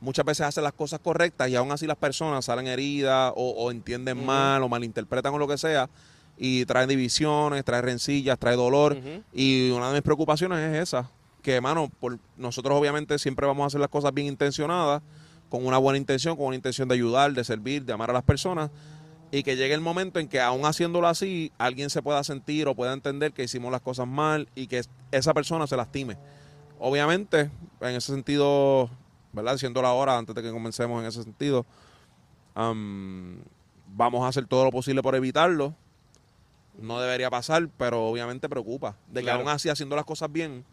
Muchas 0.00 0.24
veces 0.24 0.46
hacen 0.46 0.64
las 0.64 0.72
cosas 0.72 0.98
correctas 1.00 1.48
y 1.48 1.56
aún 1.56 1.70
así 1.72 1.86
las 1.86 1.96
personas 1.96 2.44
salen 2.44 2.66
heridas 2.66 3.32
o, 3.36 3.50
o 3.50 3.70
entienden 3.70 4.24
mal 4.26 4.62
o 4.62 4.68
malinterpretan 4.68 5.32
o 5.32 5.38
lo 5.38 5.46
que 5.48 5.56
sea 5.56 5.88
y 6.36 6.66
traen 6.66 6.88
divisiones, 6.88 7.64
trae 7.64 7.80
rencillas, 7.80 8.38
trae 8.38 8.56
dolor. 8.56 8.96
Y 9.32 9.70
una 9.70 9.88
de 9.88 9.94
mis 9.94 10.02
preocupaciones 10.02 10.58
es 10.58 10.82
esa, 10.88 11.08
que 11.42 11.60
mano, 11.62 11.90
por, 12.00 12.18
nosotros 12.36 12.76
obviamente 12.78 13.18
siempre 13.18 13.46
vamos 13.46 13.64
a 13.64 13.66
hacer 13.68 13.80
las 13.80 13.88
cosas 13.88 14.12
bien 14.12 14.26
intencionadas, 14.26 15.00
con 15.48 15.64
una 15.64 15.78
buena 15.78 15.96
intención, 15.96 16.36
con 16.36 16.46
una 16.46 16.56
intención 16.56 16.88
de 16.88 16.94
ayudar, 16.96 17.32
de 17.32 17.44
servir, 17.44 17.84
de 17.84 17.92
amar 17.92 18.10
a 18.10 18.12
las 18.12 18.24
personas, 18.24 18.68
y 19.30 19.42
que 19.42 19.56
llegue 19.56 19.74
el 19.74 19.80
momento 19.80 20.20
en 20.20 20.28
que 20.28 20.40
aún 20.40 20.64
haciéndolo 20.64 21.08
así, 21.08 21.52
alguien 21.58 21.90
se 21.90 22.02
pueda 22.02 22.22
sentir 22.24 22.68
o 22.68 22.74
pueda 22.74 22.92
entender 22.92 23.32
que 23.32 23.44
hicimos 23.44 23.72
las 23.72 23.80
cosas 23.80 24.06
mal 24.06 24.48
y 24.54 24.66
que 24.66 24.82
esa 25.10 25.34
persona 25.34 25.66
se 25.66 25.76
lastime. 25.76 26.16
Obviamente, 26.78 27.50
en 27.80 27.94
ese 27.96 28.12
sentido, 28.12 28.90
¿verdad? 29.32 29.52
Diciendo 29.52 29.82
la 29.82 29.92
hora 29.92 30.16
antes 30.16 30.34
de 30.34 30.42
que 30.42 30.50
comencemos 30.50 31.00
en 31.00 31.08
ese 31.08 31.22
sentido, 31.22 31.66
am, 32.54 33.40
vamos 33.88 34.24
a 34.24 34.28
hacer 34.28 34.46
todo 34.46 34.64
lo 34.64 34.70
posible 34.70 35.02
por 35.02 35.14
evitarlo. 35.14 35.74
No 36.78 37.00
debería 37.00 37.30
pasar, 37.30 37.68
pero 37.78 38.06
obviamente 38.06 38.48
preocupa. 38.48 38.96
De 39.08 39.22
Claro. 39.22 39.38
que 39.38 39.42
aún 39.42 39.54
así 39.54 39.68
haciendo 39.68 39.96
las 39.96 40.04
cosas 40.04 40.30
bien 40.30 40.64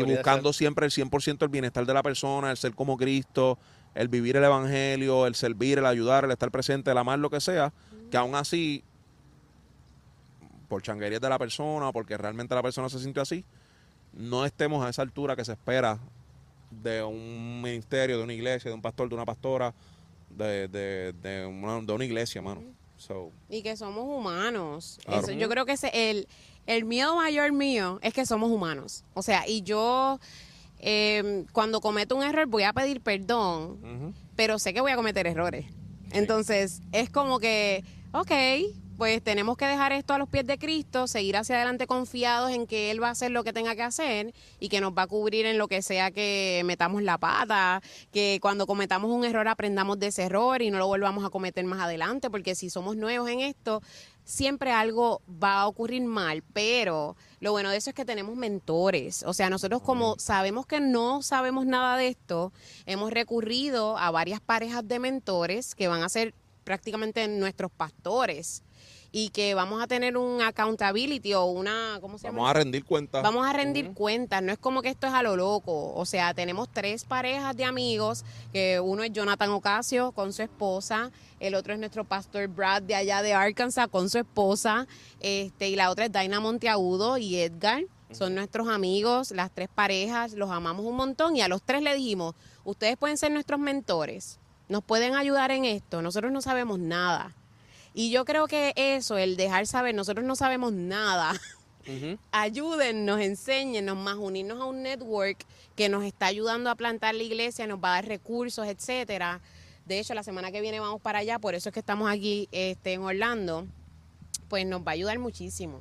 y 0.00 0.02
buscando 0.02 0.52
siempre 0.52 0.86
el 0.86 0.90
100% 0.92 1.44
el 1.44 1.48
bienestar 1.50 1.86
de 1.86 1.94
la 1.94 2.02
persona, 2.02 2.50
el 2.50 2.56
ser 2.56 2.74
como 2.74 2.96
Cristo, 2.96 3.58
el 3.96 4.08
vivir 4.08 4.36
el 4.36 4.44
evangelio, 4.44 5.26
el 5.26 5.34
servir, 5.34 5.78
el 5.78 5.86
ayudar, 5.86 6.24
el 6.24 6.30
estar 6.30 6.50
presente, 6.50 6.90
el 6.92 6.98
amar, 6.98 7.18
lo 7.18 7.30
que 7.30 7.40
sea, 7.40 7.72
que 8.10 8.16
aún 8.16 8.34
así, 8.34 8.84
por 10.68 10.82
changuerías 10.82 11.20
de 11.20 11.28
la 11.28 11.38
persona, 11.38 11.92
porque 11.92 12.16
realmente 12.16 12.54
la 12.54 12.62
persona 12.62 12.88
se 12.88 12.98
sintió 12.98 13.22
así, 13.22 13.44
no 14.12 14.44
estemos 14.44 14.84
a 14.84 14.88
esa 14.90 15.02
altura 15.02 15.36
que 15.36 15.44
se 15.44 15.52
espera 15.52 15.98
de 16.70 17.02
un 17.02 17.62
ministerio, 17.62 18.18
de 18.18 18.24
una 18.24 18.32
iglesia, 18.32 18.70
de 18.70 18.74
un 18.74 18.82
pastor, 18.82 19.08
de 19.08 19.14
una 19.14 19.24
pastora, 19.24 19.72
de, 20.30 20.68
de, 20.68 21.12
de, 21.22 21.46
una, 21.46 21.80
de 21.80 21.92
una 21.92 22.04
iglesia, 22.04 22.42
mano. 22.42 22.62
So, 22.98 23.30
Y 23.48 23.62
que 23.62 23.76
somos 23.76 24.04
humanos. 24.04 24.98
Claro. 25.04 25.20
Eso, 25.22 25.32
yo 25.32 25.48
creo 25.48 25.66
que 25.66 25.72
ese- 25.72 26.10
el, 26.10 26.26
el 26.66 26.84
miedo 26.84 27.14
mayor 27.14 27.52
mío 27.52 27.98
es 28.02 28.12
que 28.14 28.24
somos 28.26 28.50
humanos. 28.50 29.04
O 29.14 29.22
sea, 29.22 29.46
y 29.46 29.62
yo 29.62 30.18
eh, 30.78 31.44
cuando 31.52 31.80
cometo 31.80 32.16
un 32.16 32.22
error 32.22 32.46
voy 32.46 32.64
a 32.64 32.72
pedir 32.72 33.00
perdón, 33.00 34.14
pero 34.34 34.58
sé 34.58 34.74
que 34.74 34.80
voy 34.80 34.92
a 34.92 34.96
cometer 34.96 35.26
errores. 35.26 35.66
Entonces, 36.12 36.82
es 36.92 37.10
como 37.10 37.40
que, 37.40 37.84
ok, 38.12 38.32
pues 38.96 39.22
tenemos 39.22 39.56
que 39.56 39.66
dejar 39.66 39.92
esto 39.92 40.14
a 40.14 40.18
los 40.18 40.28
pies 40.28 40.46
de 40.46 40.58
Cristo, 40.58 41.06
seguir 41.06 41.36
hacia 41.36 41.56
adelante 41.56 41.86
confiados 41.86 42.50
en 42.50 42.66
que 42.66 42.90
Él 42.90 43.02
va 43.02 43.08
a 43.08 43.10
hacer 43.10 43.30
lo 43.30 43.44
que 43.44 43.52
tenga 43.52 43.74
que 43.74 43.82
hacer 43.82 44.32
y 44.58 44.68
que 44.68 44.80
nos 44.80 44.92
va 44.92 45.02
a 45.02 45.06
cubrir 45.06 45.44
en 45.44 45.58
lo 45.58 45.68
que 45.68 45.82
sea 45.82 46.10
que 46.10 46.62
metamos 46.64 47.02
la 47.02 47.18
pata, 47.18 47.82
que 48.10 48.38
cuando 48.40 48.66
cometamos 48.66 49.10
un 49.10 49.24
error 49.24 49.48
aprendamos 49.48 49.98
de 49.98 50.06
ese 50.08 50.22
error 50.22 50.62
y 50.62 50.70
no 50.70 50.78
lo 50.78 50.86
volvamos 50.86 51.24
a 51.24 51.30
cometer 51.30 51.64
más 51.66 51.80
adelante, 51.80 52.30
porque 52.30 52.54
si 52.54 52.70
somos 52.70 52.96
nuevos 52.96 53.28
en 53.28 53.40
esto, 53.40 53.82
siempre 54.26 54.72
algo 54.72 55.22
va 55.42 55.62
a 55.62 55.68
ocurrir 55.68 56.02
mal, 56.02 56.42
pero 56.52 57.16
lo 57.40 57.52
bueno 57.52 57.70
de 57.70 57.78
eso 57.78 57.90
es 57.90 57.96
que 57.96 58.04
tenemos 58.04 58.36
mentores. 58.36 59.22
O 59.22 59.32
sea, 59.32 59.48
nosotros 59.48 59.80
como 59.80 60.18
sabemos 60.18 60.66
que 60.66 60.80
no 60.80 61.22
sabemos 61.22 61.64
nada 61.64 61.96
de 61.96 62.08
esto, 62.08 62.52
hemos 62.84 63.12
recurrido 63.12 63.96
a 63.96 64.10
varias 64.10 64.40
parejas 64.40 64.86
de 64.86 64.98
mentores 64.98 65.74
que 65.74 65.88
van 65.88 66.02
a 66.02 66.08
ser 66.08 66.34
prácticamente 66.64 67.26
nuestros 67.28 67.70
pastores 67.70 68.62
y 69.12 69.30
que 69.30 69.54
vamos 69.54 69.82
a 69.82 69.86
tener 69.86 70.16
un 70.16 70.42
accountability 70.42 71.34
o 71.34 71.44
una, 71.44 71.98
¿cómo 72.00 72.18
se 72.18 72.28
llama? 72.28 72.38
vamos 72.38 72.50
a 72.50 72.54
rendir 72.54 72.84
cuentas. 72.84 73.22
Vamos 73.22 73.46
a 73.46 73.52
rendir 73.52 73.92
cuentas, 73.92 74.42
no 74.42 74.52
es 74.52 74.58
como 74.58 74.82
que 74.82 74.88
esto 74.88 75.06
es 75.06 75.12
a 75.12 75.22
lo 75.22 75.36
loco. 75.36 75.94
O 75.94 76.04
sea, 76.04 76.34
tenemos 76.34 76.68
tres 76.72 77.04
parejas 77.04 77.56
de 77.56 77.64
amigos, 77.64 78.24
que 78.52 78.80
uno 78.80 79.02
es 79.02 79.12
Jonathan 79.12 79.50
Ocasio 79.50 80.12
con 80.12 80.32
su 80.32 80.42
esposa, 80.42 81.10
el 81.40 81.54
otro 81.54 81.72
es 81.72 81.78
nuestro 81.78 82.04
pastor 82.04 82.48
Brad 82.48 82.82
de 82.82 82.94
allá 82.94 83.22
de 83.22 83.34
Arkansas 83.34 83.88
con 83.88 84.08
su 84.08 84.18
esposa, 84.18 84.86
este, 85.20 85.68
y 85.68 85.76
la 85.76 85.90
otra 85.90 86.06
es 86.06 86.12
Daina 86.12 86.40
Monteagudo 86.40 87.18
y 87.18 87.36
Edgar. 87.36 87.84
Son 88.12 88.34
nuestros 88.34 88.68
amigos, 88.68 89.32
las 89.32 89.50
tres 89.50 89.68
parejas, 89.68 90.32
los 90.34 90.50
amamos 90.50 90.86
un 90.86 90.94
montón 90.94 91.34
y 91.36 91.42
a 91.42 91.48
los 91.48 91.62
tres 91.62 91.82
le 91.82 91.94
dijimos, 91.94 92.34
ustedes 92.64 92.96
pueden 92.96 93.16
ser 93.16 93.32
nuestros 93.32 93.58
mentores, 93.58 94.38
nos 94.68 94.84
pueden 94.84 95.16
ayudar 95.16 95.50
en 95.50 95.64
esto, 95.64 96.02
nosotros 96.02 96.30
no 96.30 96.40
sabemos 96.40 96.78
nada. 96.78 97.34
Y 97.98 98.10
yo 98.10 98.26
creo 98.26 98.46
que 98.46 98.74
eso, 98.76 99.16
el 99.16 99.38
dejar 99.38 99.66
saber, 99.66 99.94
nosotros 99.94 100.22
no 100.26 100.36
sabemos 100.36 100.70
nada. 100.70 101.32
Ujú. 101.88 102.18
ayúdennos, 102.32 103.20
enséñenos 103.20 103.96
más, 103.96 104.16
unirnos 104.16 104.60
a 104.60 104.64
un 104.64 104.82
network 104.82 105.38
que 105.76 105.88
nos 105.88 106.04
está 106.04 106.26
ayudando 106.26 106.68
a 106.68 106.74
plantar 106.74 107.14
la 107.14 107.22
iglesia, 107.22 107.66
nos 107.66 107.78
va 107.78 107.90
a 107.90 108.02
dar 108.02 108.06
recursos, 108.06 108.66
etcétera. 108.66 109.40
De 109.86 109.98
hecho, 109.98 110.12
la 110.12 110.24
semana 110.24 110.50
que 110.52 110.60
viene 110.60 110.78
vamos 110.78 111.00
para 111.00 111.20
allá, 111.20 111.38
por 111.38 111.54
eso 111.54 111.70
es 111.70 111.72
que 111.72 111.80
estamos 111.80 112.10
aquí 112.10 112.48
este, 112.52 112.92
en 112.92 113.02
Orlando, 113.02 113.66
pues 114.48 114.66
nos 114.66 114.82
va 114.82 114.90
a 114.90 114.94
ayudar 114.94 115.18
muchísimo, 115.18 115.80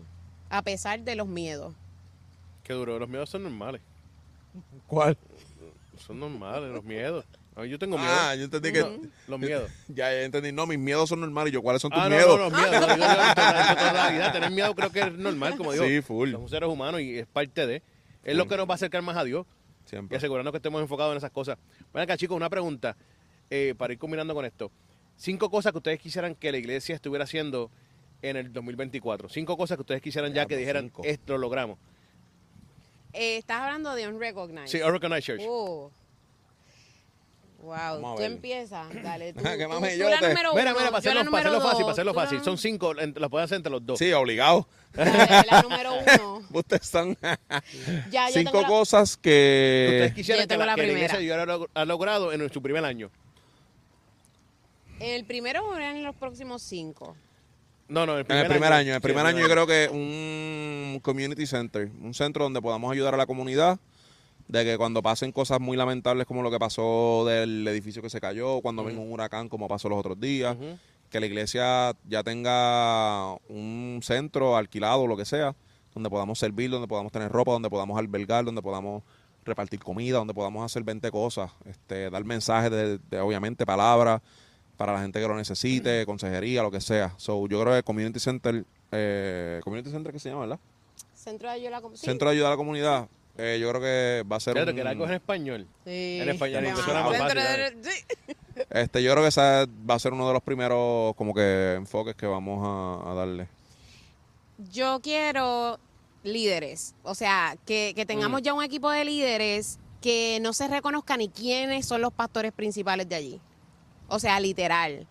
a 0.50 0.62
pesar 0.62 1.02
de 1.02 1.16
los 1.16 1.28
miedos. 1.28 1.74
Qué 2.64 2.74
duro, 2.74 2.98
los 2.98 3.10
miedos 3.10 3.30
son 3.30 3.44
normales. 3.44 3.82
¿Cuál? 4.88 5.18
Son 5.98 6.18
normales, 6.20 6.72
los 6.72 6.84
miedos. 6.84 7.26
Yo 7.64 7.80
tengo 7.80 7.98
miedo. 7.98 8.12
Ah, 8.14 8.36
yo 8.36 8.44
entendí 8.44 8.74
que... 8.74 8.80
No, 8.82 9.00
los 9.28 9.40
miedos. 9.40 9.72
Ya, 9.88 10.12
ya 10.12 10.24
entendí. 10.24 10.52
No, 10.52 10.68
mis 10.68 10.78
miedos 10.78 11.08
son 11.08 11.22
normales. 11.22 11.54
Yo, 11.54 11.62
¿cuáles 11.62 11.82
son 11.82 11.90
tus 11.92 12.00
Ah, 12.02 12.10
no, 12.10 12.16
miedos? 12.16 12.38
no, 12.38 12.50
los 12.50 12.54
miedos. 12.54 12.82
no, 12.82 12.98
yo, 12.98 12.98
la 13.94 14.10
vida, 14.12 14.32
Tener 14.34 14.52
miedo 14.52 14.76
creo 14.76 14.92
que 14.92 15.00
es 15.00 15.12
normal, 15.14 15.56
como 15.56 15.72
digo. 15.72 15.86
Sí, 15.86 16.02
full. 16.02 16.32
Somos 16.32 16.52
seres 16.52 16.68
humanos 16.68 17.00
y 17.02 17.18
es 17.20 17.26
parte 17.28 17.66
de. 17.66 17.82
Es 18.26 18.36
lo 18.36 18.48
que 18.48 18.58
nos 18.58 18.68
va 18.68 18.74
a 18.74 18.76
acercar 18.76 19.02
más 19.04 19.16
a 19.16 19.24
Dios 19.24 19.46
y 19.86 19.90
Siempre. 19.90 20.18
asegurarnos 20.18 20.52
que 20.52 20.58
estemos 20.58 20.82
enfocados 20.82 21.14
en 21.14 21.18
esas 21.18 21.32
cosas. 21.32 21.58
Bueno, 21.94 22.04
acá, 22.04 22.18
chicos, 22.18 22.36
una 22.36 22.50
pregunta 22.50 22.98
eh, 23.50 23.74
para 23.78 23.94
ir 23.94 24.00
combinando 24.00 24.34
con 24.34 24.44
esto. 24.44 24.70
Cinco 25.16 25.50
cosas 25.50 25.72
que 25.72 25.78
ustedes 25.78 26.00
quisieran 26.02 26.36
que 26.36 26.52
la 26.52 26.58
iglesia 26.58 26.96
estuviera 26.96 27.24
haciendo 27.24 27.72
en 28.22 28.36
el 28.36 28.52
2024. 28.52 29.30
Cinco 29.30 29.56
cosas 29.56 29.78
que 29.78 29.82
ustedes 29.82 30.02
quisieran 30.02 30.32
ya, 30.34 30.42
Ya, 30.42 30.48
que 30.48 30.56
pues, 30.56 30.60
dijeran, 30.60 30.86
cinco. 30.86 31.04
esto 31.06 31.34
lo 31.34 31.40
logramos. 31.40 31.78
Eh, 33.14 33.38
estás 33.38 33.62
hablando 33.62 33.96
de 33.96 34.08
Unrecognized. 34.10 34.68
Sí, 34.68 34.82
Organized 34.82 35.24
Church. 35.38 35.42
Oh. 35.48 35.90
Wow, 37.66 38.16
tú 38.16 38.22
empiezas, 38.22 38.88
dale. 39.04 39.34
Tú, 39.34 39.42
Que 39.44 39.64
tú- 39.64 39.70
mame 39.70 39.92
tú 39.94 39.98
yo 40.00 40.10
la 40.10 40.20
te- 40.20 40.30
número 40.30 40.54
Mira, 40.54 40.72
uno, 40.72 40.80
mira, 40.80 40.92
para 40.92 40.98
hacerlo, 41.00 41.20
para 41.20 41.24
número 41.26 41.38
hacerlo 41.50 41.62
fácil, 41.62 41.82
para 41.82 41.92
hacerlo 41.94 42.14
fácil. 42.14 42.44
Son 42.44 42.58
cinco, 42.58 42.94
las 42.94 43.30
pueden 43.30 43.46
hacer 43.46 43.56
entre 43.58 43.72
los 43.72 43.86
dos. 43.86 43.98
Sí, 44.00 44.12
obligado. 44.14 44.68
Dale, 44.94 45.48
la 45.50 45.62
número 45.64 45.94
uno. 46.18 46.42
Ustedes 46.54 46.86
son 46.88 47.18
Ya, 48.12 48.30
yo 48.30 48.34
cinco 48.40 48.52
tengo 48.52 48.62
la- 48.62 48.68
cosas 48.68 49.18
Que 49.18 49.88
ustedes 49.90 50.10
que... 50.12 50.16
quisieran 50.16 50.44
Yo 50.44 50.44
que 50.44 50.48
tengo 50.48 50.60
la, 50.66 50.66
la 50.68 50.76
que 50.76 50.82
la 50.82 50.88
primera. 50.88 51.22
iglesia 51.22 51.86
logrado 51.86 52.32
en 52.32 52.54
su 52.54 52.62
primer 52.62 52.86
año. 52.86 53.10
¿En 55.00 55.10
el 55.16 55.26
primero 55.26 55.66
o 55.68 55.78
en 55.78 56.04
los 56.04 56.16
próximos 56.16 56.62
cinco? 56.62 57.18
No, 57.88 58.06
no, 58.06 58.14
en 58.14 58.20
el 58.20 58.22
En 58.22 58.26
primer, 58.28 58.46
el 58.46 58.52
primer 58.52 58.74
año, 58.74 58.90
en 58.90 58.96
el 58.96 59.02
Sí, 59.02 59.04
primer 59.04 59.26
año 59.26 59.40
yo 59.40 59.50
creo 59.50 59.68
que 59.68 59.90
un 59.92 61.00
community 61.04 61.46
center, 61.46 61.90
un 62.02 62.14
centro 62.14 62.44
donde 62.46 62.62
podamos 62.62 62.92
ayudar 62.92 63.14
a 63.14 63.18
la 63.18 63.26
comunidad, 63.26 63.78
de 64.48 64.64
que 64.64 64.78
cuando 64.78 65.02
pasen 65.02 65.32
cosas 65.32 65.60
muy 65.60 65.76
lamentables 65.76 66.28
como 66.28 66.44
lo 66.44 66.52
que 66.52 66.60
pasó 66.60 67.26
del 67.26 67.68
edificio 67.68 68.02
que 68.02 68.10
se 68.10 68.22
cayó, 68.22 68.62
cuando 68.62 68.84
venga 68.84 69.02
un 69.02 69.12
huracán 69.12 69.50
como 69.50 69.68
pasó 69.68 69.90
los 69.90 70.00
otros 70.00 70.20
días, 70.20 70.56
que 71.10 71.20
la 71.20 71.26
iglesia 71.26 71.96
ya 72.08 72.24
tenga 72.24 73.34
un 73.50 74.00
centro 74.04 74.56
alquilado, 74.58 75.08
lo 75.08 75.16
que 75.18 75.26
sea, 75.26 75.56
donde 75.94 76.10
podamos 76.10 76.38
servir, 76.40 76.70
donde 76.70 76.88
podamos 76.88 77.12
tener 77.12 77.32
ropa, 77.32 77.52
donde 77.54 77.70
podamos 77.70 77.98
albergar, 77.98 78.44
donde 78.46 78.62
podamos 78.62 79.04
repartir 79.46 79.80
comida, 79.80 80.18
donde 80.18 80.34
podamos 80.34 80.64
hacer 80.66 80.84
20 80.84 81.10
cosas, 81.12 81.52
este, 81.66 82.10
dar 82.10 82.24
mensajes 82.26 82.70
de, 82.72 82.98
de, 82.98 83.20
obviamente 83.20 83.66
palabras 83.66 84.22
para 84.76 84.92
la 84.94 85.02
gente 85.02 85.22
que 85.22 85.28
lo 85.28 85.36
necesite, 85.36 86.06
consejería, 86.06 86.62
lo 86.64 86.72
que 86.72 86.82
sea. 86.82 87.14
So, 87.18 87.48
yo 87.48 87.62
creo 87.62 87.76
que 87.76 87.84
Community 87.84 88.20
Center, 88.20 88.66
eh, 88.92 89.62
Community 89.64 89.90
Center 89.90 90.12
que 90.12 90.20
se 90.20 90.30
llama, 90.30 90.42
¿verdad? 90.42 90.60
Centro 91.14 91.48
de 91.48 91.56
ayuda 91.56 91.68
a 91.70 91.72
la 91.72 91.82
com- 91.82 91.96
sí. 91.96 92.06
Centro 92.06 92.28
de 92.30 92.36
ayuda 92.36 92.48
a 92.48 92.52
la 92.52 92.58
comunidad, 92.58 93.08
eh, 93.38 93.58
yo 93.60 93.70
creo 93.70 93.82
que 93.82 94.24
va 94.32 94.38
a 94.38 94.40
ser 94.40 94.54
Fíjate 94.54 94.72
un- 94.72 94.76
que 94.78 94.82
algo 94.84 95.04
es 95.06 95.10
en 95.10 95.16
español. 95.16 95.68
Sí. 95.86 96.20
En 96.22 96.30
español, 96.30 96.66
suena 96.84 97.04
más 97.04 97.18
Centro 97.18 97.42
fácil, 97.42 97.82
de- 97.82 97.92
sí. 97.92 98.64
este, 98.70 99.04
yo 99.04 99.12
creo 99.12 99.24
que 99.24 99.30
esa 99.30 99.66
va 99.90 99.96
a 99.96 100.00
ser 100.00 100.14
uno 100.14 100.28
de 100.28 100.34
los 100.34 100.44
primeros 100.44 101.16
como 101.16 101.34
que 101.34 101.74
enfoques 101.76 102.16
que 102.16 102.26
vamos 102.28 102.62
a, 102.66 103.12
a 103.12 103.14
darle. 103.14 103.48
Yo 104.72 105.00
quiero 105.02 105.80
líderes, 106.24 106.96
o 107.04 107.14
sea, 107.14 107.56
que, 107.66 107.94
que 107.96 108.06
tengamos 108.06 108.42
ya 108.42 108.54
un 108.54 108.64
equipo 108.64 108.90
de 108.90 109.04
líderes 109.06 109.80
que 110.02 110.40
no 110.42 110.54
se 110.54 110.68
reconozca 110.68 111.18
ni 111.18 111.30
quiénes 111.30 111.86
son 111.86 112.02
los 112.02 112.14
pastores 112.14 112.52
principales 112.54 113.08
de 113.10 113.16
allí. 113.16 113.42
O 114.08 114.20
sea, 114.20 114.40
literal. 114.40 115.08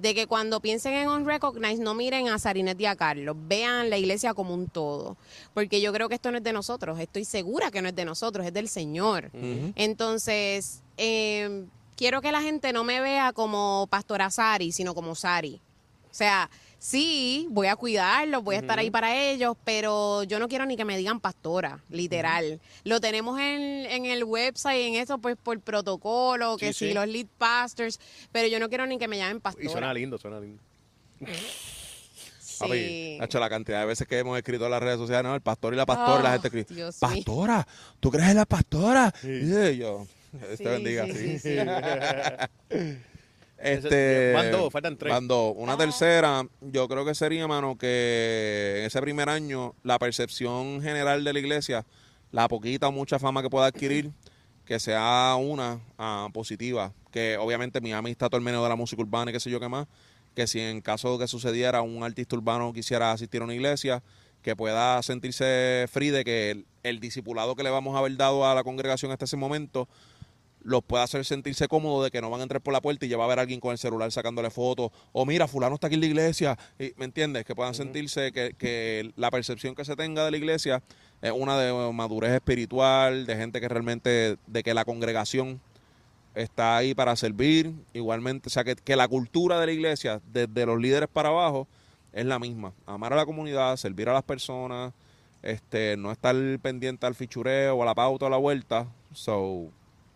De 0.00 0.14
que 0.14 0.26
cuando 0.26 0.60
piensen 0.60 0.94
en 0.94 1.08
Unrecognized 1.08 1.82
no 1.82 1.94
miren 1.94 2.28
a 2.28 2.38
Sarinet 2.38 2.80
y 2.80 2.86
a 2.86 2.96
Carlos, 2.96 3.36
vean 3.46 3.90
la 3.90 3.98
iglesia 3.98 4.32
como 4.34 4.54
un 4.54 4.68
todo. 4.68 5.16
Porque 5.52 5.80
yo 5.80 5.92
creo 5.92 6.08
que 6.08 6.14
esto 6.14 6.30
no 6.30 6.38
es 6.38 6.44
de 6.44 6.52
nosotros, 6.52 6.98
estoy 6.98 7.24
segura 7.24 7.70
que 7.70 7.82
no 7.82 7.88
es 7.88 7.96
de 7.96 8.04
nosotros, 8.04 8.46
es 8.46 8.52
del 8.52 8.68
Señor. 8.68 9.30
Entonces, 9.74 10.82
eh, 10.96 11.64
quiero 11.96 12.22
que 12.22 12.32
la 12.32 12.40
gente 12.40 12.72
no 12.72 12.82
me 12.82 13.00
vea 13.00 13.32
como 13.34 13.86
pastora 13.90 14.30
Sari, 14.30 14.72
sino 14.72 14.94
como 14.94 15.14
Sari. 15.14 15.60
O 16.10 16.14
sea, 16.14 16.48
sí, 16.80 17.46
voy 17.50 17.66
a 17.68 17.76
cuidarlos, 17.76 18.42
voy 18.42 18.56
a 18.56 18.58
estar 18.58 18.78
ahí 18.78 18.90
para 18.90 19.14
ellos, 19.16 19.54
pero 19.64 20.24
yo 20.24 20.38
no 20.40 20.48
quiero 20.48 20.64
ni 20.66 20.76
que 20.76 20.84
me 20.84 20.96
digan 20.96 21.20
pastora, 21.20 21.78
literal. 21.90 22.58
Lo 22.84 23.00
tenemos 23.00 23.38
en, 23.38 23.60
en 23.86 24.06
el 24.06 24.24
website, 24.24 24.88
en 24.88 24.94
eso, 24.94 25.18
pues 25.18 25.36
por 25.36 25.60
protocolo, 25.60 26.56
que 26.56 26.72
Sí, 26.72 26.78
si 26.86 26.88
sí. 26.88 26.94
los 26.94 27.06
lead 27.06 27.26
pastors, 27.38 28.00
pero 28.32 28.48
yo 28.48 28.58
no 28.58 28.68
quiero 28.68 28.86
ni 28.86 28.98
que 28.98 29.06
me 29.08 29.18
llamen 29.18 29.40
pastora. 29.40 29.64
Y 29.64 29.68
suena 29.68 29.92
lindo, 29.94 30.18
suena 30.18 30.40
lindo. 30.40 30.60
Papi, 32.58 32.72
Sí. 32.72 33.16
Nacho, 33.20 33.40
la 33.40 33.48
cantidad 33.48 33.80
de 33.80 33.86
veces 33.86 34.06
que 34.06 34.18
hemos 34.18 34.36
escrito 34.36 34.64
en 34.66 34.70
las 34.70 34.82
redes 34.82 34.98
sociales, 34.98 35.24
¿no? 35.24 35.34
El 35.34 35.40
pastor 35.40 35.72
y 35.72 35.76
la 35.76 35.86
pastora, 35.86 36.20
y 36.20 36.22
la 36.22 36.28
Oh, 36.28 36.32
gente 36.32 36.48
escribe, 36.48 36.66
Dios 36.74 36.96
mío. 37.00 37.10
pastora, 37.10 37.66
¿tú 38.00 38.10
crees 38.10 38.30
en 38.30 38.36
la 38.36 38.44
pastora? 38.46 39.14
Y 39.22 39.48
yo, 39.50 39.58
Dios 39.70 40.08
Sí, 40.56 40.62
te 40.64 40.68
bendiga, 40.68 41.06
sí, 41.06 41.12
sí. 41.14 41.38
sí, 41.38 41.38
sí. 41.38 41.56
Este, 43.62 44.32
Van 44.32 44.50
dos, 44.50 44.72
faltan 44.72 44.96
tres. 44.96 45.12
Van 45.12 45.28
dos. 45.28 45.54
Una 45.56 45.74
Ah. 45.74 45.76
tercera, 45.78 46.46
yo 46.60 46.88
creo 46.88 47.04
que 47.04 47.14
sería, 47.14 47.46
mano, 47.46 47.76
que 47.76 48.76
en 48.80 48.84
ese 48.86 49.00
primer 49.00 49.28
año 49.28 49.74
la 49.82 49.98
percepción 49.98 50.80
general 50.82 51.24
de 51.24 51.32
la 51.32 51.38
iglesia, 51.38 51.84
la 52.32 52.48
poquita 52.48 52.88
o 52.88 52.92
mucha 52.92 53.18
fama 53.18 53.42
que 53.42 53.50
pueda 53.50 53.66
adquirir, 53.66 54.10
que 54.64 54.80
sea 54.80 55.36
una 55.38 55.80
ah, 55.98 56.28
positiva. 56.32 56.92
Que 57.10 57.36
obviamente 57.38 57.80
Miami 57.80 58.12
está 58.12 58.28
todo 58.28 58.38
el 58.38 58.44
medio 58.44 58.62
de 58.62 58.68
la 58.68 58.76
música 58.76 59.02
urbana 59.02 59.30
y 59.30 59.34
qué 59.34 59.40
sé 59.40 59.50
yo 59.50 59.60
qué 59.60 59.68
más. 59.68 59.86
Que 60.34 60.46
si 60.46 60.60
en 60.60 60.80
caso 60.80 61.12
de 61.12 61.24
que 61.24 61.28
sucediera 61.28 61.82
un 61.82 62.02
artista 62.04 62.36
urbano 62.36 62.72
quisiera 62.72 63.12
asistir 63.12 63.40
a 63.42 63.44
una 63.44 63.54
iglesia, 63.54 64.02
que 64.42 64.56
pueda 64.56 65.02
sentirse 65.02 65.86
free 65.90 66.08
de 66.10 66.24
que 66.24 66.50
el, 66.52 66.66
el 66.82 66.98
discipulado 67.00 67.56
que 67.56 67.62
le 67.62 67.68
vamos 67.70 67.94
a 67.94 67.98
haber 67.98 68.16
dado 68.16 68.46
a 68.46 68.54
la 68.54 68.62
congregación 68.64 69.12
hasta 69.12 69.26
ese 69.26 69.36
momento 69.36 69.86
los 70.62 70.82
pueda 70.82 71.04
hacer 71.04 71.24
sentirse 71.24 71.68
cómodos 71.68 72.04
de 72.04 72.10
que 72.10 72.20
no 72.20 72.30
van 72.30 72.40
a 72.40 72.42
entrar 72.44 72.60
por 72.60 72.72
la 72.72 72.80
puerta 72.80 73.06
y 73.06 73.08
ya 73.08 73.16
va 73.16 73.24
a 73.24 73.26
haber 73.26 73.38
alguien 73.38 73.60
con 73.60 73.72
el 73.72 73.78
celular 73.78 74.10
sacándole 74.12 74.50
fotos. 74.50 74.90
O 75.12 75.24
mira, 75.24 75.48
fulano 75.48 75.74
está 75.74 75.86
aquí 75.86 75.94
en 75.94 76.00
la 76.00 76.06
iglesia. 76.06 76.58
Y, 76.78 76.92
¿Me 76.96 77.04
entiendes? 77.04 77.44
Que 77.44 77.54
puedan 77.54 77.74
sentirse 77.74 78.32
que, 78.32 78.54
que 78.56 79.12
la 79.16 79.30
percepción 79.30 79.74
que 79.74 79.84
se 79.84 79.96
tenga 79.96 80.24
de 80.24 80.30
la 80.30 80.36
iglesia 80.36 80.82
es 81.22 81.32
una 81.32 81.58
de 81.58 81.92
madurez 81.92 82.32
espiritual, 82.32 83.26
de 83.26 83.36
gente 83.36 83.60
que 83.60 83.68
realmente, 83.68 84.36
de 84.46 84.62
que 84.62 84.74
la 84.74 84.84
congregación 84.84 85.60
está 86.34 86.76
ahí 86.76 86.94
para 86.94 87.16
servir. 87.16 87.72
Igualmente, 87.92 88.48
o 88.48 88.50
sea, 88.50 88.64
que, 88.64 88.76
que 88.76 88.96
la 88.96 89.08
cultura 89.08 89.58
de 89.60 89.66
la 89.66 89.72
iglesia, 89.72 90.20
desde 90.32 90.66
los 90.66 90.80
líderes 90.80 91.08
para 91.12 91.30
abajo, 91.30 91.66
es 92.12 92.24
la 92.24 92.38
misma. 92.38 92.72
Amar 92.86 93.12
a 93.12 93.16
la 93.16 93.26
comunidad, 93.26 93.76
servir 93.76 94.08
a 94.08 94.12
las 94.12 94.22
personas, 94.22 94.92
este, 95.42 95.96
no 95.96 96.12
estar 96.12 96.34
pendiente 96.60 97.06
al 97.06 97.14
fichureo 97.14 97.76
o 97.76 97.82
a 97.82 97.86
la 97.86 97.94
pauta 97.94 98.26
o 98.26 98.28
a 98.28 98.30
la 98.30 98.36
vuelta. 98.36 98.86
So, 99.12 99.70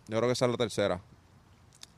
yo 0.07 0.17
creo 0.17 0.27
que 0.29 0.33
esa 0.33 0.45
es 0.45 0.51
la 0.51 0.57
tercera. 0.57 1.01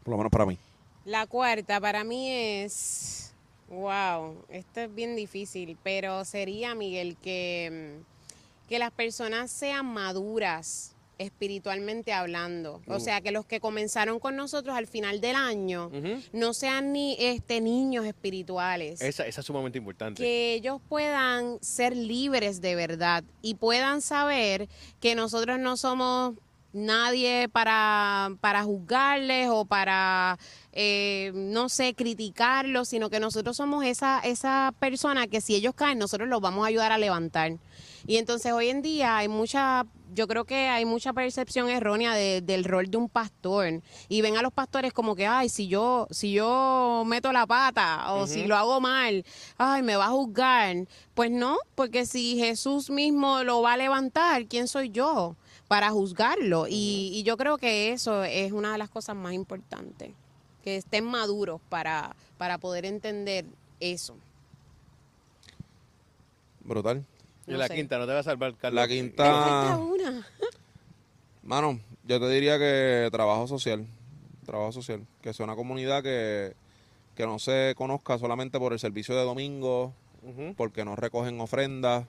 Por 0.04 0.12
lo 0.12 0.18
menos 0.18 0.32
para 0.32 0.46
mí. 0.46 0.58
La 1.06 1.26
cuarta 1.28 1.80
para 1.80 2.04
mí 2.04 2.30
es, 2.32 3.34
wow, 3.70 4.36
esto 4.50 4.82
es 4.82 4.94
bien 4.94 5.16
difícil, 5.16 5.78
pero 5.84 6.24
sería, 6.26 6.76
Miguel, 6.76 7.16
que, 7.22 7.96
mm, 8.02 8.68
que 8.70 8.80
las 8.80 8.92
personas 8.92 9.50
sean 9.52 9.86
maduras 9.86 10.94
espiritualmente 11.18 12.14
hablando. 12.14 12.80
O 12.88 12.98
Uh. 12.98 13.00
sea, 13.00 13.22
que 13.22 13.32
los 13.32 13.46
que 13.46 13.60
comenzaron 13.60 14.20
con 14.20 14.36
nosotros 14.36 14.76
al 14.76 14.86
final 14.86 15.20
del 15.20 15.36
año 15.36 15.90
no 16.32 16.54
sean 16.54 16.92
ni 16.94 17.16
este 17.20 17.60
niños 17.60 18.06
espirituales. 18.06 19.02
Esa, 19.02 19.26
esa 19.26 19.42
es 19.42 19.48
sumamente 19.48 19.78
importante. 19.80 20.22
que 20.22 20.54
ellos 20.54 20.80
puedan 20.88 21.58
ser 21.62 21.96
libres 21.98 22.62
de 22.62 22.76
verdad 22.76 23.24
y 23.42 23.56
puedan 23.56 24.02
saber 24.02 24.70
que 25.00 25.16
nosotros 25.16 25.58
no 25.60 25.76
somos 25.76 26.36
nadie 26.74 27.50
para, 27.50 28.30
para 28.42 28.64
juzgarles 28.64 29.50
o 29.52 29.66
para, 29.66 30.38
eh, 30.74 31.32
no 31.34 31.70
sé, 31.70 31.94
criticarlos, 31.96 32.90
sino 32.90 33.10
que 33.10 33.20
nosotros 33.20 33.58
somos 33.58 33.86
esa, 33.86 34.20
esa 34.20 34.74
persona 34.80 35.28
que 35.28 35.42
si 35.42 35.56
ellos 35.56 35.74
caen, 35.76 35.98
nosotros 36.00 36.30
los 36.30 36.42
vamos 36.42 36.64
a 36.66 36.68
ayudar 36.68 36.92
a 36.92 36.98
levantar. 36.98 37.54
Y 38.06 38.18
entonces 38.18 38.54
hoy 38.54 38.70
en 38.70 38.82
día 38.82 39.18
hay 39.18 39.28
mucha, 39.28 39.86
yo 40.14 40.28
creo 40.28 40.46
que 40.46 40.68
hay 40.70 40.86
mucha 40.86 41.12
percepción 41.12 41.70
errónea 41.70 42.14
de- 42.14 42.42
del 42.42 42.64
rol 42.64 42.90
de 42.90 42.96
un 42.98 43.10
pastor. 43.10 43.82
Y 44.08 44.22
ven 44.22 44.38
a 44.38 44.42
los 44.42 44.54
pastores 44.54 44.94
como 44.94 45.16
que, 45.16 45.28
ay, 45.28 45.50
si 45.50 45.68
yo, 45.68 46.08
si 46.10 46.32
yo 46.32 47.04
meto 47.06 47.34
la 47.34 47.46
pata 47.46 48.14
o 48.14 48.26
si 48.28 48.46
lo 48.46 48.56
hago 48.56 48.80
mal, 48.80 49.26
ay, 49.58 49.82
me 49.84 49.96
va 49.98 50.06
a 50.06 50.10
juzgar. 50.10 50.76
Pues 51.16 51.32
no, 51.32 51.58
porque 51.76 52.06
si 52.06 52.38
Jesús 52.38 52.90
mismo 52.90 53.44
lo 53.44 53.62
va 53.62 53.74
a 53.74 53.78
levantar, 53.78 54.46
¿quién 54.48 54.68
soy 54.70 54.90
yo 54.90 55.36
para 55.68 55.90
juzgarlo? 55.92 56.68
Y, 56.68 57.12
y 57.14 57.24
yo 57.24 57.38
creo 57.38 57.58
que 57.58 57.92
eso 57.92 58.24
es 58.24 58.52
una 58.52 58.72
de 58.72 58.78
las 58.78 58.90
cosas 58.90 59.16
más 59.16 59.34
importantes, 59.34 60.12
que 60.64 60.78
estén 60.78 61.06
maduros 61.06 61.62
para, 61.70 62.16
para 62.38 62.58
poder 62.58 62.86
entender 62.86 63.46
eso. 63.80 64.16
Brutal. 66.62 67.06
Y 67.48 67.52
la 67.54 67.68
sé. 67.68 67.76
quinta, 67.76 67.98
no 67.98 68.06
te 68.06 68.14
va 68.14 68.20
a 68.20 68.24
salvar, 68.24 68.56
Carlos. 68.56 68.82
La 68.82 68.88
quinta- 68.88 69.78
una. 69.78 70.28
Mano, 71.44 71.80
yo 72.04 72.20
te 72.20 72.30
diría 72.30 72.60
que 72.60 73.08
trabajo 73.12 73.48
social. 73.48 73.88
Trabajo 74.46 74.74
social. 74.74 75.06
Que 75.22 75.34
sea 75.34 75.46
una 75.46 75.56
comunidad 75.56 76.04
que, 76.04 76.56
que 77.16 77.26
no 77.26 77.40
se 77.40 77.74
conozca 77.78 78.18
solamente 78.18 78.60
por 78.60 78.74
el 78.74 78.80
servicio 78.80 79.16
de 79.16 79.24
domingo, 79.24 79.94
porque 80.58 80.84
no 80.84 80.98
recogen 80.98 81.40
ofrendas. 81.40 82.06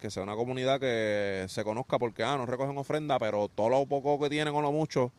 Que 0.00 0.10
sea 0.10 0.22
una 0.22 0.36
comunidad 0.36 0.78
que 0.78 1.46
se 1.48 1.64
conozca 1.64 1.98
porque, 1.98 2.22
ah, 2.22 2.36
no 2.36 2.46
recogen 2.46 2.78
ofrenda, 2.78 3.18
pero 3.18 3.48
todo 3.48 3.68
lo 3.68 3.86
poco 3.86 4.18
que 4.20 4.30
tienen 4.30 4.54
o 4.54 4.62
lo 4.62 4.70
mucho, 4.70 5.12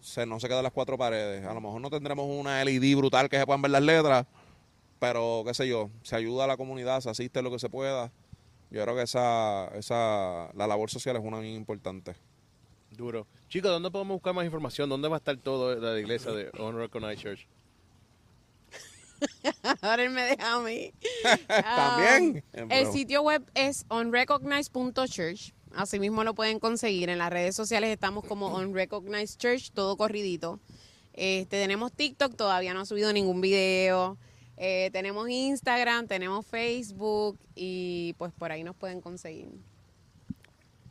se, 0.00 0.26
no 0.26 0.40
se 0.40 0.48
queda 0.48 0.58
en 0.58 0.64
las 0.64 0.72
cuatro 0.72 0.98
paredes. 0.98 1.44
A 1.46 1.54
lo 1.54 1.60
mejor 1.60 1.80
no 1.80 1.90
tendremos 1.90 2.26
una 2.28 2.64
LED 2.64 2.96
brutal 2.96 3.28
que 3.28 3.38
se 3.38 3.46
puedan 3.46 3.62
ver 3.62 3.70
las 3.70 3.82
letras, 3.82 4.26
pero 4.98 5.42
qué 5.46 5.54
sé 5.54 5.68
yo, 5.68 5.90
se 6.02 6.16
ayuda 6.16 6.44
a 6.44 6.46
la 6.46 6.56
comunidad, 6.56 7.00
se 7.00 7.10
asiste 7.10 7.42
lo 7.42 7.50
que 7.50 7.58
se 7.58 7.70
pueda. 7.70 8.10
Yo 8.70 8.82
creo 8.82 8.96
que 8.96 9.02
esa, 9.02 9.68
esa, 9.74 10.50
la 10.54 10.66
labor 10.66 10.90
social 10.90 11.16
es 11.16 11.22
una 11.22 11.38
bien 11.38 11.54
importante. 11.54 12.14
Duro. 12.90 13.26
Chicos, 13.48 13.70
¿dónde 13.70 13.90
podemos 13.90 14.16
buscar 14.16 14.34
más 14.34 14.44
información? 14.44 14.88
¿Dónde 14.88 15.08
va 15.08 15.16
a 15.16 15.18
estar 15.18 15.36
todo 15.36 15.74
la 15.76 15.98
iglesia 15.98 16.32
de 16.32 16.50
Unrecognized 16.58 17.22
Church? 17.22 17.46
Ahora 19.82 20.02
él 20.02 20.10
me 20.10 20.22
deja 20.22 20.54
a 20.54 20.60
mí. 20.60 20.92
También. 21.48 22.44
Um, 22.54 22.70
el 22.70 22.86
sitio 22.92 23.22
web 23.22 23.44
es 23.54 23.86
unrecognized.church. 23.90 25.52
Asimismo 25.74 26.24
lo 26.24 26.34
pueden 26.34 26.58
conseguir. 26.58 27.10
En 27.10 27.18
las 27.18 27.30
redes 27.30 27.54
sociales 27.54 27.90
estamos 27.90 28.24
como 28.24 28.48
Unrecognized 28.56 29.38
Church, 29.38 29.70
todo 29.72 29.96
corridito. 29.96 30.60
Este, 31.12 31.60
tenemos 31.60 31.92
TikTok, 31.92 32.36
todavía 32.36 32.74
no 32.74 32.80
ha 32.80 32.86
subido 32.86 33.12
ningún 33.12 33.40
video. 33.40 34.16
Eh, 34.56 34.90
tenemos 34.92 35.28
Instagram, 35.28 36.06
tenemos 36.06 36.46
Facebook 36.46 37.38
y 37.54 38.14
pues 38.18 38.32
por 38.32 38.50
ahí 38.50 38.64
nos 38.64 38.74
pueden 38.74 39.00
conseguir. 39.00 39.48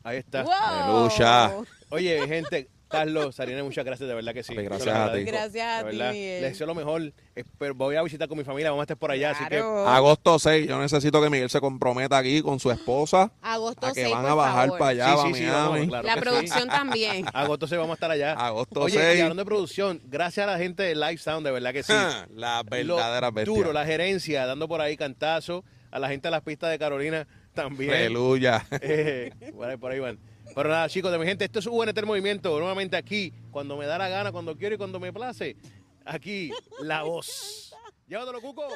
Ahí 0.04 0.18
está. 0.18 0.44
¡Wow! 0.44 0.54
Aleluya. 0.54 1.52
Oye, 1.90 2.28
gente, 2.28 2.70
Carlos, 2.88 3.36
Sarina, 3.36 3.64
muchas 3.64 3.84
gracias, 3.86 4.08
de 4.08 4.16
verdad 4.16 4.34
que 4.34 4.44
sí. 4.44 4.54
Gracias 4.56 4.96
a 4.96 5.14
ti. 5.14 5.24
Gracias 5.24 5.84
a 5.84 5.90
ti. 5.90 5.96
Miguel. 5.98 6.42
Les 6.42 6.52
deseo 6.52 6.68
lo 6.68 6.76
mejor. 6.76 7.14
Espero- 7.36 7.76
voy 7.76 7.96
a 7.96 8.02
visitar 8.04 8.28
con 8.28 8.38
mi 8.38 8.44
familia, 8.44 8.70
vamos 8.70 8.82
a 8.82 8.86
estar 8.86 8.98
por 8.98 9.12
allá, 9.12 9.32
así 9.32 9.44
que. 9.50 9.58
Agosto 9.58 10.40
6, 10.40 10.68
yo 10.68 10.80
necesito 10.80 11.22
que 11.22 11.30
Miguel 11.30 11.50
se 11.50 11.60
comprometa 11.60 12.18
aquí 12.18 12.42
con 12.42 12.60
su 12.60 12.72
esposa 12.72 13.32
Agosto 13.42 13.88
a 13.88 13.94
que 13.94 14.02
6, 14.04 14.14
van 14.14 14.22
por 14.24 14.32
a 14.32 14.36
bajar 14.36 14.66
favor. 14.68 14.80
para 14.80 14.92
allá, 14.92 15.06
Sí, 15.10 15.16
para 15.16 15.28
sí, 15.28 15.34
sí, 15.36 15.46
vamos, 15.46 15.72
Miami. 15.72 15.88
claro. 15.90 16.08
La 16.08 16.16
producción 16.18 16.68
también. 16.70 17.26
agosto 17.34 17.68
se 17.68 17.78
vamos 17.78 17.92
a 17.92 17.94
estar 17.96 18.12
allá. 18.12 18.34
Agosto 18.34 18.82
Oye, 18.82 18.94
6. 18.98 19.18
y 19.18 19.22
hablando 19.22 19.42
de 19.42 19.46
producción, 19.46 20.02
gracias 20.06 20.48
a 20.48 20.52
la 20.52 20.58
gente 20.58 20.84
de 20.84 20.96
Live 20.96 21.18
Sound, 21.18 21.46
de 21.46 21.52
verdad 21.52 21.74
que 21.74 21.84
sí. 21.84 21.94
la 22.36 22.64
verdadera 22.64 23.32
bestia. 23.32 23.54
Duro, 23.54 23.74
la 23.74 23.86
gerencia, 23.86 24.46
dando 24.46 24.68
por 24.68 24.82
ahí 24.82 24.98
cantazo. 24.98 25.64
A 25.90 26.00
la 26.00 26.10
gente 26.10 26.28
de 26.28 26.32
las 26.32 26.42
pistas 26.42 26.70
de 26.70 26.78
Carolina 26.78 27.26
también. 27.54 27.92
Aleluya. 27.94 28.66
Eh, 28.82 29.32
por, 29.56 29.70
ahí, 29.70 29.78
por 29.78 29.92
ahí 29.92 30.00
van. 30.00 30.20
Pero 30.58 30.70
nada, 30.70 30.90
chicos, 30.90 31.12
de 31.12 31.20
mi 31.20 31.26
gente, 31.28 31.46
esto 31.46 31.60
es 31.60 31.68
UNT 31.68 32.04
Movimiento. 32.04 32.58
Nuevamente 32.58 32.98
aquí, 32.98 33.32
cuando 33.52 33.78
me 33.78 33.86
da 33.86 34.00
la 34.00 34.10
gana, 34.10 34.32
cuando 34.32 34.58
quiero 34.58 34.74
y 34.74 34.78
cuando 34.80 35.00
me 35.00 35.14
place. 35.14 35.56
Aquí, 36.04 36.50
la 36.82 37.04
voz. 37.04 37.76
Llévatelo, 38.08 38.42
Cuco. 38.42 38.68